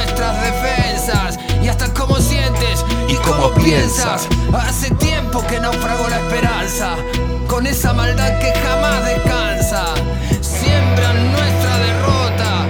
y 1.64 1.70
hasta 1.70 1.92
cómo 1.94 2.18
sientes 2.18 2.86
Y 3.08 3.16
cómo 3.16 3.52
piensas. 3.54 4.28
Hace 4.54 4.92
tiempo 4.96 5.46
que 5.48 5.60
naufragó 5.60 6.10
la 6.10 6.20
esperanza 6.20 6.96
con 7.48 7.66
esa 7.68 7.94
maldad 7.94 8.40
que 8.40 8.52
jamás 8.52 9.06
descansa. 9.06 9.94
Siembran 10.42 11.32
nuestra 11.32 11.78
derrota, 11.78 12.66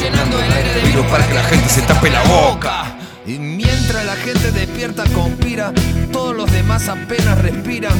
llenando 0.00 0.42
el 0.42 0.52
aire 0.52 0.74
de 0.74 0.80
virus 0.82 1.06
para 1.06 1.26
que 1.26 1.34
la 1.34 1.44
gente 1.44 1.68
se 1.68 1.82
tape 1.82 2.10
la 2.10 2.22
boca. 2.24 2.96
y 3.26 3.38
mientras 3.38 4.04
la 4.04 4.16
gente 4.16 4.50
despierta 4.50 5.04
conspira, 5.14 5.72
todos 6.10 6.34
los 6.34 6.50
demás 6.50 6.88
apenas 6.88 7.38
respiran. 7.38 7.92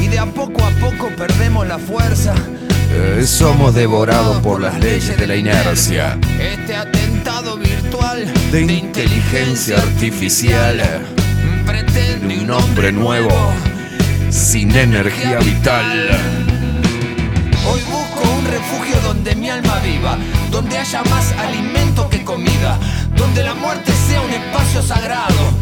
Y 0.00 0.08
de 0.08 0.18
a 0.18 0.26
poco 0.26 0.64
a 0.64 0.70
poco 0.80 1.08
perdemos 1.16 1.66
la 1.66 1.78
fuerza. 1.78 2.34
Eh, 2.90 3.24
somos 3.26 3.74
devorados 3.74 4.40
por 4.42 4.60
las 4.60 4.78
leyes 4.80 5.16
de 5.16 5.26
la 5.26 5.36
inercia. 5.36 6.18
Este 6.40 6.76
atentado 6.76 7.56
virtual 7.56 8.32
De 8.50 8.62
inteligencia 8.62 9.76
artificial. 9.76 10.80
pretende 11.66 12.38
Un 12.38 12.50
hombre 12.50 12.92
nuevo. 12.92 13.30
Sin 14.30 14.74
energía 14.74 15.38
vital. 15.38 16.10
Hoy 17.68 17.80
busco 17.90 18.30
un 18.38 18.46
refugio 18.46 19.00
donde 19.02 19.34
mi 19.34 19.50
alma 19.50 19.78
viva, 19.80 20.18
donde 20.50 20.78
haya 20.78 21.02
más 21.04 21.32
alimento 21.32 22.08
que 22.08 22.22
comida, 22.22 22.78
donde 23.16 23.42
la 23.42 23.54
muerte 23.54 23.92
sea 24.08 24.20
un 24.20 24.30
espacio 24.30 24.82
sagrado, 24.82 25.52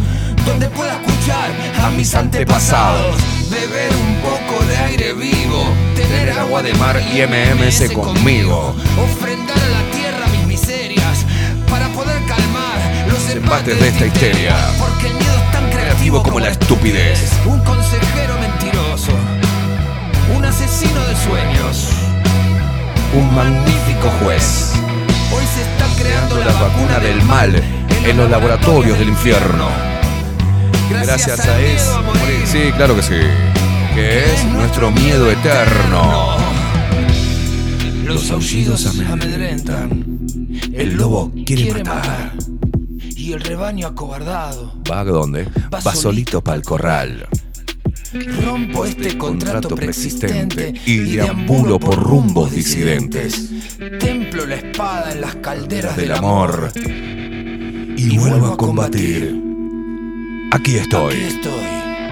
donde 0.44 0.68
pueda 0.68 1.00
escuchar 1.00 1.50
a 1.82 1.90
mis 1.90 2.14
antepasados, 2.14 3.16
beber 3.50 3.90
un 3.97 4.16
poco 4.16 4.64
de 4.66 4.76
aire 4.76 5.12
vivo, 5.12 5.64
tener 5.94 6.31
agua 6.31 6.62
de 6.62 6.74
mar 6.74 7.00
y 7.12 7.23
MMS 7.23 7.90
conmigo. 7.92 8.74
ofrendar 8.98 9.56
a 9.56 9.68
la 9.68 9.90
tierra 9.97 10.26
mis 10.32 10.47
miserias, 10.47 11.24
para 11.68 11.89
poder 11.89 12.18
calmar 12.26 13.06
los 13.08 13.28
Embates 13.31 13.81
de 13.81 13.89
esta 13.89 14.06
histeria. 14.06 14.56
porque 14.78 15.08
el 15.08 15.14
miedo 15.14 15.34
es 15.34 15.52
tan 15.52 15.70
creativo 15.70 16.23
como 16.23 16.40
la 16.40 16.48
estupidez. 16.50 17.32
un 17.47 17.60
consejero 17.60 18.39
mentiroso, 18.39 19.12
un 20.36 20.44
asesino 20.44 21.05
de 21.06 21.16
sueños. 21.16 21.89
Un 23.14 23.32
magnífico 23.32 24.10
juez. 24.20 24.73
Hoy 25.32 25.44
se 25.55 25.62
está 25.62 25.86
creando 26.02 26.36
La 26.39 26.52
vacuna 26.52 26.98
del 26.98 27.23
mal 27.23 27.55
en 28.05 28.16
los 28.16 28.28
laboratorios 28.28 28.98
del 28.98 29.10
infierno. 29.10 29.93
Gracias 30.91 31.41
a 31.41 31.61
eso. 31.61 32.03
Sí, 32.47 32.73
claro 32.77 32.94
que 32.97 33.03
sí. 33.03 33.20
Que 33.94 34.25
es 34.25 34.44
nuestro 34.47 34.91
miedo 34.91 35.31
eterno. 35.31 36.36
Los 38.05 38.31
aullidos 38.31 38.86
amedrentan. 38.86 40.05
El 40.73 40.94
lobo 40.94 41.33
quiere 41.47 41.85
matar. 41.85 42.33
Y 43.17 43.33
el 43.33 43.41
rebaño 43.41 43.86
acobardado. 43.86 44.75
¿Va 44.91 45.01
a 45.01 45.05
dónde? 45.05 45.49
Va 45.73 45.81
Va 45.81 45.94
solito 45.94 46.43
para 46.43 46.57
el 46.57 46.62
corral. 46.62 47.28
Rompo 48.44 48.85
este 48.85 49.19
contrato 49.19 49.75
preexistente 49.75 50.73
y 50.86 50.99
deambulo 50.99 51.81
por 51.81 51.97
rumbos 52.01 52.53
disidentes. 52.53 53.51
Templo 53.99 54.47
la 54.47 54.55
espada 54.57 55.12
en 55.12 55.20
las 55.20 55.35
calderas 55.36 55.97
Del 55.97 56.12
amor. 56.12 56.70
Y 56.77 58.19
vuelvo 58.19 58.47
a 58.49 58.57
combatir. 58.57 59.43
Aquí 60.55 60.76
estoy. 60.78 61.36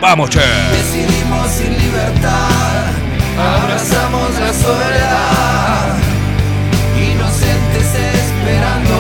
¡Vamos, 0.01 0.29
che! 0.29 0.41
Decidimos 0.41 1.49
sin 1.49 1.79
libertad, 1.79 2.91
abrazamos 3.39 4.31
la 4.41 4.53
soledad, 4.53 5.97
inocentes 6.99 7.95
esperando, 7.95 8.99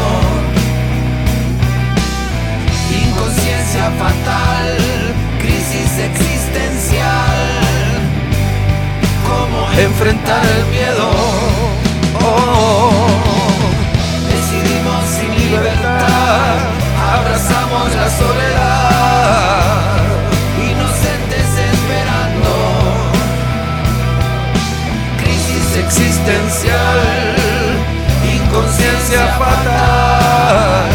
inconsciencia 3.05 3.91
fatal, 3.99 4.69
crisis 5.41 5.93
existencial, 5.99 7.49
cómo 9.27 9.59
enfrentar 9.77 10.43
el 10.57 10.65
miedo. 10.67 11.11
Oh, 12.25 12.93
decidimos 14.31 15.05
sin 15.17 15.35
libertad, 15.51 16.59
abrazamos 17.13 17.87
la 17.97 18.09
soledad, 18.09 18.82
existencial, 26.23 27.01
inconsciencia 28.23 29.27
fatal, 29.39 30.91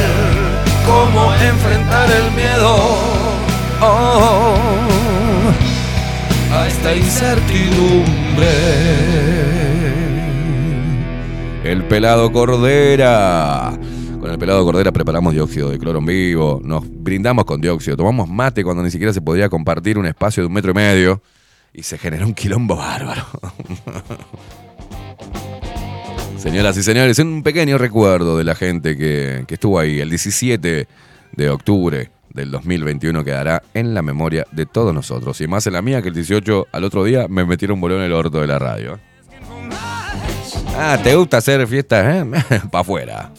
cómo 0.86 1.34
enfrentar 1.34 2.10
el 2.10 2.32
miedo. 2.32 2.78
Oh, 3.82 4.56
a 6.54 6.68
esta 6.68 6.96
incertidumbre. 6.96 8.48
El 11.64 11.84
pelado 11.84 12.32
Cordera. 12.32 13.78
Con 14.22 14.32
el 14.32 14.40
pelado 14.40 14.64
Cordera 14.64 14.92
preparamos 14.92 15.34
dióxido 15.34 15.70
de 15.70 15.78
cloro 15.78 16.00
en 16.00 16.06
vivo, 16.06 16.62
nos 16.64 16.84
brindamos 16.90 17.46
con 17.46 17.60
dióxido, 17.62 17.98
tomamos 17.98 18.30
mate 18.30 18.64
cuando 18.64 18.82
ni 18.82 18.92
siquiera 18.92 19.14
se 19.14 19.22
podía 19.22 19.50
compartir 19.50 19.98
un 19.98 20.06
espacio 20.06 20.42
de 20.44 20.48
un 20.48 20.54
metro 20.54 20.72
y 20.72 20.74
medio 20.74 21.22
y 21.74 21.84
se 21.84 21.98
generó 21.98 22.26
un 22.26 22.34
quilombo 22.34 22.78
bárbaro. 22.78 23.26
Señoras 26.38 26.77
y 26.77 26.83
señores, 26.83 27.19
un 27.19 27.43
pequeño 27.43 27.77
recuerdo 27.77 28.38
de 28.38 28.43
la 28.43 28.56
gente 28.56 28.95
que, 28.95 29.43
que 29.48 29.56
estuvo 29.56 29.80
ahí 29.80 29.99
el 29.99 30.09
17 30.09 30.88
de 31.33 31.49
octubre 31.49 32.11
del 32.38 32.51
2021 32.51 33.24
quedará 33.24 33.64
en 33.74 33.93
la 33.93 34.01
memoria 34.01 34.45
de 34.51 34.66
todos 34.66 34.93
nosotros. 34.93 35.41
Y 35.41 35.48
más 35.48 35.67
en 35.67 35.74
la 35.74 35.82
mía 35.82 36.01
que 36.01 36.09
el 36.09 36.14
18 36.14 36.67
al 36.72 36.83
otro 36.83 37.03
día 37.03 37.27
me 37.27 37.43
metieron 37.45 37.82
bolón 37.82 37.99
en 37.99 38.06
el 38.06 38.14
orto 38.14 38.40
de 38.40 38.48
la 38.48 38.59
radio. 38.59 38.99
Ah, 40.77 40.98
¿te 41.01 41.16
gusta 41.16 41.38
hacer 41.38 41.67
fiestas, 41.67 42.06
eh? 42.16 42.59
Pa' 42.72 42.82
afuera. 42.82 43.32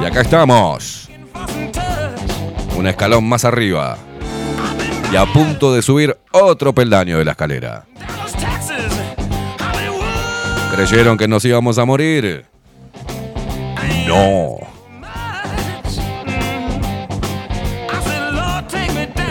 Y 0.00 0.04
acá 0.04 0.20
estamos. 0.20 1.08
Un 2.76 2.86
escalón 2.86 3.24
más 3.24 3.44
arriba. 3.44 3.96
Y 5.10 5.16
a 5.16 5.24
punto 5.26 5.74
de 5.74 5.82
subir 5.82 6.16
otro 6.30 6.74
peldaño 6.74 7.18
de 7.18 7.24
la 7.24 7.32
escalera. 7.32 7.86
¿Creyeron 10.70 11.18
que 11.18 11.26
nos 11.26 11.44
íbamos 11.44 11.78
a 11.78 11.84
morir? 11.84 12.44
No. 14.06 14.56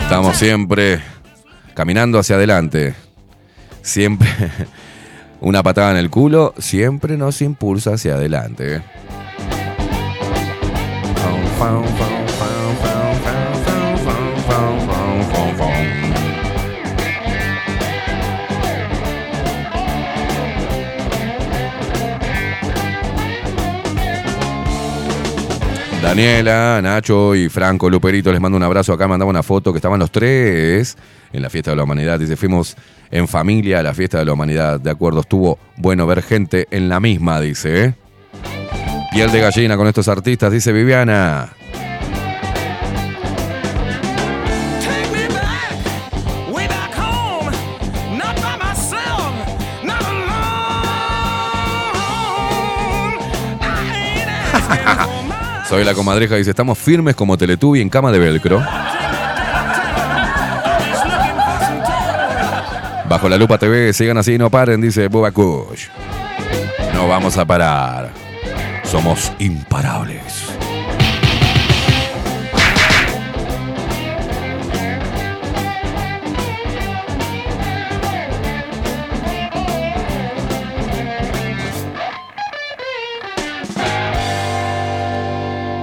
Estamos 0.02 0.36
siempre 0.36 1.00
caminando 1.74 2.18
hacia 2.18 2.36
adelante. 2.36 2.94
Siempre 3.82 4.28
una 5.40 5.62
patada 5.62 5.92
en 5.92 5.96
el 5.96 6.10
culo 6.10 6.54
siempre 6.58 7.16
nos 7.16 7.40
impulsa 7.42 7.94
hacia 7.94 8.14
adelante. 8.14 8.82
Daniela, 26.10 26.80
Nacho 26.82 27.36
y 27.36 27.48
Franco 27.48 27.88
Luperito 27.88 28.32
les 28.32 28.40
mando 28.40 28.56
un 28.56 28.64
abrazo. 28.64 28.92
Acá 28.92 29.06
mandaba 29.06 29.30
una 29.30 29.44
foto 29.44 29.72
que 29.72 29.76
estaban 29.78 30.00
los 30.00 30.10
tres 30.10 30.98
en 31.32 31.40
la 31.40 31.48
fiesta 31.48 31.70
de 31.70 31.76
la 31.76 31.84
humanidad. 31.84 32.18
Dice, 32.18 32.36
fuimos 32.36 32.76
en 33.12 33.28
familia 33.28 33.78
a 33.78 33.84
la 33.84 33.94
fiesta 33.94 34.18
de 34.18 34.24
la 34.24 34.32
humanidad. 34.32 34.80
De 34.80 34.90
acuerdo, 34.90 35.20
estuvo 35.20 35.60
bueno 35.76 36.08
ver 36.08 36.24
gente 36.24 36.66
en 36.72 36.88
la 36.88 36.98
misma, 36.98 37.40
dice. 37.40 37.84
¿eh? 37.84 37.94
Piel 39.12 39.30
de 39.30 39.40
gallina 39.40 39.76
con 39.76 39.86
estos 39.86 40.08
artistas, 40.08 40.50
dice 40.50 40.72
Viviana. 40.72 41.52
Soy 55.70 55.84
la 55.84 55.94
comadreja, 55.94 56.34
dice, 56.34 56.50
estamos 56.50 56.76
firmes 56.76 57.14
como 57.14 57.38
Teletubby 57.38 57.80
en 57.80 57.88
cama 57.88 58.10
de 58.10 58.18
velcro. 58.18 58.60
Bajo 63.08 63.28
la 63.28 63.36
lupa 63.36 63.56
TV, 63.56 63.92
sigan 63.92 64.18
así, 64.18 64.36
no 64.36 64.50
paren, 64.50 64.80
dice 64.80 65.06
Boba 65.06 65.30
Kush. 65.30 65.86
No 66.92 67.06
vamos 67.06 67.38
a 67.38 67.44
parar. 67.44 68.10
Somos 68.82 69.30
imparables. 69.38 70.39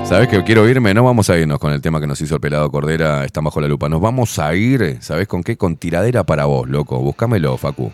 ¿Sabes 0.08 0.30
que 0.30 0.42
quiero 0.45 0.69
irme? 0.69 0.94
No 0.94 1.03
vamos 1.03 1.30
a 1.30 1.38
irnos 1.38 1.60
con 1.60 1.74
el 1.74 1.82
tema 1.82 2.00
que 2.00 2.08
nos 2.08 2.22
hizo 2.22 2.36
el 2.36 2.40
pelado 2.40 2.72
Cordera, 2.72 3.26
está 3.26 3.42
bajo 3.42 3.60
la 3.60 3.68
lupa. 3.68 3.90
Nos 3.90 4.00
vamos 4.00 4.40
a 4.40 4.56
ir, 4.56 5.00
¿sabes 5.02 5.27
con 5.27 5.44
qué? 5.44 5.58
Con 5.58 5.76
tiradera 5.76 6.24
para 6.24 6.45
vos, 6.45 6.69
loco. 6.69 6.98
Búscamelo, 7.00 7.58
Facu. 7.58 7.92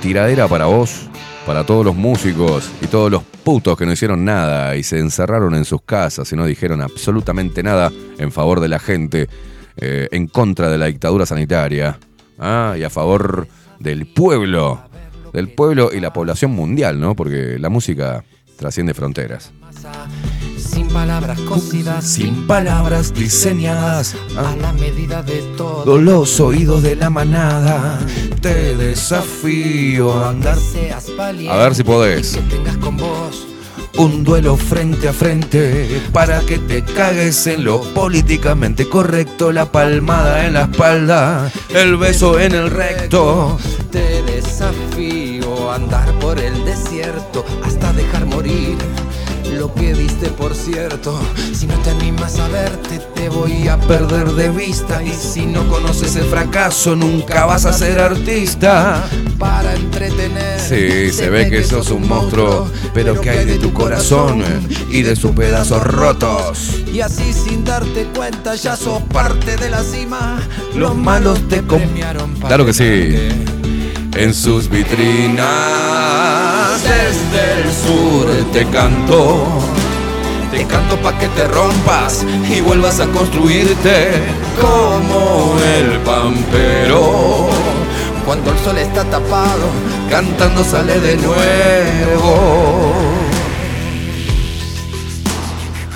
Tiradera 0.00 0.46
para 0.46 0.66
vos, 0.66 1.08
para 1.44 1.66
todos 1.66 1.84
los 1.84 1.96
músicos 1.96 2.70
y 2.80 2.86
todos 2.86 3.10
los 3.10 3.24
putos 3.24 3.76
que 3.76 3.84
no 3.84 3.90
hicieron 3.90 4.24
nada 4.24 4.76
y 4.76 4.84
se 4.84 5.00
encerraron 5.00 5.56
en 5.56 5.64
sus 5.64 5.82
casas 5.82 6.32
y 6.32 6.36
no 6.36 6.46
dijeron 6.46 6.80
absolutamente 6.80 7.64
nada 7.64 7.90
en 8.18 8.30
favor 8.30 8.60
de 8.60 8.68
la 8.68 8.78
gente, 8.78 9.28
eh, 9.78 10.08
en 10.12 10.28
contra 10.28 10.70
de 10.70 10.78
la 10.78 10.86
dictadura 10.86 11.26
sanitaria 11.26 11.98
ah, 12.38 12.76
y 12.78 12.84
a 12.84 12.90
favor 12.90 13.48
del 13.80 14.06
pueblo, 14.06 14.80
del 15.32 15.48
pueblo 15.48 15.90
y 15.92 15.98
la 15.98 16.12
población 16.12 16.52
mundial, 16.52 17.00
¿no? 17.00 17.16
Porque 17.16 17.58
la 17.58 17.70
música 17.70 18.22
trasciende 18.56 18.94
fronteras. 18.94 19.52
Sin 20.72 20.88
palabras 20.88 21.38
cocidas, 21.40 22.06
Sin 22.06 22.46
palabras 22.46 23.12
diseñadas 23.12 24.16
a 24.36 24.56
la 24.56 24.72
medida 24.72 25.22
de 25.22 25.42
todo. 25.58 25.84
Todos 25.84 26.00
los 26.00 26.40
oídos 26.40 26.82
de 26.82 26.96
la 26.96 27.10
manada. 27.10 27.98
Te 28.40 28.74
desafío 28.74 30.14
a 30.14 30.30
andar. 30.30 30.56
A 31.50 31.56
ver 31.58 31.74
si 31.74 31.82
podés. 31.82 32.32
Que 32.32 32.40
tengas 32.42 32.78
con 32.78 32.96
vos 32.96 33.46
Un 33.98 34.24
duelo 34.24 34.56
frente 34.56 35.08
a 35.08 35.12
frente 35.12 36.00
para 36.10 36.40
que 36.40 36.58
te 36.58 36.82
cagues 36.82 37.46
en 37.46 37.64
lo 37.64 37.82
políticamente 37.92 38.88
correcto. 38.88 39.52
La 39.52 39.70
palmada 39.70 40.46
en 40.46 40.54
la 40.54 40.62
espalda, 40.62 41.52
el 41.68 41.98
beso 41.98 42.40
en 42.40 42.54
el 42.54 42.70
recto. 42.70 43.58
Te 43.90 44.22
desafío 44.22 45.70
a 45.70 45.74
andar 45.74 46.10
por 46.18 46.38
el 46.38 46.64
desierto 46.64 47.44
hasta 47.62 47.92
dejar 47.92 48.24
morir 48.24 48.78
lo 49.62 49.72
que 49.74 49.94
diste 49.94 50.28
por 50.30 50.56
cierto. 50.56 51.16
Si 51.52 51.68
no 51.68 51.74
te 51.84 51.90
animas 51.90 52.36
a 52.40 52.48
verte, 52.48 52.98
te 53.14 53.28
voy 53.28 53.68
a 53.68 53.78
perder 53.78 54.32
de 54.32 54.48
vista. 54.48 55.00
Y 55.04 55.12
si 55.12 55.46
no 55.46 55.68
conoces 55.68 56.16
el 56.16 56.24
fracaso, 56.24 56.96
nunca 56.96 57.46
vas 57.46 57.64
a 57.64 57.72
ser 57.72 58.00
artista. 58.00 59.04
Para 59.38 59.72
entretener. 59.76 60.58
Sí, 60.58 61.12
se 61.12 61.30
ve 61.30 61.48
que 61.48 61.62
sos 61.62 61.92
un 61.92 62.08
monstruo, 62.08 62.68
pero 62.92 63.20
que 63.20 63.30
hay 63.30 63.44
de 63.44 63.58
tu 63.58 63.72
corazón 63.72 64.42
y 64.90 65.02
de 65.02 65.14
sus 65.14 65.30
pedazos 65.30 65.84
rotos. 65.84 66.82
Y 66.92 67.00
así 67.00 67.32
sin 67.32 67.64
darte 67.64 68.08
cuenta, 68.16 68.56
ya 68.56 68.74
sos 68.74 69.00
parte 69.12 69.56
de 69.56 69.70
la 69.70 69.84
cima. 69.84 70.42
Los 70.74 70.96
malos 70.96 71.38
te 71.48 71.62
premiaron 71.62 72.34
para 72.34 72.48
Claro 72.48 72.66
que 72.66 72.72
sí. 72.72 73.61
En 74.14 74.34
sus 74.34 74.68
vitrinas 74.68 75.46
desde 76.82 77.62
el 77.62 77.72
sur 77.72 78.26
te 78.52 78.66
canto 78.66 79.46
Te 80.50 80.66
canto 80.66 80.96
pa' 80.98 81.18
que 81.18 81.28
te 81.28 81.48
rompas 81.48 82.26
y 82.50 82.60
vuelvas 82.60 83.00
a 83.00 83.06
construirte 83.06 84.10
como 84.60 85.56
el 85.78 85.98
pampero. 86.00 87.48
Cuando 88.26 88.52
el 88.52 88.58
sol 88.58 88.76
está 88.76 89.02
tapado, 89.04 89.70
Cantando 90.10 90.62
sale 90.62 91.00
de 91.00 91.16
nuevo. 91.16 92.92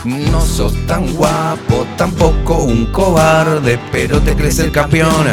No 0.05 0.41
sos 0.41 0.73
tan 0.87 1.13
guapo, 1.15 1.87
tampoco 1.99 2.55
un 2.65 2.87
cobarde, 2.87 3.79
pero 3.93 4.21
te 4.21 4.35
crees 4.35 4.59
el 4.61 4.73
campeón 4.73 5.27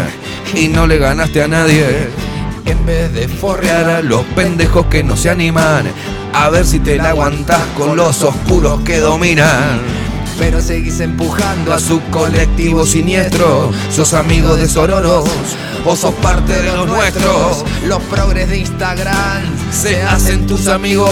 y 0.53 0.67
no 0.67 0.85
le 0.85 0.97
ganaste 0.97 1.43
a 1.43 1.47
nadie. 1.47 2.32
En 2.65 2.85
vez 2.85 3.13
de 3.13 3.27
forrear 3.27 3.89
a 3.89 4.01
los 4.01 4.23
pendejos 4.35 4.85
que 4.85 5.03
no 5.03 5.17
se 5.17 5.29
animan, 5.29 5.85
a 6.33 6.49
ver 6.49 6.65
si 6.65 6.79
te 6.79 6.95
la 6.97 7.09
aguantás 7.09 7.61
con 7.77 7.97
los 7.97 8.23
oscuros 8.23 8.81
que 8.81 8.99
dominan. 8.99 9.81
pero 10.39 10.61
seguís 10.61 10.99
empujando 10.99 11.73
A 11.73 11.79
su 11.79 12.01
colectivo 12.09 12.85
siniestro, 12.85 13.71
sos 13.91 14.13
amigo 14.13 14.55
de 14.55 14.67
Sororos 14.67 15.29
o 15.85 15.95
sos 15.95 16.13
parte 16.15 16.53
de 16.53 16.71
los 16.71 16.87
nuestros. 16.87 17.65
Los 17.85 18.01
progres 18.03 18.49
de 18.49 18.59
Instagram 18.59 19.43
Se 19.71 20.01
hacen 20.01 20.47
tus 20.47 20.67
amigos, 20.67 21.11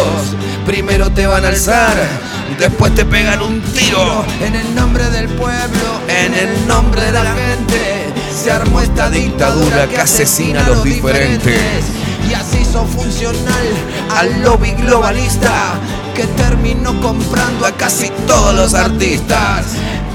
primero 0.66 1.12
te 1.12 1.28
van 1.28 1.44
a 1.44 1.50
alzar, 1.50 1.96
después 2.58 2.96
te 2.96 3.04
pegan 3.04 3.42
un 3.42 3.62
tiro. 3.62 4.24
en 4.42 4.56
el 4.56 4.74
nombre 4.74 5.10
del 5.10 5.28
pueblo, 5.28 6.00
En 6.08 6.34
el 6.34 6.68
nombre 6.68 7.06
de 7.06 7.12
la 7.12 7.36
gente 7.36 8.11
se 8.32 8.51
armó 8.51 8.82
esta 8.82 9.10
dictadura 9.10 9.88
que 9.88 9.98
asesina 9.98 10.66
a 10.66 10.69
los 10.69 10.84
diferentes. 10.84 11.84
Y 12.30 12.34
así 12.34 12.64
sos 12.64 12.90
funcional 12.90 13.68
Al 14.16 14.42
lobby 14.43 14.72
globalista 14.72 15.74
que 16.16 16.26
terminó 16.26 17.00
comprando 17.01 17.66
a 17.66 17.72
casi 17.72 18.10
todos 18.27 18.56
los 18.56 18.74
artistas. 18.74 19.66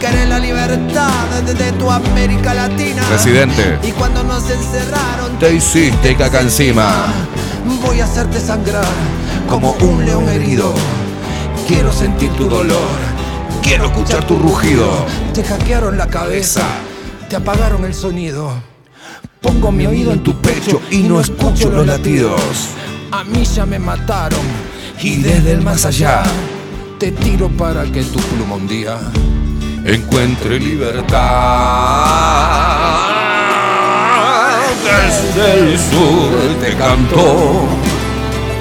Querés 0.00 0.28
la 0.28 0.38
libertad 0.38 1.10
de, 1.44 1.54
de 1.54 1.72
tu 1.72 1.90
América 1.90 2.54
Latina. 2.54 3.02
Presidente. 3.08 3.78
Y 3.82 3.92
cuando 3.92 4.22
nos 4.22 4.48
encerraron, 4.50 5.38
Te 5.38 5.54
hiciste 5.54 6.14
caca 6.16 6.40
encima 6.40 7.06
voy 7.86 8.00
a 8.00 8.04
hacerte 8.04 8.40
sangrar 8.40 8.84
como 9.48 9.72
un 9.80 10.04
león 10.04 10.28
herido. 10.28 10.74
Quiero 11.66 11.92
sentir 11.92 12.30
tu 12.32 12.48
dolor, 12.48 12.98
quiero 13.62 13.86
escuchar 13.86 14.24
tu 14.26 14.38
rugido. 14.38 14.88
Te 15.32 15.42
hackearon 15.42 15.96
la 15.96 16.06
cabeza, 16.08 16.62
te 17.28 17.36
apagaron 17.36 17.84
el 17.84 17.94
sonido. 17.94 18.52
Pongo 19.40 19.70
mi 19.72 19.86
oído 19.86 20.12
en 20.12 20.22
tu 20.22 20.34
pecho 20.40 20.80
y 20.90 20.98
no 21.02 21.20
escucho 21.20 21.70
los 21.70 21.86
latidos. 21.86 22.40
A 23.12 23.22
mí 23.24 23.44
ya 23.44 23.64
me 23.64 23.78
mataron 23.78 24.40
Y 25.00 25.16
desde 25.16 25.52
el 25.52 25.62
más 25.62 25.84
allá 25.84 26.24
te 26.98 27.12
tiro 27.12 27.48
para 27.48 27.84
que 27.84 28.02
tu 28.02 28.18
pluma 28.18 28.56
un 28.56 28.66
día 28.66 28.98
encuentre 29.84 30.58
libertad. 30.58 31.16
Desde 34.82 35.60
el 35.60 35.78
sur 35.78 36.60
te 36.60 36.74
canto, 36.76 37.66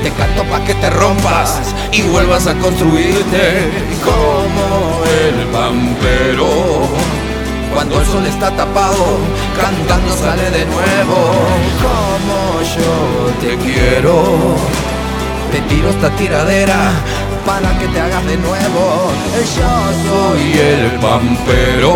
te 0.04 0.12
canto 0.12 0.44
pa' 0.44 0.64
que 0.66 0.76
te 0.76 0.90
rompas 0.90 1.62
y 1.92 2.02
vuelvas 2.04 2.46
a 2.48 2.56
construirte 2.56 3.70
como 4.04 5.04
el 5.06 5.46
vampiro. 5.52 7.15
Cuando 7.76 8.00
el 8.00 8.08
sol 8.08 8.26
está 8.26 8.50
tapado, 8.52 9.20
cantando 9.62 10.16
sale 10.16 10.50
de 10.50 10.66
nuevo. 10.66 11.18
Como 11.84 12.62
yo 12.62 13.34
te 13.42 13.58
quiero, 13.58 14.56
te 15.52 15.60
tiro 15.68 15.90
esta 15.90 16.10
tiradera 16.12 16.94
para 17.46 17.78
que 17.78 17.88
te 17.90 18.00
hagas 18.00 18.26
de 18.28 18.38
nuevo. 18.38 19.12
Yo 19.58 19.92
soy 20.08 20.54
el 20.58 20.92
pampero. 21.02 21.94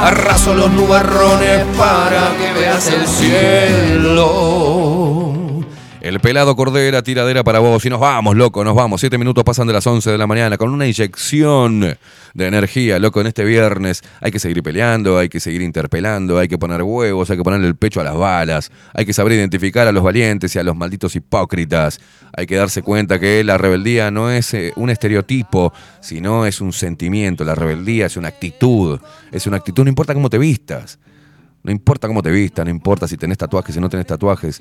Arraso 0.00 0.54
los 0.54 0.70
nubarrones 0.70 1.64
para 1.76 2.30
que 2.38 2.52
veas 2.52 2.86
el 2.86 3.08
cielo. 3.08 4.22
El 6.02 6.18
pelado 6.18 6.56
Cordera, 6.56 7.00
tiradera 7.00 7.44
para 7.44 7.60
vos. 7.60 7.86
Y 7.86 7.88
nos 7.88 8.00
vamos, 8.00 8.34
loco, 8.34 8.64
nos 8.64 8.74
vamos. 8.74 9.00
Siete 9.00 9.18
minutos 9.18 9.44
pasan 9.44 9.68
de 9.68 9.72
las 9.72 9.86
11 9.86 10.10
de 10.10 10.18
la 10.18 10.26
mañana 10.26 10.58
con 10.58 10.70
una 10.70 10.84
inyección 10.84 11.96
de 12.34 12.44
energía, 12.44 12.98
loco, 12.98 13.20
en 13.20 13.28
este 13.28 13.44
viernes. 13.44 14.02
Hay 14.20 14.32
que 14.32 14.40
seguir 14.40 14.64
peleando, 14.64 15.16
hay 15.16 15.28
que 15.28 15.38
seguir 15.38 15.62
interpelando, 15.62 16.40
hay 16.40 16.48
que 16.48 16.58
poner 16.58 16.82
huevos, 16.82 17.30
hay 17.30 17.36
que 17.36 17.44
ponerle 17.44 17.68
el 17.68 17.76
pecho 17.76 18.00
a 18.00 18.04
las 18.04 18.16
balas, 18.16 18.72
hay 18.92 19.06
que 19.06 19.12
saber 19.12 19.34
identificar 19.34 19.86
a 19.86 19.92
los 19.92 20.02
valientes 20.02 20.56
y 20.56 20.58
a 20.58 20.64
los 20.64 20.74
malditos 20.74 21.14
hipócritas. 21.14 22.00
Hay 22.32 22.46
que 22.46 22.56
darse 22.56 22.82
cuenta 22.82 23.20
que 23.20 23.44
la 23.44 23.56
rebeldía 23.56 24.10
no 24.10 24.28
es 24.28 24.54
eh, 24.54 24.72
un 24.74 24.90
estereotipo, 24.90 25.72
sino 26.00 26.46
es 26.46 26.60
un 26.60 26.72
sentimiento. 26.72 27.44
La 27.44 27.54
rebeldía 27.54 28.06
es 28.06 28.16
una 28.16 28.26
actitud. 28.26 28.98
Es 29.30 29.46
una 29.46 29.58
actitud, 29.58 29.84
no 29.84 29.88
importa 29.88 30.14
cómo 30.14 30.28
te 30.28 30.38
vistas. 30.38 30.98
No 31.62 31.70
importa 31.70 32.08
cómo 32.08 32.22
te 32.22 32.30
vistas, 32.32 32.64
no 32.64 32.72
importa 32.72 33.06
si 33.06 33.16
tenés 33.16 33.38
tatuajes, 33.38 33.72
si 33.72 33.80
no 33.80 33.88
tenés 33.88 34.06
tatuajes, 34.06 34.60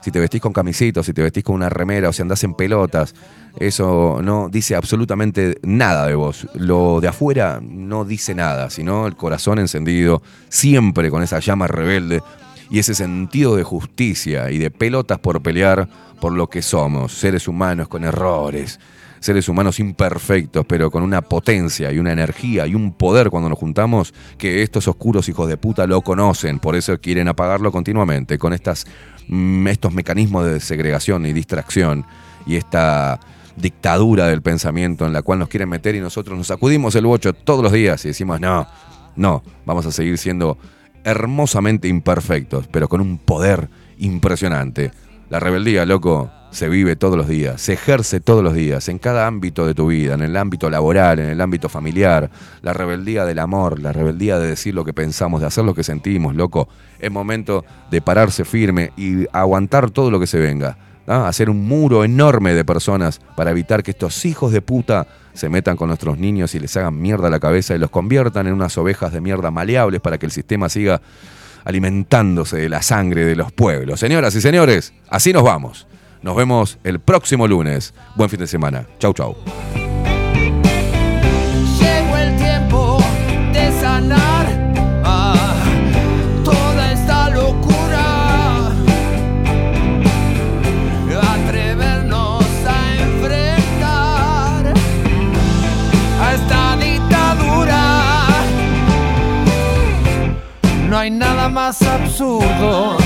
si 0.00 0.10
te 0.10 0.20
vestís 0.20 0.40
con 0.40 0.52
camisitos, 0.52 1.06
si 1.06 1.12
te 1.12 1.22
vestís 1.22 1.44
con 1.44 1.56
una 1.56 1.68
remera 1.68 2.08
o 2.08 2.12
si 2.12 2.22
andás 2.22 2.42
en 2.44 2.54
pelotas. 2.54 3.14
Eso 3.58 4.20
no 4.22 4.48
dice 4.48 4.76
absolutamente 4.76 5.58
nada 5.62 6.06
de 6.06 6.14
vos. 6.14 6.46
Lo 6.54 7.00
de 7.00 7.08
afuera 7.08 7.60
no 7.62 8.04
dice 8.04 8.34
nada, 8.34 8.70
sino 8.70 9.06
el 9.06 9.16
corazón 9.16 9.58
encendido, 9.58 10.22
siempre 10.48 11.10
con 11.10 11.22
esa 11.22 11.40
llama 11.40 11.66
rebelde 11.66 12.22
y 12.70 12.78
ese 12.78 12.94
sentido 12.94 13.56
de 13.56 13.64
justicia 13.64 14.50
y 14.50 14.58
de 14.58 14.70
pelotas 14.70 15.18
por 15.18 15.42
pelear 15.42 15.88
por 16.20 16.32
lo 16.32 16.48
que 16.48 16.62
somos, 16.62 17.12
seres 17.12 17.48
humanos 17.48 17.88
con 17.88 18.04
errores, 18.04 18.78
seres 19.20 19.48
humanos 19.48 19.80
imperfectos, 19.80 20.64
pero 20.66 20.90
con 20.90 21.02
una 21.02 21.22
potencia 21.22 21.92
y 21.92 21.98
una 21.98 22.12
energía 22.12 22.66
y 22.66 22.74
un 22.74 22.92
poder 22.92 23.30
cuando 23.30 23.48
nos 23.48 23.58
juntamos 23.58 24.14
que 24.38 24.62
estos 24.62 24.88
oscuros 24.88 25.28
hijos 25.28 25.48
de 25.48 25.56
puta 25.56 25.86
lo 25.86 26.00
conocen, 26.02 26.58
por 26.58 26.76
eso 26.76 26.98
quieren 27.00 27.28
apagarlo 27.28 27.72
continuamente 27.72 28.38
con 28.38 28.52
estas, 28.52 28.86
estos 29.66 29.92
mecanismos 29.92 30.46
de 30.46 30.60
segregación 30.60 31.26
y 31.26 31.32
distracción 31.32 32.04
y 32.46 32.56
esta 32.56 33.20
dictadura 33.56 34.26
del 34.26 34.42
pensamiento 34.42 35.06
en 35.06 35.12
la 35.12 35.22
cual 35.22 35.38
nos 35.38 35.48
quieren 35.48 35.68
meter 35.68 35.94
y 35.94 36.00
nosotros 36.00 36.36
nos 36.36 36.46
sacudimos 36.46 36.94
el 36.94 37.06
bocho 37.06 37.32
todos 37.32 37.62
los 37.62 37.72
días 37.72 38.04
y 38.04 38.08
decimos, 38.08 38.40
no, 38.40 38.66
no, 39.16 39.42
vamos 39.66 39.86
a 39.86 39.92
seguir 39.92 40.18
siendo 40.18 40.58
hermosamente 41.04 41.88
imperfectos, 41.88 42.66
pero 42.68 42.88
con 42.88 43.00
un 43.00 43.18
poder 43.18 43.68
impresionante. 43.98 44.90
La 45.28 45.40
rebeldía, 45.40 45.86
loco, 45.86 46.30
se 46.50 46.68
vive 46.68 46.96
todos 46.96 47.16
los 47.16 47.28
días, 47.28 47.60
se 47.60 47.74
ejerce 47.74 48.20
todos 48.20 48.42
los 48.42 48.54
días, 48.54 48.88
en 48.88 48.98
cada 48.98 49.26
ámbito 49.26 49.66
de 49.66 49.74
tu 49.74 49.86
vida, 49.86 50.14
en 50.14 50.22
el 50.22 50.36
ámbito 50.36 50.68
laboral, 50.68 51.18
en 51.18 51.30
el 51.30 51.40
ámbito 51.40 51.68
familiar, 51.68 52.30
la 52.62 52.72
rebeldía 52.72 53.24
del 53.24 53.38
amor, 53.38 53.78
la 53.80 53.92
rebeldía 53.92 54.38
de 54.38 54.48
decir 54.48 54.74
lo 54.74 54.84
que 54.84 54.92
pensamos, 54.92 55.40
de 55.40 55.46
hacer 55.46 55.64
lo 55.64 55.74
que 55.74 55.84
sentimos, 55.84 56.34
loco. 56.34 56.68
Es 56.98 57.10
momento 57.10 57.64
de 57.90 58.00
pararse 58.00 58.44
firme 58.44 58.92
y 58.96 59.26
aguantar 59.32 59.90
todo 59.90 60.10
lo 60.10 60.18
que 60.18 60.26
se 60.26 60.38
venga. 60.38 60.76
Hacer 61.06 61.50
un 61.50 61.66
muro 61.66 62.04
enorme 62.04 62.54
de 62.54 62.64
personas 62.64 63.20
para 63.36 63.50
evitar 63.50 63.82
que 63.82 63.90
estos 63.90 64.24
hijos 64.24 64.52
de 64.52 64.62
puta 64.62 65.08
se 65.34 65.48
metan 65.48 65.76
con 65.76 65.88
nuestros 65.88 66.18
niños 66.18 66.54
y 66.54 66.60
les 66.60 66.76
hagan 66.76 67.00
mierda 67.00 67.26
a 67.26 67.30
la 67.30 67.40
cabeza 67.40 67.74
y 67.74 67.78
los 67.78 67.90
conviertan 67.90 68.46
en 68.46 68.52
unas 68.52 68.76
ovejas 68.78 69.12
de 69.12 69.20
mierda 69.20 69.50
maleables 69.50 70.00
para 70.00 70.18
que 70.18 70.26
el 70.26 70.32
sistema 70.32 70.68
siga 70.68 71.00
alimentándose 71.64 72.58
de 72.58 72.68
la 72.68 72.82
sangre 72.82 73.24
de 73.24 73.34
los 73.34 73.50
pueblos. 73.50 73.98
Señoras 73.98 74.34
y 74.36 74.40
señores, 74.40 74.92
así 75.08 75.32
nos 75.32 75.42
vamos. 75.42 75.88
Nos 76.22 76.36
vemos 76.36 76.78
el 76.84 77.00
próximo 77.00 77.48
lunes. 77.48 77.94
Buen 78.14 78.28
fin 78.28 78.40
de 78.40 78.46
semana. 78.46 78.86
Chau, 78.98 79.14
chau. 79.14 79.36
Llegó 81.80 82.16
el 82.16 82.36
tiempo 82.36 82.98
de 83.54 83.72
sanar 83.80 84.46
ah, 85.02 85.34
toda 86.44 86.92
esta 86.92 87.30
locura. 87.30 88.68
Atrevernos 91.22 92.44
a 92.66 93.02
enfrentar 93.02 94.74
a 96.20 96.34
esta 96.34 96.76
dictadura. 96.76 98.26
No 100.88 100.98
hay 100.98 101.10
nada 101.10 101.48
más 101.48 101.80
absurdo 101.80 102.99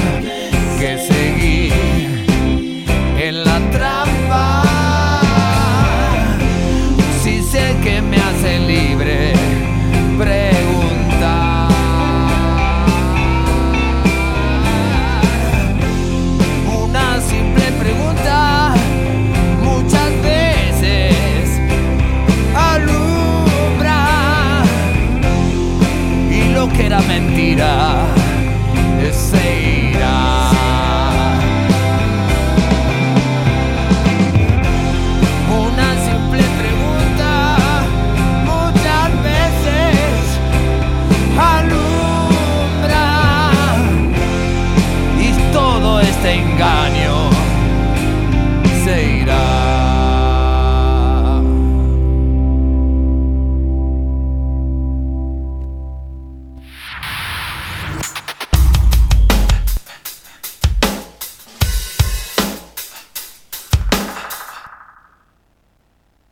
mentira 27.02 28.13